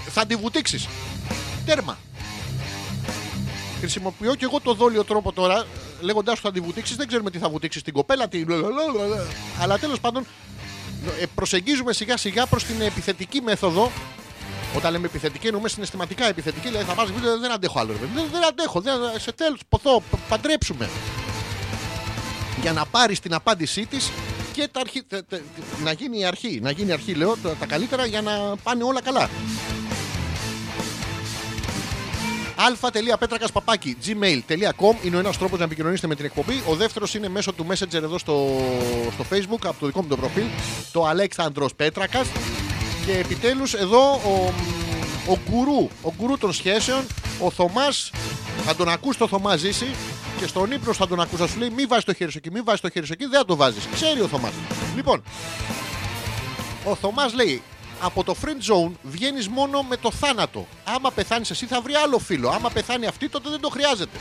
θα 0.09 0.25
τη 0.25 0.35
βουτήξεις. 0.35 0.87
Τέρμα. 1.65 1.97
Χρησιμοποιώ 3.79 4.35
και 4.35 4.45
εγώ 4.45 4.59
το 4.59 4.73
δόλιο 4.73 5.03
τρόπο 5.03 5.31
τώρα, 5.31 5.65
λέγοντάς 6.01 6.37
σου 6.37 6.43
θα 6.43 6.51
τη 6.51 6.59
βουτήξεις. 6.59 6.95
Δεν 6.95 7.07
ξέρουμε 7.07 7.31
τι 7.31 7.37
θα 7.37 7.49
βουτήξεις 7.49 7.81
την 7.81 7.93
κοπέλα, 7.93 8.27
τι. 8.27 8.45
Αλλά 9.61 9.77
τέλο 9.79 9.95
πάντων, 10.01 10.25
ε, 11.21 11.25
προσεγγίζουμε 11.35 11.93
σιγά 11.93 12.17
σιγά 12.17 12.45
προ 12.45 12.59
την 12.59 12.81
επιθετική 12.81 13.41
μέθοδο. 13.41 13.91
Όταν 14.75 14.91
λέμε 14.91 15.05
επιθετική, 15.05 15.47
εννοούμε 15.47 15.69
συναισθηματικά 15.69 16.27
επιθετική. 16.27 16.67
Δηλαδή 16.67 16.85
θα 16.85 16.93
βάζεις 16.93 17.13
βίντεο, 17.15 17.39
δεν 17.39 17.51
αντέχω 17.51 17.79
άλλο. 17.79 17.91
ρε 17.91 17.97
παιδί. 17.97 18.11
Δεν, 18.15 18.25
δεν 18.31 18.45
αντέχω. 18.45 18.81
Δεν, 18.81 18.93
σε 19.17 19.31
τέλο, 19.31 19.57
ποθώ, 19.69 20.01
π- 20.11 20.29
παντρέψουμε. 20.29 20.89
Για 22.61 22.73
να 22.73 22.85
πάρεις 22.85 23.19
την 23.19 23.33
απάντησή 23.33 23.85
της 23.85 24.11
και 24.53 24.67
τα 24.71 24.79
αρχή, 24.79 25.03
τε- 25.03 25.23
τε- 25.29 25.41
να 25.83 25.91
γίνει 25.91 26.19
η 26.19 26.25
αρχή. 26.25 26.59
Να 26.61 26.71
γίνει 26.71 26.89
η 26.89 26.93
αρχή, 26.93 27.13
λέω, 27.13 27.37
τα, 27.37 27.49
τα 27.59 27.65
καλύτερα 27.65 28.05
για 28.05 28.21
να 28.21 28.55
πάνε 28.63 28.83
όλα 28.83 29.01
καλά. 29.01 29.29
αλφα.πέτρακα.papaki 32.65 33.93
gmail.com 34.05 35.05
είναι 35.05 35.15
ο 35.15 35.19
ένας 35.19 35.37
τρόπος 35.37 35.59
να 35.59 35.65
επικοινωνήσετε 35.65 36.07
με 36.07 36.15
την 36.15 36.25
εκπομπή. 36.25 36.63
Ο 36.67 36.75
δεύτερος 36.75 37.13
είναι 37.13 37.29
μέσω 37.29 37.53
του 37.53 37.65
Messenger 37.69 37.93
εδώ 37.93 38.17
στο, 38.17 38.47
στο 39.13 39.25
Facebook, 39.29 39.59
από 39.65 39.79
το 39.79 39.85
δικό 39.85 40.01
μου 40.01 40.07
το 40.07 40.17
προφίλ, 40.17 40.43
το 40.91 41.05
Αλέξανδρος 41.05 41.75
Πέτρακας. 41.75 42.27
Και 43.05 43.17
επιτέλους 43.17 43.73
εδώ 43.73 44.11
ο, 44.11 44.53
ο 45.27 45.37
γκουρού, 45.49 45.89
ο 46.01 46.13
γκουρού 46.17 46.37
των 46.37 46.53
σχέσεων, 46.53 47.05
ο 47.39 47.51
Θωμάς, 47.51 48.11
θα 48.65 48.75
τον 48.75 48.89
ακούς 48.89 49.17
το 49.17 49.27
Θωμά 49.27 49.55
ζήσει 49.55 49.95
και 50.39 50.47
στον 50.47 50.71
ύπνο 50.71 50.93
θα 50.93 51.07
τον 51.07 51.21
ακούς, 51.21 51.39
θα 51.39 51.47
σου 51.47 51.59
λέει 51.59 51.69
μη 51.69 51.85
βάζεις 51.85 52.05
το 52.05 52.13
χέρι 52.13 52.31
σου 52.31 52.37
εκεί, 52.37 52.51
μη 52.51 52.61
βάζεις 52.61 52.81
το 52.81 52.89
χέρι 52.89 53.05
σου 53.05 53.13
εκεί, 53.13 53.25
δεν 53.25 53.39
θα 53.39 53.45
το 53.45 53.55
βάζεις. 53.55 53.87
Ξέρει 53.93 54.21
ο 54.21 54.27
Θωμάς. 54.27 54.51
Λοιπόν, 54.95 55.23
ο 56.83 56.95
Θωμάς 56.95 57.33
λέει: 57.33 57.61
Από 58.03 58.23
το 58.23 58.35
friend 58.45 58.71
zone 58.73 58.91
βγαίνεις 59.03 59.47
μόνο 59.47 59.83
με 59.83 59.97
το 59.97 60.11
θάνατο. 60.11 60.67
Άμα 60.83 61.11
πεθάνεις 61.11 61.49
εσύ, 61.49 61.65
θα 61.65 61.81
βρει 61.81 61.93
άλλο 61.93 62.19
φίλο. 62.19 62.49
Άμα 62.49 62.69
πεθάνει 62.69 63.05
αυτή, 63.05 63.29
τότε 63.29 63.49
δεν 63.49 63.59
το 63.59 63.69
χρειάζεται. 63.69 64.17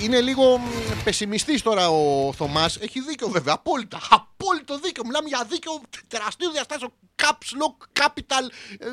Ε, 0.00 0.04
Είναι 0.04 0.20
λίγο 0.20 0.60
πεσημιστής 1.04 1.62
τώρα 1.62 1.88
ο 1.90 2.32
Θωμάς. 2.32 2.76
Έχει 2.76 3.00
δίκιο 3.00 3.28
βέβαια. 3.28 3.54
Απόλυτα. 3.54 4.00
απόλυτο 4.10 4.78
δίκιο. 4.78 5.02
Μιλάμε 5.06 5.28
για 5.28 5.44
δίκιο 5.48 5.80
τεραστίου 6.08 6.50
διαστάσεων. 6.50 6.92
Caps 7.22 7.24
Lock 7.62 8.02
Capital 8.04 8.48
ε, 8.78 8.88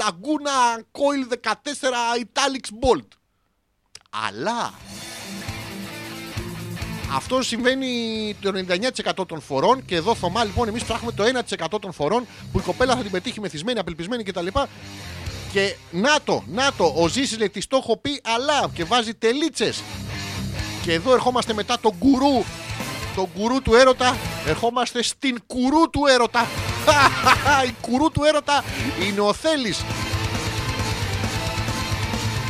Laguna 0.00 0.78
Coil 0.78 1.48
14 1.50 1.52
Italics 2.24 2.86
Bolt. 2.88 3.08
Αλλά 4.26 4.72
αυτό 7.14 7.42
συμβαίνει 7.42 7.88
το 8.40 8.52
99% 9.20 9.26
των 9.26 9.40
φορών 9.40 9.84
και 9.84 9.94
εδώ 9.94 10.14
Θωμά 10.14 10.44
λοιπόν 10.44 10.68
εμείς 10.68 10.84
ψάχνουμε 10.84 11.12
το 11.12 11.24
1% 11.74 11.80
των 11.80 11.92
φορών 11.92 12.26
που 12.52 12.58
η 12.58 12.62
κοπέλα 12.62 12.96
θα 12.96 13.02
την 13.02 13.10
πετύχει 13.10 13.40
μεθυσμένη, 13.40 13.78
απελπισμένη 13.78 14.22
κτλ. 14.22 14.46
Και 15.52 15.76
να 15.90 16.20
το, 16.24 16.42
να 16.46 16.72
το, 16.76 16.94
ο 16.96 17.08
Ζήσης 17.08 17.38
λέει 17.38 17.50
της 17.50 17.66
το 17.66 17.76
έχω 17.76 17.96
πει 17.96 18.20
αλλά 18.24 18.70
και 18.74 18.84
βάζει 18.84 19.14
τελίτσες. 19.14 19.82
Και 20.82 20.92
εδώ 20.92 21.12
ερχόμαστε 21.12 21.52
μετά 21.52 21.76
τον 21.80 21.92
γκουρού, 21.98 22.44
τον 23.14 23.28
γκουρού 23.36 23.62
του 23.62 23.74
έρωτα, 23.74 24.16
ερχόμαστε 24.46 25.02
στην 25.02 25.42
κουρού 25.46 25.90
του 25.90 26.00
έρωτα. 26.08 26.46
η 27.70 27.74
κουρού 27.80 28.10
του 28.10 28.24
έρωτα 28.24 28.64
είναι 29.08 29.20
ο 29.20 29.32
Θέλης 29.32 29.84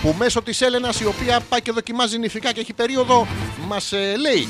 που 0.06 0.14
μέσω 0.18 0.42
της 0.42 0.60
Έλενας 0.60 1.00
η 1.00 1.04
οποία 1.04 1.40
πάει 1.40 1.62
και 1.62 1.72
δοκιμάζει 1.72 2.18
νηφικά 2.18 2.52
και 2.52 2.60
έχει 2.60 2.72
περίοδο 2.72 3.26
μας 3.66 3.92
ε, 3.92 4.16
λέει 4.16 4.48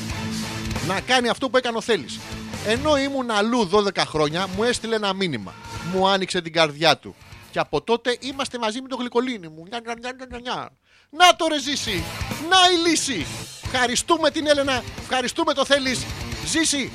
να 0.87 1.01
κάνει 1.01 1.29
αυτό 1.29 1.49
που 1.49 1.57
έκανε 1.57 1.77
ο 1.77 1.81
Θέλης. 1.81 2.19
Ενώ 2.65 2.97
ήμουν 2.97 3.31
αλλού 3.31 3.69
12 3.73 3.89
χρόνια 3.97 4.47
μου 4.55 4.63
έστειλε 4.63 4.95
ένα 4.95 5.13
μήνυμα. 5.13 5.53
Μου 5.93 6.07
άνοιξε 6.07 6.41
την 6.41 6.53
καρδιά 6.53 6.97
του. 6.97 7.15
Και 7.51 7.59
από 7.59 7.81
τότε 7.81 8.17
είμαστε 8.19 8.57
μαζί 8.57 8.81
με 8.81 8.87
το 8.87 8.95
γλυκολίνι 8.95 9.47
μου. 9.47 9.63
Νια, 9.69 9.81
νια, 9.85 9.95
νια, 9.99 10.27
νια, 10.29 10.39
νια. 10.39 10.69
Να 11.09 11.35
το 11.35 11.47
ρε 11.47 11.59
ζήσει. 11.59 12.03
Να 12.49 12.57
η 12.73 12.89
λύση. 12.89 13.25
Ευχαριστούμε 13.63 14.31
την 14.31 14.47
Έλενα. 14.47 14.83
Ευχαριστούμε 15.01 15.53
το 15.53 15.65
θέλεις. 15.65 16.05
Ζήσει. 16.45 16.91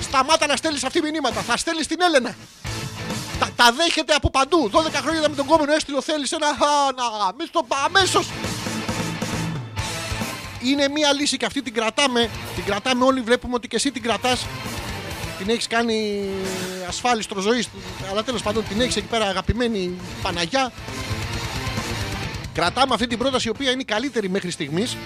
Σταμάτα 0.00 0.46
να 0.46 0.56
στέλνεις 0.56 0.84
αυτή 0.84 1.02
μηνύματα. 1.02 1.40
Θα 1.40 1.56
στέλνεις 1.56 1.86
την 1.86 2.00
Έλενα. 2.00 2.34
Τα, 3.38 3.48
τα 3.56 3.72
δέχεται 3.72 4.14
από 4.14 4.30
παντού. 4.30 4.70
12 4.72 4.90
χρόνια 4.92 5.18
ήταν 5.18 5.30
με 5.30 5.36
τον 5.36 5.46
κόμενο 5.46 5.72
έστειλε 5.72 5.96
ο 5.96 6.02
θέλεις 6.02 6.32
ένα. 6.32 6.46
Α, 6.46 6.54
να 6.96 7.24
γαμίσεις 7.24 7.50
το 7.50 7.66
αμέσως. 7.84 8.30
Είναι 10.62 10.88
μία 10.88 11.12
λύση 11.12 11.36
και 11.36 11.44
αυτή 11.44 11.62
την 11.62 11.74
κρατάμε. 11.74 12.30
Την 12.54 12.64
κρατάμε 12.64 13.04
όλοι. 13.04 13.20
Βλέπουμε 13.20 13.54
ότι 13.54 13.68
και 13.68 13.76
εσύ 13.76 13.90
την 13.90 14.02
κρατάς 14.02 14.46
την 15.38 15.48
έχεις 15.48 15.66
κάνει 15.66 16.28
ασφάλιστρο 16.88 17.40
ζωή. 17.40 17.64
Αλλά 18.10 18.22
τέλος 18.22 18.42
πάντων 18.42 18.64
την 18.68 18.80
έχεις 18.80 18.96
εκεί 18.96 19.06
πέρα 19.06 19.24
αγαπημένη 19.24 19.98
Παναγιά. 20.22 20.72
Κρατάμε 22.52 22.94
αυτή 22.94 23.06
την 23.06 23.18
πρόταση 23.18 23.48
η 23.48 23.50
οποία 23.50 23.70
είναι 23.70 23.80
η 23.80 23.84
καλύτερη 23.84 24.28
μέχρι 24.28 24.50
στιγμής. 24.50 24.96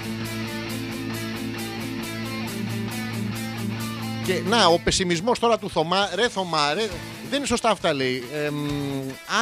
Και 4.24 4.42
να, 4.46 4.66
ο 4.66 4.78
πεσημισμός 4.78 5.38
τώρα 5.38 5.58
του 5.58 5.70
Θωμά, 5.70 6.08
ρε 6.14 6.28
Θωμά, 6.28 6.74
ρε, 6.74 6.88
δεν 7.30 7.38
είναι 7.38 7.46
σωστά 7.46 7.70
αυτά 7.70 7.92
λέει. 7.92 8.24
Ε, 8.32 8.50
μ, 8.50 8.68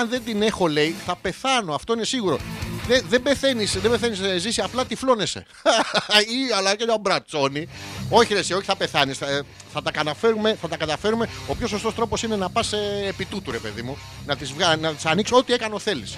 αν 0.01 0.09
δεν 0.09 0.25
την 0.25 0.43
έχω 0.43 0.67
λέει, 0.67 0.95
θα 1.07 1.17
πεθάνω, 1.17 1.75
αυτό 1.75 1.93
είναι 1.93 2.05
σίγουρο. 2.05 2.39
Δεν, 2.87 3.05
δεν 3.09 3.23
πεθαίνεις, 3.23 3.79
δεν 3.81 3.91
πεθαίνεις, 3.91 4.21
ε, 4.21 4.39
ζήσει, 4.39 4.61
απλά 4.61 4.85
τυφλώνεσαι. 4.85 5.47
Ή 6.37 6.53
αλλά 6.57 6.77
και 6.77 6.83
ένα 6.83 6.99
μπρατσόνι. 6.99 7.69
Όχι, 8.11 8.33
ρε, 8.33 8.39
εσύ, 8.39 8.53
όχι, 8.53 8.65
θα 8.65 8.77
πεθάνεις. 8.77 9.19
Θα, 9.19 9.43
θα, 9.73 9.83
τα 9.83 9.91
καταφέρουμε, 9.91 10.57
θα 10.61 10.69
τα 10.69 10.77
καταφέρουμε. 10.77 11.29
Ο 11.47 11.55
πιο 11.55 11.67
σωστός 11.67 11.95
τρόπος 11.95 12.23
είναι 12.23 12.37
να 12.37 12.51
πας 12.51 12.73
ε, 12.73 13.05
επί 13.09 13.25
τούτου, 13.25 13.51
ρε 13.51 13.59
παιδί 13.59 13.83
μου. 13.83 13.99
Να 14.27 14.37
τις 14.37 14.55
να 14.81 14.95
τις 14.95 15.07
ανοίξει 15.07 15.35
ό,τι 15.35 15.53
έκανε 15.53 15.75
ο 15.75 15.79
θέλεις. 15.79 16.17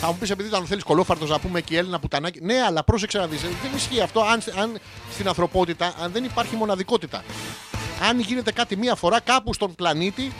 Θα 0.00 0.06
μου 0.06 0.16
πεις 0.18 0.30
επειδή 0.30 0.48
ήταν 0.48 0.66
θέλεις 0.66 0.82
κολόφαρτος 0.84 1.30
να 1.30 1.38
πούμε 1.38 1.60
και 1.60 1.74
η 1.74 1.76
Έλληνα 1.76 1.98
πουτανάκι. 1.98 2.40
Ναι, 2.42 2.60
αλλά 2.60 2.84
πρόσεξε 2.84 3.18
να 3.18 3.26
δεις. 3.26 3.40
Δεν 3.40 3.70
ισχύει 3.76 4.00
αυτό 4.00 4.20
αν, 4.20 4.42
αν 4.56 4.78
στην 5.12 5.28
ανθρωπότητα 5.28 5.94
αν 6.02 6.12
δεν 6.12 6.24
υπάρχει 6.24 6.56
μοναδικότητα. 6.56 7.24
Αν 8.02 8.20
γίνεται 8.20 8.52
κάτι 8.52 8.76
μία 8.76 8.94
φορά 8.94 9.20
κάπου 9.20 9.54
στον 9.54 9.74
πλανήτη, 9.74 10.32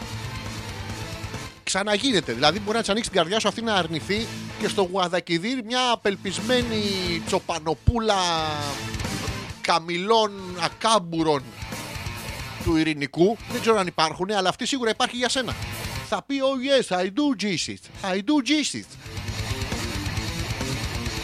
ξαναγίνεται. 1.63 2.33
Δηλαδή 2.33 2.61
μπορεί 2.61 2.75
να 2.75 2.81
της 2.81 2.89
ανοίξει 2.91 3.11
την 3.11 3.19
καρδιά 3.19 3.41
σου 3.41 3.49
αυτή 3.49 3.63
να 3.63 3.75
αρνηθεί 3.75 4.27
και 4.61 4.69
στο 4.69 4.83
Γουαδακιδίρ 4.83 5.65
μια 5.65 5.91
απελπισμένη 5.93 6.83
τσοπανοπούλα 7.27 8.15
καμιλών 9.61 10.33
ακάμπουρων 10.61 11.43
του 12.65 12.77
ειρηνικού. 12.77 13.37
Δεν 13.53 13.61
ξέρω 13.61 13.79
αν 13.79 13.87
υπάρχουν, 13.87 14.31
αλλά 14.31 14.49
αυτή 14.49 14.67
σίγουρα 14.67 14.91
υπάρχει 14.91 15.17
για 15.17 15.29
σένα. 15.29 15.55
Θα 16.09 16.23
πει, 16.23 16.35
oh 16.41 16.83
yes, 16.83 16.97
I 16.99 17.05
do 17.05 17.45
Jesus. 17.45 18.13
I 18.13 18.17
do 18.17 18.43
Jesus. 18.51 19.18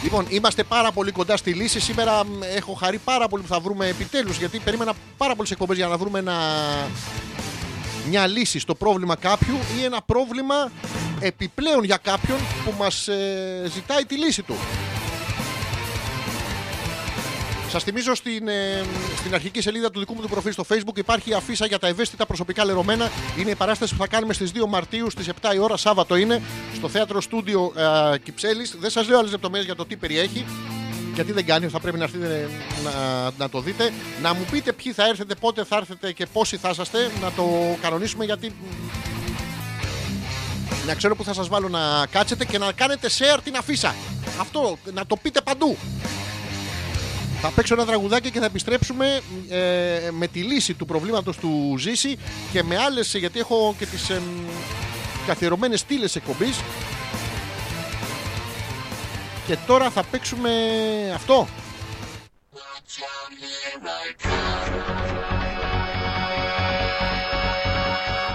Λοιπόν, 0.05 0.25
είμαστε 0.29 0.63
πάρα 0.63 0.91
πολύ 0.91 1.11
κοντά 1.11 1.37
στη 1.37 1.51
λύση. 1.53 1.79
Σήμερα 1.79 2.25
μ, 2.25 2.29
έχω 2.55 2.73
χαρεί 2.73 2.97
πάρα 2.97 3.27
πολύ 3.27 3.43
που 3.43 3.47
θα 3.47 3.59
βρούμε 3.59 3.87
επιτέλους, 3.87 4.37
γιατί 4.37 4.59
περίμενα 4.59 4.93
πάρα 5.17 5.35
πολλές 5.35 5.51
εκπομπές 5.51 5.77
για 5.77 5.87
να 5.87 5.97
βρούμε 5.97 6.19
ένα... 6.19 6.33
μια 8.09 8.27
λύση 8.27 8.59
στο 8.59 8.75
πρόβλημα 8.75 9.15
κάποιου 9.15 9.55
ή 9.79 9.83
ένα 9.83 10.01
πρόβλημα 10.01 10.71
επιπλέον 11.19 11.83
για 11.83 11.97
κάποιον 11.97 12.37
που 12.65 12.73
μας 12.77 13.07
ε, 13.07 13.69
ζητάει 13.73 14.05
τη 14.05 14.15
λύση 14.17 14.41
του. 14.41 14.55
Σας 17.69 17.83
θυμίζω 17.83 18.15
στην, 18.15 18.47
ε, 18.47 18.83
στην 19.17 19.33
αρχική 19.33 19.61
σελίδα 19.61 19.91
του 19.91 19.99
δικού 19.99 20.13
μου 20.15 20.21
του 20.21 20.29
προφίλ 20.29 20.51
στο 20.51 20.65
Facebook 20.69 20.97
υπάρχει 20.97 21.33
αφίσα 21.33 21.65
για 21.65 21.79
τα 21.79 21.87
ευαίσθητα 21.87 22.25
προσωπικά 22.25 22.65
λερωμένα. 22.65 23.11
Είναι 23.39 23.49
η 23.49 23.55
παράσταση 23.55 23.95
που 23.95 24.01
θα 24.01 24.07
κάνουμε 24.07 24.33
στις 24.33 24.51
2 24.51 24.67
Μαρτίου 24.67 25.09
στις 25.09 25.27
7 25.27 25.53
η 25.55 25.57
ώρα, 25.57 25.77
Σάββατο 25.77 26.15
είναι, 26.15 26.41
στο 26.75 26.89
θέατρο 26.89 27.21
Στούντιο 27.21 27.73
ε, 28.13 28.17
Κυψέλης. 28.17 28.75
Δεν 28.79 28.89
σας 28.89 29.07
λέω 29.07 29.19
άλλες 29.19 29.31
λεπτομέρειες 29.31 29.65
για 29.65 29.75
το 29.75 29.85
τι 29.85 29.95
περιέχει. 29.95 30.45
Γιατί 31.13 31.31
δεν 31.31 31.45
κάνει, 31.45 31.67
θα 31.67 31.79
πρέπει 31.79 31.97
να 31.97 32.03
έρθετε 32.03 32.49
να, 32.83 32.91
να 33.37 33.49
το 33.49 33.59
δείτε. 33.59 33.91
Να 34.21 34.33
μου 34.33 34.45
πείτε 34.51 34.73
ποιοι 34.73 34.91
θα 34.91 35.07
έρθετε, 35.07 35.35
πότε 35.35 35.63
θα 35.63 35.77
έρθετε 35.77 36.11
και 36.11 36.25
πόσοι 36.25 36.57
θα 36.57 36.69
είσαστε. 36.69 37.11
Να 37.21 37.31
το 37.31 37.77
κανονίσουμε 37.81 38.25
γιατί 38.25 38.53
να 40.85 40.95
ξέρω 40.95 41.15
που 41.15 41.23
θα 41.23 41.33
σας 41.33 41.47
βάλω 41.47 41.69
να 41.69 42.05
κάτσετε 42.11 42.45
και 42.45 42.57
να 42.57 42.71
κάνετε 42.71 43.07
share 43.17 43.39
την 43.43 43.55
αφίσα. 43.55 43.95
Αυτό, 44.39 44.77
να 44.93 45.05
το 45.05 45.15
πείτε 45.15 45.41
παντού. 45.41 45.77
Θα 47.41 47.51
παίξω 47.55 47.73
ένα 47.73 47.85
τραγουδάκι 47.85 48.31
και 48.31 48.39
θα 48.39 48.45
επιστρέψουμε 48.45 49.21
ε, 49.49 50.09
με 50.11 50.27
τη 50.27 50.39
λύση 50.39 50.73
του 50.73 50.85
προβλήματος 50.85 51.37
του 51.37 51.75
Ζήση 51.79 52.17
και 52.51 52.63
με 52.63 52.77
άλλες, 52.77 53.15
γιατί 53.15 53.39
έχω 53.39 53.75
και 53.77 53.85
τις 53.85 54.09
ε, 54.09 54.21
καθιερωμένες 55.27 55.79
στήλες 55.79 56.15
εκπομπής. 56.15 56.59
Και 59.47 59.57
τώρα 59.67 59.89
θα 59.89 60.03
παίξουμε 60.03 60.51
αυτό. 61.13 61.47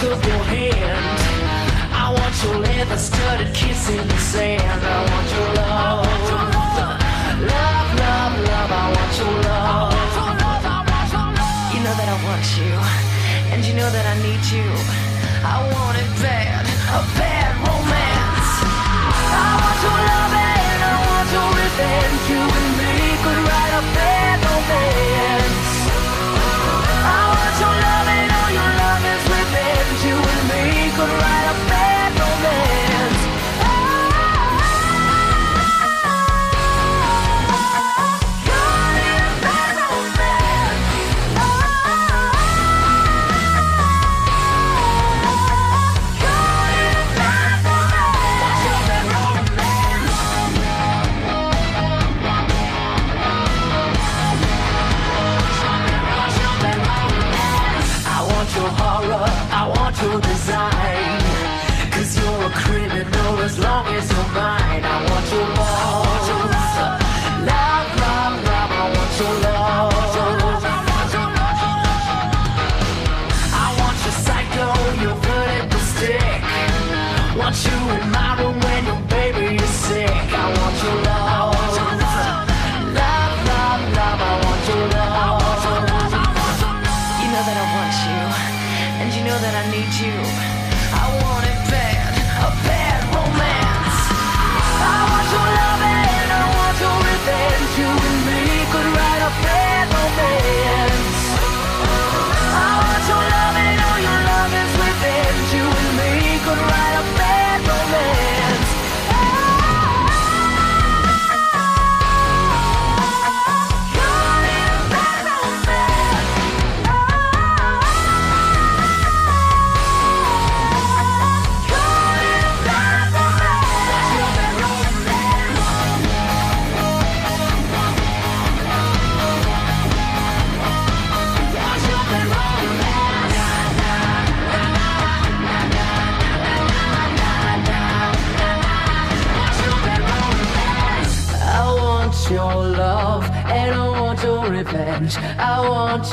touch 0.00 0.26
your 0.26 0.44
hand. 0.48 1.20
I 1.92 2.06
want 2.16 2.34
your 2.42 2.56
leather 2.58 2.96
studded 2.96 3.52
kiss 3.54 3.90
in 3.90 4.08
the 4.08 4.18
sand. 4.32 4.80
I 4.82 4.98
want 5.10 5.28
your 5.36 5.50
love. 5.60 6.06
Love, 7.52 7.88
love, 8.04 8.34
love, 8.48 8.70
I 8.80 8.86
want 8.96 9.12
your 9.20 9.34
love. 9.48 9.92
You 11.74 11.80
know 11.84 11.94
that 12.00 12.08
I 12.08 12.18
want 12.28 12.46
you, 12.58 12.72
and 13.52 13.60
you 13.66 13.74
know 13.74 13.90
that 13.90 14.06
I 14.12 14.16
need 14.24 14.44
you. 14.56 14.68
I 15.44 15.56
want 15.72 15.96
it 16.02 16.10
bad, 16.24 16.64
a 16.96 17.00
bad 17.20 17.52
romance. 17.60 18.52
I 19.36 19.52
want 19.60 19.78
your 19.84 19.98
love 20.10 20.32
and 20.32 20.80
I 20.92 20.96
want 21.08 21.28
your 21.36 21.50
revenge. 21.60 22.22
You 22.30 22.40
and 22.60 22.70
me 22.80 22.94
could 23.24 23.40
write 23.48 23.74
a 23.80 23.84
bad 23.96 24.36
romance. 24.48 25.39
by. 64.34 64.69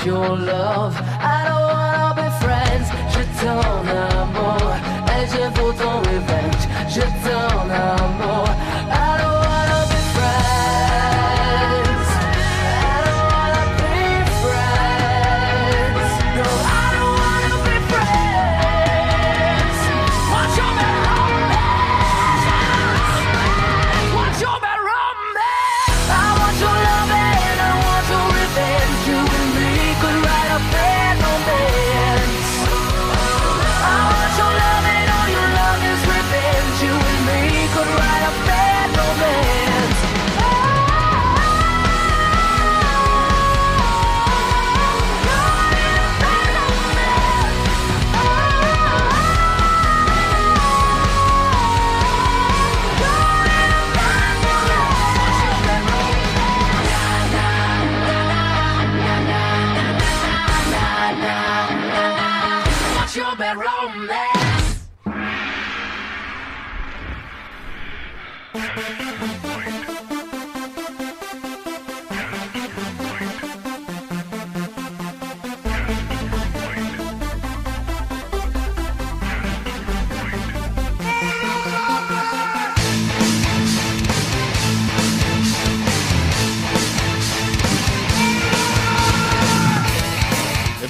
Your 0.08 0.38
love. 0.38 0.87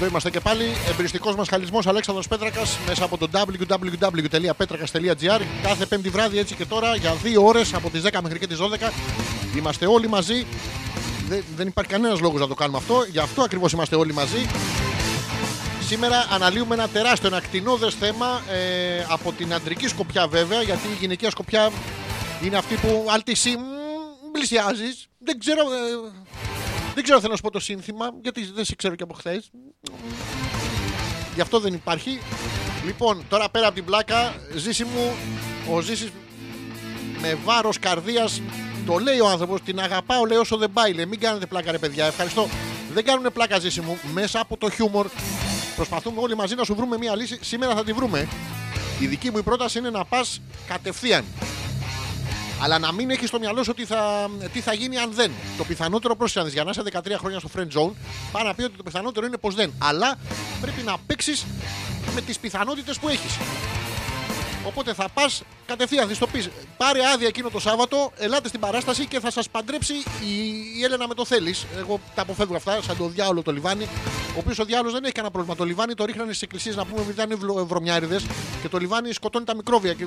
Είμαστε 0.08 0.30
και 0.30 0.40
πάλι. 0.40 0.64
Εμπριστικό 0.90 1.34
μας 1.38 1.48
χαλισμός 1.48 1.88
Αλέξανδρος 1.88 2.28
Πέτρακας 2.28 2.78
μέσα 2.88 3.04
από 3.04 3.18
το 3.18 3.30
www.petrakas.gr. 3.34 5.42
Κάθε 5.64 5.86
πέμπτη 5.86 6.10
βράδυ 6.10 6.40
έτσι 6.40 6.56
και 6.56 6.66
τώρα 6.66 6.96
για 6.96 7.14
δύο 7.24 7.46
ώρες 7.46 7.74
από 7.74 7.90
τις 7.90 8.02
10 8.06 8.10
μέχρι 8.22 8.40
και 8.40 8.48
τις 8.48 8.58
12. 8.58 8.62
Είμαστε 9.58 9.86
όλοι 9.86 10.08
μαζί. 10.08 10.46
Δεν, 11.28 11.44
δεν 11.56 11.68
υπάρχει 11.68 11.92
κανένας 11.92 12.20
λόγος 12.20 12.40
να 12.40 12.48
το 12.48 12.54
κάνουμε 12.54 12.78
αυτό. 12.78 13.06
Γι' 13.12 13.20
αυτό 13.20 13.42
ακριβώς 13.42 13.72
είμαστε 13.72 13.96
όλοι 13.96 14.14
μαζί. 14.14 14.48
Σήμερα 15.88 16.28
αναλύουμε 16.32 16.76
ένα 16.76 16.88
τεράστιο, 16.88 17.28
ένα 17.28 17.40
κτηνόδες 17.40 17.94
θέμα 17.94 18.42
ε, 18.52 19.06
από 19.10 19.32
την 19.32 19.54
αντρική 19.54 19.88
σκοπιά 19.88 20.28
βέβαια, 20.28 20.62
γιατί 20.62 20.88
η 20.88 20.98
γυναικεία 21.00 21.30
σκοπιά 21.30 21.70
είναι 22.44 22.58
αυτή 22.58 22.76
που 22.76 23.06
αλτισί 23.10 23.58
πλησιάζεις. 24.32 25.08
Δεν 25.20 25.40
ξέρω, 25.40 25.62
ε, 25.62 26.12
δεν 26.98 27.06
ξέρω 27.06 27.20
θέλω 27.20 27.32
να 27.32 27.38
σου 27.38 27.44
πω 27.44 27.52
το 27.52 27.60
σύνθημα, 27.60 28.10
γιατί 28.22 28.52
δεν 28.54 28.66
σε 28.66 28.76
ξέρω 28.76 28.96
και 28.96 29.04
από 29.04 29.14
χθες. 29.14 29.50
Γι' 31.36 31.42
αυτό 31.42 31.60
δεν 31.60 31.74
υπάρχει. 31.74 32.20
Λοιπόν, 32.86 33.24
τώρα 33.30 33.50
πέρα 33.50 33.66
από 33.66 33.76
την 33.76 33.86
πλάκα, 33.86 34.36
ζήση 34.56 34.84
μου, 34.84 35.16
ο 35.72 35.82
Ζήσης 35.82 36.12
με 37.22 37.38
βάρος 37.44 37.80
καρδίας 37.80 38.42
το 38.86 38.98
λέει 38.98 39.20
ο 39.20 39.28
άνθρωπος. 39.28 39.62
Την 39.62 39.80
αγαπάω, 39.80 40.26
λέει 40.26 40.38
όσο 40.38 40.58
δεν 40.58 40.72
πάει. 40.74 40.94
Λέει, 40.94 41.06
μην 41.06 41.20
κάνετε 41.20 41.46
πλάκα, 41.46 41.72
ρε 41.72 41.78
παιδιά. 41.78 42.06
Ευχαριστώ. 42.06 42.48
Δεν 42.94 43.04
κάνουν 43.04 43.34
πλάκα, 43.34 43.60
ζήση 43.60 43.82
μου. 43.82 43.98
Μέσα 44.14 44.40
από 44.40 44.58
το 44.58 44.70
χιούμορ 44.70 45.08
προσπαθούμε 45.76 46.22
όλοι 46.22 46.36
μαζί 46.36 46.56
να 46.56 46.64
σου 46.64 46.76
βρούμε 46.76 46.98
μια 46.98 47.16
λύση. 47.16 47.40
Σήμερα 47.42 47.76
θα 47.76 47.84
τη 47.84 47.94
βρούμε. 47.94 48.28
Η 49.00 49.08
δική 49.08 49.32
μου 49.32 49.38
η 49.38 49.44
πρόταση 49.44 49.78
είναι 49.78 49.90
να 49.90 50.06
πας 50.06 50.42
κατευθείαν. 50.68 51.26
Αλλά 52.62 52.80
να 52.80 52.92
μην 52.92 53.10
έχεις 53.10 53.28
στο 53.28 53.40
μυαλό 53.40 53.64
σου 53.64 53.74
τι 53.74 53.86
θα, 53.86 54.30
τι 54.54 54.62
θα 54.62 54.74
γίνει 54.74 54.98
αν 54.98 55.12
δεν. 55.14 55.32
Το 55.58 55.64
πιθανότερο 55.64 56.16
πρόσεχε 56.16 56.48
για 56.50 56.64
να 56.64 56.70
είσαι 56.70 56.82
13 56.92 57.16
χρόνια 57.18 57.40
στο 57.40 57.50
friend 57.56 57.68
zone, 57.78 57.92
πάει 58.32 58.44
να 58.44 58.54
πει 58.56 58.64
ότι 58.64 58.78
το 58.78 58.84
πιθανότερο 58.84 59.26
είναι 59.26 59.38
πως 59.38 59.56
δεν. 59.56 59.74
Αλλά 59.78 60.16
πρέπει 60.62 60.82
να 60.82 60.98
παίξεις 61.08 61.46
με 62.16 62.22
τις 62.22 62.40
πιθανότητες 62.40 63.00
που 63.00 63.08
έχεις. 63.10 63.38
Οπότε 64.66 64.94
θα 64.94 65.10
πας 65.14 65.42
κατευθείαν, 65.66 66.08
θα 66.10 66.16
το 66.16 66.28
πεις: 66.28 66.50
Πάρε 66.78 67.00
άδεια 67.14 67.28
εκείνο 67.28 67.50
το 67.50 67.60
Σάββατο, 67.60 68.12
ελάτε 68.18 68.48
στην 68.48 68.60
παράσταση 68.60 69.06
και 69.06 69.20
θα 69.20 69.32
σας 69.32 69.50
παντρέψει 69.50 69.94
η, 69.94 70.36
η 70.80 70.84
Έλενα 70.84 71.08
με 71.08 71.14
το 71.14 71.26
θέλεις. 71.26 71.66
Εγώ 71.78 72.00
τα 72.16 72.22
αποφεύγω 72.22 72.56
αυτά, 72.56 72.82
σαν 72.82 72.98
το 72.98 73.08
διάολο 73.08 73.42
το 73.42 73.52
λιβάνι. 73.52 73.84
Ο 74.36 74.40
οποίος 74.40 74.60
ο 74.60 74.66
διάολος 74.66 74.92
δεν 74.94 75.04
έχει 75.04 75.14
κανένα 75.14 75.34
πρόβλημα. 75.34 75.56
Το 75.58 75.64
λιβάνι 75.64 75.94
το 75.94 76.06
ρίχνανε 76.06 76.28
στις 76.30 76.42
εκκλησίες 76.42 76.76
να 76.76 76.86
πούμε 76.86 77.02
ότι 77.02 77.10
ήταν 77.10 77.38
βλο- 77.38 77.66
βρωμιάριδε 77.66 78.20
και 78.62 78.70
το 78.70 78.78
λιβάνι 78.78 79.14
σκοτώνει 79.14 79.46
τα 79.46 79.56
μικρόβια. 79.56 79.94
Και 79.94 80.06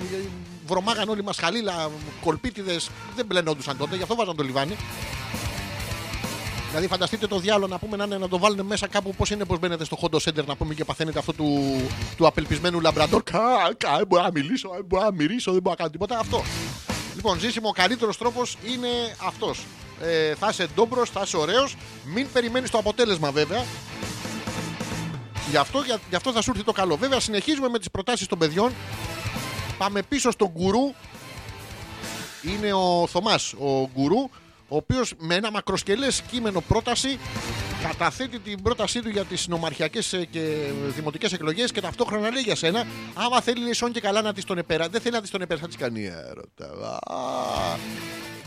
βρωμάγαν 0.66 1.08
όλοι 1.08 1.22
μας 1.22 1.36
χαλίλα, 1.38 1.90
κολπίτιδες. 2.24 2.90
Δεν 3.16 3.26
μπλενόντουσαν 3.26 3.76
τότε, 3.76 3.96
γι' 3.96 4.02
αυτό 4.02 4.14
βάζαν 4.14 4.36
το 4.36 4.42
λιβάνι. 4.42 4.76
Δηλαδή, 6.70 6.88
φανταστείτε 6.88 7.26
το 7.26 7.38
διάλογο 7.38 7.66
να 7.66 7.78
πούμε 7.78 7.96
να, 7.96 8.04
είναι, 8.04 8.18
να 8.18 8.28
το 8.28 8.38
βάλουν 8.38 8.66
μέσα 8.66 8.86
κάπου. 8.88 9.14
Πώς 9.14 9.30
είναι, 9.30 9.44
πώς 9.44 9.58
μπαίνετε 9.58 9.84
στο 9.84 9.98
Honda 10.00 10.16
Center 10.16 10.44
να 10.46 10.56
πούμε 10.56 10.74
και 10.74 10.84
παθαίνετε 10.84 11.18
αυτό 11.18 11.32
του, 11.32 11.80
του 12.16 12.26
απελπισμένου 12.26 12.80
λαμπραντόρ. 12.80 13.22
Κα, 13.22 13.74
κα, 13.76 13.96
δεν 13.96 14.06
μπορώ 14.06 14.22
να 14.22 14.30
μιλήσω, 14.30 14.70
δεν 14.74 14.84
μπορώ 14.86 15.04
να 15.04 15.12
μυρίσω, 15.12 15.52
δεν 15.52 15.62
μπορώ 15.62 15.70
να 15.70 15.76
κάνω 15.76 15.90
τίποτα. 15.90 16.18
Αυτό. 16.18 16.42
Λοιπόν, 17.14 17.38
ζήσιμο, 17.38 17.68
ο 17.68 17.72
καλύτερος 17.72 18.18
τρόπος 18.18 18.56
είναι 18.64 18.88
αυτός. 19.26 19.64
Ε, 20.02 20.34
θα 20.34 20.48
είσαι 20.50 20.68
ντόμπρος, 20.74 21.10
θα 21.10 21.20
είσαι 21.24 21.36
ωραίος. 21.36 21.76
Μην 22.04 22.26
περιμένεις 22.32 22.70
το 22.70 22.78
αποτέλεσμα 22.78 23.30
βέβαια. 23.30 23.64
Γι' 25.50 25.56
αυτό, 25.56 25.82
για, 25.86 25.98
γι' 26.08 26.16
αυτό 26.16 26.32
θα 26.32 26.42
σου 26.42 26.50
έρθει 26.50 26.64
το 26.64 26.72
καλό. 26.72 26.96
Βέβαια, 26.96 27.20
συνεχίζουμε 27.20 27.68
με 27.68 27.78
τις 27.78 27.90
προτάσεις 27.90 28.26
των 28.26 28.38
παιδιών. 28.38 28.72
Πάμε 29.78 30.02
πίσω 30.02 30.30
στον 30.30 30.48
γκουρού. 30.48 30.94
Είναι 32.42 32.72
ο 32.72 33.06
Θωμάς, 33.06 33.52
ο 33.52 33.90
γκουρού, 33.94 34.30
ο 34.70 34.76
οποίος 34.76 35.12
με 35.18 35.34
ένα 35.34 35.50
μακροσκελές 35.50 36.22
κείμενο 36.30 36.60
πρόταση 36.60 37.18
καταθέτει 37.82 38.38
την 38.38 38.62
πρότασή 38.62 39.02
του 39.02 39.08
για 39.08 39.24
τις 39.24 39.48
νομαρχιακές 39.48 40.26
και 40.30 40.70
δημοτικές 40.96 41.32
εκλογές 41.32 41.72
και 41.72 41.80
ταυτόχρονα 41.80 42.30
λέει 42.30 42.42
για 42.42 42.54
σένα, 42.56 42.86
άμα 43.14 43.40
θέλει 43.40 43.62
λέει 43.62 43.72
σόν 43.72 43.92
και 43.92 44.00
καλά 44.00 44.22
να 44.22 44.32
της 44.32 44.44
τον 44.44 44.58
επέρα, 44.58 44.88
δεν 44.88 45.00
θέλει 45.00 45.14
να 45.14 45.20
της 45.20 45.30
τον 45.30 45.42
επέρα, 45.42 45.60
θα 45.60 45.68
τη 45.68 45.76
κάνει 45.76 46.04
έρωτα. 46.04 46.98
Α. 47.04 47.76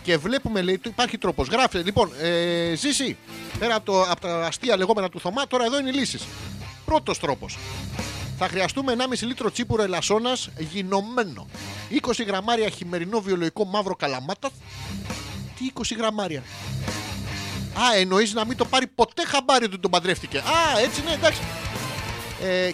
Και 0.03 0.17
βλέπουμε, 0.17 0.61
λέει, 0.61 0.77
του 0.77 0.89
υπάρχει 0.89 1.17
τρόπος. 1.17 1.47
Γράφει, 1.47 1.77
λοιπόν, 1.77 2.11
ε, 2.21 2.75
ζήσει 2.75 3.17
πέρα 3.59 3.75
από, 3.75 3.85
το, 3.85 4.01
από 4.01 4.21
τα 4.21 4.45
αστεία 4.45 4.77
λεγόμενα 4.77 5.09
του 5.09 5.19
Θωμά, 5.19 5.47
τώρα 5.47 5.65
εδώ 5.65 5.79
είναι 5.79 5.89
οι 5.89 5.93
λύσεις. 5.93 6.23
Πρώτος 6.85 7.19
τρόπος. 7.19 7.57
Θα 8.37 8.47
χρειαστούμε 8.47 8.95
1,5 8.97 9.25
λίτρο 9.25 9.51
τσίπουρο 9.51 9.83
ελασσόνας 9.83 10.49
γινωμένο. 10.57 11.47
20 11.89 12.25
γραμμάρια 12.27 12.69
χειμερινό 12.69 13.21
βιολογικό 13.21 13.65
μαύρο 13.65 13.95
καλαμάτα. 13.95 14.49
Τι 15.63 15.93
20 15.93 15.97
γραμμάρια. 15.97 16.43
Α, 17.73 17.95
εννοείς 17.95 18.33
να 18.33 18.45
μην 18.45 18.57
το 18.57 18.65
πάρει 18.65 18.87
ποτέ 18.87 19.25
χαμπάρι 19.25 19.69
του 19.69 19.79
τον 19.79 19.91
παντρεύτηκε. 19.91 20.37
Α, 20.37 20.79
έτσι 20.83 21.03
ναι, 21.03 21.11
εντάξει. 21.11 21.41
Ε, 22.41 22.65
ε, 22.65 22.73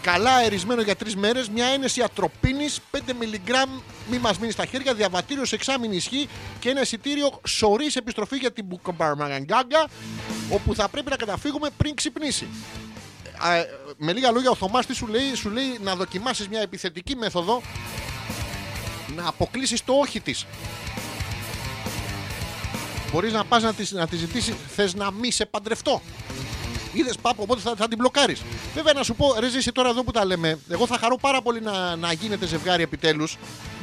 καλά 0.00 0.34
αερισμένο 0.34 0.82
για 0.82 0.96
τρεις 0.96 1.16
μέρες, 1.16 1.48
μια 1.48 1.66
ένεση 1.66 2.02
ατροπίνης 2.02 2.80
5 2.90 2.98
μιλιγκράμμ 3.18 3.70
μη 4.10 4.18
μας 4.18 4.38
μείνει 4.38 4.52
στα 4.52 4.64
χέρια, 4.64 4.94
διαβατήριος 4.94 5.48
σε 5.48 5.54
εξάμεινη 5.54 5.96
ισχύ 5.96 6.28
και 6.58 6.70
ένα 6.70 6.80
εισιτήριο 6.80 7.40
σωρή 7.46 7.90
επιστροφή 7.94 8.36
για 8.36 8.52
την 8.52 8.64
Μπουκομπαρμαγκάγκα, 8.64 9.88
όπου 10.50 10.74
θα 10.74 10.88
πρέπει 10.88 11.10
να 11.10 11.16
καταφύγουμε 11.16 11.68
πριν 11.76 11.94
ξυπνήσει. 11.94 12.46
Ε, 13.24 13.64
με 13.96 14.12
λίγα 14.12 14.30
λόγια, 14.30 14.50
ο 14.50 14.54
Θωμάς 14.54 14.86
τι 14.86 14.94
σου 14.94 15.06
λέει, 15.06 15.34
σου 15.34 15.50
λέει 15.50 15.78
να 15.82 15.94
δοκιμάσεις 15.94 16.48
μια 16.48 16.60
επιθετική 16.60 17.16
μέθοδο 17.16 17.62
να 19.16 19.28
αποκλείσεις 19.28 19.84
το 19.84 19.92
όχι 19.92 20.20
της. 20.20 20.46
Μπορείς 23.12 23.32
να 23.32 23.44
πας 23.44 23.62
να 23.62 23.74
τη, 23.74 23.94
να 23.94 24.06
τη 24.06 24.16
ζητήσει, 24.16 24.54
θες 24.74 24.94
να 24.94 25.10
μη 25.10 25.30
σε 25.30 25.46
παντρευτώ. 25.46 26.02
Είδες 26.92 27.16
πάπου, 27.22 27.42
οπότε 27.42 27.60
θα, 27.60 27.74
θα 27.76 27.88
την 27.88 27.98
μπλοκάρεις. 27.98 28.42
Βέβαια, 28.74 28.92
να 28.92 29.02
σου 29.02 29.14
πω, 29.14 29.34
ρε 29.38 29.48
ζήσει 29.48 29.72
τώρα 29.72 29.88
εδώ 29.88 30.02
που 30.02 30.10
τα 30.10 30.24
λέμε, 30.24 30.58
εγώ 30.68 30.86
θα 30.86 30.98
χαρώ 30.98 31.16
πάρα 31.16 31.42
πολύ 31.42 31.60
να, 31.60 31.96
να 31.96 32.12
γίνετε 32.12 32.46
ζευγάρι 32.46 32.82
επιτέλους 32.82 33.36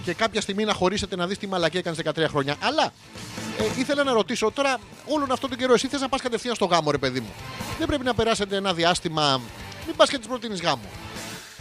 και 0.03 0.13
κάποια 0.13 0.41
στιγμή 0.41 0.63
να 0.63 0.73
χωρίσετε 0.73 1.15
να 1.15 1.27
δεις 1.27 1.37
τι 1.37 1.47
μαλακία 1.47 1.79
έκανες 1.79 1.99
13 2.25 2.29
χρόνια. 2.29 2.55
Αλλά 2.59 2.91
ε, 3.57 3.79
ήθελα 3.79 4.03
να 4.03 4.11
ρωτήσω 4.11 4.51
τώρα, 4.51 4.77
όλον 5.05 5.31
αυτόν 5.31 5.49
τον 5.49 5.59
καιρό, 5.59 5.73
εσύ 5.73 5.87
θες 5.87 6.01
να 6.01 6.09
πας 6.09 6.21
κατευθείαν 6.21 6.55
στο 6.55 6.65
γάμο, 6.65 6.91
ρε 6.91 6.97
παιδί 6.97 7.19
μου. 7.19 7.33
Δεν 7.77 7.87
πρέπει 7.87 8.03
να 8.03 8.13
περάσετε 8.13 8.55
ένα 8.55 8.73
διάστημα. 8.73 9.41
Μην 9.85 9.95
πας 9.95 10.09
και 10.09 10.17
τη 10.17 10.27
προτείνεις 10.27 10.61
γάμο. 10.61 10.89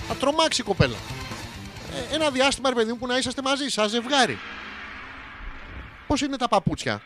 Θα 0.09 0.15
τρομάξει 0.15 0.61
η 0.61 0.65
κοπέλα. 0.65 0.97
Ε, 2.11 2.15
ένα 2.15 2.31
διάστημα, 2.31 2.69
ρε 2.69 2.75
παιδί 2.75 2.91
μου, 2.91 2.99
που 2.99 3.07
να 3.07 3.19
είσαστε 3.19 3.43
μαζί, 3.43 3.69
σαν 3.69 3.89
ζευγάρι. 3.89 4.39
Πώς 6.07 6.21
είναι 6.21 6.37
τα 6.37 6.49
παπούτσια; 6.49 7.03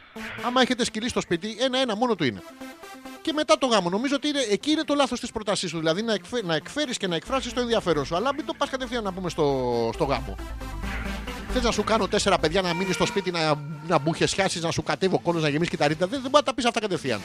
Άμα 0.47 0.61
έχετε 0.61 0.85
σκυλί 0.85 1.09
στο 1.09 1.21
σπίτι, 1.21 1.57
ένα-ένα 1.61 1.97
μόνο 1.97 2.15
του 2.15 2.25
είναι. 2.25 2.43
Και 3.23 3.33
μετά 3.33 3.59
το 3.59 3.67
γάμο. 3.67 3.89
Νομίζω 3.89 4.15
ότι 4.15 4.29
είναι, 4.29 4.41
εκεί 4.51 4.71
είναι 4.71 4.85
το 4.85 4.95
λάθος 4.95 5.21
της 5.21 5.31
πρότασή 5.33 5.69
σου. 5.69 5.79
Δηλαδή 5.79 6.03
να, 6.03 6.13
εκφέ, 6.13 6.43
να 6.45 6.55
εκφέρεις 6.55 6.97
και 6.97 7.07
να 7.07 7.15
εκφράσεις 7.15 7.53
το 7.53 7.61
ενδιαφέρον 7.61 8.05
σου. 8.05 8.17
Αλλά 8.17 8.35
μην 8.35 8.47
το 8.47 8.55
πας 8.59 8.71
κατευθείαν 8.71 9.05
να 9.05 9.13
πούμε 9.13 9.31
στο, 9.31 9.91
στο 9.95 10.05
γάμο. 10.05 10.37
Θες 11.53 11.63
να 11.63 11.71
σου 11.71 11.85
κάνω 11.85 12.09
τέσσερα 12.09 12.39
παιδιά 12.39 12.63
να 12.63 12.75
μείνεις 12.75 12.95
στο 12.95 13.07
σπίτι 13.07 13.31
να, 13.31 13.55
να 13.87 13.99
μπουχεσιάσεις, 13.99 14.63
να 14.63 14.71
σου 14.71 14.83
κατέβω 14.83 15.19
κόλλος, 15.19 15.43
να 15.43 15.49
γεμίσεις 15.49 15.71
κυταρίτα. 15.71 16.07
Δεν, 16.07 16.21
δεν 16.21 16.31
μπορεί 16.31 16.45
να 16.45 16.51
τα 16.51 16.55
πεις 16.55 16.65
αυτά 16.65 16.81
κατευθείαν. 16.81 17.21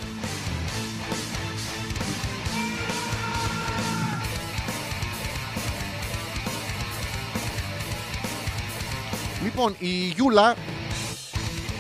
Λοιπόν, 9.44 9.76
η 9.80 9.88
Γιούλα 9.88 10.56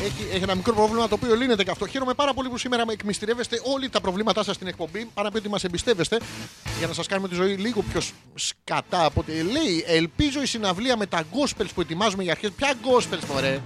έχει, 0.05 0.27
έχει 0.33 0.43
ένα 0.43 0.55
μικρό 0.55 0.73
πρόβλημα 0.73 1.07
το 1.07 1.15
οποίο 1.15 1.35
λύνεται 1.35 1.63
και 1.63 1.71
αυτό. 1.71 1.87
Χαίρομαι 1.87 2.13
πάρα 2.13 2.33
πολύ 2.33 2.49
που 2.49 2.57
σήμερα 2.57 2.85
με 2.85 2.93
εκμυστηρεύεστε 2.93 3.61
όλοι 3.63 3.89
τα 3.89 4.01
προβλήματά 4.01 4.43
σας 4.43 4.55
στην 4.55 4.67
εκπομπή. 4.67 5.09
Πάρα 5.13 5.31
πει 5.31 5.37
ότι 5.37 5.49
μας 5.49 5.63
εμπιστεύεστε 5.63 6.19
για 6.77 6.87
να 6.87 6.93
σας 6.93 7.07
κάνουμε 7.07 7.27
τη 7.27 7.35
ζωή 7.35 7.53
λίγο 7.55 7.81
πιο 7.91 8.01
σ- 8.01 8.13
σκατά 8.35 9.05
από 9.05 9.19
ό,τι 9.19 9.31
λέει. 9.41 9.83
Ελπίζω 9.87 10.41
η 10.41 10.45
συναυλία 10.45 10.97
με 10.97 11.05
τα 11.05 11.23
gospels 11.33 11.69
που 11.75 11.81
ετοιμάζουμε 11.81 12.23
για 12.23 12.31
αρχές. 12.31 12.51
Ποια 12.51 12.73
gospels, 12.83 13.25
μωρέ; 13.33 13.61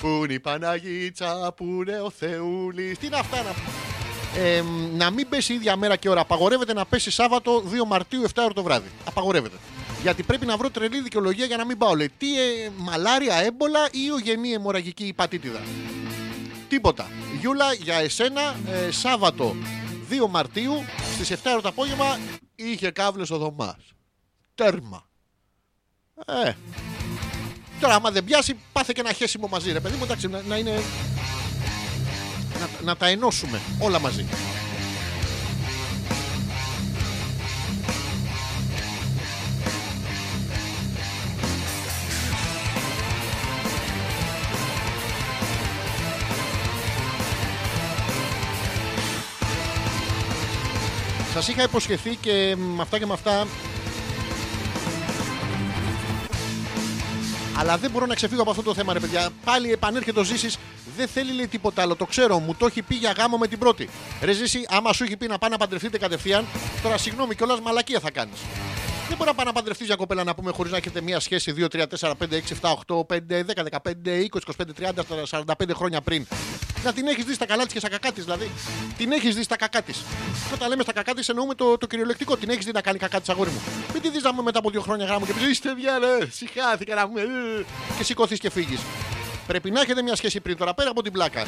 Πού 0.00 0.08
είναι 0.24 0.32
η 0.32 0.40
Παναγίτσα, 0.40 1.52
πού 1.56 1.64
είναι 1.64 2.00
ο 2.00 2.10
Θεούλης. 2.18 2.98
Τι 2.98 3.06
είναι 3.06 3.16
αυτά 3.16 3.42
να 3.42 3.50
ε, 4.36 4.62
να 4.96 5.10
μην 5.10 5.28
πέσει 5.28 5.52
η 5.52 5.54
ίδια 5.56 5.76
μέρα 5.76 5.96
και 5.96 6.08
ώρα. 6.08 6.20
Απαγορεύεται 6.20 6.72
να 6.72 6.84
πέσει 6.84 7.10
Σάββατο 7.10 7.62
2 7.84 7.86
Μαρτίου 7.86 8.22
7 8.22 8.28
ώρα 8.36 8.52
το 8.52 8.62
βράδυ. 8.62 8.88
Απαγορεύεται. 9.04 9.56
Γιατί 10.04 10.22
πρέπει 10.22 10.46
να 10.46 10.56
βρω 10.56 10.70
τρελή 10.70 11.00
δικαιολογία 11.00 11.44
για 11.44 11.56
να 11.56 11.64
μην 11.64 11.78
πάω. 11.78 11.94
Λέει 11.94 12.10
τι 12.18 12.40
ε, 12.40 12.70
μαλάρια, 12.76 13.36
έμπολα 13.36 13.88
ή 13.90 14.10
ογενή 14.10 14.52
αιμορραγική 14.52 15.04
υπατήτηδα. 15.04 15.62
Τίποτα. 16.68 17.08
Γιούλα, 17.40 17.72
για 17.72 17.94
εσένα 17.94 18.56
ε, 18.66 18.90
Σάββατο 18.90 19.56
2 20.24 20.28
Μαρτίου 20.30 20.84
στις 21.14 21.32
7 21.32 21.36
ώρα 21.46 21.60
το 21.60 21.68
απόγευμα 21.68 22.18
είχε 22.54 22.90
κάβλες 22.90 23.30
ο 23.30 23.38
Δωμάς. 23.38 23.76
Τέρμα. 24.54 25.06
Ε. 26.26 26.52
Τώρα 27.80 27.94
άμα 27.94 28.10
δεν 28.10 28.24
πιάσει 28.24 28.58
πάθε 28.72 28.92
και 28.94 29.00
ένα 29.00 29.12
χέσιμο 29.12 29.46
μαζί 29.46 29.72
ρε 29.72 29.80
παιδί 29.80 29.96
μου 29.96 30.04
εντάξει 30.04 30.28
να, 30.28 30.42
να 30.42 30.56
είναι 30.56 30.82
να, 32.60 32.84
να 32.84 32.96
τα 32.96 33.06
ενώσουμε 33.06 33.60
όλα 33.80 33.98
μαζί. 33.98 34.26
Σας 51.34 51.48
είχα 51.48 51.62
υποσχεθεί 51.62 52.16
και 52.16 52.54
με 52.56 52.82
αυτά 52.82 52.98
και 52.98 53.06
με 53.06 53.12
αυτά 53.12 53.46
Αλλά 57.56 57.76
δεν 57.76 57.90
μπορώ 57.90 58.06
να 58.06 58.14
ξεφύγω 58.14 58.40
από 58.40 58.50
αυτό 58.50 58.62
το 58.62 58.74
θέμα, 58.74 58.92
ρε 58.92 59.00
παιδιά. 59.00 59.30
Πάλι 59.44 59.72
επανέρχεται 59.72 60.20
ο 60.20 60.22
Ζήσης, 60.22 60.58
δεν 60.96 61.08
θέλει 61.08 61.32
λέει 61.32 61.46
τίποτα 61.46 61.82
άλλο. 61.82 61.96
Το 61.96 62.04
ξέρω, 62.04 62.38
μου 62.38 62.54
το 62.54 62.66
έχει 62.66 62.82
πει 62.82 62.94
για 62.94 63.10
γάμο 63.10 63.36
με 63.36 63.46
την 63.46 63.58
πρώτη. 63.58 63.88
Ρε 64.22 64.32
Ζήση, 64.32 64.64
άμα 64.68 64.92
σου 64.92 65.04
έχει 65.04 65.16
πει 65.16 65.26
να 65.26 65.38
πάει 65.38 65.50
να 65.50 65.56
παντρευτείτε 65.56 65.98
κατευθείαν, 65.98 66.46
τώρα 66.82 66.98
συγγνώμη 66.98 67.34
κιόλας 67.34 67.60
μαλακία 67.60 68.00
θα 68.00 68.10
κάνεις. 68.10 68.38
Δεν 69.08 69.16
μπορεί 69.16 69.28
να 69.30 69.34
πάει 69.34 69.46
να 69.46 69.52
παντρευτείς 69.52 69.86
για 69.86 69.96
κοπέλα 69.96 70.24
να 70.24 70.34
πούμε 70.34 70.50
χωρίς 70.52 70.72
να 70.72 70.76
έχετε 70.78 71.00
μία 71.00 71.20
σχέση 71.20 71.54
2, 71.56 71.66
3, 71.68 71.82
4, 72.00 72.10
5, 72.10 72.34
6, 72.34 72.54
7, 72.60 72.70
8, 72.86 73.06
5, 73.06 73.44
10, 73.44 73.62
15, 73.62 74.26
20, 74.32 74.38
25, 74.56 74.72
30, 74.74 75.04
45 75.30 75.74
χρόνια 75.74 76.00
πριν. 76.00 76.26
Να 76.84 76.92
την 76.92 77.06
έχεις 77.06 77.24
δει 77.24 77.34
στα 77.34 77.46
καλά 77.46 77.64
της 77.64 77.72
και 77.72 77.78
στα 77.78 77.88
κακά 77.88 78.12
της. 78.12 78.24
Δηλαδή, 78.24 78.50
την 78.96 79.12
έχεις 79.12 79.34
δει 79.34 79.42
στα 79.42 79.56
κακά 79.56 79.82
της. 79.82 79.96
Και 80.48 80.54
όταν 80.54 80.68
λέμε 80.68 80.82
στα 80.82 80.92
κακά 80.92 81.14
της, 81.14 81.28
εννοούμε 81.28 81.54
το, 81.54 81.78
το 81.78 81.86
κυριολεκτικό. 81.86 82.36
Την 82.36 82.50
έχεις 82.50 82.64
δει 82.64 82.72
να 82.72 82.80
κάνει 82.80 82.98
κακά 82.98 83.20
της 83.20 83.28
αγόρι 83.28 83.50
μου. 83.50 83.60
Μην 83.92 84.02
τη 84.02 84.10
δεις 84.10 84.22
να 84.22 84.30
πούμε 84.30 84.42
μετά 84.42 84.58
από 84.58 84.70
δύο 84.70 84.80
χρόνια 84.80 85.06
γράμμο 85.06 85.26
και 85.26 85.32
πεις 85.32 85.48
Είστε 85.48 85.74
μια 85.74 85.98
ρε, 85.98 86.26
συχάθηκα 86.30 86.94
να 86.94 87.08
πούμε. 87.08 87.20
ε», 87.20 87.26
Και 87.96 88.04
σηκωθεί 88.04 88.36
και 88.36 88.50
φύγεις. 88.50 88.80
Πρέπει 89.46 89.70
να 89.70 89.80
έχετε 89.80 90.02
μια 90.02 90.14
σχέση 90.16 90.40
πριν 90.40 90.56
τώρα 90.56 90.74
πέρα 90.74 90.90
από 90.90 91.02
την 91.02 91.12
πλάκα. 91.12 91.46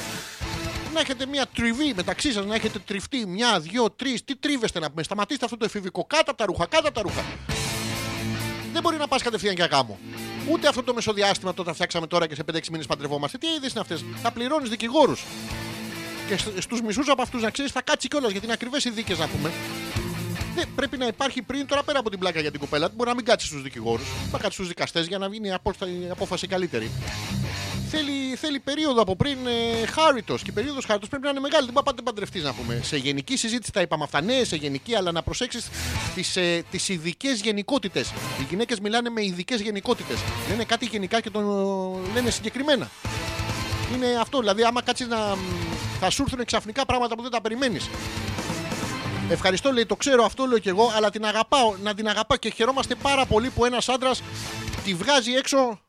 Να 0.96 1.02
έχετε 1.02 1.26
μια 1.26 1.46
τριβή 1.54 1.92
μεταξύ 1.96 2.32
σας, 2.32 2.44
να 2.44 2.54
έχετε 2.54 2.78
τριφτεί 2.78 3.26
μια, 3.26 3.60
δυο, 3.60 3.90
τρεις. 3.90 4.24
Τι 4.24 4.36
τρίβεστε 4.36 4.78
να 4.78 4.90
πούμε. 4.90 5.02
Σταματήστε 5.02 5.44
αυτό 5.44 5.56
το 5.56 5.64
εφηβικό. 5.64 6.04
Κάτω 6.04 6.30
από 6.30 6.38
τα 6.38 6.46
ρούχα, 6.46 6.66
κάτω 6.66 6.88
από 6.88 6.94
τα 6.96 7.02
ρούχα. 7.02 7.24
Δεν 8.72 8.82
μπορεί 8.82 8.96
να 8.96 9.08
πας 9.08 9.22
κατευθείαν 9.22 9.54
για 9.54 9.66
γάμο. 9.66 9.98
Ούτε 10.50 10.68
αυτό 10.68 10.82
το 10.82 10.94
μεσοδιάστημα 10.94 11.54
το 11.54 11.64
θα 11.64 11.72
φτιάξαμε 11.72 12.06
τώρα 12.06 12.26
και 12.26 12.34
σε 12.34 12.42
5-6 12.52 12.68
μήνες 12.70 12.86
παντρευόμαστε. 12.86 13.38
Τι 13.38 13.46
είδες 13.46 13.70
είναι 13.70 13.80
αυτέ. 13.80 13.98
Θα 14.22 14.30
πληρώνεις 14.32 14.68
δικηγόρους. 14.68 15.24
Και 16.28 16.36
στους 16.60 16.80
μισούς 16.82 17.08
από 17.08 17.22
αυτούς 17.22 17.42
να 17.42 17.50
ξέρεις 17.50 17.72
θα 17.72 17.82
κάτσει 17.82 18.08
κιόλας 18.08 18.30
γιατί 18.30 18.44
είναι 18.44 18.54
ακριβές 18.54 18.84
οι 18.84 18.90
δίκες 18.90 19.18
να 19.18 19.26
πούμε. 19.28 19.52
Δεν 20.54 20.68
πρέπει 20.74 20.96
να 20.96 21.06
υπάρχει 21.06 21.42
πριν 21.42 21.66
τώρα 21.66 21.82
πέρα 21.82 21.98
από 21.98 22.10
την 22.10 22.18
πλάκα 22.18 22.40
για 22.40 22.50
την 22.50 22.60
κοπέλα. 22.60 22.88
Μπορεί 22.94 23.08
να 23.08 23.14
μην 23.14 23.24
κάτσει 23.24 23.46
στους 23.46 23.62
δικηγόρους. 23.62 24.06
Θα 24.30 24.38
κάτσει 24.38 24.52
στους 24.52 24.68
δικαστές 24.68 25.06
για 25.06 25.18
να 25.18 25.26
γίνει 25.26 25.48
η 25.48 25.52
απόστα- 25.52 25.86
η 25.86 26.08
απόφαση 26.10 26.46
καλύτερη. 26.46 26.90
Θέλει, 27.90 28.36
θέλει 28.36 28.60
περίοδο 28.60 29.00
από 29.00 29.16
πριν 29.16 29.38
ε, 29.46 29.86
χάριτος. 29.86 30.42
Και 30.42 30.50
η 30.50 30.52
περίοδος 30.52 30.84
χάριτος 30.84 31.08
πρέπει 31.08 31.24
να 31.24 31.30
είναι 31.30 31.40
μεγάλη. 31.40 31.64
Δεν 31.64 31.72
μπορεί 31.72 31.86
να 31.86 31.92
πάτε 31.92 32.02
παντρευτείς 32.02 32.42
να 32.42 32.54
πούμε. 32.54 32.80
Σε 32.82 32.96
γενική 32.96 33.36
συζήτηση 33.36 33.72
τα 33.72 33.80
είπαμε 33.80 34.04
αυτά. 34.04 34.20
Ναι, 34.20 34.44
σε 34.44 34.56
γενική, 34.56 34.94
αλλά 34.94 35.12
να 35.12 35.22
προσέξεις 35.22 35.68
τις 36.14 36.36
ε, 36.36 36.64
τις 36.70 36.88
ειδικές 36.88 37.40
γενικότητες. 37.40 38.08
Οι 38.40 38.46
γυναίκες 38.48 38.80
μιλάνε 38.80 39.10
με 39.10 39.24
ειδικές 39.24 39.60
γενικότητες. 39.60 40.18
Λένε 40.48 40.64
κάτι 40.64 40.86
γενικά 40.86 41.20
και 41.20 41.30
το 41.30 41.40
λένε 42.14 42.30
συγκεκριμένα. 42.30 42.90
Είναι 43.94 44.06
αυτό. 44.20 44.38
Δηλαδή, 44.38 44.62
άμα 44.62 44.82
κάτσεις 44.82 45.06
να. 45.06 45.36
θα 46.00 46.10
σου 46.10 46.22
έρθουν 46.22 46.44
ξαφνικά 46.44 46.86
πράγματα 46.86 47.16
που 47.16 47.22
δεν 47.22 47.30
τα 47.30 47.40
περιμένεις. 47.40 47.88
Ευχαριστώ, 49.30 49.72
λέει, 49.72 49.86
το 49.86 49.96
ξέρω, 49.96 50.24
αυτό 50.24 50.44
λέω 50.44 50.58
κι 50.58 50.68
εγώ, 50.68 50.92
αλλά 50.96 51.10
την 51.10 51.24
αγαπάω. 51.24 51.74
Να 51.82 51.94
την 51.94 52.08
αγαπάω 52.08 52.38
και 52.38 52.50
χαιρόμαστε 52.50 52.94
πάρα 52.94 53.26
πολύ 53.26 53.50
που 53.50 53.64
ένας 53.64 53.88
άντρας 53.88 54.22
τη 54.84 54.94
βγάζει 54.94 55.32
έξω. 55.32 55.80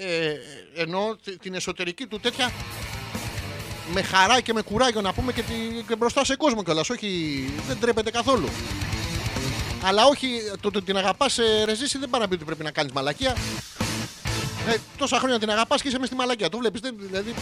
Ε, 0.00 0.34
ενώ 0.82 1.16
τη- 1.24 1.38
την 1.38 1.54
εσωτερική 1.54 2.06
του 2.06 2.20
τέτοια 2.20 2.52
με 3.92 4.02
χαρά 4.02 4.40
και 4.40 4.52
με 4.52 4.62
κουράγιο 4.62 5.00
να 5.00 5.12
πούμε 5.12 5.32
και, 5.32 5.42
τη, 5.42 5.54
και 5.88 5.96
μπροστά 5.96 6.24
σε 6.24 6.36
κόσμο 6.36 6.62
κιόλας. 6.62 6.90
Όχι, 6.90 7.08
δεν 7.66 7.78
τρέπεται 7.80 8.10
καθόλου. 8.10 8.48
Αλλά 9.84 10.04
όχι, 10.04 10.28
το 10.60 10.68
ότι 10.68 10.82
την 10.82 10.96
αγαπάς 10.96 11.38
ε, 11.38 11.64
ρεζίση 11.64 11.98
δεν 11.98 12.10
πάει 12.10 12.20
να 12.20 12.28
πει 12.28 12.34
ότι 12.34 12.44
πρέπει 12.44 12.62
να 12.64 12.70
κάνεις 12.70 12.92
μαλακία. 12.92 13.36
Ε, 14.68 14.76
τόσα 14.98 15.18
χρόνια 15.18 15.38
την 15.38 15.50
αγαπάς 15.50 15.82
και 15.82 15.88
είσαι 15.88 15.98
μες 15.98 16.06
στη 16.06 16.16
μαλακία. 16.16 16.48
Το 16.48 16.58
βλέπεις. 16.58 16.80
Δηλαδή, 16.96 17.34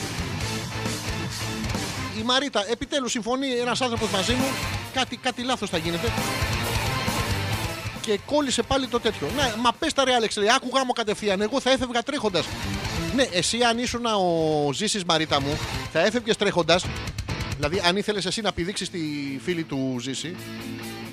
η 2.19 2.23
Μαρίτα, 2.23 2.65
επιτέλους 2.71 3.11
συμφωνεί 3.11 3.51
ένας 3.51 3.81
άνθρωπος 3.81 4.11
μαζί 4.11 4.33
μου. 4.33 4.47
Κάτι, 4.95 5.17
κάτι 5.17 5.43
λάθος 5.43 5.71
θα 5.71 5.77
γίνεται. 5.77 6.13
Και 8.07 8.19
κόλλησε 8.27 8.63
πάλι 8.63 8.87
το 8.87 9.01
τέτοιο. 9.01 9.29
Ναι, 9.37 9.55
μα 9.61 9.73
πες 9.73 9.93
τα 9.93 10.05
ρε 10.05 10.15
Άλεξ, 10.15 10.37
λέει, 10.37 10.49
άκουγα 10.57 10.85
μου 10.85 10.93
κατευθείαν. 10.93 11.41
Εγώ 11.41 11.61
θα 11.61 11.71
έφευγα 11.71 12.03
τρέχοντας. 12.03 12.47
Ναι, 13.15 13.23
εσύ 13.23 13.63
αν 13.63 13.79
ήσουν 13.79 14.05
ο 14.05 14.73
Ζήσης 14.73 15.05
Μαρίτα 15.05 15.41
μου, 15.41 15.59
θα 15.93 16.01
έφευγες 16.01 16.37
τρέχοντας. 16.37 16.85
Δηλαδή, 17.57 17.83
αν 17.85 17.97
ήθελες 17.97 18.27
εσύ 18.27 18.41
να 18.41 18.53
πηδήξεις 18.53 18.91
τη 18.91 19.01
φίλη 19.45 19.63
του 19.63 19.97
Ζήση, 20.01 20.37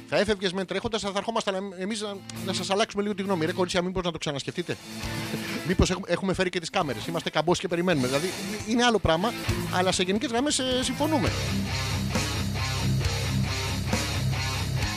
θα 0.10 0.18
έφευγες 0.18 0.54
με 0.54 0.66
τρέχοντας, 0.66 1.02
θα 1.02 1.12
ερχόμασταν 1.16 1.74
εμείς 1.78 2.02
να, 2.02 2.16
να 2.46 2.54
σας 2.54 2.70
αλλάξουμε 2.70 3.04
λίγο 3.04 3.16
τη 3.16 3.22
γνώμη. 3.22 3.46
Ρε 3.46 3.52
κορίτσια, 3.52 3.82
μήπως 3.82 4.04
να 4.04 4.12
το 4.12 4.18
ξανασκεφτείτε; 4.18 4.78
Μήπως 5.68 5.90
έχουμε, 5.90 6.06
έχουμε 6.10 6.34
φέρει 6.34 6.50
και 6.50 6.60
τις 6.60 6.70
κάμερες. 6.70 7.06
Είμαστε 7.06 7.30
καμπός 7.30 7.60
και 7.60 7.68
περιμένουμε. 7.68 8.08
Δηλαδή, 8.08 8.30
είναι 8.68 8.84
άλλο 8.84 9.00
πράγμα, 9.00 9.34
αλλά 9.74 9.92
σε 9.92 10.04
γενικές 10.04 10.30
γραμμές 10.30 10.62
συμφωνούμε. 10.82 11.32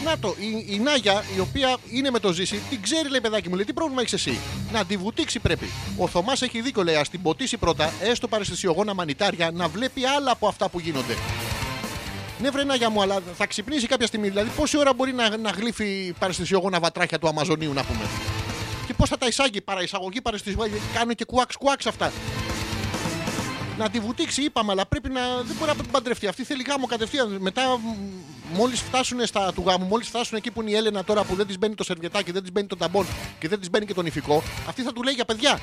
Να 0.06 0.18
το, 0.18 0.34
η, 0.38 0.74
η 0.74 0.78
Νάγια, 0.78 1.24
η 1.36 1.40
οποία 1.40 1.76
είναι 1.90 2.10
με 2.10 2.18
το 2.18 2.32
ζήσει, 2.32 2.60
την 2.70 2.82
ξέρει, 2.82 3.08
λέει 3.08 3.20
παιδάκι 3.20 3.48
μου, 3.48 3.54
λέει 3.54 3.64
τι 3.64 3.72
πρόβλημα 3.72 4.00
έχεις 4.00 4.12
εσύ; 4.12 4.38
Να 4.72 4.84
τη 4.84 4.96
βουτήξει 4.96 5.38
πρέπει. 5.38 5.70
Ο 5.96 6.08
Θωμάς 6.08 6.42
έχει 6.42 6.60
δίκιο, 6.60 6.82
λέει, 6.82 6.94
ας 6.94 7.08
την 7.08 7.22
ποτίσει 7.22 7.56
πρώτα, 7.56 7.92
έστω 8.00 8.28
παρεστησιογόνα 8.28 8.94
μανιτάρια, 8.94 9.50
να 9.50 9.68
βλέπει 9.68 10.04
άλλα 10.04 10.30
από 10.30 10.46
αυτά 10.48 10.68
που 10.68 10.80
γίνονται. 10.80 11.14
Ναι, 12.38 12.50
βρε 12.50 12.64
Νάγια 12.64 12.90
μου, 12.90 13.02
αλλά 13.02 13.18
θα 13.36 13.46
ξυπνήσει 13.46 13.86
κάποια 13.86 14.06
στιγμή. 14.06 14.28
Δηλαδή, 14.28 14.50
πόση 14.56 14.78
ώρα 14.78 14.94
μπορεί 14.94 15.12
να, 15.12 15.36
να 15.36 15.50
γλύφει 15.50 16.14
παρεστησιογόνα 16.18 16.80
βατράχια 16.80 17.18
του 17.18 17.28
Αμαζονίου, 17.28 17.72
να 17.72 17.84
πούμε; 17.84 18.04
Και 18.86 18.94
πώς 18.94 19.08
θα 19.08 19.18
τα 19.18 19.26
εισάγει, 19.26 19.60
παραεισαγωγή, 19.60 20.20
παρεστησιογόνα, 20.20 20.70
κάνουν 20.94 21.14
και 21.14 21.24
κουάξ 21.24 21.56
κουάξ 21.56 21.86
αυτά. 21.86 22.12
Να 23.78 23.90
τη 23.90 24.00
βουτήξει, 24.00 24.42
είπαμε, 24.42 24.72
αλλά 24.72 24.86
πρέπει 24.86 25.08
να. 25.08 25.20
Δεν 25.42 25.56
μπορεί 25.58 25.70
να 25.70 25.82
την 25.82 25.90
παντρευτεί. 25.90 26.26
Αυτή 26.26 26.44
θέλει 26.44 26.64
γάμο 26.68 26.86
κατευθείαν. 26.86 27.36
Μετά, 27.40 27.80
μόλις 28.52 28.80
φτάσουν 28.80 29.26
στα 29.26 29.52
του 29.52 29.62
γάμου, 29.66 29.86
μόλις 29.86 30.08
φτάσουν 30.08 30.36
εκεί 30.36 30.50
που 30.50 30.62
είναι 30.62 30.70
η 30.70 30.74
Έλενα 30.74 31.04
τώρα 31.04 31.24
που 31.24 31.34
δεν 31.34 31.46
της 31.46 31.58
μπαίνει 31.58 31.74
το 31.74 31.84
σερβιετάκι, 31.84 32.32
δεν 32.32 32.42
της 32.42 32.52
μπαίνει 32.52 32.66
το 32.66 32.76
ταμπον 32.76 33.06
και 33.38 33.48
δεν 33.48 33.60
της 33.60 33.70
μπαίνει 33.70 33.86
και 33.86 33.94
το 33.94 34.02
νηφικό, 34.02 34.42
αυτή 34.68 34.82
θα 34.82 34.92
του 34.92 35.02
λέει 35.02 35.14
για 35.14 35.24
παιδιά. 35.24 35.60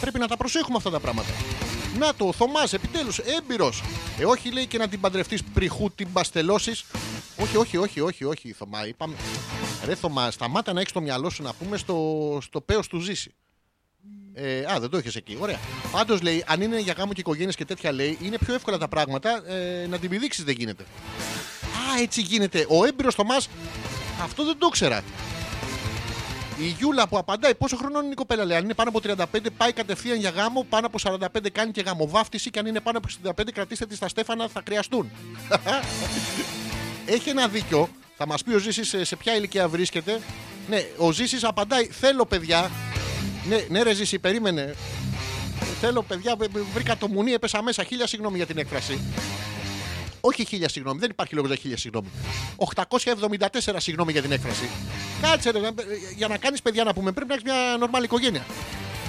Πρέπει 0.00 0.18
να 0.18 0.26
τα 0.26 0.36
προσέχουμε 0.36 0.76
αυτά 0.76 0.90
τα 0.90 1.00
πράγματα. 1.00 1.28
Να 1.98 2.14
το, 2.14 2.26
ο 2.26 2.32
Θωμάς, 2.32 2.72
επιτέλους, 2.72 3.18
έμπειρος. 3.18 3.82
Ε, 4.18 4.24
όχι 4.24 4.50
λέει 4.50 4.66
και 4.66 4.78
να 4.78 4.88
την 4.88 5.00
παντρευτείς 5.00 5.42
πριχού, 5.44 5.90
την 5.90 6.12
παστελώσεις. 6.12 6.84
Όχι, 7.36 7.56
όχι, 7.56 7.76
όχι, 7.76 8.00
όχι, 8.00 8.24
όχι, 8.24 8.52
Θωμά. 8.52 8.86
Είπαμε. 8.86 9.14
Ρε 9.84 9.94
Θωμά, 9.94 10.30
σταμάτα 10.30 10.72
να 10.72 10.80
έχεις 10.80 10.92
το 10.92 11.00
μυαλό 11.00 11.30
σου 11.30 11.42
να 11.42 11.52
πούμε 11.52 11.76
στο, 11.76 12.38
στο 12.42 12.60
πέος 12.60 12.88
του 12.88 12.98
ζήσει. 12.98 13.34
Ε, 14.38 14.64
α, 14.72 14.80
δεν 14.80 14.90
το 14.90 14.98
είχες 14.98 15.16
εκεί. 15.16 15.36
Ωραία. 15.40 15.58
Πάντως 15.92 16.22
λέει, 16.22 16.44
αν 16.46 16.60
είναι 16.60 16.80
για 16.80 16.94
γάμο 16.98 17.12
και 17.12 17.20
οικογένειες 17.20 17.56
και 17.56 17.64
τέτοια 17.64 17.92
λέει, 17.92 18.18
είναι 18.22 18.38
πιο 18.38 18.54
εύκολα 18.54 18.78
τα 18.78 18.88
πράγματα. 18.88 19.42
Ε, 19.46 19.86
να 19.86 19.98
την 19.98 20.10
πηδήξεις 20.10 20.44
δεν 20.44 20.54
γίνεται. 20.58 20.82
Α, 21.62 22.00
έτσι 22.02 22.20
γίνεται. 22.20 22.66
Ο 22.68 22.84
έμπειρος 22.84 23.14
Θωμάς, 23.14 23.48
αυτό 24.22 24.44
δεν 24.44 24.58
το 24.58 24.66
ήξερα. 24.66 25.02
Η 26.58 26.66
Γιούλα 26.78 27.08
που 27.08 27.18
απαντάει 27.18 27.54
πόσο 27.54 27.76
χρονών 27.76 28.02
είναι 28.02 28.12
η 28.12 28.14
κοπέλα 28.14 28.44
λέει. 28.44 28.56
Αν 28.56 28.64
είναι 28.64 28.74
πάνω 28.74 28.88
από 28.88 29.00
35 29.02 29.46
πάει 29.56 29.72
κατευθείαν 29.72 30.18
για 30.18 30.30
γάμο, 30.30 30.66
πάνω 30.68 30.86
από 30.86 30.98
45 31.02 31.50
κάνει 31.52 31.72
και 31.72 31.82
γαμοβάφτιση 31.86 32.50
και 32.50 32.58
αν 32.58 32.66
είναι 32.66 32.80
πάνω 32.80 32.98
από 32.98 33.32
65 33.40 33.52
κρατήστε 33.54 33.86
τη 33.86 33.94
στα 33.94 34.08
Στέφανα 34.08 34.48
θα 34.48 34.62
χρειαστούν. 34.66 35.10
Έχει 37.06 37.28
ένα 37.28 37.48
δίκιο. 37.48 37.88
Θα 38.16 38.26
μας 38.26 38.42
πει 38.42 38.54
ο 38.54 38.58
Ζήσης 38.58 38.88
σε, 38.88 39.04
σε 39.04 39.16
ποια 39.16 39.36
ηλικία 39.36 39.68
βρίσκεται. 39.68 40.20
Ναι, 40.68 40.84
ο 40.96 41.12
Ζήσης 41.12 41.44
απαντάει 41.44 41.84
θέλω 41.84 42.26
παιδιά. 42.26 42.70
Ναι, 43.48 43.64
ναι 43.68 43.82
ρε 43.82 43.94
Ζήση, 43.94 44.18
περίμενε. 44.18 44.74
Θέλω 45.80 46.02
παιδιά, 46.02 46.36
β- 46.36 46.44
β- 46.58 46.72
βρήκα 46.74 46.96
το 46.96 47.08
μουνί, 47.08 47.32
έπεσα 47.32 47.62
μέσα. 47.62 47.84
Χίλια 47.84 48.06
συγγνώμη 48.06 48.36
για 48.36 48.46
την 48.46 48.58
έκφραση. 48.58 49.00
Όχι 50.20 50.44
χίλια 50.44 50.68
συγγνώμη, 50.68 50.98
δεν 50.98 51.10
υπάρχει 51.10 51.34
λόγος 51.34 51.50
για 51.50 51.58
χίλια 51.60 51.76
συγγνώμη. 51.76 52.08
874 52.56 53.76
συγγνώμη 53.76 54.12
για 54.12 54.22
την 54.22 54.32
έκφραση. 54.32 54.68
Κάτσε 55.22 55.50
ρε, 55.50 55.60
για 56.16 56.28
να 56.28 56.36
κάνεις 56.36 56.62
παιδιά 56.62 56.84
να 56.84 56.92
πούμε, 56.94 57.12
πρέπει 57.12 57.28
να 57.28 57.34
έχεις 57.34 57.44
μια 57.46 57.76
νορμάλη 57.78 58.04
οικογένεια. 58.04 58.44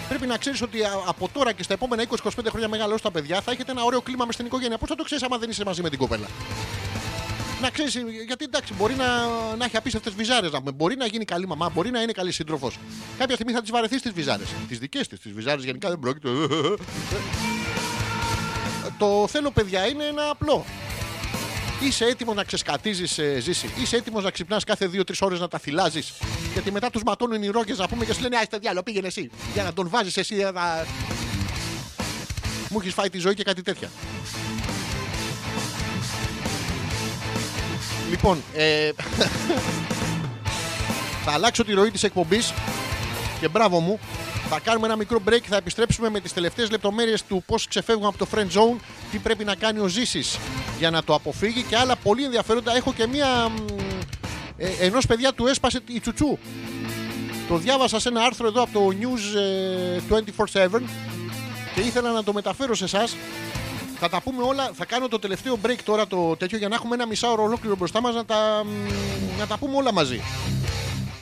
Πρέπει 0.09 0.27
να 0.27 0.38
ξέρεις 0.38 0.61
ότι 0.61 0.84
α- 0.84 1.01
από 1.05 1.30
τώρα 1.34 1.51
και 1.51 1.64
στα 1.64 1.73
επόμενα 1.73 2.03
20-25 2.03 2.30
χρόνια 2.49 2.68
μεγαλώσει 2.68 3.03
τα 3.03 3.11
παιδιά 3.11 3.41
θα 3.41 3.51
έχετε 3.51 3.72
ένα 3.72 3.84
ωραίο 3.84 4.01
κλίμα 4.01 4.26
μες 4.26 4.34
στην 4.34 4.45
οικογένεια. 4.45 4.77
Πώς 4.77 4.89
θα 4.89 4.95
το 4.95 5.03
ξέρεις 5.03 5.23
άμα 5.23 5.38
δεν 5.38 5.49
είσαι 5.49 5.64
μαζί 5.65 5.81
με 5.81 5.89
την 5.89 5.99
κοπέλα; 5.99 6.27
Να 7.61 7.69
ξέρεις, 7.69 7.93
γιατί 8.25 8.43
εντάξει, 8.43 8.73
μπορεί 8.73 8.95
να, 8.95 9.05
να 9.55 9.65
έχει 9.65 9.77
απίστευτες 9.77 10.13
βυζάρες 10.13 10.51
να 10.51 10.59
πούμε. 10.59 10.71
Μπορεί 10.71 10.95
να 10.95 11.05
γίνει 11.05 11.25
καλή 11.25 11.47
μαμά, 11.47 11.69
μπορεί 11.69 11.91
να 11.91 12.01
είναι 12.01 12.11
καλή 12.11 12.31
σύντροφος. 12.31 12.77
Κάποια 13.17 13.35
στιγμή 13.35 13.53
θα 13.53 13.61
τις 13.61 13.71
βαρεθεί 13.71 14.01
τι 14.01 14.09
βυζάρες. 14.09 14.47
Τις 14.67 14.79
δικές 14.79 15.07
της. 15.07 15.19
Τις 15.19 15.31
βυζάρες 15.31 15.63
γενικά 15.63 15.89
δεν 15.89 15.99
πρόκειται. 15.99 16.29
Το 18.97 19.27
θέλω, 19.27 19.51
παιδιά, 19.51 19.88
είναι 19.88 20.03
ένα 20.03 20.29
απλό. 20.29 20.65
Είσαι 21.81 22.05
έτοιμος 22.05 22.35
να 22.35 22.43
ξεσκατίζεις, 22.43 23.17
ε, 23.17 23.39
ζήσει. 23.39 23.69
Είσαι 23.81 23.95
έτοιμος 23.95 24.23
να 24.23 24.31
ξυπνάς 24.31 24.63
κάθε 24.63 24.88
2-3 24.88 25.21
ώρες 25.21 25.39
να 25.39 25.47
τα 25.47 25.57
θυλάζεις. 25.57 26.13
Γιατί 26.53 26.71
μετά 26.71 26.89
τους 26.89 27.03
ματώνουν 27.03 27.43
οι 27.43 27.47
ρόγες 27.47 27.77
να 27.77 27.88
πούμε 27.88 28.05
και 28.05 28.13
σου 28.13 28.21
λένε 28.21 28.38
Άιστε 28.38 28.57
διάλογο, 28.57 28.84
πήγαινε 28.84 29.07
εσύ. 29.07 29.29
Για 29.53 29.63
να 29.63 29.73
τον 29.73 29.89
βάζεις 29.89 30.17
εσύ. 30.17 30.35
για 30.35 30.51
να... 30.51 30.85
Μου 32.69 32.79
έχεις 32.81 32.93
φάει 32.93 33.09
τη 33.09 33.17
ζωή 33.17 33.34
και 33.34 33.43
κάτι 33.43 33.61
τέτοια. 33.61 33.89
Λοιπόν, 38.09 38.43
ε, 38.53 38.89
θα 41.25 41.31
αλλάξω 41.31 41.63
τη 41.63 41.73
ροή 41.73 41.91
της 41.91 42.03
εκπομπής 42.03 42.53
και 43.39 43.47
μπράβο 43.47 43.79
μου. 43.79 43.99
Θα 44.49 44.59
κάνουμε 44.59 44.85
ένα 44.85 44.95
μικρό 44.95 45.21
break 45.29 45.39
και 45.41 45.47
θα 45.49 45.55
επιστρέψουμε 45.55 46.09
με 46.09 46.19
τις 46.19 46.34
τελευταίες 46.34 46.71
λεπτομέρειες 46.71 47.23
του 47.23 47.43
πώς 47.45 47.67
ξεφεύγουμε 47.67 48.07
από 48.07 48.17
το 48.17 48.27
friend 48.35 48.47
zone, 48.57 48.77
τι 49.11 49.17
πρέπει 49.17 49.43
να 49.43 49.55
κάνει 49.55 49.79
ο 49.79 49.88
Ζήσης 49.88 50.38
για 50.79 50.89
να 50.89 51.03
το 51.03 51.13
αποφύγει 51.13 51.63
και 51.63 51.77
άλλα 51.77 51.95
πολύ 51.95 52.23
ενδιαφέροντα. 52.23 52.75
Έχω 52.75 52.93
και 52.93 53.07
μία... 53.07 53.49
μ, 53.49 53.55
Ε, 54.59 54.67
ενός 54.79 55.05
παιδιά 55.05 55.34
του 55.34 55.47
έσπασε 55.47 55.79
η 55.88 55.99
τσουτσού. 55.99 56.38
Το 57.47 57.57
διάβασα 57.57 57.99
σε 57.99 58.09
ένα 58.09 58.21
άρθρο 58.21 58.47
εδώ 58.47 58.61
από 58.61 58.71
το 58.79 58.95
News 59.01 59.38
ε, 60.53 60.67
24-7 60.67 60.81
και 61.75 61.81
ήθελα 61.81 62.11
να 62.11 62.23
το 62.23 62.34
μεταφέρω 62.34 62.75
σε 62.75 62.84
εσάς. 62.84 63.15
Θα 63.99 64.10
τα 64.10 64.22
πούμε 64.22 64.44
όλα. 64.44 64.72
Θα 64.74 64.86
κάνω 64.86 65.07
το 65.07 65.19
τελευταίο 65.19 65.60
break 65.65 65.78
τώρα 65.84 66.07
το 66.07 66.36
τέτοιο 66.36 66.57
για 66.57 66.68
να 66.68 66.76
έχουμε 66.76 66.95
ένα 66.95 67.06
μισάωρο 67.06 67.44
ολόκληρο 67.44 67.76
μπροστά 67.76 68.02
μας 68.02 68.15
να 68.15 68.26
τα, 68.26 68.64
μ, 68.65 68.69
να 69.40 69.48
τα 69.48 69.57
πούμε 69.57 69.76
όλα 69.76 69.94
μαζί. 69.94 70.22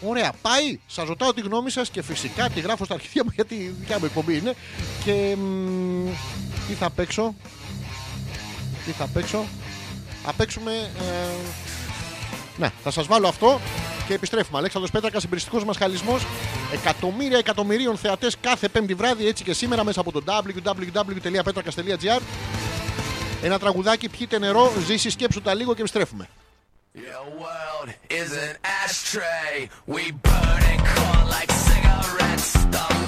Ωραία, 0.07 0.33
πάει. 0.41 0.79
Σας 0.87 1.07
ρωτάω 1.07 1.33
τη 1.33 1.41
γνώμη 1.41 1.69
σας 1.69 1.89
και 1.89 2.01
φυσικά 2.01 2.49
τη 2.49 2.59
γράφω 2.59 2.85
στα 2.85 2.93
αρχίδια 2.93 3.23
μου 3.23 3.31
γιατί 3.35 3.55
η 3.55 3.75
δικιά 3.79 3.99
μου 3.99 4.05
εκπομπή 4.05 4.37
είναι. 4.37 4.55
Και 5.05 5.35
μ, 5.35 6.07
τι 6.67 6.73
θα 6.73 6.89
παίξω; 6.89 7.35
Τι 8.85 8.91
θα 8.91 9.07
παίξω; 9.13 9.45
Θα 10.23 10.33
παίξουμε. 10.33 10.71
Ε, 10.99 11.35
ναι, 12.57 12.71
θα 12.83 12.91
σας 12.91 13.07
βάλω 13.07 13.27
αυτό 13.27 13.59
και 14.07 14.13
επιστρέφουμε. 14.13 14.57
Αλέξανδρος 14.57 14.91
Πέτρακας, 14.91 15.23
εμπειριστικό 15.23 15.65
μας 15.65 15.77
χαλισμός. 15.77 16.25
Εκατομμύρια 16.73 17.37
εκατομμυρίων 17.37 17.97
θεατές 17.97 18.37
κάθε 18.41 18.67
Πέμπτη 18.67 18.93
βράδυ, 18.93 19.27
έτσι 19.27 19.43
και 19.43 19.53
σήμερα 19.53 19.83
μέσα 19.83 19.99
από 19.99 20.11
το 20.11 20.21
www.petrakas.gr. 20.25 22.21
Ένα 23.43 23.59
τραγουδάκι, 23.59 24.09
πιείτε 24.09 24.39
νερό, 24.39 24.71
ζήσει, 24.85 25.09
σκέψου 25.09 25.41
τα 25.41 25.53
λίγο 25.53 25.73
και 25.73 25.79
επιστρέφουμε. 25.79 26.27
Your 26.95 27.25
world 27.43 27.89
is 28.09 28.31
an 28.31 28.55
ashtray. 28.83 29.69
We 29.85 30.03
burn 30.27 30.61
and 30.71 30.81
call 30.95 31.25
like 31.35 31.51
cigarettes. 31.67 32.53
The 32.75 33.04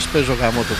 σας 0.00 0.10
παίζω 0.12 0.34
γάμο 0.34 0.62
του. 0.62 0.74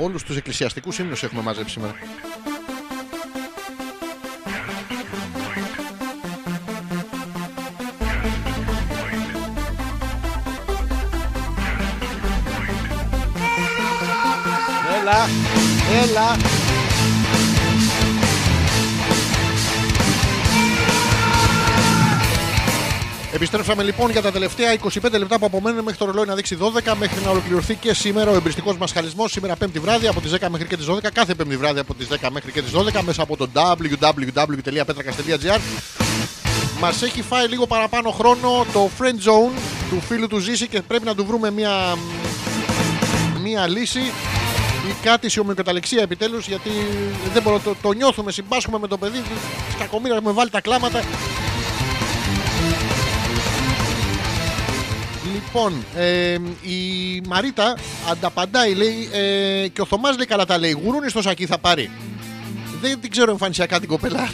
Όλους 0.00 0.22
τους 0.22 0.36
εκκλησιαστικούς 0.36 0.98
ύμνους 0.98 1.22
έχουμε 1.22 1.42
μαζέψει 1.42 1.72
σήμερα. 1.72 1.94
Έλα, 15.00 15.28
έλα. 16.02 16.36
Επιστρέψαμε 23.42 23.82
λοιπόν 23.82 24.10
για 24.10 24.22
τα 24.22 24.32
τελευταία 24.32 24.76
25 25.02 25.18
λεπτά 25.18 25.38
που 25.38 25.46
απομένουν 25.46 25.84
μέχρι 25.84 25.98
το 25.98 26.04
ρολόι 26.04 26.26
να 26.26 26.34
δείξει 26.34 26.58
12 26.60 26.94
μέχρι 26.98 27.24
να 27.24 27.30
ολοκληρωθεί 27.30 27.74
και 27.74 27.94
σήμερα 27.94 28.30
ο 28.30 28.34
εμπριστικός 28.34 28.76
μας 28.76 28.92
χαλισμός. 28.92 29.32
Σήμερα 29.32 29.56
5η 29.60 29.80
βράδυ 29.80 30.06
από 30.06 30.20
τις 30.20 30.32
10 30.40 30.48
μέχρι 30.48 30.68
και 30.68 30.76
τις 30.76 30.86
12. 30.86 30.98
Κάθε 31.12 31.34
5η 31.38 31.56
βράδυ 31.58 31.78
από 31.78 31.94
τις 31.94 32.08
10 32.08 32.30
μέχρι 32.30 32.52
και 32.52 32.62
τις 32.62 32.72
12 32.72 33.00
μέσα 33.04 33.22
από 33.22 33.36
το 33.36 33.48
www.petrakas.gr. 33.54 35.60
Μας 36.80 37.02
έχει 37.02 37.22
φάει 37.22 37.48
λίγο 37.48 37.66
παραπάνω 37.66 38.10
χρόνο 38.10 38.66
το 38.72 38.90
friend 38.98 39.18
zone 39.28 39.52
του 39.90 40.00
φίλου 40.00 40.26
του 40.26 40.38
Ζήση 40.38 40.68
και 40.68 40.82
πρέπει 40.82 41.04
να 41.04 41.14
του 41.14 41.26
βρούμε 41.26 41.50
μια, 41.50 41.96
μια 43.42 43.68
λύση 43.68 44.00
ή 44.88 44.94
κάτι 45.02 45.28
σε 45.28 45.40
ομοιοκαταληξία 45.40 46.02
επιτέλους 46.02 46.46
γιατί 46.46 46.70
δεν 47.32 47.42
μπορώ, 47.42 47.58
το, 47.58 47.74
το 47.82 47.92
νιώθουμε, 47.92 48.32
συμπάσχουμε 48.32 48.78
με 48.78 48.88
το 48.88 48.98
παιδί. 48.98 49.22
Κακομοίρα 49.78 50.14
έχουμε 50.14 50.32
βάλει 50.32 50.50
τα 50.50 50.60
κλάματα. 50.60 51.00
Λοιπόν, 55.44 55.84
ε, 55.96 56.32
η 56.62 57.20
Μαρίτα 57.28 57.76
ανταπαντάει, 58.10 58.74
λέει, 58.74 59.08
ε, 59.12 59.68
και 59.68 59.80
ο 59.80 59.84
Θωμάς 59.84 60.16
λέει 60.16 60.26
καλά 60.26 60.44
τα 60.44 60.58
λέει. 60.58 60.70
Γουρούνι 60.70 61.08
στο 61.08 61.22
σακί 61.22 61.46
θα 61.46 61.58
πάρει. 61.58 61.90
Δεν 62.80 63.00
την 63.00 63.10
ξέρω 63.10 63.30
εμφανισιακά 63.30 63.80
την 63.80 63.88
κοπέλα. 63.88 64.28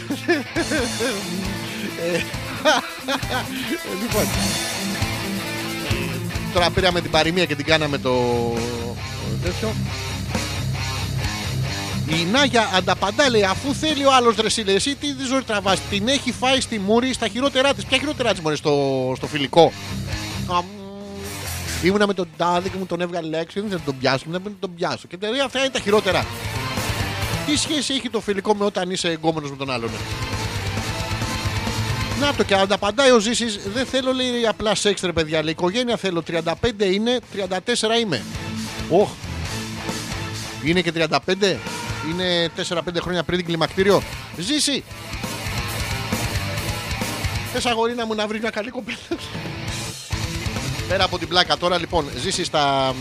Ε, 2.01 2.21
λοιπόν. 4.01 4.23
Τώρα 6.53 6.69
πήραμε 6.69 7.01
την 7.01 7.11
παροιμία 7.11 7.45
και 7.45 7.55
την 7.55 7.65
κάναμε 7.65 7.97
το 7.97 8.13
τέτοιο. 9.43 9.73
Η 12.07 12.25
Νάγια 12.31 12.69
ανταπαντά 12.75 13.29
λέει 13.29 13.43
αφού 13.43 13.73
θέλει 13.73 14.05
ο 14.05 14.13
άλλος 14.13 14.35
ρε 14.35 14.63
λέει, 14.63 14.75
εσύ 14.75 14.95
τι 14.95 15.13
τη 15.13 15.23
ζωή 15.23 15.41
τραβάς 15.41 15.79
Την 15.89 16.07
έχει 16.07 16.31
φάει 16.31 16.61
στη 16.61 16.79
μούρη 16.79 17.13
στα 17.13 17.27
χειρότερά 17.27 17.73
της. 17.73 17.85
Ποια 17.85 17.97
χειρότερά 17.97 18.31
της 18.31 18.39
μωρέ 18.39 18.55
στο, 18.55 19.13
στο 19.15 19.27
φιλικό. 19.27 19.71
Αμ, 21.79 21.87
Ήμουνα 21.87 22.07
με 22.07 22.13
τον 22.13 22.27
τάδε 22.37 22.69
και 22.69 22.77
μου 22.77 22.85
τον 22.85 23.01
έβγαλε 23.01 23.37
έξω. 23.37 23.61
Δεν 23.61 23.69
θα 23.69 23.79
τον 23.85 23.97
πιάσω, 23.97 24.25
δεν 24.27 24.41
θα 24.41 24.51
τον 24.59 24.75
πιάσω. 24.75 25.07
Και 25.07 25.17
τελεία 25.17 25.43
αυτά 25.43 25.59
είναι 25.59 25.69
τα 25.69 25.79
χειρότερα. 25.79 26.25
Τι 27.45 27.57
σχέση 27.57 27.93
έχει 27.93 28.09
το 28.09 28.19
φιλικό 28.19 28.55
με 28.55 28.65
όταν 28.65 28.91
είσαι 28.91 29.09
εγκόμενος 29.09 29.49
με 29.49 29.55
τον 29.55 29.71
άλλον; 29.71 29.89
Να 32.19 32.33
το 32.33 32.43
και 32.43 32.55
ανταπαντάει 32.55 33.11
ο 33.11 33.19
Ζήσης. 33.19 33.59
Δεν 33.73 33.85
θέλω 33.85 34.13
λέει 34.13 34.47
απλά 34.47 34.75
σεξ 34.75 35.01
ρε 35.01 35.13
παιδιά. 35.13 35.43
Λέει 35.43 35.51
οικογένεια 35.51 35.97
θέλω. 35.97 36.23
35 36.27 36.43
είναι, 36.91 37.19
34 37.33 37.99
είμαι. 38.01 38.23
Οχ. 38.89 39.09
Είναι 40.63 40.81
και 40.81 40.91
35. 40.95 41.57
Είναι 42.11 42.49
4-5 42.69 42.79
χρόνια 43.01 43.23
πριν 43.23 43.37
την 43.37 43.47
κλιμακτήριο; 43.47 44.01
Ζήσει. 44.37 44.83
Πες 47.53 47.65
αγορίνα 47.65 48.05
μου 48.05 48.15
να 48.15 48.27
βρεις 48.27 48.41
μια 48.41 48.49
καλή 48.49 48.69
κοπέλα; 48.69 48.97
Πέρα 50.89 51.03
από 51.03 51.17
την 51.17 51.27
πλάκα 51.27 51.57
τώρα 51.57 51.77
λοιπόν 51.77 52.05
ζήσεις 52.17 52.47
στα. 52.47 52.95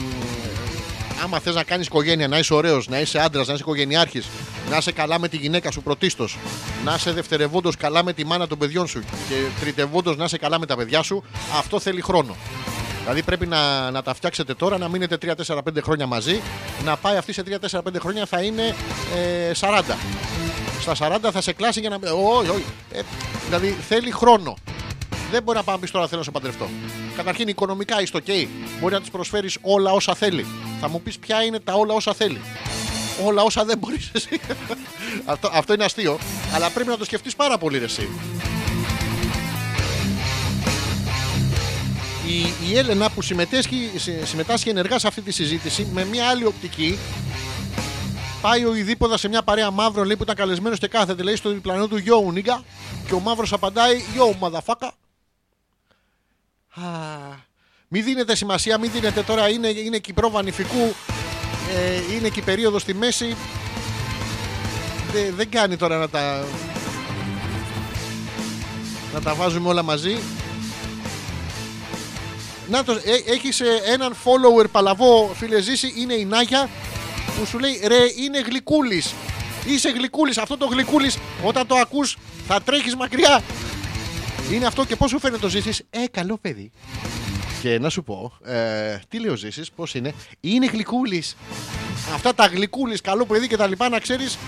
Άμα 1.25 1.39
θες 1.39 1.55
να 1.55 1.63
κάνεις 1.63 1.87
οικογένεια, 1.87 2.29
να 2.29 2.39
είσαι 2.39 2.55
ωραίος, 2.55 2.89
να 2.89 3.01
είσαι 3.01 3.19
άντρας, 3.19 3.47
να 3.47 3.53
είσαι 3.53 3.63
οικογενειάρχης, 3.63 4.27
να 4.71 4.77
είσαι 4.77 4.93
καλά 4.93 5.19
με 5.19 5.29
τη 5.29 5.37
γυναίκα 5.37 5.71
σου 5.71 5.83
πρωτίστως, 5.83 6.39
να 6.85 6.95
είσαι 6.95 7.13
δευτερευόντως 7.13 7.77
καλά 7.77 8.05
με 8.05 8.13
τη 8.13 8.25
μάνα 8.25 8.47
των 8.47 8.59
παιδιών 8.59 8.87
σου 8.87 9.01
και 9.01 9.35
τριτευόντω 9.61 10.15
να 10.15 10.25
είσαι 10.25 10.39
καλά 10.39 10.59
με 10.59 10.67
τα 10.67 10.77
παιδιά 10.77 11.03
σου, 11.03 11.25
αυτό 11.59 11.81
θέλει 11.81 12.01
χρόνο. 12.01 12.37
Δηλαδή 13.01 13.23
πρέπει 13.23 13.47
να, 13.47 13.91
να 13.91 14.03
τα 14.03 14.15
φτιάξετε 14.15 14.55
τώρα, 14.55 14.79
να 14.79 14.89
μείνετε 14.89 15.35
3-4-5 15.47 15.59
χρόνια 15.83 16.07
μαζί, 16.07 16.41
να 16.85 16.97
πάει 16.97 17.17
αυτή 17.17 17.33
σε 17.33 17.43
3-4-5 17.71 17.81
χρόνια 17.99 18.27
θα 18.27 18.43
είναι 18.43 18.75
ε, 19.17 19.53
40. 19.61 19.83
Στα 20.81 21.19
40 21.27 21.31
θα 21.33 21.41
σε 21.41 21.53
κλάσει 21.53 21.81
για 21.81 21.89
να. 21.89 21.97
Όχι, 22.13 22.51
όχι. 22.51 22.65
Ε, 22.93 23.01
δηλαδή 23.47 23.77
θέλει 23.89 24.11
χρόνο. 24.11 24.57
Δεν 25.31 25.43
μπορεί 25.43 25.59
να 25.59 25.65
πάμε 25.65 25.79
πει 25.79 25.91
τώρα 25.91 26.07
θέλω 26.07 26.19
να 26.19 26.25
σε 26.25 26.31
παντρευτώ. 26.31 26.69
Καταρχήν, 27.17 27.49
οικονομικά 27.49 28.03
είσαι 28.03 28.13
OK. 28.17 28.47
Μπορεί 28.81 28.95
να 28.95 29.01
τη 29.01 29.11
προσφέρεις 29.11 29.57
όλα 29.63 29.93
όσα 29.93 30.15
θέλει. 30.15 30.47
Θα 30.81 30.89
μου 30.89 31.01
πεις 31.03 31.19
ποια 31.19 31.43
είναι 31.43 31.61
τα 31.61 31.73
όλα 31.75 31.95
όσα 31.95 32.15
θέλει. 32.15 32.41
Όλα 33.25 33.43
όσα 33.43 33.65
δεν 33.65 33.79
μπορείς 33.79 34.11
εσύ. 34.15 34.41
αυτό, 35.33 35.51
αυτό 35.53 35.73
είναι 35.73 35.85
αστείο. 35.85 36.19
Αλλά 36.55 36.71
πρέπει 36.71 36.89
να 36.89 36.97
το 36.97 37.05
σκεφτείς 37.05 37.37
πάρα 37.37 37.59
πολύ 37.59 37.79
ρε, 37.79 37.85
εσύ. 37.85 38.09
Η, 42.27 42.71
η 42.71 42.77
Έλενα 42.79 43.11
που 43.11 43.23
συμμετέσχει, 43.23 43.91
συ- 43.97 44.27
συμμετάσχει 44.27 44.69
ενεργά 44.69 44.99
σε 44.99 45.07
αυτή 45.07 45.21
τη 45.23 45.31
συζήτηση 45.33 45.89
με 45.93 46.05
μια 46.05 46.29
άλλη 46.29 46.45
οπτική 46.45 46.99
Πάει 48.41 48.65
ο 48.65 48.75
Ιδίποδα 48.75 49.17
σε 49.17 49.29
μια 49.29 49.43
παρέα 49.43 49.71
μαύρων 49.71 50.07
λέει 50.07 50.17
που 50.17 50.23
ήταν 50.23 50.35
καλεσμένος 50.37 50.79
και 50.79 50.87
κάθεται 50.89 51.23
λέει 51.23 51.37
στο 51.37 51.51
διπλανό 51.51 51.87
του 51.89 51.97
Yo 52.05 52.35
nigga 52.39 52.63
και 53.07 53.15
ο 53.15 53.21
μαύρος 53.21 53.53
απαντάει 53.53 54.01
Yo 54.17 54.47
motherfucker. 54.49 54.89
Α, 56.85 57.47
Μην 57.89 58.05
δίνετε 58.05 58.35
σημασία, 58.37 58.79
μην 58.79 58.91
δίνετε 58.93 59.23
τώρα, 59.23 59.49
είναι, 59.49 59.69
είναι 59.69 59.99
Κυπρό 59.99 60.31
Βανιφικού, 60.31 60.95
ε, 61.77 62.15
είναι 62.15 62.29
και 62.29 62.41
η 62.41 62.43
περίοδος 62.43 62.83
στη 62.83 62.95
μέση. 62.95 63.37
Δε- 65.13 65.31
δεν 65.37 65.51
κάνει 65.51 65.77
τώρα 65.77 65.97
να 65.99 66.09
τα. 66.09 66.45
να 69.15 69.21
τα 69.21 69.35
βάζουμε 69.35 69.69
όλα 69.69 69.83
μαζί. 69.83 70.19
Να 72.69 72.85
το, 72.85 72.93
ε, 72.93 73.33
έχεις 73.33 73.61
ε, 73.61 73.81
έναν 73.85 74.13
follower 74.25 74.65
παλαβό 74.71 75.31
φίλε 75.35 75.61
Ζήση, 75.61 75.93
είναι 75.97 76.15
η 76.15 76.25
Νάγια 76.25 76.69
που 77.39 77.47
σου 77.47 77.59
λέει 77.59 77.81
ρε 77.87 77.97
είναι 78.17 78.41
γλυκούλης 78.41 79.15
Είσαι 79.67 79.89
γλυκούλης, 79.91 80.39
αυτό 80.39 80.57
το 80.57 80.67
γλυκούλης 80.67 81.19
όταν 81.43 81.67
το 81.67 81.75
ακούς 81.75 82.17
θα 82.47 82.61
τρέχεις 82.63 82.97
μακριά 82.97 83.43
Είναι 84.53 84.67
αυτό 84.67 84.85
και 84.85 84.97
πώς 84.97 85.11
σου 85.11 85.19
φαίνεται 85.19 85.41
το 85.41 85.49
ζήσεις 85.49 85.83
Ε 85.91 86.05
καλό 86.11 86.39
παιδί. 86.41 86.71
Και 87.63 87.79
να 87.79 87.89
σου 87.89 88.03
πω, 88.03 88.33
ε, 88.45 88.99
τι 89.09 89.21
λέει 89.21 89.31
ο 89.31 89.37
ζήσεις, 89.37 89.71
πώς 89.71 89.95
είναι; 89.95 90.15
Είναι 90.41 90.67
γλυκούλης. 90.67 91.37
Αυτά 92.15 92.35
τα 92.35 92.47
γλυκούλης, 92.47 93.01
καλό 93.01 93.27
παιδί 93.27 93.49
και 93.49 93.57
τα 93.57 93.67
λοιπά 93.67 93.89
να 93.89 93.99
ξέρεις 93.99 94.39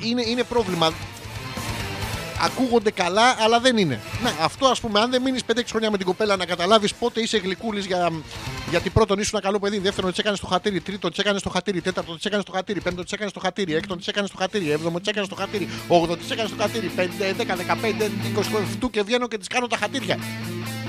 είναι, 0.00 0.22
είναι 0.26 0.42
πρόβλημα 0.42 0.92
ακούγονται 2.42 2.90
καλά, 2.90 3.36
αλλά 3.38 3.60
δεν 3.60 3.76
είναι. 3.76 4.00
Να, 4.22 4.44
αυτό 4.44 4.66
ας 4.66 4.80
πούμε, 4.80 5.00
αν 5.00 5.10
δεν 5.10 5.22
μείνεις 5.22 5.42
5-6 5.52 5.60
χρόνια 5.68 5.90
με 5.90 5.96
την 5.96 6.06
κοπέλα 6.06 6.36
να 6.36 6.44
καταλάβεις 6.44 6.94
πότε 6.94 7.20
είσαι 7.20 7.38
γλυκούλης 7.38 7.86
για, 7.86 8.12
γιατί 8.70 8.90
πρώτον 8.90 9.18
ήσουν 9.18 9.30
ένα 9.32 9.42
καλό 9.42 9.58
παιδί, 9.58 9.78
δεύτερον 9.78 10.12
τη 10.12 10.16
έκανες 10.20 10.38
στο 10.38 10.46
χατήρι, 10.46 10.80
τρίτον 10.80 11.12
τη 11.12 11.20
έκανες 11.20 11.40
στο 11.40 11.50
χατήρι, 11.50 11.80
τέταρτον 11.80 12.16
τη 12.16 12.22
έκανες 12.26 12.44
στο 12.44 12.52
χατήρι, 12.52 12.80
πέμπτον 12.80 13.04
τη 13.04 13.10
έκανες 13.14 13.30
στο 13.30 13.40
χατήρι, 13.40 13.74
έκτον 13.74 13.98
τη 13.98 14.04
έκανες 14.08 14.28
στο 14.28 14.38
χατήρι, 14.38 14.70
έβδομον 14.70 15.02
τη 15.02 15.08
έκανες 15.10 15.28
στο 15.28 15.36
χατήρι, 15.36 15.68
όγδον 15.88 16.18
τη 16.18 16.24
έκανες 16.30 16.50
στο 16.50 16.62
χατήρι, 16.62 16.90
5, 16.96 17.00
10, 17.00 17.56
15, 17.56 18.10
20 18.38 18.64
φτού 18.72 18.90
και 18.90 19.02
βγαίνω 19.02 19.28
και 19.28 19.38
τη 19.38 19.46
κάνω 19.46 19.66
τα 19.66 19.76
χατήρια. 19.76 20.18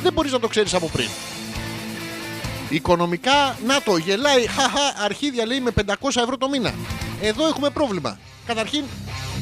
Δεν 0.03 0.13
μπορείς 0.13 0.31
να 0.31 0.39
το 0.39 0.47
ξέρεις 0.47 0.73
από 0.73 0.89
πριν. 0.89 1.09
Οικονομικά, 2.69 3.57
να 3.65 3.81
το, 3.81 3.97
γελάει, 3.97 4.47
χαχα, 4.47 5.03
αρχίδια 5.05 5.45
λέει 5.45 5.59
με 5.59 5.71
500 5.85 5.93
ευρώ 6.15 6.37
το 6.37 6.49
μήνα. 6.49 6.73
Εδώ 7.21 7.47
έχουμε 7.47 7.69
πρόβλημα. 7.69 8.19
Καταρχήν, 8.45 8.83
τι, 8.83 9.32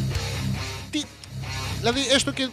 δηλαδή 1.82 2.00
έστω 2.14 2.32
και 2.32 2.50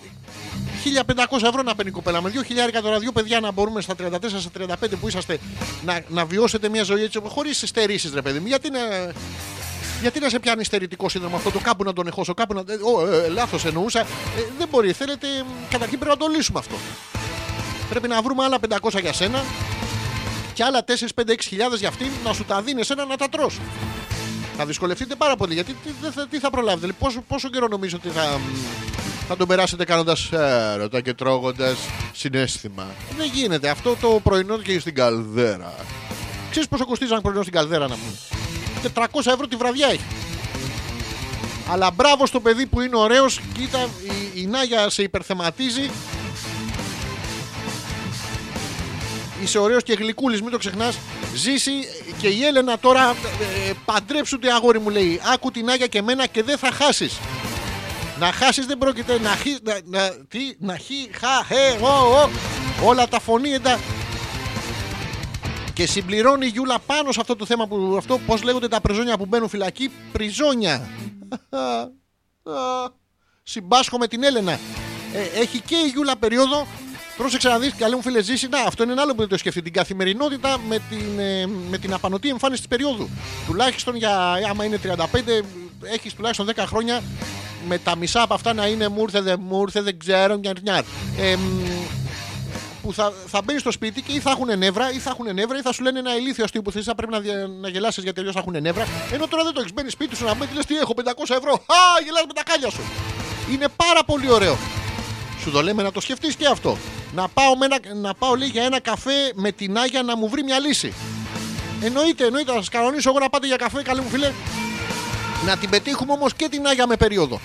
1500 0.84 1.42
ευρώ 1.42 1.62
να 1.62 1.74
παίρνει 1.74 1.90
η 1.90 1.94
κοπέλα. 1.94 2.22
Με 2.22 2.32
2.000 2.74 2.80
τώρα, 2.82 2.98
δύο 2.98 3.12
παιδιά 3.12 3.40
να 3.40 3.52
μπορούμε 3.52 3.80
στα 3.80 3.94
34, 3.94 4.06
στα 4.38 4.50
35 4.82 4.88
που 5.00 5.08
είσαστε 5.08 5.38
να, 5.84 6.00
να 6.08 6.24
βιώσετε 6.24 6.68
μια 6.68 6.82
ζωή 6.82 7.02
έτσι 7.02 7.20
χωρίς 7.24 7.62
στερήσει, 7.66 8.10
ρε 8.14 8.22
παιδί 8.22 8.38
μου. 8.38 8.46
Γιατί 8.46 8.70
να, 8.70 8.78
γιατί 10.00 10.20
να 10.20 10.28
σε 10.28 10.38
πιάνει 10.38 10.64
στερητικό 10.64 11.08
σύνδρομο 11.08 11.36
αυτό 11.36 11.50
το 11.50 11.58
κάπου 11.58 11.84
να 11.84 11.92
τον 11.92 12.06
εχώσω, 12.06 12.34
κάπου 12.34 12.54
να. 12.54 12.60
Ω, 12.60 13.06
ε, 13.06 13.28
λάθος 13.28 13.64
εννοούσα. 13.64 14.00
Ε, 14.00 14.04
δεν 14.58 14.68
μπορεί. 14.70 14.92
Θέλετε, 14.92 15.26
μ, 15.46 15.70
καταρχήν 15.70 15.98
πρέπει 15.98 16.18
να 16.18 16.26
το 16.26 16.32
λύσουμε 16.36 16.58
αυτό. 16.58 16.74
Πρέπει 17.90 18.08
να 18.08 18.22
βρούμε 18.22 18.44
άλλα 18.44 18.58
500 18.80 19.00
για 19.00 19.12
σένα 19.12 19.44
και 20.54 20.64
άλλα 20.64 20.84
4-5-6 20.84 21.34
χιλιάδες 21.40 21.78
για 21.78 21.88
αυτήν 21.88 22.10
να 22.24 22.32
σου 22.32 22.44
τα 22.44 22.62
δίνει 22.62 22.80
εσένα 22.80 23.04
να 23.04 23.16
τα 23.16 23.28
τρως. 23.28 23.60
Θα 24.56 24.66
δυσκολευτείτε 24.66 25.14
πάρα 25.14 25.36
πολύ 25.36 25.54
γιατί 25.54 25.72
τι, 25.72 25.90
δεν 26.00 26.12
θα, 26.12 26.26
τι 26.26 26.38
θα 26.38 26.50
προλάβετε; 26.50 26.80
Δηλαδή, 26.80 26.98
πόσο, 26.98 27.24
πόσο 27.28 27.48
καιρό 27.48 27.68
νομίζω 27.68 27.96
ότι 27.96 28.08
θα, 28.08 28.40
θα 29.28 29.36
τον 29.36 29.46
περάσετε 29.46 29.84
κάνοντας 29.84 30.28
έρωτα 30.32 31.00
και 31.00 31.14
τρώγοντας 31.14 31.78
συνέστημα. 32.12 32.86
Δεν 33.16 33.30
γίνεται. 33.34 33.68
Αυτό 33.68 33.96
το 34.00 34.20
πρωινό 34.22 34.58
και 34.58 34.80
στην 34.80 34.94
καλδέρα. 34.94 35.74
Ξέρεις 36.50 36.68
πόσο 36.68 36.86
κοστίζει 36.86 37.12
ένα 37.12 37.20
πρωινό 37.20 37.42
στην 37.42 37.54
καλδέρα 37.54 37.88
να 37.88 37.96
μου. 37.96 38.18
400 38.94 39.02
ευρώ 39.24 39.46
τη 39.46 39.56
βραδιά 39.56 39.88
έχει. 39.88 40.04
Αλλά 41.70 41.90
μπράβο 41.90 42.26
στο 42.26 42.40
παιδί 42.40 42.66
που 42.66 42.80
είναι 42.80 42.96
ωραίος 42.96 43.40
Κοίτα, 43.54 43.88
η, 44.34 44.40
η 44.42 44.46
Νάγια 44.46 44.90
σε 44.90 45.02
υπερθεματίζει. 45.02 45.90
Είσαι 49.42 49.58
ωραίος 49.58 49.82
και 49.82 49.92
γλυκούλης, 49.92 50.42
μην 50.42 50.50
το 50.50 50.58
ξεχνάς. 50.58 50.98
Ζήσει 51.34 51.70
και 52.18 52.28
η 52.28 52.44
Έλενα 52.44 52.78
τώρα 52.78 53.10
ε, 53.68 53.72
παντρέψου 53.84 54.38
τη 54.38 54.48
αγόρι 54.48 54.78
μου 54.78 54.88
λέει. 54.88 55.20
Άκου 55.34 55.50
την 55.50 55.64
Νάγια 55.64 55.86
και 55.86 55.98
εμένα 55.98 56.26
και 56.26 56.42
δεν 56.42 56.58
θα 56.58 56.70
χάσεις. 56.70 57.18
Να 58.18 58.32
χάσεις 58.32 58.66
δεν 58.66 58.78
πρόκειται 58.78 59.18
να 59.18 59.36
χει, 59.36 59.56
να, 59.62 59.78
να, 59.84 60.10
τι, 60.28 60.56
να 60.58 60.76
χει, 60.76 61.10
χα, 61.12 61.44
χε, 61.44 61.84
ο, 61.84 61.86
ο. 61.86 62.30
Όλα 62.84 63.08
τα 63.08 63.20
φωνήεντα. 63.20 63.78
Και 65.72 65.86
συμπληρώνει 65.86 66.46
η 66.46 66.48
Γιούλα 66.48 66.78
πάνω 66.78 67.12
σε 67.12 67.20
αυτό 67.20 67.36
το 67.36 67.46
θέμα 67.46 67.66
που 67.66 67.94
αυτό 67.98 68.18
πώς 68.26 68.42
λέγονται 68.42 68.68
τα 68.68 68.80
πριζόνια 68.80 69.18
που 69.18 69.26
μπαίνουν 69.26 69.48
φυλακή. 69.48 69.90
Πριζόνια. 70.12 70.88
Συμπάσχω 73.42 73.98
με 73.98 74.06
την 74.06 74.24
Έλενα. 74.24 74.52
Ε, 75.12 75.40
έχει 75.40 75.60
και 75.60 75.76
η 75.76 75.88
Γιούλα 75.88 76.16
περίοδο. 76.16 76.66
Πρόσεξε 77.16 77.48
να 77.48 77.58
δεις, 77.58 77.74
καλή 77.74 77.94
μου 77.94 78.02
φίλε, 78.02 78.22
ζήσει. 78.22 78.48
Να, 78.48 78.60
αυτό 78.60 78.82
είναι 78.82 78.92
ένα 78.92 79.02
άλλο 79.02 79.12
που 79.12 79.18
δεν 79.18 79.28
το 79.28 79.38
σκεφτεί. 79.38 79.62
Την 79.62 79.72
καθημερινότητα 79.72 80.58
με 80.58 80.78
την, 80.88 81.18
ε, 81.18 81.46
με 81.46 81.78
την 81.78 81.92
απανοτή 81.92 82.28
εμφάνιση 82.28 82.60
της 82.60 82.68
περίοδου. 82.68 83.08
Τουλάχιστον 83.46 83.96
για 83.96 84.32
άμα 84.50 84.64
είναι 84.64 84.78
35, 84.82 85.44
έχεις 85.82 86.14
τουλάχιστον 86.14 86.46
10 86.46 86.64
χρόνια 86.66 87.02
με 87.68 87.78
τα 87.78 87.96
μισά 87.96 88.22
από 88.22 88.34
αυτά 88.34 88.52
να 88.52 88.66
είναι 88.66 88.88
μου 88.88 89.00
ήρθε, 89.02 89.20
δεν 89.20 89.40
μου 89.48 89.60
ήρθε, 89.60 89.80
δεν 89.80 89.98
ξέρω, 89.98 90.36
νιαρ, 90.36 90.60
νιαρ. 90.62 90.82
Ε, 91.18 91.36
μ, 91.36 91.40
που 92.82 92.92
θα, 92.94 93.12
θα 93.26 93.40
μπαίνεις 93.44 93.60
στο 93.60 93.70
σπίτι 93.72 94.02
και 94.02 94.12
ή 94.12 94.20
θα 94.20 94.30
έχουν 94.30 94.58
νεύρα 94.58 94.92
ή 94.92 94.98
θα 94.98 95.10
έχουν 95.10 95.34
νεύρα 95.34 95.58
ή 95.58 95.62
θα 95.62 95.72
σου 95.72 95.82
λένε 95.82 95.98
ένα 95.98 96.16
ηλίθιο 96.16 96.44
αστείο 96.44 96.62
που 96.62 96.70
θες 96.72 96.84
θα 96.84 96.94
πρέπει 96.94 97.12
να, 97.12 97.20
δια- 97.20 97.46
να 97.60 97.68
γελάσεις 97.68 98.02
γιατί 98.02 98.18
αλλιώς 98.20 98.34
θα 98.34 98.40
έχουν 98.46 98.62
νεύρα. 98.62 98.86
Ενώ 99.12 99.26
τώρα 99.26 99.44
δεν 99.44 99.52
το 99.52 99.60
έχεις 99.60 99.72
μπαίνεις 99.72 99.92
σπίτι 99.92 100.16
σου 100.16 100.24
να 100.24 100.34
μπει 100.34 100.48
λες 100.54 100.66
τι 100.66 100.76
έχω 100.76 100.94
500 100.96 101.02
ευρώ. 101.36 101.52
Α, 101.52 102.02
γελάς 102.04 102.22
με 102.26 102.32
τα 102.32 102.42
κάλια 102.42 102.70
σου. 102.70 102.80
Είναι 103.52 103.66
πάρα 103.76 104.04
πολύ 104.04 104.30
ωραίο. 104.30 104.56
Σου 105.40 105.50
το 105.50 105.62
λέμε 105.62 105.82
να 105.82 105.92
το 105.92 106.00
σκεφτείς 106.00 106.34
και 106.34 106.46
αυτό. 106.46 106.76
Να 107.14 107.28
πάω, 107.28 107.56
με 107.56 107.64
ένα, 107.64 107.78
να 108.00 108.14
πάω 108.14 108.34
λέει, 108.34 108.48
για 108.48 108.62
ένα 108.64 108.80
καφέ 108.80 109.32
με 109.34 109.52
την 109.52 109.78
Άγια 109.78 110.02
να 110.02 110.16
μου 110.16 110.28
βρει 110.28 110.42
μια 110.42 110.58
λύση. 110.58 110.92
Εννοείται, 111.82 112.24
εννοείται, 112.24 112.50
θα 112.52 112.58
σας 112.58 112.68
κανονίσω 112.68 113.08
εγώ 113.10 113.18
να 113.18 113.28
πάτε 113.28 113.46
για 113.46 113.56
καφέ, 113.56 113.82
καλή 113.82 114.00
μου 114.00 114.08
φίλε. 114.08 114.32
Να 115.46 115.56
την 115.56 115.70
πετύχουμε 115.70 116.12
όμως 116.12 116.34
και 116.34 116.48
την 116.48 116.66
Άγια 116.66 116.86
με 116.86 116.96
περίοδο. 116.96 117.40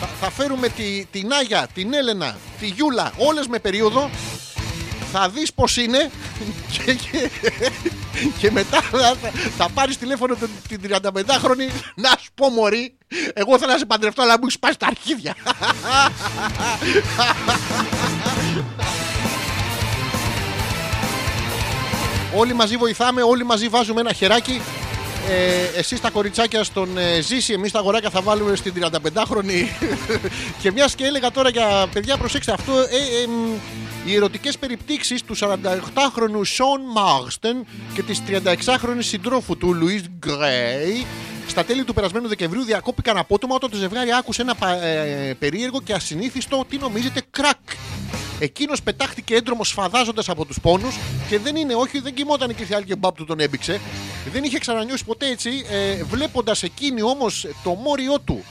Θα, 0.00 0.08
θα 0.20 0.30
φέρουμε 0.30 0.68
τη, 0.68 1.04
την 1.10 1.32
Άγια, 1.32 1.68
την 1.74 1.94
Έλενα, 1.94 2.38
τη 2.60 2.66
Γιούλα, 2.66 3.12
όλες 3.16 3.46
με 3.46 3.58
περίοδο. 3.58 4.10
Θα 5.12 5.28
δεις 5.28 5.52
πως 5.52 5.76
είναι 5.76 6.10
και, 6.72 6.94
και, 6.94 7.30
και 8.38 8.50
μετά 8.50 8.80
θα, 8.80 9.16
θα 9.56 9.68
πάρεις 9.74 9.98
τηλέφωνο 9.98 10.34
την, 10.34 10.48
την 10.68 10.80
35χρονη 10.92 11.70
να 11.94 12.10
σου 12.20 12.30
πω 12.34 12.48
μωρή 12.48 12.94
εγώ 13.32 13.58
θέλω 13.58 13.72
να 13.72 13.78
σε 13.78 13.86
παντρευτώ 13.86 14.22
αλλά 14.22 14.32
μου 14.32 14.42
έχεις 14.42 14.54
σπάσει 14.54 14.78
τα 14.78 14.86
αρχίδια 14.86 15.34
Όλοι 22.34 22.52
μαζί 22.52 22.76
βοηθάμε, 22.76 23.22
όλοι 23.22 23.44
μαζί 23.44 23.68
βάζουμε 23.68 24.00
ένα 24.00 24.12
χεράκι 24.12 24.60
ε, 25.30 25.78
εσείς 25.78 26.00
τα 26.00 26.10
κοριτσάκια 26.10 26.64
στον 26.64 26.98
ε, 26.98 27.20
Ζήση, 27.20 27.52
εμείς 27.52 27.72
τα 27.72 27.78
αγοράκια 27.78 28.10
θα 28.10 28.20
βάλουμε 28.20 28.56
στην 28.56 28.72
35χρονη. 28.76 29.66
και 30.62 30.72
μιας 30.72 30.94
και 30.94 31.04
έλεγα 31.04 31.30
τώρα 31.30 31.48
για 31.48 31.86
παιδιά, 31.92 32.16
προσέξτε 32.16 32.52
αυτό. 32.52 32.72
Ε, 32.72 33.22
ε, 33.22 33.26
μ, 33.26 33.54
οι 34.06 34.14
ερωτικές 34.14 34.58
περιπτύξεις 34.58 35.22
του 35.22 35.36
48χρονου 35.36 36.44
Σον 36.44 36.80
Μάρστεν 36.94 37.66
και 37.94 38.02
της 38.02 38.22
36χρονης 38.28 38.98
συντρόφου 39.00 39.56
του 39.56 39.74
Λουίς 39.74 40.02
Γκρέι 40.18 41.06
στα 41.46 41.64
τέλη 41.64 41.84
του 41.84 41.94
περασμένου 41.94 42.28
Δεκεμβρίου 42.28 42.64
διακόπηκαν 42.64 43.16
απότομα 43.18 43.54
όταν 43.54 43.70
το 43.70 43.76
ζευγάρι 43.76 44.12
άκουσε 44.12 44.42
ένα 44.42 44.54
πα- 44.54 44.82
ε, 44.82 45.34
περίεργο 45.38 45.80
και 45.80 45.92
ασυνήθιστο 45.92 46.64
τι 46.68 46.76
νομίζετε 46.78 47.22
κρακ. 47.30 47.56
Εκείνος 48.42 48.82
πετάχτηκε 48.82 49.34
έντρομος 49.34 49.68
σφαδάζοντα 49.68 50.22
από 50.26 50.44
τους 50.44 50.60
πόνους 50.60 50.96
και 51.28 51.38
δεν 51.38 51.56
είναι, 51.56 51.74
όχι, 51.74 51.98
δεν 52.00 52.14
κοιμόταν 52.14 52.54
και 52.54 52.62
η 52.70 52.74
άλλη 52.74 52.84
και 52.84 52.96
μπαπ 52.96 53.16
του 53.16 53.24
τον 53.24 53.40
έμπηξε. 53.40 53.80
Δεν 54.32 54.44
είχε 54.44 54.58
ξανανιώσει 54.58 55.04
ποτέ 55.04 55.26
έτσι, 55.26 55.50
ε, 55.70 56.02
βλέποντας 56.04 56.62
εκείνη 56.62 57.02
όμως 57.02 57.46
το 57.62 57.70
μόριό 57.70 58.20
του 58.20 58.44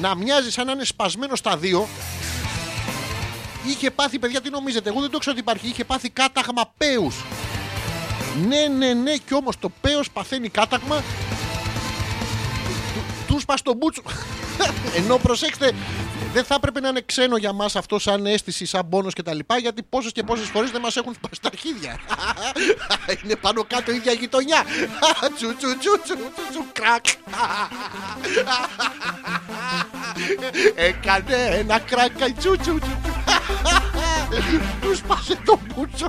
να 0.00 0.14
μοιάζει 0.14 0.50
σαν 0.50 0.66
να 0.66 0.72
είναι 0.72 0.84
σπασμένο 0.84 1.36
στα 1.36 1.56
δύο. 1.56 1.88
Είχε 3.66 3.90
πάθει, 3.90 4.18
παιδιά, 4.18 4.40
τι 4.40 4.50
νομίζετε, 4.50 4.88
εγώ 4.88 5.00
δεν 5.00 5.10
το 5.10 5.18
ξέρω 5.18 5.36
ότι 5.38 5.40
υπάρχει. 5.40 5.68
Είχε 5.68 5.84
πάθει 5.84 6.10
κάταγμα 6.10 6.72
πέους. 6.78 7.24
Ναι, 8.48 8.66
ναι, 8.78 8.92
ναι, 8.92 9.16
και 9.16 9.34
όμως 9.34 9.58
το 9.58 9.70
πέος 9.80 10.10
παθαίνει 10.10 10.48
κάταγμα 10.48 11.02
του 13.38 13.44
σπα 13.44 13.54
τον 13.62 13.76
μπούτσο. 13.76 14.02
Ενώ 14.96 15.16
προσέξτε, 15.16 15.72
δεν 16.32 16.44
θα 16.44 16.54
έπρεπε 16.54 16.80
να 16.80 16.88
είναι 16.88 17.02
ξένο 17.06 17.36
για 17.36 17.52
μας 17.52 17.76
αυτό 17.76 17.98
σαν 17.98 18.26
αίσθηση, 18.26 18.66
σαν 18.66 18.88
πόνος 18.88 19.14
κτλ. 19.14 19.38
Γιατί 19.60 19.82
πόσες 19.82 20.12
και 20.12 20.22
πόσες 20.22 20.48
φορές 20.48 20.70
δεν 20.70 20.80
μας 20.80 20.96
έχουν 20.96 21.14
σπάσει 21.18 21.40
τα 21.40 21.48
αρχίδια. 21.52 21.98
Είναι 23.24 23.36
πάνω 23.36 23.64
κάτω 23.64 23.92
η 23.92 23.96
ίδια 23.96 24.12
γειτονιά. 24.12 24.64
Τσου 25.36 25.56
τσου 25.56 25.78
τσου 25.78 25.78
τσου 25.78 26.00
τσου 26.02 26.16
τσου 26.50 26.64
κρακ. 26.72 27.04
Έκανε 30.74 31.36
ένα 31.36 31.78
κρακ 31.78 32.12
τσου 32.38 32.56
τσου 32.56 32.78
τσου. 32.78 32.90
Τους 34.80 34.98
σπάσε 34.98 35.38
το 35.44 35.58
μπούτσο. 35.74 36.08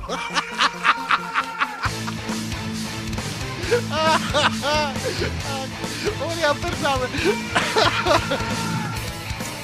Ωραία, 6.30 6.54
περνάμε. 6.60 7.08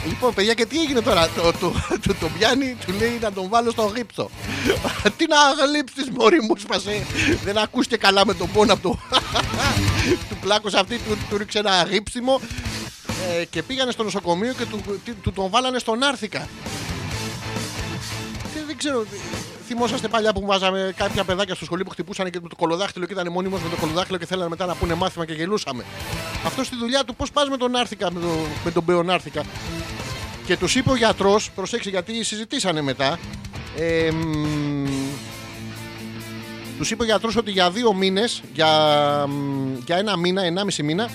Λοιπόν, 0.06 0.34
παιδιά, 0.34 0.54
και 0.54 0.66
τι 0.66 0.80
έγινε 0.80 1.00
τώρα; 1.00 1.28
Το, 1.28 1.42
το, 1.60 1.72
το, 2.06 2.14
το 2.20 2.28
πιάνει, 2.38 2.76
του 2.86 2.92
λέει 2.98 3.18
να 3.20 3.32
τον 3.32 3.48
βάλω 3.48 3.70
στο 3.70 3.92
γύψο. 3.96 4.30
τι 5.16 5.24
να 5.28 5.36
γλύψεις, 5.66 6.10
Μωρή 6.18 6.40
μου, 6.42 6.56
σπασε. 6.56 7.06
Δεν 7.44 7.58
ακούστηκε 7.58 7.96
καλά 7.96 8.26
με 8.26 8.34
τον 8.34 8.50
πόνο 8.52 8.72
από 8.72 8.82
το. 8.82 8.98
του 10.28 10.36
πλάκωσε 10.40 10.78
αυτή, 10.78 10.98
του, 10.98 11.18
του 11.30 11.36
ρίξε 11.36 11.58
ένα 11.58 11.86
γύψιμο. 11.90 12.40
Ε, 13.40 13.44
και 13.44 13.62
πήγανε 13.62 13.90
στο 13.90 14.02
νοσοκομείο 14.02 14.52
και 14.52 14.64
του, 14.64 14.80
τι- 15.04 15.12
του 15.12 15.32
τον 15.32 15.50
βάλανε 15.50 15.78
στον 15.78 16.02
Άρθικα. 16.02 16.48
Και 18.54 18.60
δεν 18.66 18.76
ξέρω, 18.76 19.04
θυμόσαστε 19.66 20.08
παλιά 20.08 20.32
που 20.32 20.46
βάζαμε 20.46 20.94
κάποια 20.96 21.24
παιδάκια 21.24 21.54
στο 21.54 21.64
σχολείο 21.64 21.84
που 21.84 21.90
χτυπούσαν 21.90 22.30
και 22.30 22.38
με 22.42 22.48
το 22.48 22.56
κολοδάχτυλο 22.56 23.06
και 23.06 23.12
ήταν 23.12 23.32
μόνιμος 23.32 23.62
με 23.62 23.68
το 23.68 23.76
κολοδάχτυλο 23.76 24.18
και 24.18 24.26
θέλανε 24.26 24.48
μετά 24.48 24.66
να 24.66 24.74
πούνε 24.74 24.94
μάθημα 24.94 25.26
και 25.26 25.32
γελούσαμε. 25.32 25.84
Αυτό 26.46 26.64
στη 26.64 26.76
δουλειά 26.76 27.04
του 27.04 27.14
πώς 27.14 27.30
πας 27.30 27.48
με 27.48 27.56
τον 27.56 27.76
Άρθικα, 27.76 28.12
με, 28.12 28.20
το, 28.20 28.26
με 28.64 28.70
τον 28.70 28.82
Μπεονάρθικα. 28.82 29.42
Και 30.46 30.56
τους 30.56 30.74
είπε 30.74 30.90
ο 30.90 30.96
γιατρός, 30.96 31.50
προσέξτε 31.50 31.90
γιατί 31.90 32.24
συζητήσανε 32.24 32.82
μετά. 32.82 33.18
Ε, 33.76 34.10
τους 36.78 36.90
είπε 36.90 37.02
ο 37.02 37.06
γιατρός 37.06 37.36
ότι 37.36 37.50
για 37.50 37.70
δύο 37.70 37.92
μήνες, 37.92 38.42
για, 38.52 38.68
μ, 39.28 39.76
για 39.86 39.96
ένα 39.96 40.16
μήνα, 40.16 40.42
ενάμιση 40.42 40.82
μήνα, 40.82 41.10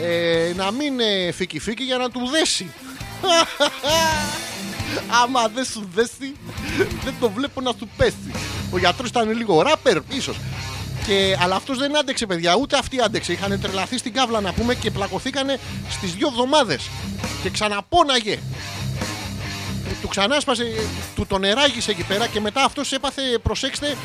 ε, 0.00 0.52
να 0.56 0.70
μην 0.70 1.00
ε, 1.00 1.32
φύκει 1.32 1.58
φύκει 1.58 1.82
για 1.82 1.96
να 1.96 2.10
του 2.10 2.20
δέσει. 2.26 2.70
Άμα 5.22 5.48
δεν 5.48 5.64
σου 5.64 5.88
δέσει, 5.94 6.36
δεν 7.04 7.14
το 7.20 7.30
βλέπω 7.30 7.60
να 7.60 7.72
σου 7.78 7.88
πέσει. 7.96 8.32
Ο 8.72 8.78
γιατρός 8.78 9.08
ήταν 9.08 9.36
λίγο 9.36 9.62
ράπερ, 9.62 9.98
ίσως. 10.08 10.36
Και, 11.06 11.36
αλλά 11.40 11.54
αυτός 11.54 11.78
δεν 11.78 11.98
άντεξε, 11.98 12.26
παιδιά, 12.26 12.56
ούτε 12.56 12.76
αυτή 12.78 13.00
άντεξε. 13.00 13.32
Είχαν 13.32 13.60
τρελαθεί 13.60 13.98
στην 13.98 14.12
κάβλα 14.12 14.40
να 14.40 14.52
πούμε 14.52 14.74
και 14.74 14.90
πλακωθήκανε 14.90 15.58
στις 15.90 16.12
δύο 16.12 16.26
εβδομάδες. 16.26 16.88
Και 17.42 17.50
ξαναπώναγε. 17.50 18.38
Του 20.00 20.08
ξανάσπασε, 20.08 20.64
του 21.14 21.26
τον 21.26 21.44
εράγησε 21.44 21.90
εκεί 21.90 22.02
πέρα 22.02 22.26
και 22.26 22.40
μετά 22.40 22.64
αυτός 22.64 22.92
έπαθε, 22.92 23.22
προσέξτε, 23.42 23.96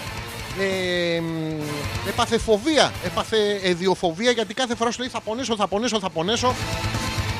ε, 0.60 1.20
μ, 1.20 1.62
έπαθε 2.08 2.38
φοβία, 2.38 2.92
έπαθε 3.06 3.60
εδιοφοβία 3.64 4.32
γιατί 4.32 4.54
κάθε 4.54 4.76
φορά 4.76 4.92
σου 4.92 5.00
λέει 5.00 5.10
θα 5.10 5.22
πονέσω, 5.22 5.56
θα 5.56 5.68
πονέσω, 5.68 6.00
θα 6.00 6.10
πονέσω. 6.10 6.56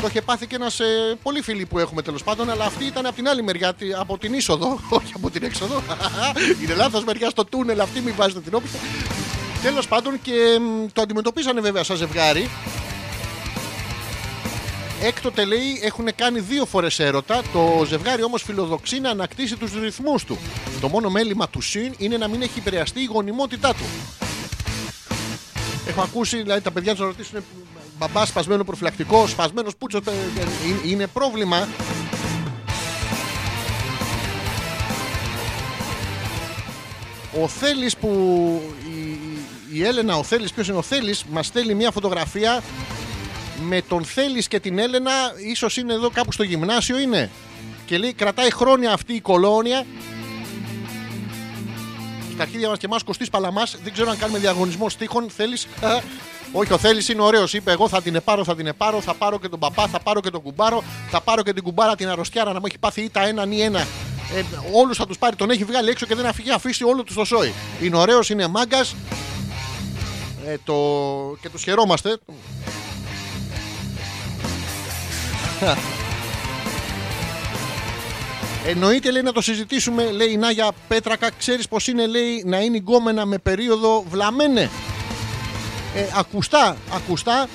Το 0.02 0.08
είχε 0.08 0.22
πάθει 0.22 0.48
και 0.48 0.56
ένας 0.56 0.80
ε, 0.80 0.86
πολύ 1.24 1.42
φίλοι 1.42 1.66
που 1.66 1.80
έχουμε 1.80 2.02
τέλος 2.02 2.24
πάντων, 2.24 2.50
αλλά 2.50 2.66
αυτή 2.66 2.86
ήταν 2.86 3.06
από 3.06 3.16
την 3.16 3.28
άλλη 3.28 3.44
μεριά, 3.44 3.74
τη- 3.74 3.94
από 3.94 4.18
την 4.18 4.34
είσοδο, 4.34 4.80
όχι 4.90 5.12
από 5.16 5.30
την 5.30 5.44
έξοδο. 5.44 5.82
Είναι 6.64 6.74
λάθος 6.74 7.04
μεριά 7.04 7.30
στο 7.30 7.46
τούνελ, 7.46 7.80
αυτή 7.82 8.02
μην 8.02 8.14
βάζετε 8.18 8.40
την 8.40 8.54
όπισθα. 8.54 8.78
Τέλος 9.62 9.88
πάντων 9.88 10.22
και 10.22 10.60
μ, 10.62 10.86
το 10.94 11.02
αντιμετωπίσανε 11.02 11.62
βέβαια 11.62 11.84
σαν 11.84 11.98
ζευγάρι. 11.98 12.50
Έκτοτε 15.02 15.46
λέει 15.46 15.80
έχουν 15.84 16.08
κάνει 16.16 16.40
δύο 16.40 16.66
φορές 16.66 17.00
έρωτα. 17.00 17.42
Το 17.54 17.86
ζευγάρι 17.88 18.24
όμως 18.24 18.44
φιλοδοξεί 18.44 19.00
να 19.00 19.10
ανακτήσει 19.10 19.56
τους 19.56 19.72
ρυθμούς 19.82 20.24
του. 20.24 20.38
Το 20.82 20.88
μόνο 20.88 21.10
μέλημα 21.10 21.50
του 21.50 21.62
ΣΥΝ 21.62 21.94
είναι 21.98 22.18
να 22.18 22.28
μην 22.28 22.42
έχει 22.42 22.60
επηρεαστεί 22.60 23.00
η 23.02 23.06
γονιμότητά 23.06 23.74
του. 23.74 23.84
Έχω 25.88 26.02
ακούσει 26.02 26.42
δηλαδή, 26.42 26.62
τα 26.62 26.72
παιδιά 26.72 26.92
τους 26.92 27.00
να 27.00 27.06
ρωτήσουν 27.06 27.44
μπαμπάς 27.98 28.28
σπασμένο 28.28 28.64
προφυλακτικό, 28.64 29.28
σπασμένος 29.28 29.76
πούτσο. 29.76 30.02
τε- 30.02 30.14
τε- 30.36 30.46
είναι- 30.68 30.80
Είναι 30.92 31.08
πρόβλημα. 31.08 31.68
Ο 37.44 37.48
Θέλης 37.48 37.98
που 37.98 38.10
η, 38.88 39.20
η 39.78 39.84
Έλενα, 39.86 40.16
ο 40.18 40.24
Θέλης, 40.24 40.52
ποιος 40.52 40.68
είναι 40.68 40.78
ο 40.78 40.82
Θέλης, 40.82 41.24
μας 41.32 41.46
στέλνει 41.46 41.74
μια 41.74 41.92
φωτογραφία 41.92 42.64
με 43.62 43.82
τον 43.82 44.04
Θέλει 44.06 44.44
και 44.48 44.60
την 44.60 44.80
Έλενα, 44.80 45.12
ίσως 45.52 45.78
είναι 45.78 45.94
εδώ 45.94 46.10
κάπου 46.10 46.32
στο 46.32 46.44
γυμνάσιο 46.44 47.00
είναι. 47.00 47.30
Και 47.86 47.98
λέει, 47.98 48.14
κρατάει 48.14 48.52
χρόνια 48.52 48.92
αυτή 48.94 49.14
η 49.14 49.22
κολόνια. 49.22 49.86
Στα 52.34 52.44
αρχίδια 52.44 52.70
μας 52.70 52.78
και 52.78 52.86
εμάς 52.86 53.04
Κωστής 53.04 53.30
Παλαμάς, 53.30 53.78
δεν 53.84 53.94
ξέρω 53.94 54.10
αν 54.10 54.18
κάνουμε 54.18 54.40
διαγωνισμό 54.40 54.90
στίχων. 54.90 55.30
Θέλει. 55.36 55.58
Όχι, 56.52 56.74
ο 56.74 56.78
Θέλει 56.78 57.06
είναι 57.12 57.22
ωραίος. 57.22 57.54
Είπε: 57.54 57.72
Εγώ 57.72 57.90
θα 57.90 58.02
την 58.02 58.16
επάρω, 58.16 58.44
θα 58.44 58.56
την 58.56 58.68
επάρω, 58.68 59.02
θα 59.02 59.14
πάρω 59.14 59.40
και 59.40 59.48
τον 59.48 59.60
παπά, 59.60 59.88
θα 59.88 60.00
πάρω 60.00 60.20
και 60.20 60.30
τον 60.30 60.42
κουμπάρο, 60.42 60.84
θα 61.10 61.22
πάρω 61.22 61.44
και 61.44 61.54
την 61.54 61.64
κουμπάρα 61.64 61.96
την 61.96 62.10
αρρωστιάρα 62.10 62.54
να 62.54 62.60
μου 62.60 62.66
έχει 62.66 62.78
πάθει 62.78 63.02
ήττα 63.02 63.28
έναν 63.28 63.52
ή 63.52 63.62
ένα. 63.62 63.80
Ε, 63.80 64.44
Όλους 64.74 64.98
θα 64.98 65.06
τους 65.08 65.18
πάρει, 65.18 65.36
τον 65.36 65.50
έχει 65.50 65.64
βγάλει 65.64 65.90
έξω 65.90 66.06
και 66.06 66.16
δεν 66.16 66.26
αφήγει 66.26 66.52
αφήσει 66.52 66.84
όλο 66.84 67.04
τους 67.04 67.16
το 67.16 67.26
σόι. 67.26 67.54
Είναι 67.82 67.98
ωραίος, 67.98 68.30
είναι 68.30 68.48
μάγκας. 68.48 68.96
Ε, 70.48 70.56
το... 70.64 70.74
Και 71.42 71.50
τους 71.50 71.64
χαιρόμαστε. 71.64 72.18
Εννοείται 78.68 79.12
λέει 79.12 79.22
να 79.22 79.32
το 79.32 79.42
συζητήσουμε, 79.42 80.12
λέει 80.12 80.32
η 80.32 80.38
Νάγια 80.38 80.72
Πέτρακα. 80.88 81.30
Ξέρεις 81.38 81.68
πώ 81.68 81.78
είναι, 81.90 82.08
λέει, 82.08 82.44
να 82.46 82.60
είναι 82.60 82.78
γκόμενα 82.78 83.26
με 83.26 83.38
περίοδο 83.38 84.04
βλαμένε. 84.10 84.70
Ε, 85.98 86.08
ακουστά, 86.18 86.78
ακουστά. 86.94 87.48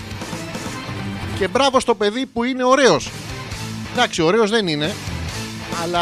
Και 1.38 1.48
μπράβο 1.48 1.80
στο 1.80 1.94
παιδί 1.94 2.26
που 2.26 2.44
είναι 2.44 2.64
ωραίος. 2.64 3.10
Εντάξει, 3.92 4.22
ωραίος 4.22 4.50
δεν 4.50 4.66
είναι. 4.66 4.94
Αλλά 5.82 6.00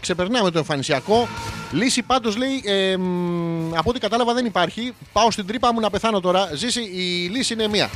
ξεπερνάμε 0.00 0.50
το 0.50 0.58
εμφανισιακό. 0.58 1.28
Λύση 1.72 2.02
πάντως 2.02 2.36
λέει, 2.36 2.62
ε, 2.64 2.96
μ, 2.96 3.74
από 3.76 3.90
ό,τι 3.90 3.98
κατάλαβα 3.98 4.34
δεν 4.34 4.46
υπάρχει. 4.46 4.94
Πάω 5.12 5.30
στην 5.30 5.46
τρύπα 5.46 5.72
μου 5.72 5.80
να 5.80 5.90
πεθάνω 5.90 6.20
τώρα. 6.20 6.50
Ζήσει, 6.54 6.80
η 6.80 7.28
λύση 7.28 7.52
είναι 7.52 7.68
μία. 7.68 7.90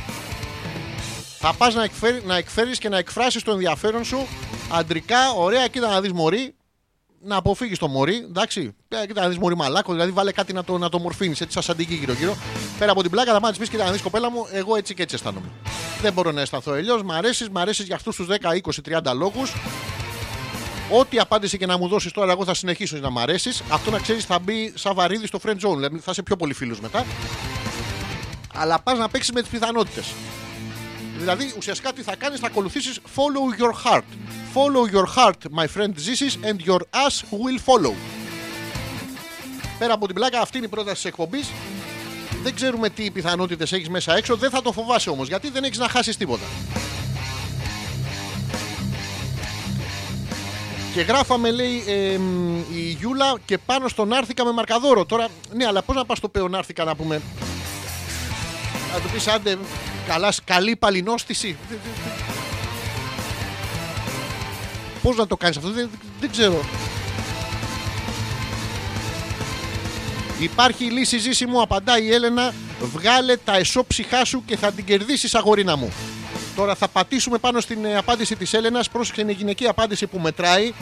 Θα 1.39 1.53
πας 1.53 1.75
να, 1.75 1.83
εκφέρει, 1.83 2.21
να 2.25 2.35
εκφέρεις 2.35 2.77
και 2.77 2.89
να 2.89 2.97
εκφράσεις 2.97 3.43
το 3.43 3.51
ενδιαφέρον 3.51 4.03
σου 4.03 4.27
αντρικά, 4.71 5.31
ωραία, 5.37 5.67
κοίτα 5.67 5.87
να 5.87 6.01
δεις 6.01 6.11
μωρή. 6.11 6.53
Να 7.21 7.35
αποφύγεις 7.35 7.77
το 7.79 7.87
μωρή, 7.87 8.15
εντάξει. 8.15 8.75
Ε, 8.87 9.05
Κοίτα 9.07 9.21
να 9.21 9.27
δεις 9.27 9.37
μωρή 9.37 9.55
μαλάκος, 9.55 9.93
δηλαδή 9.93 10.11
βάλε 10.11 10.31
κάτι 10.31 10.53
να 10.53 10.63
το, 10.63 10.77
να 10.77 10.89
το 10.89 10.99
μορφύνεις, 10.99 11.41
έτσι 11.41 11.53
σαν 11.53 11.63
σαντική 11.63 11.93
γύρω-γύρω. 11.93 12.35
Πέρα 12.79 12.91
από 12.91 13.01
την 13.01 13.11
πλάκα 13.11 13.31
θα 13.33 13.39
πάνε 13.39 13.55
πεις: 13.57 13.69
Κοίτα 13.69 13.85
να 13.85 13.91
δεις 13.91 14.01
κοπέλα 14.01 14.31
μου, 14.31 14.47
εγώ 14.51 14.75
έτσι 14.75 14.93
και 14.93 15.01
έτσι 15.01 15.15
αισθάνομαι. 15.15 15.47
Δεν 16.01 16.13
μπορώ 16.13 16.31
να 16.31 16.41
αισθανθώ 16.41 16.71
αλλιώς. 16.71 17.03
Μ' 17.03 17.11
αρέσεις, 17.11 17.49
μ' 17.49 17.57
αρέσεις 17.57 17.85
για 17.85 17.95
αυτούς 17.95 18.15
τους 18.15 18.27
10, 18.27 18.53
20, 18.53 18.81
30 18.81 19.13
λόγους. 19.13 19.53
Ό,τι 20.91 21.19
απάντηση 21.19 21.57
και 21.57 21.65
να 21.65 21.77
μου 21.77 21.87
δώσεις 21.87 22.11
τώρα, 22.11 22.31
εγώ 22.31 22.45
θα 22.45 22.53
συνεχίσω 22.53 22.97
να 22.97 23.09
μ' 23.09 23.19
αρέσεις. 23.19 23.61
Αυτό 23.69 23.91
να 23.91 23.99
ξέρεις 23.99 24.25
θα 24.25 24.39
μπει 24.39 24.73
σαν 24.75 24.93
βαρύδι 24.95 25.27
στο 25.27 25.39
friend 25.45 25.49
zone. 25.67 25.75
Δηλαδή 25.75 25.97
θα 25.97 26.11
είσαι 26.11 26.23
πιο 26.23 26.35
πολύ 26.35 26.53
φίλος 26.53 26.79
μετά. 26.79 27.05
Αλλά 28.53 28.79
πας 28.79 28.97
να 28.97 29.09
παίξεις 29.09 29.33
με 29.33 29.41
τις 29.41 29.49
πιθανότητες. 29.49 30.05
Δηλαδή, 31.19 31.53
ουσιαστικά 31.57 31.93
τι 31.93 32.01
θα 32.01 32.15
κάνεις, 32.15 32.39
θα 32.39 32.47
ακολουθήσεις 32.47 32.99
follow 33.15 33.61
your 33.61 33.73
heart. 33.85 34.09
Follow 34.55 34.95
your 34.95 35.07
heart, 35.17 35.59
my 35.59 35.67
friend 35.75 35.93
Zisis, 36.05 36.35
and 36.49 36.57
your 36.67 36.79
ass 36.79 37.15
will 37.31 37.59
follow. 37.65 37.93
Πέρα 39.79 39.93
από 39.93 40.05
την 40.05 40.15
πλάκα, 40.15 40.41
αυτή 40.41 40.57
είναι 40.57 40.65
η 40.65 40.69
πρόταση 40.69 40.95
της 40.95 41.05
εκπομπής. 41.05 41.51
Δεν 42.43 42.55
ξέρουμε 42.55 42.89
τι 42.89 43.11
πιθανότητες 43.11 43.71
έχεις 43.71 43.89
μέσα 43.89 44.15
έξω. 44.15 44.35
Δεν 44.35 44.49
θα 44.49 44.61
το 44.61 44.71
φοβάσαι 44.71 45.09
όμως, 45.09 45.27
γιατί 45.27 45.49
δεν 45.49 45.63
έχεις 45.63 45.77
να 45.77 45.89
χάσεις 45.89 46.17
τίποτα. 46.17 46.43
Και 50.93 51.01
γράφαμε, 51.01 51.51
λέει 51.51 51.83
εμ, 51.87 52.57
η 52.57 52.97
Γιούλα, 52.99 53.33
και 53.45 53.57
πάνω 53.57 53.87
στον 53.87 54.13
Άρθηκα 54.13 54.45
με 54.45 54.51
μαρκαδόρο. 54.51 55.05
Τώρα, 55.05 55.27
ναι, 55.53 55.65
αλλά 55.65 55.81
πώς 55.81 55.95
να 55.95 56.05
πας 56.05 56.17
στο 56.17 56.29
Πεονάρθηκα 56.29 56.83
να 56.83 56.95
πούμε; 56.95 57.21
Να 58.93 58.99
του 58.99 59.09
πεις 59.13 59.27
άντε, 59.27 59.57
καλά, 60.09 60.33
καλή 60.43 60.75
παλινόστηση. 60.75 61.57
Πώς 65.01 65.15
να 65.15 65.27
το 65.27 65.37
κάνεις 65.37 65.57
αυτό, 65.57 65.69
δεν, 65.69 65.89
δεν 66.19 66.31
ξέρω. 66.31 66.63
Υπάρχει 70.39 70.85
η 70.85 70.89
λύση 70.89 71.17
ζήση 71.17 71.45
μου, 71.45 71.61
απαντάει 71.61 72.03
η 72.03 72.13
Έλενα. 72.13 72.53
Βγάλε 72.81 73.37
τα 73.37 73.55
εσώψυχά 73.57 74.25
σου 74.25 74.43
και 74.45 74.57
θα 74.57 74.71
την 74.71 74.85
κερδίσεις, 74.85 75.35
αγορίνα 75.35 75.75
μου. 75.75 75.93
Τώρα 76.55 76.75
θα 76.75 76.87
πατήσουμε 76.87 77.37
πάνω 77.37 77.59
στην 77.59 77.85
ε, 77.85 77.97
απάντηση 77.97 78.35
της 78.35 78.53
Έλενας. 78.53 78.89
Πρόσεξε, 78.89 79.21
είναι 79.21 79.31
η 79.31 79.35
γυναική 79.35 79.67
απάντηση 79.67 80.07
που 80.07 80.19
μετράει. 80.19 80.73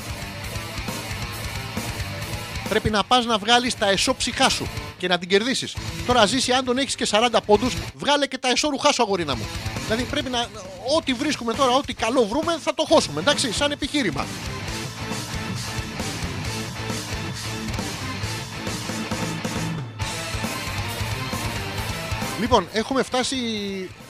Πρέπει 2.70 2.90
να 2.90 3.04
πας 3.04 3.26
να 3.26 3.38
βγάλεις 3.38 3.78
τα 3.78 3.90
εσώψυχά 3.90 4.50
σου 4.50 4.68
και 4.98 5.08
να 5.08 5.18
την 5.18 5.30
κερδίσεις. 5.30 5.76
Τώρα 6.08 6.26
ζήσει, 6.26 6.52
αν 6.52 6.66
τον 6.66 6.78
έχεις 6.78 6.96
και 6.96 7.08
40 7.12 7.40
πόντους, 7.46 7.74
βγάλε 7.94 8.28
και 8.28 8.38
τα 8.38 8.50
εσώρουχά 8.50 8.94
σου, 8.94 9.04
αγορίνα 9.04 9.36
μου. 9.36 9.46
Δηλαδή 9.86 10.04
πρέπει 10.04 10.30
να. 10.30 10.48
Ό,τι 10.98 11.14
βρίσκουμε 11.14 11.54
τώρα, 11.54 11.72
ό,τι 11.72 11.94
καλό 11.94 12.26
βρούμε, 12.26 12.58
θα 12.64 12.74
το 12.74 12.86
χώσουμε. 12.90 13.22
Εντάξει, 13.22 13.52
σαν 13.52 13.72
επιχείρημα. 13.72 14.26
Λοιπόν, 22.40 22.68
έχουμε 22.72 23.04
φτάσει. 23.04 23.38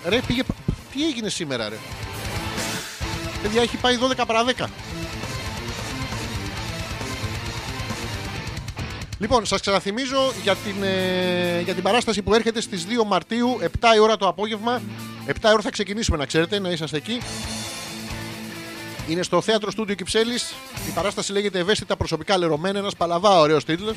Ρε, 0.05 0.21
πήγε. 0.27 0.43
Τι 0.93 1.05
έγινε 1.05 1.29
σήμερα, 1.29 1.69
ρε; 1.69 1.77
Παιδιά, 3.41 3.61
έχει 3.61 3.77
πάει 3.77 3.97
12 4.17 4.23
παρα 4.27 4.45
10. 4.57 4.65
Λοιπόν, 9.19 9.45
σας 9.45 9.61
ξαναθυμίζω 9.61 10.31
για 10.43 10.55
την, 10.55 10.83
ε, 10.83 11.61
για 11.61 11.73
την 11.73 11.83
παράσταση 11.83 12.21
που 12.21 12.33
έρχεται 12.33 12.61
στις 12.61 12.85
2 12.85 13.03
Μαρτίου, 13.05 13.57
7 13.61 13.95
η 13.95 13.99
ώρα 13.99 14.17
το 14.17 14.27
απόγευμα. 14.27 14.81
7 15.25 15.49
η 15.49 15.51
ώρα 15.51 15.61
θα 15.61 15.69
ξεκινήσουμε, 15.69 16.17
να 16.17 16.25
ξέρετε, 16.25 16.59
να 16.59 16.69
είσαστε 16.69 16.97
εκεί. 16.97 17.21
Είναι 19.07 19.23
στο 19.23 19.41
θέατρο 19.41 19.71
Στούντιο 19.71 19.95
Κυψέλης. 19.95 20.53
Η 20.87 20.91
παράσταση 20.91 21.31
λέγεται 21.31 21.59
Ευαίσθητα 21.59 21.95
προσωπικά 21.97 22.37
λερωμένα. 22.37 22.79
Ένας 22.79 22.95
παλαβά 22.95 23.39
ωραίος 23.39 23.63
τίτλος. 23.65 23.95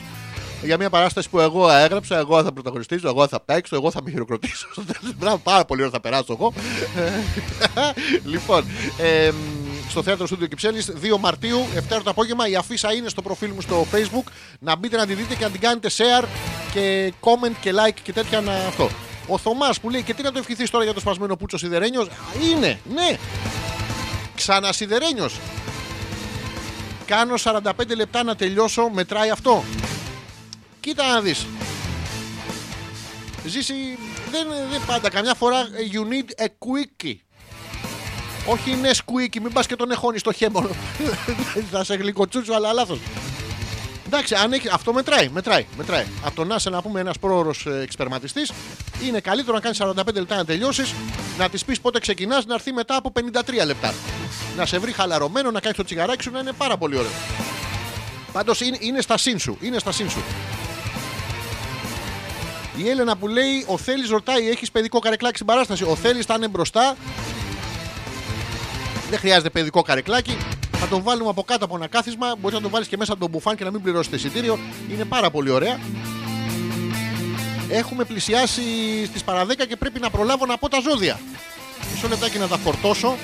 Για 0.63 0.77
μια 0.77 0.91
παράσταση 0.91 1.29
που 1.31 1.41
εγώ 1.41 1.71
έγραψα, 1.71 2.19
εγώ 2.19 2.43
θα 2.43 2.53
πρωταγωνιστήσω, 2.53 3.09
εγώ 3.09 3.29
θα 3.29 3.41
παίξω, 3.41 3.77
εγώ 3.77 3.91
θα 3.91 4.03
με 4.03 4.11
χειροκροτήσω. 4.11 4.69
στο 4.73 4.83
τέλος. 4.85 5.15
Μπράβο, 5.17 5.39
πάρα 5.39 5.65
πολύ 5.65 5.83
ώρα 5.83 5.91
θα 5.91 6.01
περάσω 6.01 6.33
εγώ. 6.33 6.53
λοιπόν, 8.33 8.65
εμ, 8.99 9.35
στο 9.91 10.03
θέατρο 10.03 10.27
Στούντιο 10.27 10.47
Κυψέλης 10.47 10.91
2 11.03 11.19
Μαρτίου, 11.19 11.67
7 11.75 12.01
το 12.05 12.11
απόγευμα. 12.11 12.49
Η 12.49 12.57
αφίσα 12.57 12.93
είναι 12.93 13.09
στο 13.09 13.23
προφίλ 13.23 13.51
μου 13.55 13.61
στο 13.61 13.87
Facebook. 13.93 14.33
Να 14.59 14.77
μπείτε 14.77 14.97
να 14.97 15.07
τη 15.07 15.15
δείτε 15.15 15.35
και 15.35 15.45
να 15.45 15.51
την 15.51 15.61
κάνετε 15.61 15.91
share 15.97 16.25
και 16.73 17.12
comment 17.21 17.55
και 17.61 17.73
like 17.75 17.99
και 18.03 18.12
τέτοια 18.12 18.41
να 18.41 18.53
αυτό. 18.53 18.91
Ο 19.27 19.39
Θωμάς 19.39 19.81
που 19.81 19.91
λέει 19.91 20.03
και 20.03 20.15
τι 20.15 20.23
να 20.23 20.33
το 20.33 20.39
ευχηθείς 20.39 20.71
τώρα 20.71 20.85
για 20.85 20.95
το 20.95 21.01
σπασμένο 21.01 21.37
πούτσο 21.37 21.59
σιδερένιος; 21.59 22.09
Είναι, 22.51 22.81
ναι. 22.95 23.19
Ξανασιδερένιο. 24.35 25.31
Κάνω 27.07 27.35
45 27.43 27.71
λεπτά 27.97 28.23
να 28.23 28.37
τελειώσω, 28.37 28.91
μετράει 28.93 29.31
αυτό. 29.31 29.65
Κοίτα 30.81 31.07
να 31.09 31.21
δεις. 31.21 31.47
Ζήσει, 33.45 33.75
δεν, 34.31 34.47
δεν 34.71 34.81
πάντα. 34.87 35.11
Καμιά 35.11 35.35
φορά 35.35 35.59
ε, 35.59 35.67
you 35.93 36.12
need 36.12 36.43
a 36.43 36.47
quickie. 36.47 37.17
Όχι 38.47 38.71
είναι 38.71 38.91
squeaky, 38.95 39.41
μην 39.43 39.53
πας 39.53 39.67
και 39.67 39.77
τον 39.77 39.91
εχώνεις 39.91 40.21
στο 40.21 40.33
χέμο. 40.33 40.69
Θα 41.73 41.85
σε 41.85 41.95
γλυκοτσούτσου, 41.95 42.55
αλλά 42.55 42.73
λάθος. 42.73 42.99
Εντάξει, 44.07 44.35
αν 44.35 44.53
έχει, 44.53 44.69
αυτό 44.73 44.93
μετράει, 44.93 45.29
μετράει, 45.29 45.67
μετράει. 45.77 46.07
Από 46.25 46.35
το 46.35 46.45
να 46.45 46.55
είσαι 46.55 46.71
να 46.71 46.83
πούμε 46.83 47.01
ένας 47.01 47.19
πρόωρος 47.19 47.67
εξπερματιστής, 47.67 48.53
είναι 49.07 49.21
καλύτερο 49.21 49.55
να 49.55 49.61
κάνεις 49.61 49.83
45 49.83 50.15
λεπτά 50.15 50.37
να 50.37 50.45
τελειώσεις, 50.45 50.95
να 51.39 51.49
της 51.49 51.65
πεις 51.65 51.81
πότε 51.81 51.99
ξεκινάς, 51.99 52.47
να 52.47 52.55
έρθει 52.55 52.73
μετά 52.73 52.97
από 52.97 53.12
53 53.12 53.65
λεπτά. 53.65 53.95
Να 54.57 54.67
σε 54.67 54.79
βρει 54.79 54.93
χαλαρωμένο, 54.93 55.51
να 55.51 55.61
κάνει 55.61 55.75
το 55.75 55.85
τσιγαράκι 55.85 56.23
σου, 56.23 56.31
να 56.31 56.39
είναι 56.39 56.53
πάρα 56.53 56.77
πολύ 56.77 56.97
ωραίο. 56.97 57.11
Πάντως 58.33 58.61
είναι, 58.61 58.77
είναι 58.81 59.01
στα 59.01 59.19
σύν 59.19 59.39
σου. 59.39 59.59
Είναι 59.61 59.79
στα 59.79 59.93
σύν 59.93 60.11
σου. 60.11 60.23
Η 62.77 62.89
Έλενα 62.89 63.17
που 63.17 63.29
λέει: 63.29 63.65
Ο 63.67 63.79
Θέλει 63.79 64.07
ρωτάει, 64.07 64.49
έχεις 64.49 64.71
παιδικό 64.71 64.99
καρεκλάκι 64.99 65.35
στην 65.35 65.47
παράσταση; 65.47 65.85
Ο 65.85 65.97
Θέλει 65.97 66.23
θα 66.23 66.35
είναι 66.37 66.49
μπροστά. 66.49 66.97
Δεν 69.11 69.19
χρειάζεται 69.19 69.51
παιδικό 69.51 69.82
καρεκλάκι. 69.82 70.37
Θα 70.73 70.87
τον 70.87 71.03
βάλουμε 71.03 71.28
από 71.31 71.43
κάτω 71.43 71.65
από 71.65 71.77
ένα 71.77 71.87
κάθισμα. 71.87 72.35
Μπορείς 72.39 72.57
να 72.57 72.62
τον 72.62 72.70
βάλεις 72.70 72.89
και 72.89 72.97
μέσα 72.97 73.12
από 73.12 73.20
τον 73.20 73.31
μπουφάν 73.31 73.57
και 73.57 73.65
να 73.65 73.70
μην 73.70 73.82
πληρώσεις 73.82 74.11
το 74.11 74.16
εισιτήριο. 74.16 74.59
Είναι 74.93 75.05
πάρα 75.05 75.31
πολύ 75.31 75.51
ωραία. 75.51 75.78
Έχουμε 77.69 78.05
πλησιάσει 78.05 78.62
στις 79.07 79.24
παραδέκα 79.24 79.66
και 79.66 79.77
πρέπει 79.77 80.01
να 80.01 80.11
προλάβω 80.11 80.47
να 80.47 80.59
πω 80.59 80.69
τα 80.69 80.81
ζώδια. 80.81 81.20
Μισό 81.93 82.09
λεπτάκι 82.09 82.39
να 82.39 82.49
τα 82.49 82.57
φορτώσω. 82.57 83.16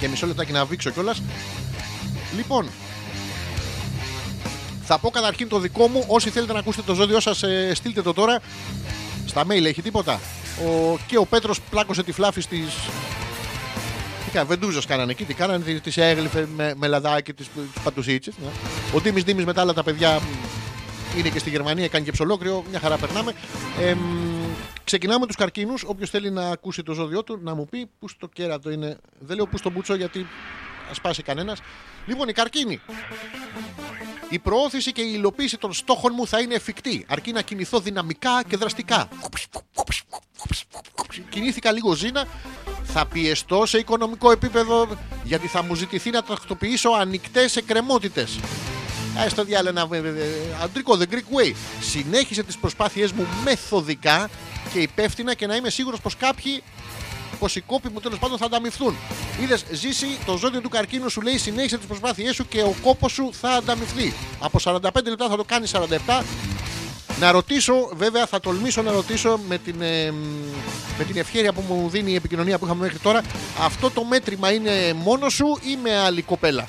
Και 0.00 0.08
μισό 0.08 0.26
λεπτάκι 0.26 0.52
να 0.52 0.64
βήξω 0.64 0.90
κιόλας. 0.90 1.22
Λοιπόν, 2.36 2.68
θα 4.84 4.98
πω 4.98 5.10
καταρχήν 5.10 5.48
το 5.48 5.58
δικό 5.58 5.88
μου. 5.88 6.04
Όσοι 6.06 6.30
θέλετε 6.30 6.52
να 6.52 6.58
ακούσετε 6.58 6.82
το 6.86 6.94
ζώδιό 6.94 7.20
σας, 7.20 7.44
στείλτε 7.72 8.02
το 8.02 8.12
τώρα. 8.12 8.40
Στα 9.26 9.44
mail 9.48 9.64
έχει 9.64 9.82
τίποτα. 9.82 10.20
Ο, 10.66 10.98
και 11.06 11.16
ο 11.18 11.26
Πέτρος 11.26 11.60
πλάκωσε 11.60 12.02
τη 12.02 12.12
φλάφη 12.12 12.46
τη. 12.46 12.58
Τι 14.24 14.30
κάνανε, 14.32 14.48
βεντούζε 14.54 14.80
κάνανε 14.86 15.10
εκεί, 15.12 15.24
τι 15.24 15.34
κάνανε, 15.34 15.64
τις 15.64 15.96
έγλυφε 15.96 16.48
με, 16.56 16.74
με 16.76 16.86
λαδάκι, 16.86 17.32
τι 17.32 17.46
παντουσίτσε. 17.84 18.32
Ο 18.94 19.00
Ντίμης 19.00 19.24
Ντίμης 19.24 19.44
με 19.44 19.52
τα 19.52 19.60
άλλα 19.60 19.72
τα 19.72 19.82
παιδιά. 19.82 20.18
μ, 20.20 21.18
Είναι 21.18 21.28
και 21.28 21.38
στη 21.38 21.50
Γερμανία, 21.50 21.88
κάνει 21.88 22.04
και 22.04 22.10
ψολόκριο, 22.12 22.64
μια 22.70 22.80
χαρά 22.80 22.96
περνάμε. 22.96 23.32
Ε, 23.80 23.94
μ, 23.94 24.00
ξεκινάμε 24.84 25.26
τους 25.26 25.36
καρκίνους. 25.36 25.82
Όποιος 25.86 26.10
θέλει 26.10 26.30
να 26.30 26.48
ακούσει 26.48 26.82
το 26.82 26.92
ζώδιό 26.92 27.22
του, 27.22 27.38
να 27.42 27.54
μου 27.54 27.66
πει 27.66 27.86
που 27.98 28.08
στο 28.08 28.28
κέρατο 28.32 28.70
είναι. 28.70 28.96
Δεν 29.18 29.36
λέω 29.36 29.46
που 29.46 29.58
στο 29.58 29.70
μπούτσο 29.70 29.94
γιατί 29.94 30.26
ας 30.90 30.96
σπάσει 30.96 31.22
κανένας. 31.22 31.60
Λοιπόν, 32.06 32.28
οι 32.28 32.32
καρκίνοι. 32.32 32.80
Η 34.28 34.38
προώθηση 34.38 34.92
και 34.92 35.02
η 35.02 35.10
υλοποίηση 35.14 35.58
των 35.58 35.72
στόχων 35.72 36.12
μου 36.16 36.26
θα 36.26 36.40
είναι 36.40 36.54
εφικτή, 36.54 37.06
αρκεί 37.08 37.32
να 37.32 37.42
κινηθώ 37.42 37.80
δυναμικά 37.80 38.42
και 38.48 38.56
δραστικά. 38.56 39.08
Κινήθηκα 41.28 41.72
λίγο 41.72 41.94
ζήνα, 41.94 42.26
θα 42.84 43.06
πιεστώ 43.06 43.66
σε 43.66 43.78
οικονομικό 43.78 44.30
επίπεδο 44.30 44.88
γιατί 45.24 45.46
θα 45.46 45.62
μου 45.62 45.74
ζητηθεί 45.74 46.10
να 46.10 46.22
τακτοποιήσω 46.22 46.90
ανοιχτές 46.90 47.56
εκκρεμότητες. 47.56 48.38
Ε, 49.24 49.28
στο 49.28 49.44
διάλογο 49.44 49.78
ένα 49.78 50.08
ε, 50.08 50.08
ε, 50.08 50.62
αντρικό, 50.62 50.98
the 50.98 51.14
Greek 51.14 51.38
way. 51.38 51.52
Συνέχισε 51.80 52.42
τις 52.42 52.56
προσπάθειές 52.56 53.12
μου 53.12 53.26
μεθοδικά 53.44 54.30
και 54.72 54.78
υπεύθυνα 54.78 55.34
και 55.34 55.46
να 55.46 55.56
είμαι 55.56 55.70
σίγουρος 55.70 56.00
πως 56.00 56.16
κάποιοι 56.16 56.62
πως 57.36 57.56
οι 57.56 57.60
κόποι 57.60 57.88
μου 57.88 58.00
τέλος 58.00 58.18
πάντων 58.18 58.38
θα 58.38 58.44
ανταμυφθούν. 58.44 58.96
Είδες, 59.42 59.64
ζήσει 59.70 60.06
το 60.26 60.36
ζώδιο 60.36 60.60
του 60.60 60.68
καρκίνου 60.68 61.10
σου 61.10 61.20
λέει 61.20 61.38
συνέχισε 61.38 61.76
τις 61.76 61.86
προσπάθειές 61.86 62.34
σου 62.34 62.48
και 62.48 62.62
ο 62.62 62.74
κόπος 62.82 63.12
σου 63.12 63.30
θα 63.40 63.50
ανταμυφθεί. 63.50 64.12
Από 64.40 64.58
45 64.64 64.80
λεπτά 65.04 65.28
θα 65.28 65.36
το 65.36 65.44
κάνει 65.44 65.66
47. 65.72 66.22
Να 67.20 67.30
ρωτήσω, 67.30 67.90
βέβαια 67.92 68.26
θα 68.26 68.40
τολμήσω 68.40 68.82
να 68.82 68.92
ρωτήσω 68.92 69.40
με 69.48 69.58
την, 69.58 69.82
ε, 69.82 70.10
μ, 70.10 70.16
με 70.98 71.04
την 71.04 71.16
ευχαίρεια 71.16 71.52
που 71.52 71.64
μου 71.68 71.88
δίνει 71.88 72.10
η 72.10 72.14
επικοινωνία 72.14 72.58
που 72.58 72.64
είχαμε 72.64 72.82
μέχρι 72.82 72.98
τώρα, 72.98 73.22
αυτό 73.60 73.90
το 73.90 74.04
μέτρημα 74.04 74.52
είναι 74.52 74.92
μόνος 74.92 75.32
σου 75.32 75.58
ή 75.62 75.76
με 75.82 75.98
άλλη 75.98 76.22
κοπέλα; 76.22 76.68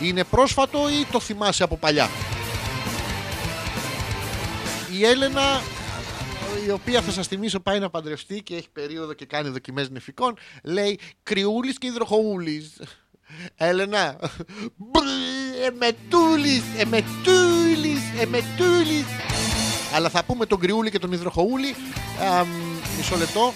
Είναι 0.00 0.24
πρόσφατο 0.24 0.78
ή 0.88 1.06
το 1.12 1.20
θυμάσαι 1.20 1.62
από 1.62 1.76
παλιά; 1.76 2.10
Η 4.98 5.04
Έλενα, 5.04 5.60
η 6.66 6.70
οποία 6.70 7.02
θα 7.02 7.10
σας 7.10 7.26
θυμίσω 7.26 7.60
πάει 7.60 7.78
να 7.78 7.90
παντρευτεί 7.90 8.42
και 8.42 8.56
έχει 8.56 8.68
περίοδο 8.72 9.12
και 9.12 9.26
κάνει 9.26 9.48
δοκιμές 9.48 9.90
νεφικών, 9.90 10.36
λέει 10.64 10.98
κρυούλης 11.22 11.78
και 11.78 11.86
υδροχοούλης. 11.86 12.80
Έλενα, 13.56 14.16
μπρ, 14.76 15.00
εμετούλης, 15.66 16.62
εμετούλης, 16.76 18.00
εμετούλης. 18.20 19.06
Αλλά 19.94 20.08
θα 20.08 20.24
πούμε 20.24 20.46
τον 20.46 20.58
κρυούλη 20.58 20.90
και 20.90 20.98
τον 20.98 21.12
υδροχοούλη. 21.12 21.74
Α, 22.22 22.44
μ, 22.44 22.48
μισό 22.96 23.16
λεπτό. 23.16 23.52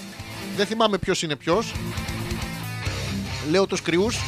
Δεν 0.57 0.67
θυμάμαι 0.67 0.99
ποιος 0.99 1.23
είναι 1.23 1.37
ποιος. 1.37 1.75
Λέω 3.51 3.67
τους 3.67 3.83
κρυούς. 3.83 4.19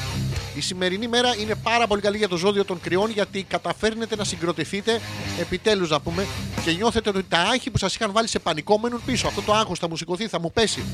Η 0.55 0.61
σημερινή 0.61 1.09
μέρα 1.09 1.37
είναι 1.37 1.55
πάρα 1.55 1.87
πολύ 1.87 2.01
καλή 2.01 2.17
για 2.17 2.29
το 2.29 2.37
ζώδιο 2.37 2.65
των 2.65 2.81
κρυών 2.81 3.11
γιατί 3.11 3.43
καταφέρνετε 3.43 4.17
να 4.17 4.25
συγκροτηθείτε 4.25 5.01
επιτέλους 5.41 5.91
να 5.91 6.01
πούμε 6.01 6.27
και 6.65 6.71
νιώθετε 6.71 7.09
ότι 7.09 7.23
τα 7.23 7.39
άγχη 7.39 7.71
που 7.71 7.79
σας 7.79 7.95
είχαν 7.95 8.13
βάλει 8.13 8.29
σε 8.29 8.39
πανικό 8.39 8.79
μένουν 8.79 9.03
πίσω. 9.07 9.27
Αυτό 9.27 9.43
το 9.43 9.53
άγχος 9.53 9.79
θα 9.79 9.89
μου 9.89 9.97
σηκωθεί, 9.97 10.29
θα 10.29 10.41
μου 10.41 10.53
πέσει. 10.53 10.85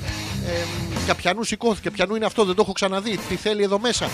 Ε, 0.47 0.65
για 1.05 1.15
πιανού 1.15 1.45
σηκώθηκε, 1.45 1.91
πιανού 1.91 2.15
είναι 2.15 2.27
αυτό, 2.27 2.45
δεν 2.45 2.55
το 2.55 2.63
έχω 2.63 2.73
ξαναδεί. 2.73 3.19
Τι 3.29 3.37
θέλει 3.37 3.63
εδώ 3.63 3.79
μέσα. 3.79 4.11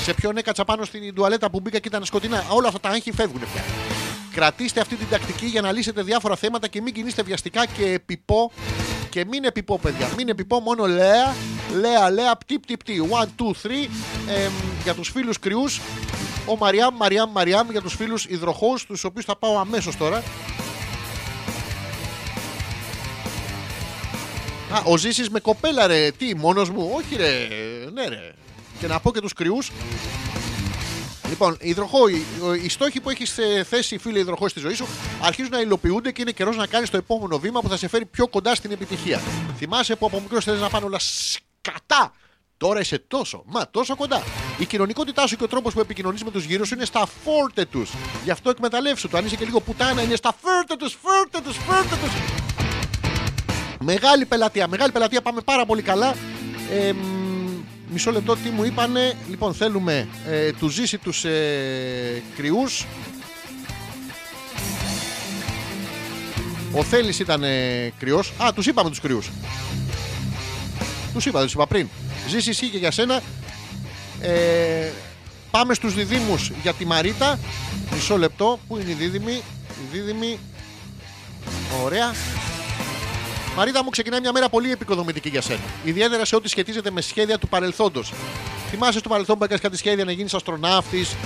Σε 0.00 0.14
ποιον 0.14 0.36
έκατσα 0.36 0.64
πάνω 0.64 0.84
στην 0.84 1.14
τουαλέτα 1.14 1.50
που 1.50 1.60
μπήκα 1.60 1.78
και 1.78 1.88
ήταν 1.88 2.04
σκοτεινά. 2.04 2.44
Όλα 2.50 2.68
αυτά 2.68 2.80
τα 2.80 2.88
άγχη 2.88 3.12
φεύγουν 3.12 3.40
πια. 3.40 3.64
Κρατήστε 4.34 4.80
αυτή 4.80 4.96
την 4.96 5.06
τακτική 5.10 5.46
για 5.46 5.60
να 5.60 5.72
λύσετε 5.72 6.02
διάφορα 6.02 6.36
θέματα 6.36 6.68
και 6.68 6.80
μην 6.80 6.94
κινείστε 6.94 7.22
βιαστικά 7.22 7.66
και 7.66 7.84
επιπώ. 7.84 8.50
Και 9.10 9.24
μην 9.24 9.44
επιπώ, 9.44 9.78
παιδιά. 9.78 10.08
Μην 10.16 10.28
επιπώ 10.28 10.60
μόνο 10.60 10.86
λέα, 10.86 11.34
λέα, 11.80 12.10
λέα, 12.10 12.36
πτύπ, 12.36 12.62
πτύπ, 12.62 12.78
πτύπ. 12.78 13.04
One, 13.10 13.24
two, 13.24 13.66
three. 13.66 13.88
Εμ, 14.28 14.52
για 14.82 14.94
τους 14.94 15.08
φίλους 15.08 15.38
κρυούς. 15.38 15.80
Ο 16.46 16.56
Μαριάμ, 16.56 16.96
Μαριάμ, 16.96 17.30
Μαριάμ. 17.30 17.70
Για 17.70 17.80
τους 17.80 17.94
φίλους 17.94 18.24
υδροχώου, 18.24 18.76
τους 18.86 19.04
οποίους 19.04 19.24
θα 19.24 19.36
πάω 19.36 19.58
αμέσως 19.58 19.96
τώρα. 19.96 20.22
Α, 24.70 24.82
ο 24.84 24.96
Ζήσης 24.96 25.30
με 25.30 25.40
κοπέλα 25.40 25.86
ρε, 25.86 26.10
τι, 26.10 26.34
μόνος 26.34 26.70
μου, 26.70 26.90
όχι 26.94 27.16
ρε, 27.16 27.48
ναι 27.92 28.06
ρε. 28.06 28.34
Και 28.80 28.86
να 28.86 29.00
πω 29.00 29.12
και 29.12 29.20
τους 29.20 29.32
κρυούς. 29.32 29.70
Λοιπόν, 31.30 31.56
υδροχό, 31.60 32.08
οι, 32.08 32.24
οι 32.62 32.68
στόχοι 32.68 33.00
που 33.00 33.10
έχεις 33.10 33.38
θέσει, 33.64 33.98
φίλε 33.98 34.18
υδροχό, 34.18 34.48
στη 34.48 34.60
ζωή 34.60 34.74
σου 34.74 34.86
αρχίζουν 35.22 35.52
να 35.52 35.60
υλοποιούνται 35.60 36.10
και 36.10 36.22
είναι 36.22 36.30
καιρός 36.30 36.56
να 36.56 36.66
κάνεις 36.66 36.90
το 36.90 36.96
επόμενο 36.96 37.38
βήμα 37.38 37.60
που 37.60 37.68
θα 37.68 37.76
σε 37.76 37.88
φέρει 37.88 38.06
πιο 38.06 38.28
κοντά 38.28 38.54
στην 38.54 38.70
επιτυχία. 38.70 39.20
Θυμάσαι 39.56 39.96
που 39.96 40.06
από 40.06 40.20
μικρός 40.20 40.44
θέλει 40.44 40.60
να 40.60 40.68
πάνε 40.68 40.86
όλα 40.86 40.98
σκατά. 40.98 42.12
Τώρα 42.56 42.80
είσαι 42.80 42.98
τόσο, 43.08 43.42
μα 43.46 43.70
τόσο 43.70 43.96
κοντά. 43.96 44.22
Η 44.58 44.64
κοινωνικότητά 44.64 45.26
σου 45.26 45.36
και 45.36 45.44
ο 45.44 45.48
τρόπος 45.48 45.74
που 45.74 45.80
επικοινωνείς 45.80 46.24
με 46.24 46.30
τους 46.30 46.44
γύρω 46.44 46.64
σου 46.64 46.74
είναι 46.74 46.84
στα 46.84 47.08
φόρτε 47.24 47.64
τους. 47.64 47.90
Γι' 48.24 48.30
αυτό 48.30 48.50
εκμεταλλεύσου 48.50 49.08
το. 49.08 49.16
Αν 49.16 49.24
είσαι 49.24 49.36
και 49.36 49.44
λίγο 49.44 49.60
πουτάνα, 49.60 50.02
είναι 50.02 50.16
στα 50.16 50.34
φόρτε 50.40 50.76
τους, 50.76 50.98
φόρτε 51.02 51.40
τους, 51.40 51.56
φόρτε 51.56 51.96
τους. 52.02 52.12
Μεγάλη 53.80 54.26
πελατεία, 54.26 54.68
μεγάλη 54.68 54.92
πελατεία, 54.92 55.22
πάμε 55.22 55.40
πάρα 55.40 55.66
πολύ 55.66 55.82
καλά. 55.82 56.14
Ε, 56.70 56.92
μ, 56.92 57.19
μισό 57.92 58.10
λεπτό 58.10 58.36
τι 58.36 58.48
μου 58.48 58.64
είπανε. 58.64 59.16
Λοιπόν, 59.28 59.54
θέλουμε 59.54 60.08
ε, 60.28 60.52
του 60.52 60.68
ζήσει 60.68 60.98
τους 60.98 61.24
ε, 61.24 62.22
κρυούς. 62.36 62.86
Ο 66.72 66.82
Θέλης 66.82 67.18
ήταν 67.18 67.42
ε, 67.42 67.92
κρυός. 67.98 68.32
Α, 68.42 68.52
τους 68.54 68.66
είπαμε 68.66 68.88
τους 68.88 69.00
κρυούς. 69.00 69.30
Τους 71.12 71.26
είπα, 71.26 71.42
τους 71.42 71.52
είπα 71.52 71.66
πριν. 71.66 71.88
Ζήσει 72.28 72.50
εσύ 72.50 72.68
και 72.68 72.78
για 72.78 72.90
σένα. 72.90 73.20
Ε, 74.20 74.90
πάμε 75.50 75.74
στους 75.74 75.94
διδήμους 75.94 76.52
για 76.62 76.72
τη 76.72 76.84
Μαρίτα. 76.84 77.38
Μισό 77.92 78.18
λεπτό. 78.18 78.58
Πού 78.68 78.76
είναι 78.78 78.90
η 78.90 78.94
δίδυμη; 78.94 79.32
Η 79.32 79.88
δίδυμη. 79.92 80.38
Ωραία. 81.84 82.12
Μαρίτα 83.60 83.84
μου, 83.84 83.90
ξεκινάει 83.90 84.20
μια 84.20 84.32
μέρα 84.32 84.48
πολύ 84.48 84.70
επικοδομητική 84.70 85.28
για 85.28 85.40
σένα. 85.40 85.60
Ιδιαίτερα 85.84 86.24
σε 86.24 86.36
ό,τι 86.36 86.48
σχετίζεται 86.48 86.90
με 86.90 87.00
σχέδια 87.00 87.38
του 87.38 87.48
παρελθόντος. 87.48 88.12
Θυμάσαι 88.70 88.98
στο 88.98 89.08
παρελθόν 89.08 89.38
που 89.38 89.44
έκανες 89.44 89.62
κάτι 89.62 89.76
σχέδια 89.76 90.04
να 90.04 90.12
γίνεις 90.12 90.34
αστροναύτης, 90.34 91.16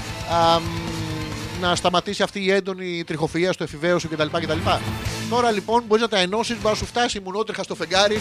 να 1.61 1.75
σταματήσει 1.75 2.23
αυτή 2.23 2.45
η 2.45 2.51
έντονη 2.51 3.05
τριχοφυΐα 3.09 3.49
στο 3.51 3.65
εφηβαίο 3.65 3.99
σου 3.99 4.09
κτλ. 4.09 4.27
κτλ. 4.33 4.59
Τώρα 5.31 5.51
λοιπόν 5.51 5.83
μπορείς 5.87 6.03
να 6.03 6.09
τα 6.09 6.19
ενώσεις, 6.19 6.57
μπορεί 6.57 6.69
να 6.69 6.75
σου 6.75 6.87
φτάσει 6.87 7.19
η 7.19 7.21
μουνότριχα 7.25 7.63
στο 7.63 7.75
φεγγάρι. 7.75 8.15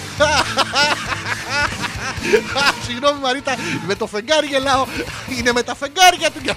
Συγγνώμη 2.85 3.19
Μαρίτα, 3.19 3.55
με 3.87 3.95
το 3.95 4.07
φεγγάρι 4.07 4.47
γελάω. 4.47 4.85
Είναι 5.37 5.51
με 5.51 5.63
τα 5.63 5.75
φεγγάρια 5.75 6.31
του. 6.31 6.39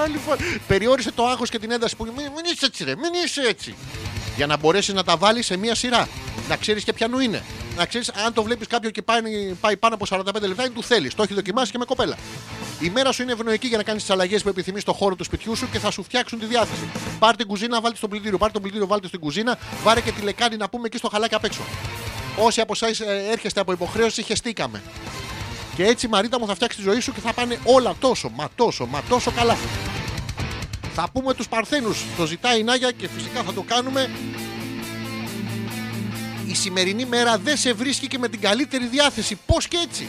Α, 0.00 0.06
λοιπόν, 0.06 0.36
περιόρισε 0.66 1.12
το 1.12 1.26
άγχος 1.26 1.50
και 1.50 1.58
την 1.58 1.70
ένταση 1.70 1.96
που. 1.96 2.04
Μην, 2.04 2.14
μην 2.14 2.44
είσαι 2.52 2.66
έτσι, 2.66 2.84
ρε, 2.84 2.96
μην 2.96 3.10
είσαι 3.24 3.40
έτσι. 3.40 3.74
Για 4.36 4.46
να 4.46 4.56
μπορέσεις 4.56 4.94
να 4.94 5.04
τα 5.04 5.16
βάλεις 5.16 5.46
σε 5.46 5.56
μία 5.56 5.74
σειρά. 5.74 6.08
Να 6.48 6.56
ξέρεις 6.56 6.84
και 6.84 6.92
ποιανού 6.92 7.18
είναι. 7.18 7.42
Να 7.76 7.86
ξέρεις 7.86 8.08
αν 8.08 8.32
το 8.32 8.42
βλέπεις 8.42 8.66
κάποιο 8.66 8.90
και 8.90 9.02
πάει, 9.02 9.20
πάει 9.60 9.76
πάνω 9.76 9.94
από 9.94 10.06
45 10.08 10.24
λεπτά, 10.24 10.64
είναι 10.64 10.74
του 10.74 10.82
θέλεις. 10.82 11.14
Το 11.14 11.22
έχει 11.22 11.34
δοκιμάσει 11.34 11.72
και 11.72 11.78
με 11.78 11.84
κοπέλα. 11.84 12.16
Η 12.80 12.90
μέρα 12.90 13.12
σου 13.12 13.22
είναι 13.22 13.32
ευνοϊκή 13.32 13.66
για 13.66 13.76
να 13.76 13.82
κάνεις 13.82 14.02
τις 14.02 14.10
αλλαγές 14.10 14.42
που 14.42 14.48
επιθυμείς 14.48 14.82
στο 14.82 14.92
χώρο 14.92 15.14
του 15.14 15.24
σπιτιού 15.24 15.56
σου 15.56 15.70
και 15.70 15.78
θα 15.78 15.90
σου 15.90 16.02
φτιάξουν 16.02 16.38
τη 16.38 16.46
διάθεση. 16.46 16.88
Πάρ 17.18 17.36
την 17.36 17.46
κουζίνα, 17.46 17.80
βάλτε 17.80 17.96
στο 17.96 18.08
πλυντήριο. 18.08 18.38
Πάρ 18.38 18.50
το 18.50 18.60
πλυντήριο, 18.60 18.86
βάλτε 18.86 19.06
στην 19.06 19.20
κουζίνα. 19.20 19.58
Βάρε 19.82 20.00
και 20.00 20.12
τη 20.12 20.22
λεκάνη 20.22 20.56
να 20.56 20.68
πούμε 20.68 20.86
εκεί 20.86 20.98
στο 20.98 21.08
χαλάκι 21.08 21.34
απ' 21.34 21.44
έξω. 21.44 21.60
Όσοι 22.38 22.60
από 22.60 22.72
εσάς 22.72 23.00
έρχεστε 23.30 23.60
από 23.60 23.72
υποχρέωση, 23.72 24.22
χεστήκαμε. 24.22 24.82
Και 25.76 25.84
έτσι 25.84 26.08
Μαρίτα 26.08 26.38
μου 26.38 26.46
θα 26.46 26.54
φτιάξεις 26.54 26.84
τη 26.84 26.90
ζωή 26.90 27.00
σου 27.00 27.12
και 27.12 27.20
θα 27.20 27.32
πάνε 27.32 27.58
όλα 27.64 27.94
τόσο, 28.00 28.30
μα 28.34 28.48
τόσο, 28.56 28.86
μα 28.86 29.02
τόσο 29.08 29.30
καλά. 29.30 29.56
Θα 30.96 31.08
πούμε 31.12 31.34
τους 31.34 31.48
Παρθένους. 31.48 32.04
Το 32.16 32.26
ζητάει 32.26 32.60
η 32.60 32.62
Νάγια 32.62 32.90
και 32.90 33.08
φυσικά 33.08 33.42
θα 33.42 33.52
το 33.52 33.62
κάνουμε. 33.62 34.10
Η 36.46 36.54
σημερινή 36.54 37.04
μέρα 37.04 37.38
δεν 37.38 37.56
σε 37.56 37.72
βρίσκει 37.72 38.06
και 38.06 38.18
με 38.18 38.28
την 38.28 38.40
καλύτερη 38.40 38.86
διάθεση. 38.86 39.38
Πώς 39.46 39.68
και 39.68 39.76
έτσι. 39.76 40.06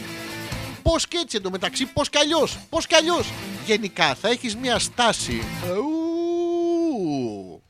Πώς 0.82 1.08
και 1.08 1.18
έτσι 1.22 1.36
εντωμεταξύ, 1.36 1.86
πώς 1.86 2.08
κι 2.08 2.18
αλλιώς. 2.18 2.58
Πώς 2.68 2.86
κι 2.86 2.94
αλλιώς. 2.94 3.32
Γενικά 3.66 4.14
θα 4.14 4.28
έχεις 4.28 4.56
μια 4.56 4.78
στάση. 4.78 5.42
Ου. 5.64 7.62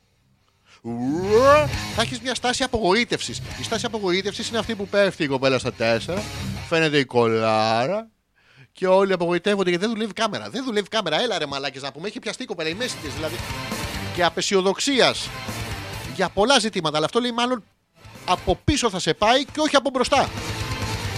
Ου. 0.81 0.91
Θα 1.95 2.01
έχεις 2.01 2.19
μια 2.19 2.35
στάση 2.35 2.63
απογοήτευσης. 2.63 3.41
Η 3.59 3.63
στάση 3.63 3.85
απογοήτευσης 3.85 4.49
είναι 4.49 4.57
αυτή 4.57 4.75
που 4.75 4.87
πέφτει 4.87 5.23
η 5.23 5.27
κοπέλα 5.27 5.59
στα 5.59 5.73
τέσσερα, 5.73 6.23
φαίνεται 6.69 6.97
η 6.97 7.05
κολάρα 7.05 8.09
και 8.77 8.87
όλοι 8.87 9.13
απογοητεύονται 9.13 9.69
γιατί 9.69 9.85
δεν 9.85 9.93
δουλεύει 9.93 10.13
κάμερα. 10.13 10.49
Δεν 10.49 10.63
δουλεύει 10.63 10.87
κάμερα. 10.87 11.21
Έλα 11.21 11.37
ρε 11.37 11.45
μαλάκες 11.45 11.81
να 11.81 11.91
πούμε. 11.91 12.07
Έχει 12.07 12.19
πιαστεί 12.19 12.43
η 12.43 12.45
κοπέλα, 12.45 12.69
η 12.69 12.73
μέση 12.73 12.95
της 12.97 13.13
δηλαδή. 13.13 13.35
Και 14.15 14.23
απεσιοδοξίας 14.23 15.29
για 16.15 16.29
πολλά 16.29 16.59
ζητήματα. 16.59 16.97
Αλλά 16.97 17.05
αυτό 17.05 17.19
λέει 17.19 17.31
μάλλον 17.31 17.63
από 18.25 18.59
πίσω 18.63 18.89
θα 18.89 18.99
σε 18.99 19.13
πάει 19.13 19.45
και 19.45 19.59
όχι 19.59 19.75
από 19.75 19.89
μπροστά. 19.89 20.29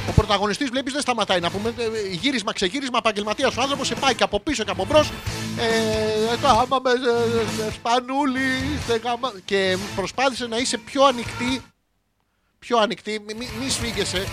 Ο 0.09 0.11
πρωταγωνιστής 0.11 0.69
βλέπεις 0.69 0.93
δεν 0.93 1.01
σταματάει 1.01 1.39
να 1.39 1.49
πούμε 1.49 1.73
ε, 1.77 2.07
γύρισμα, 2.11 2.53
ξεγύρισμα, 2.53 2.97
επαγγελματίας. 2.97 3.57
Ο 3.57 3.61
άνθρωπος 3.61 3.87
σε 3.87 3.95
πάει 3.95 4.15
και 4.15 4.23
από 4.23 4.39
πίσω 4.39 4.63
και 4.63 4.71
από 4.71 4.85
μπρος. 4.85 5.11
Ε, 5.57 6.35
κάμα 6.41 6.79
με 6.83 6.91
ε, 6.91 7.67
ε, 7.67 7.71
σπανούλι. 7.71 8.79
στε 8.83 9.01
γάμα. 9.03 9.33
Και 9.45 9.77
προσπάθησε 9.95 10.47
να 10.47 10.57
είσαι 10.57 10.77
πιο 10.77 11.03
ανοιχτή. 11.03 11.61
Πιο 12.59 12.77
ανοιχτή, 12.77 13.23
μη, 13.27 13.33
μη, 13.33 13.49
μη 13.61 13.69
σφίγγεσαι 13.69 14.27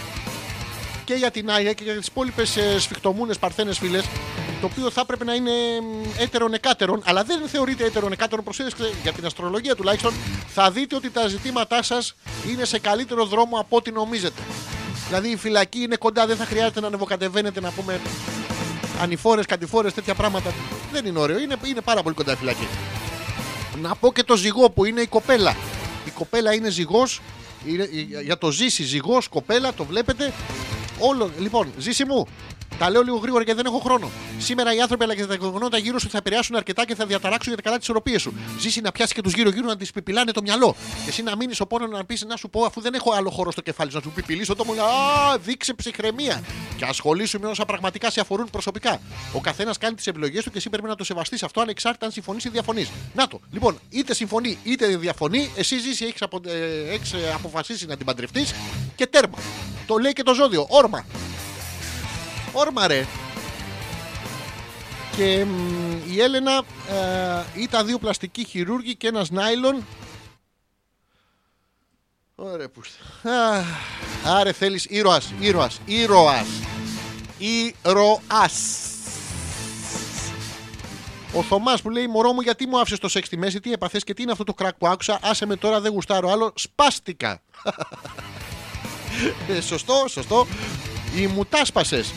και 1.07 1.15
για 1.15 1.31
την 1.31 1.51
Άγια 1.51 1.73
και 1.73 1.85
για 1.85 1.95
τις 1.95 2.07
υπόλοιπες 2.07 2.59
σφιχτομούνες 2.79 3.39
παρθένες 3.39 3.79
φίλες. 3.79 4.05
το 4.61 4.67
οποίο 4.67 4.91
θα 4.91 5.01
έπρεπε 5.01 5.25
να 5.25 5.35
είναι 5.35 5.51
έτερον 6.19 6.55
εκάτερον, 6.55 7.03
αλλά 7.05 7.23
δεν 7.25 7.49
θεωρείται 7.49 7.85
έτερον 7.85 8.13
εκάτερον. 8.13 8.45
Προσέξτε 8.45 8.93
για 9.03 9.13
την 9.13 9.27
αστρολογία 9.27 9.77
τουλάχιστον, 9.77 10.15
θα 10.49 10.71
δείτε 10.71 10.97
ότι 10.97 11.11
τα 11.11 11.29
ζητήματά 11.29 11.83
σας 11.83 12.15
είναι 12.51 12.65
σε 12.65 12.79
καλύτερο 12.79 13.25
δρόμο 13.25 13.59
από 13.59 13.77
ό,τι 13.77 13.91
νομίζετε. 13.91 14.43
Δηλαδή 15.07 15.29
η 15.29 15.37
φυλακή 15.37 15.81
είναι 15.81 15.97
κοντά, 15.97 16.27
δεν 16.27 16.37
θα 16.37 16.45
χρειάζεται 16.45 16.81
να 16.81 16.87
ανεβοκατεβαίνετε 16.87 17.61
να 17.61 17.71
πούμε 17.71 18.01
ανηφόρες, 19.01 19.47
κατηφόρες, 19.47 19.95
τέτοια 19.95 20.15
πράγματα. 20.15 20.55
Δεν 20.93 21.07
είναι 21.07 21.19
ωραίο, 21.19 21.39
είναι, 21.39 21.57
είναι 21.65 21.81
πάρα 21.81 22.03
πολύ 22.03 22.15
κοντά 22.15 22.33
η 22.33 22.37
φυλακή. 22.37 22.69
Να 23.83 23.95
πω 23.95 24.13
και 24.13 24.23
το 24.23 24.37
ζυγό 24.37 24.71
που 24.71 24.85
είναι 24.85 25.01
η 25.01 25.07
κοπέλα. 25.07 25.57
Η 26.07 26.11
κοπέλα 26.11 26.55
είναι 26.55 26.71
ζυγός. 26.71 27.21
Για 28.25 28.39
το 28.39 28.51
ζήσει 28.51 28.83
ζυγός, 28.83 29.29
κοπέλα, 29.29 29.75
το 29.75 29.85
βλέπετε. 29.85 30.33
Όλο. 30.99 31.31
Λοιπόν, 31.39 31.73
ζήσει 31.79 32.05
μου. 32.05 32.27
Τα 32.79 32.91
λέω 32.91 33.03
λίγο 33.03 33.17
γρήγορα 33.17 33.43
γιατί 33.43 33.63
δεν 33.63 33.73
έχω 33.73 33.83
χρόνο. 33.83 34.11
Σήμερα 34.39 34.75
οι 34.75 34.81
άνθρωποι 34.81 35.05
αλλά 35.05 35.15
και 35.15 35.27
τα 35.27 35.35
γεγονότα 35.35 35.79
γύρω 35.79 35.99
σου 35.99 36.09
θα 36.09 36.19
επηρεάσουν 36.19 36.57
αρκετά 36.57 36.87
και 36.87 36.95
θα 36.95 37.07
διαταράξουν 37.07 37.53
για 37.53 37.57
τα 37.57 37.63
καλά 37.63 37.77
της 37.77 37.85
ισορροπία 37.85 38.19
σου. 38.19 38.35
Ζήσει 38.61 38.81
να 38.81 38.93
πιάσει 38.93 39.15
και 39.15 39.21
τους 39.21 39.33
γύρω-γύρω 39.33 39.67
να 39.67 39.77
τη 39.77 39.87
πιπιλάνε 39.95 40.33
το 40.33 40.43
μυαλό. 40.43 40.77
Και 41.05 41.09
εσύ 41.09 41.23
να 41.23 41.37
μείνεις 41.37 41.61
ο 41.61 41.67
πόνος 41.67 41.91
να 41.91 42.05
πεις 42.05 42.25
να 42.25 42.37
σου 42.37 42.51
πω, 42.51 42.65
αφού 42.65 42.81
δεν 42.81 42.95
έχω 42.95 43.13
άλλο 43.13 43.31
χώρο 43.31 43.51
στο 43.51 43.61
κεφάλι 43.61 43.91
σου, 43.91 43.97
να 43.97 44.03
σου 44.03 44.11
πιπιλήσω 44.11 44.55
το 44.55 44.65
μου. 44.65 44.73
Α, 44.73 45.39
δείξε 45.39 45.75
ψυχραιμία. 45.75 46.43
Και 46.77 46.85
ασχολήσου 46.85 47.41
με 47.41 47.47
όσα 47.47 47.65
πραγματικά 47.65 48.11
σε 48.11 48.21
αφορούν 48.21 48.49
προσωπικά. 48.51 49.01
Ο 49.33 49.41
καθένας 49.41 49.79
κάνει 49.79 49.95
τις 49.95 50.07
επιλογές 50.07 50.45
του 50.45 50.51
και 50.51 50.59
εσύ 50.59 50.69
πρέπει 50.71 50.89
να 50.89 50.95
το 50.95 51.05
σεβαστείς 51.05 51.43
αυτό 51.43 51.61
ανεξάρτητα 51.61 52.07
αν 52.07 52.13
συμφωνείς 52.13 52.45
ή 52.45 52.49
διαφωνείς. 52.49 52.91
Να 53.15 53.29
το. 53.29 53.41
Λοιπόν, 53.51 53.79
είτε 53.91 54.15
συμφωνεί 54.15 54.59
είτε 54.63 54.87
διαφωνεί, 54.87 55.51
εσύ 55.57 55.79
ζήσει, 55.79 56.05
έχεις 56.05 56.23
απο, 56.23 56.41
ε, 56.47 56.95
έχεις, 56.95 57.13
ε, 57.13 57.33
αποφασίσει 57.35 57.87
να 57.87 57.97
την 57.97 58.07
παντρευτείς 58.07 58.55
και 58.97 59.07
τέρμα. 59.07 59.39
Το 59.87 59.97
λέει 59.97 60.13
και 60.13 60.23
το 60.23 60.35
ζώδιο. 60.35 60.67
Όρμα. 60.69 61.05
Όρμα 62.59 62.87
ρε. 62.87 63.07
Και 65.17 65.45
μ, 65.45 66.13
η 66.13 66.21
Έλενα 66.21 66.63
ε, 66.91 67.61
ήταν 67.63 67.87
δύο 67.87 67.99
πλαστικοί 67.99 68.45
χειρούργοι 68.45 68.97
και 68.97 69.07
ένας 69.07 69.31
νάιλον. 69.31 69.87
Ωραία 72.35 72.69
που 72.69 72.81
Άρε 74.25 74.53
θέλεις 74.53 74.85
ήρωας, 74.85 75.33
ήρωας, 75.41 75.81
ήρωας. 75.85 76.47
Ήρωας. 77.39 78.91
Ο 81.33 81.43
Θωμάς 81.43 81.83
που 81.83 81.91
λέει: 81.91 82.07
Μωρό 82.07 82.33
μου, 82.33 82.41
γιατί 82.41 82.67
μου 82.67 82.81
άφησες 82.81 82.99
το 82.99 83.09
σεξ 83.09 83.27
στη 83.27 83.37
μέση, 83.37 83.61
τι 83.61 83.73
έπαθες 83.73 84.05
και 84.05 84.15
τι 84.15 84.23
είναι 84.23 84.33
αυτό 84.33 84.45
το 84.45 84.55
κράκ 84.55 84.75
που 84.75 84.87
άκουσα. 84.87 85.19
Άσε 85.23 85.47
με 85.47 85.57
τώρα, 85.57 85.81
δεν 85.81 85.93
γουστάρω 85.93 86.31
άλλο. 86.31 86.53
Σπάστηκα. 86.55 87.41
Ε, 89.49 89.61
σωστό, 89.61 90.05
σωστό. 90.09 90.47
Οι 91.17 91.27
μουτάσπασες 91.27 92.13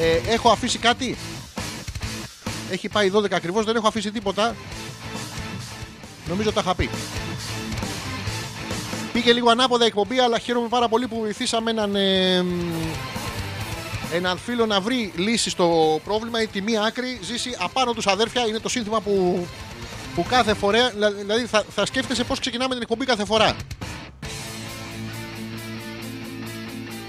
ε, 0.00 0.32
έχω 0.32 0.50
αφήσει 0.50 0.78
κάτι; 0.78 1.16
Έχει 2.70 2.88
πάει 2.88 3.10
12 3.14 3.32
ακριβώς, 3.32 3.64
δεν 3.64 3.76
έχω 3.76 3.88
αφήσει 3.88 4.10
τίποτα. 4.10 4.54
Νομίζω 6.28 6.52
τα 6.52 6.60
είχα 6.60 6.74
πει. 6.74 6.90
Πήγε 9.12 9.32
λίγο 9.32 9.50
ανάποδα 9.50 9.84
η 9.84 9.86
εκπομπή, 9.86 10.18
αλλά 10.18 10.38
χαίρομαι 10.38 10.68
πάρα 10.68 10.88
πολύ 10.88 11.06
που 11.06 11.18
βοηθήσαμε 11.18 11.70
έναν, 11.70 11.96
ε, 11.96 12.44
έναν 14.12 14.38
φίλο 14.38 14.66
να 14.66 14.80
βρει 14.80 15.12
λύση 15.16 15.50
στο 15.50 16.00
πρόβλημα. 16.04 16.42
Η 16.42 16.46
τιμή 16.46 16.78
άκρη 16.78 17.18
ζήσει 17.22 17.56
απάνω 17.58 17.92
τους 17.92 18.06
αδέρφια. 18.06 18.46
Είναι 18.46 18.58
το 18.58 18.68
σύνθημα 18.68 19.00
που, 19.00 19.46
που 20.14 20.24
κάθε 20.28 20.54
φορά. 20.54 20.90
Δηλαδή 21.18 21.46
θα, 21.46 21.64
θα 21.74 21.86
σκέφτεσαι 21.86 22.24
πώς 22.24 22.38
ξεκινάμε 22.40 22.72
την 22.74 22.82
εκπομπή 22.82 23.04
κάθε 23.04 23.24
φορά. 23.24 23.56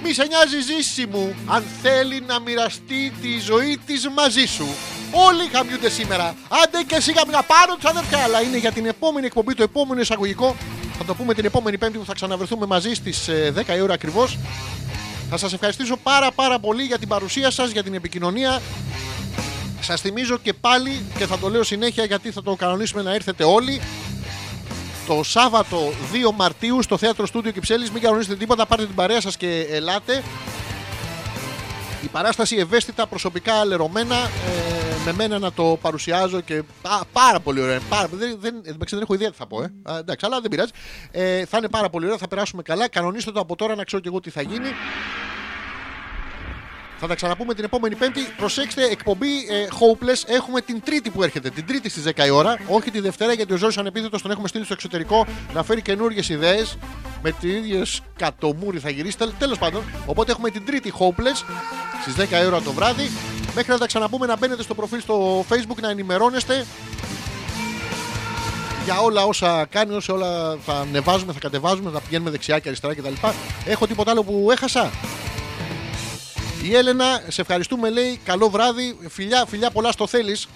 Μη 0.03 0.13
σε 0.13 0.25
νοιάζει 0.25 0.61
ζήση 0.61 1.05
μου 1.05 1.35
αν 1.45 1.63
θέλει 1.81 2.23
να 2.27 2.39
μοιραστεί 2.39 3.13
τη 3.21 3.39
ζωή 3.39 3.79
της 3.85 4.09
μαζί 4.15 4.45
σου. 4.45 4.67
Όλοι 5.11 5.49
χαμιούνται 5.53 5.89
σήμερα. 5.89 6.35
Άντε 6.63 6.83
και 6.87 6.99
σιγά 6.99 7.21
μην 7.27 7.35
πάρω 7.47 7.75
τους 7.75 7.85
αδερφιά. 7.85 8.19
Αλλά 8.19 8.41
είναι 8.41 8.57
για 8.57 8.71
την 8.71 8.85
επόμενη 8.85 9.25
εκπομπή, 9.25 9.53
το 9.53 9.63
επόμενο 9.63 10.01
εισαγωγικό. 10.01 10.55
Θα 10.97 11.05
το 11.05 11.15
πούμε 11.15 11.33
την 11.33 11.45
επόμενη 11.45 11.77
Πέμπτη 11.77 11.97
που 11.97 12.05
θα 12.05 12.13
ξαναβρεθούμε 12.13 12.65
μαζί 12.65 12.93
στις 12.93 13.29
10 13.55 13.75
η 13.77 13.81
ώρα 13.81 13.93
ακριβώς. 13.93 14.37
Θα 15.29 15.37
σας 15.37 15.53
ευχαριστήσω 15.53 15.97
πάρα 15.97 16.31
πάρα 16.31 16.59
πολύ 16.59 16.83
για 16.83 16.97
την 16.97 17.07
παρουσία 17.07 17.51
σας, 17.51 17.71
για 17.71 17.83
την 17.83 17.93
επικοινωνία. 17.93 18.61
Σας 19.81 20.01
θυμίζω 20.01 20.37
και 20.37 20.53
πάλι 20.53 21.05
και 21.17 21.25
θα 21.25 21.37
το 21.37 21.49
λέω 21.49 21.63
συνέχεια 21.63 22.03
γιατί 22.03 22.31
θα 22.31 22.43
το 22.43 22.55
κανονίσουμε 22.55 23.01
να 23.01 23.13
έρθετε 23.13 23.43
όλοι 23.43 23.81
το 25.09 25.23
Σάββατο 25.23 25.77
2 26.29 26.31
Μαρτίου 26.35 26.81
στο 26.81 26.97
θέατρο 26.97 27.25
Στούντιο 27.25 27.51
Κυψέλης. 27.51 27.91
Μην 27.91 28.01
κανονίσετε 28.01 28.35
τίποτα, 28.35 28.65
πάρτε 28.65 28.85
την 28.85 28.95
παρέα 28.95 29.21
σας 29.21 29.37
και 29.37 29.67
ελάτε. 29.69 30.23
Η 32.03 32.07
παράσταση 32.07 32.55
ευαίσθητα, 32.55 33.07
προσωπικά 33.07 33.53
αλερωμένα, 33.53 34.15
ε, 34.15 34.95
με 35.05 35.13
μένα 35.13 35.39
να 35.39 35.51
το 35.51 35.77
παρουσιάζω 35.81 36.41
και 36.41 36.63
πά, 36.81 37.01
πάρα 37.11 37.39
πολύ 37.39 37.61
ωραία. 37.61 37.79
Πάρα, 37.89 38.07
δεν, 38.11 38.37
δεν, 38.39 38.61
δεν, 38.63 38.77
δεν 38.89 39.01
έχω 39.01 39.13
ιδέα 39.13 39.29
τι 39.29 39.37
θα 39.37 39.47
πω, 39.47 39.61
ε. 39.61 39.73
Α, 39.83 39.97
εντάξει, 39.97 40.25
αλλά 40.25 40.41
δεν 40.41 40.49
πειράζει. 40.49 40.71
Ε, 41.11 41.45
θα 41.45 41.57
είναι 41.57 41.69
πάρα 41.69 41.89
πολύ 41.89 42.05
ωραία, 42.05 42.17
θα 42.17 42.27
περάσουμε 42.27 42.61
καλά. 42.61 42.89
Κανονίστε 42.89 43.31
το 43.31 43.39
από 43.39 43.55
τώρα 43.55 43.75
να 43.75 43.83
ξέρω 43.83 44.01
και 44.01 44.07
εγώ 44.07 44.19
τι 44.19 44.29
θα 44.29 44.41
γίνει. 44.41 44.69
Θα 46.99 47.07
τα 47.07 47.15
ξαναπούμε 47.15 47.53
την 47.53 47.63
επόμενη 47.63 47.95
Πέμπτη. 47.95 48.21
Προσέξτε, 48.37 48.83
εκπομπή 48.83 49.27
ε, 49.27 49.67
Hopeless 49.79 50.23
έχουμε 50.25 50.61
την 50.61 50.81
Τρίτη 50.83 51.09
που 51.09 51.23
έρχεται. 51.23 51.49
Την 51.49 51.65
Τρίτη 51.65 51.89
στις 51.89 52.03
10 52.15 52.25
η 52.25 52.29
ώρα. 52.29 52.57
Όχι 52.67 52.91
τη 52.91 52.99
Δευτέρα 52.99 53.33
γιατί 53.33 53.53
ο 53.53 53.57
Ζώη 53.57 53.71
Ανεπίθετος 53.77 54.21
τον 54.21 54.31
έχουμε 54.31 54.47
στείλει 54.47 54.63
στο 54.63 54.73
εξωτερικό 54.73 55.25
να 55.53 55.63
φέρει 55.63 55.81
καινούργιες 55.81 56.29
ιδέες. 56.29 56.77
Με 57.21 57.31
τις 57.31 57.51
ίδιες 57.53 58.01
κατομούρι 58.15 58.79
θα 58.79 58.89
γυρίσει. 58.89 59.17
Τέλος 59.39 59.57
πάντων. 59.57 59.83
Οπότε 60.05 60.31
έχουμε 60.31 60.49
την 60.49 60.65
Τρίτη 60.65 60.93
Hopeless 60.99 61.43
στις 62.01 62.15
10 62.15 62.41
η 62.43 62.45
ώρα 62.45 62.61
το 62.61 62.71
βράδυ. 62.71 63.11
Μέχρι 63.55 63.71
να 63.71 63.77
τα 63.77 63.85
ξαναπούμε 63.85 64.25
να 64.25 64.37
μπαίνετε 64.37 64.63
στο 64.63 64.75
προφίλ 64.75 65.01
στο 65.01 65.45
Facebook 65.49 65.81
να 65.81 65.89
ενημερώνεστε 65.89 66.65
για 68.83 68.99
όλα 68.99 69.25
όσα 69.25 69.65
κάνει, 69.69 69.95
όσα 69.95 70.13
όλα 70.13 70.57
θα 70.65 70.73
ανεβάζουμε, 70.73 71.33
θα 71.33 71.39
κατεβάζουμε, 71.39 71.91
θα 71.91 71.99
πηγαίνουμε 71.99 72.29
δεξιά 72.29 72.59
και 72.59 72.67
αριστερά 72.67 72.95
κτλ. 72.95 73.13
Έχω 73.65 73.87
τίποτα 73.87 74.11
άλλο 74.11 74.23
που 74.23 74.47
έχασα; 74.51 74.91
Η 76.63 76.75
Έλενα, 76.75 77.21
σε 77.27 77.41
ευχαριστούμε, 77.41 77.89
λέει. 77.89 78.19
Καλό 78.23 78.49
βράδυ. 78.49 78.97
Φιλιά, 79.09 79.45
φιλιά 79.47 79.71
πολλά 79.71 79.91
στο 79.91 80.07
θέλεις. 80.07 80.47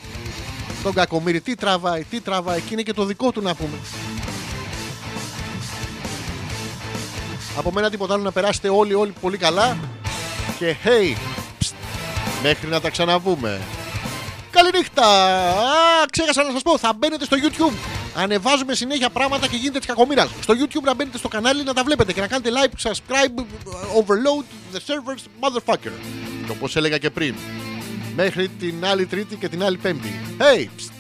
Τον 0.84 0.94
κακομίρι, 0.94 1.42
τι 1.42 1.56
τραβάει, 1.56 2.04
τι 2.04 2.22
τραβάει. 2.22 2.60
Και 2.60 2.74
είναι 2.74 2.82
και 2.82 2.94
το 2.94 3.06
δικό 3.06 3.32
του 3.32 3.42
να 3.42 3.56
πούμε. 3.56 3.78
Από 7.58 7.72
μένα 7.72 7.90
τίποτα 7.90 8.14
άλλο 8.14 8.24
να 8.24 8.32
περάσετε 8.32 8.70
όλοι, 8.70 8.94
όλοι 8.94 9.14
πολύ 9.22 9.38
καλά. 9.38 9.78
Και 10.60 10.76
hey, 10.84 11.18
ψτ, 11.60 11.74
μέχρι 12.44 12.68
να 12.68 12.82
τα 12.82 12.90
ξαναβούμε. 12.90 13.62
Καληνύχτα! 14.52 15.06
Α, 15.50 16.06
ξέχασα 16.12 16.44
να 16.44 16.52
σας 16.52 16.62
πω, 16.62 16.78
θα 16.78 16.94
μπαίνετε 16.94 17.26
στο 17.26 17.38
YouTube. 17.42 18.03
Ανεβάζουμε 18.16 18.74
συνέχεια 18.74 19.10
πράγματα 19.10 19.48
και 19.48 19.56
γίνεται 19.56 19.80
τη 19.80 19.88
κακομοίρας. 19.88 20.30
Στο 20.42 20.54
YouTube 20.54 20.84
να 20.84 20.94
μπαίνετε 20.94 21.18
στο 21.18 21.28
κανάλι 21.28 21.64
να 21.64 21.74
τα 21.74 21.84
βλέπετε 21.84 22.14
και 22.14 22.22
να 22.22 22.28
κάνετε 22.28 22.50
like, 22.54 22.90
subscribe, 22.90 23.40
overload 24.00 24.46
the 24.76 24.80
servers, 24.80 25.24
motherfucker. 25.40 25.92
Και 26.46 26.52
όπως 26.52 26.76
έλεγα 26.76 26.98
και 26.98 27.10
πριν, 27.10 27.36
μέχρι 28.16 28.48
την 28.48 28.86
άλλη 28.86 29.06
Τρίτη 29.06 29.36
και 29.36 29.50
την 29.50 29.64
άλλη 29.64 29.78
Πέμπτη. 29.78 30.20
Hey! 30.38 30.68
Ψτ. 30.76 30.92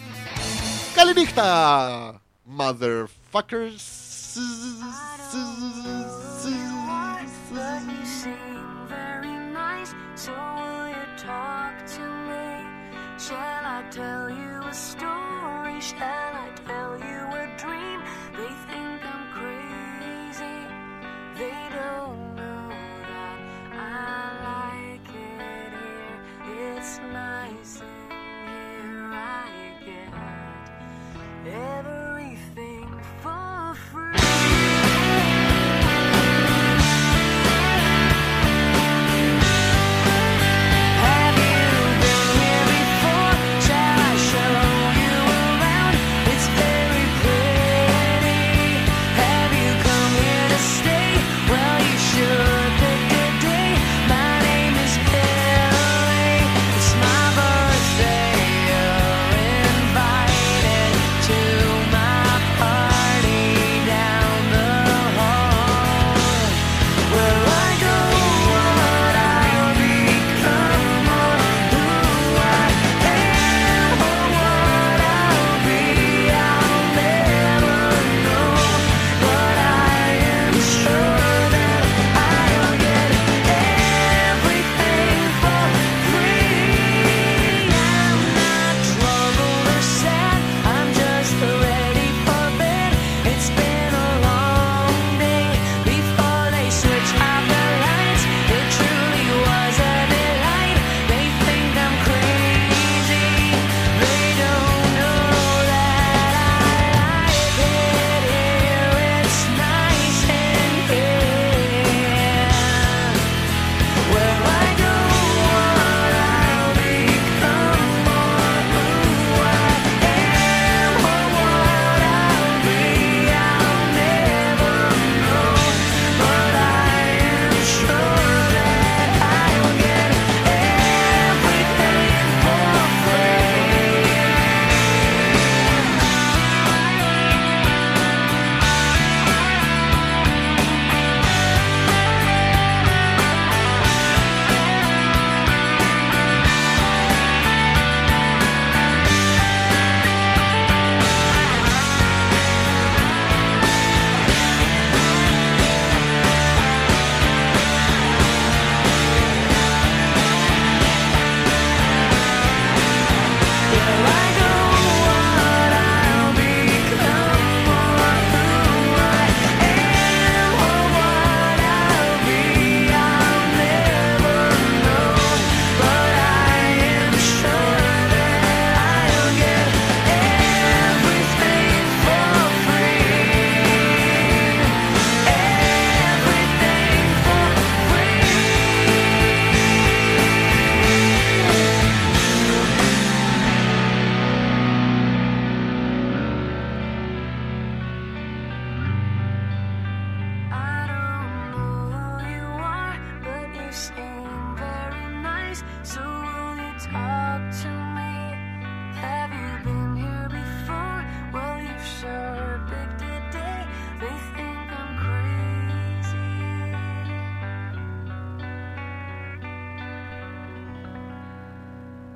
Καληνύχτα! 0.95 2.21
Motherfuckers! 2.57 3.81
But 7.55 7.81
you 7.87 8.03
seem 8.21 8.57
very 8.89 9.35
nice, 9.61 9.91
so 10.23 10.33
will 10.57 10.87
you 10.97 11.05
talk 11.29 11.75
to 11.95 12.03
me? 12.22 12.22
Shall 13.25 13.37
I 13.37 13.85
tell 13.89 14.29
you 14.29 14.63
a 14.67 14.73
story? 14.73 15.79
Shall 15.79 16.01
I 16.01 16.49
tell 16.67 16.97
you 16.99 17.21
a 17.43 17.47
dream? 17.57 18.01
They 18.35 18.51
think 18.67 18.99
I'm 19.01 19.23
crazy. 19.31 20.59
They 21.37 21.69
don't 21.71 22.35
know 22.35 22.69
that 23.07 23.39
I 23.71 24.27
like 24.49 25.07
it 25.07 25.71
here. 26.43 26.75
It's 26.75 26.99
nice 27.13 27.79
in 27.79 27.87
here. 28.11 29.13
I 29.13 29.71
get 29.85 31.53
everything 31.53 32.89
for 33.21 33.73
free. 33.89 34.22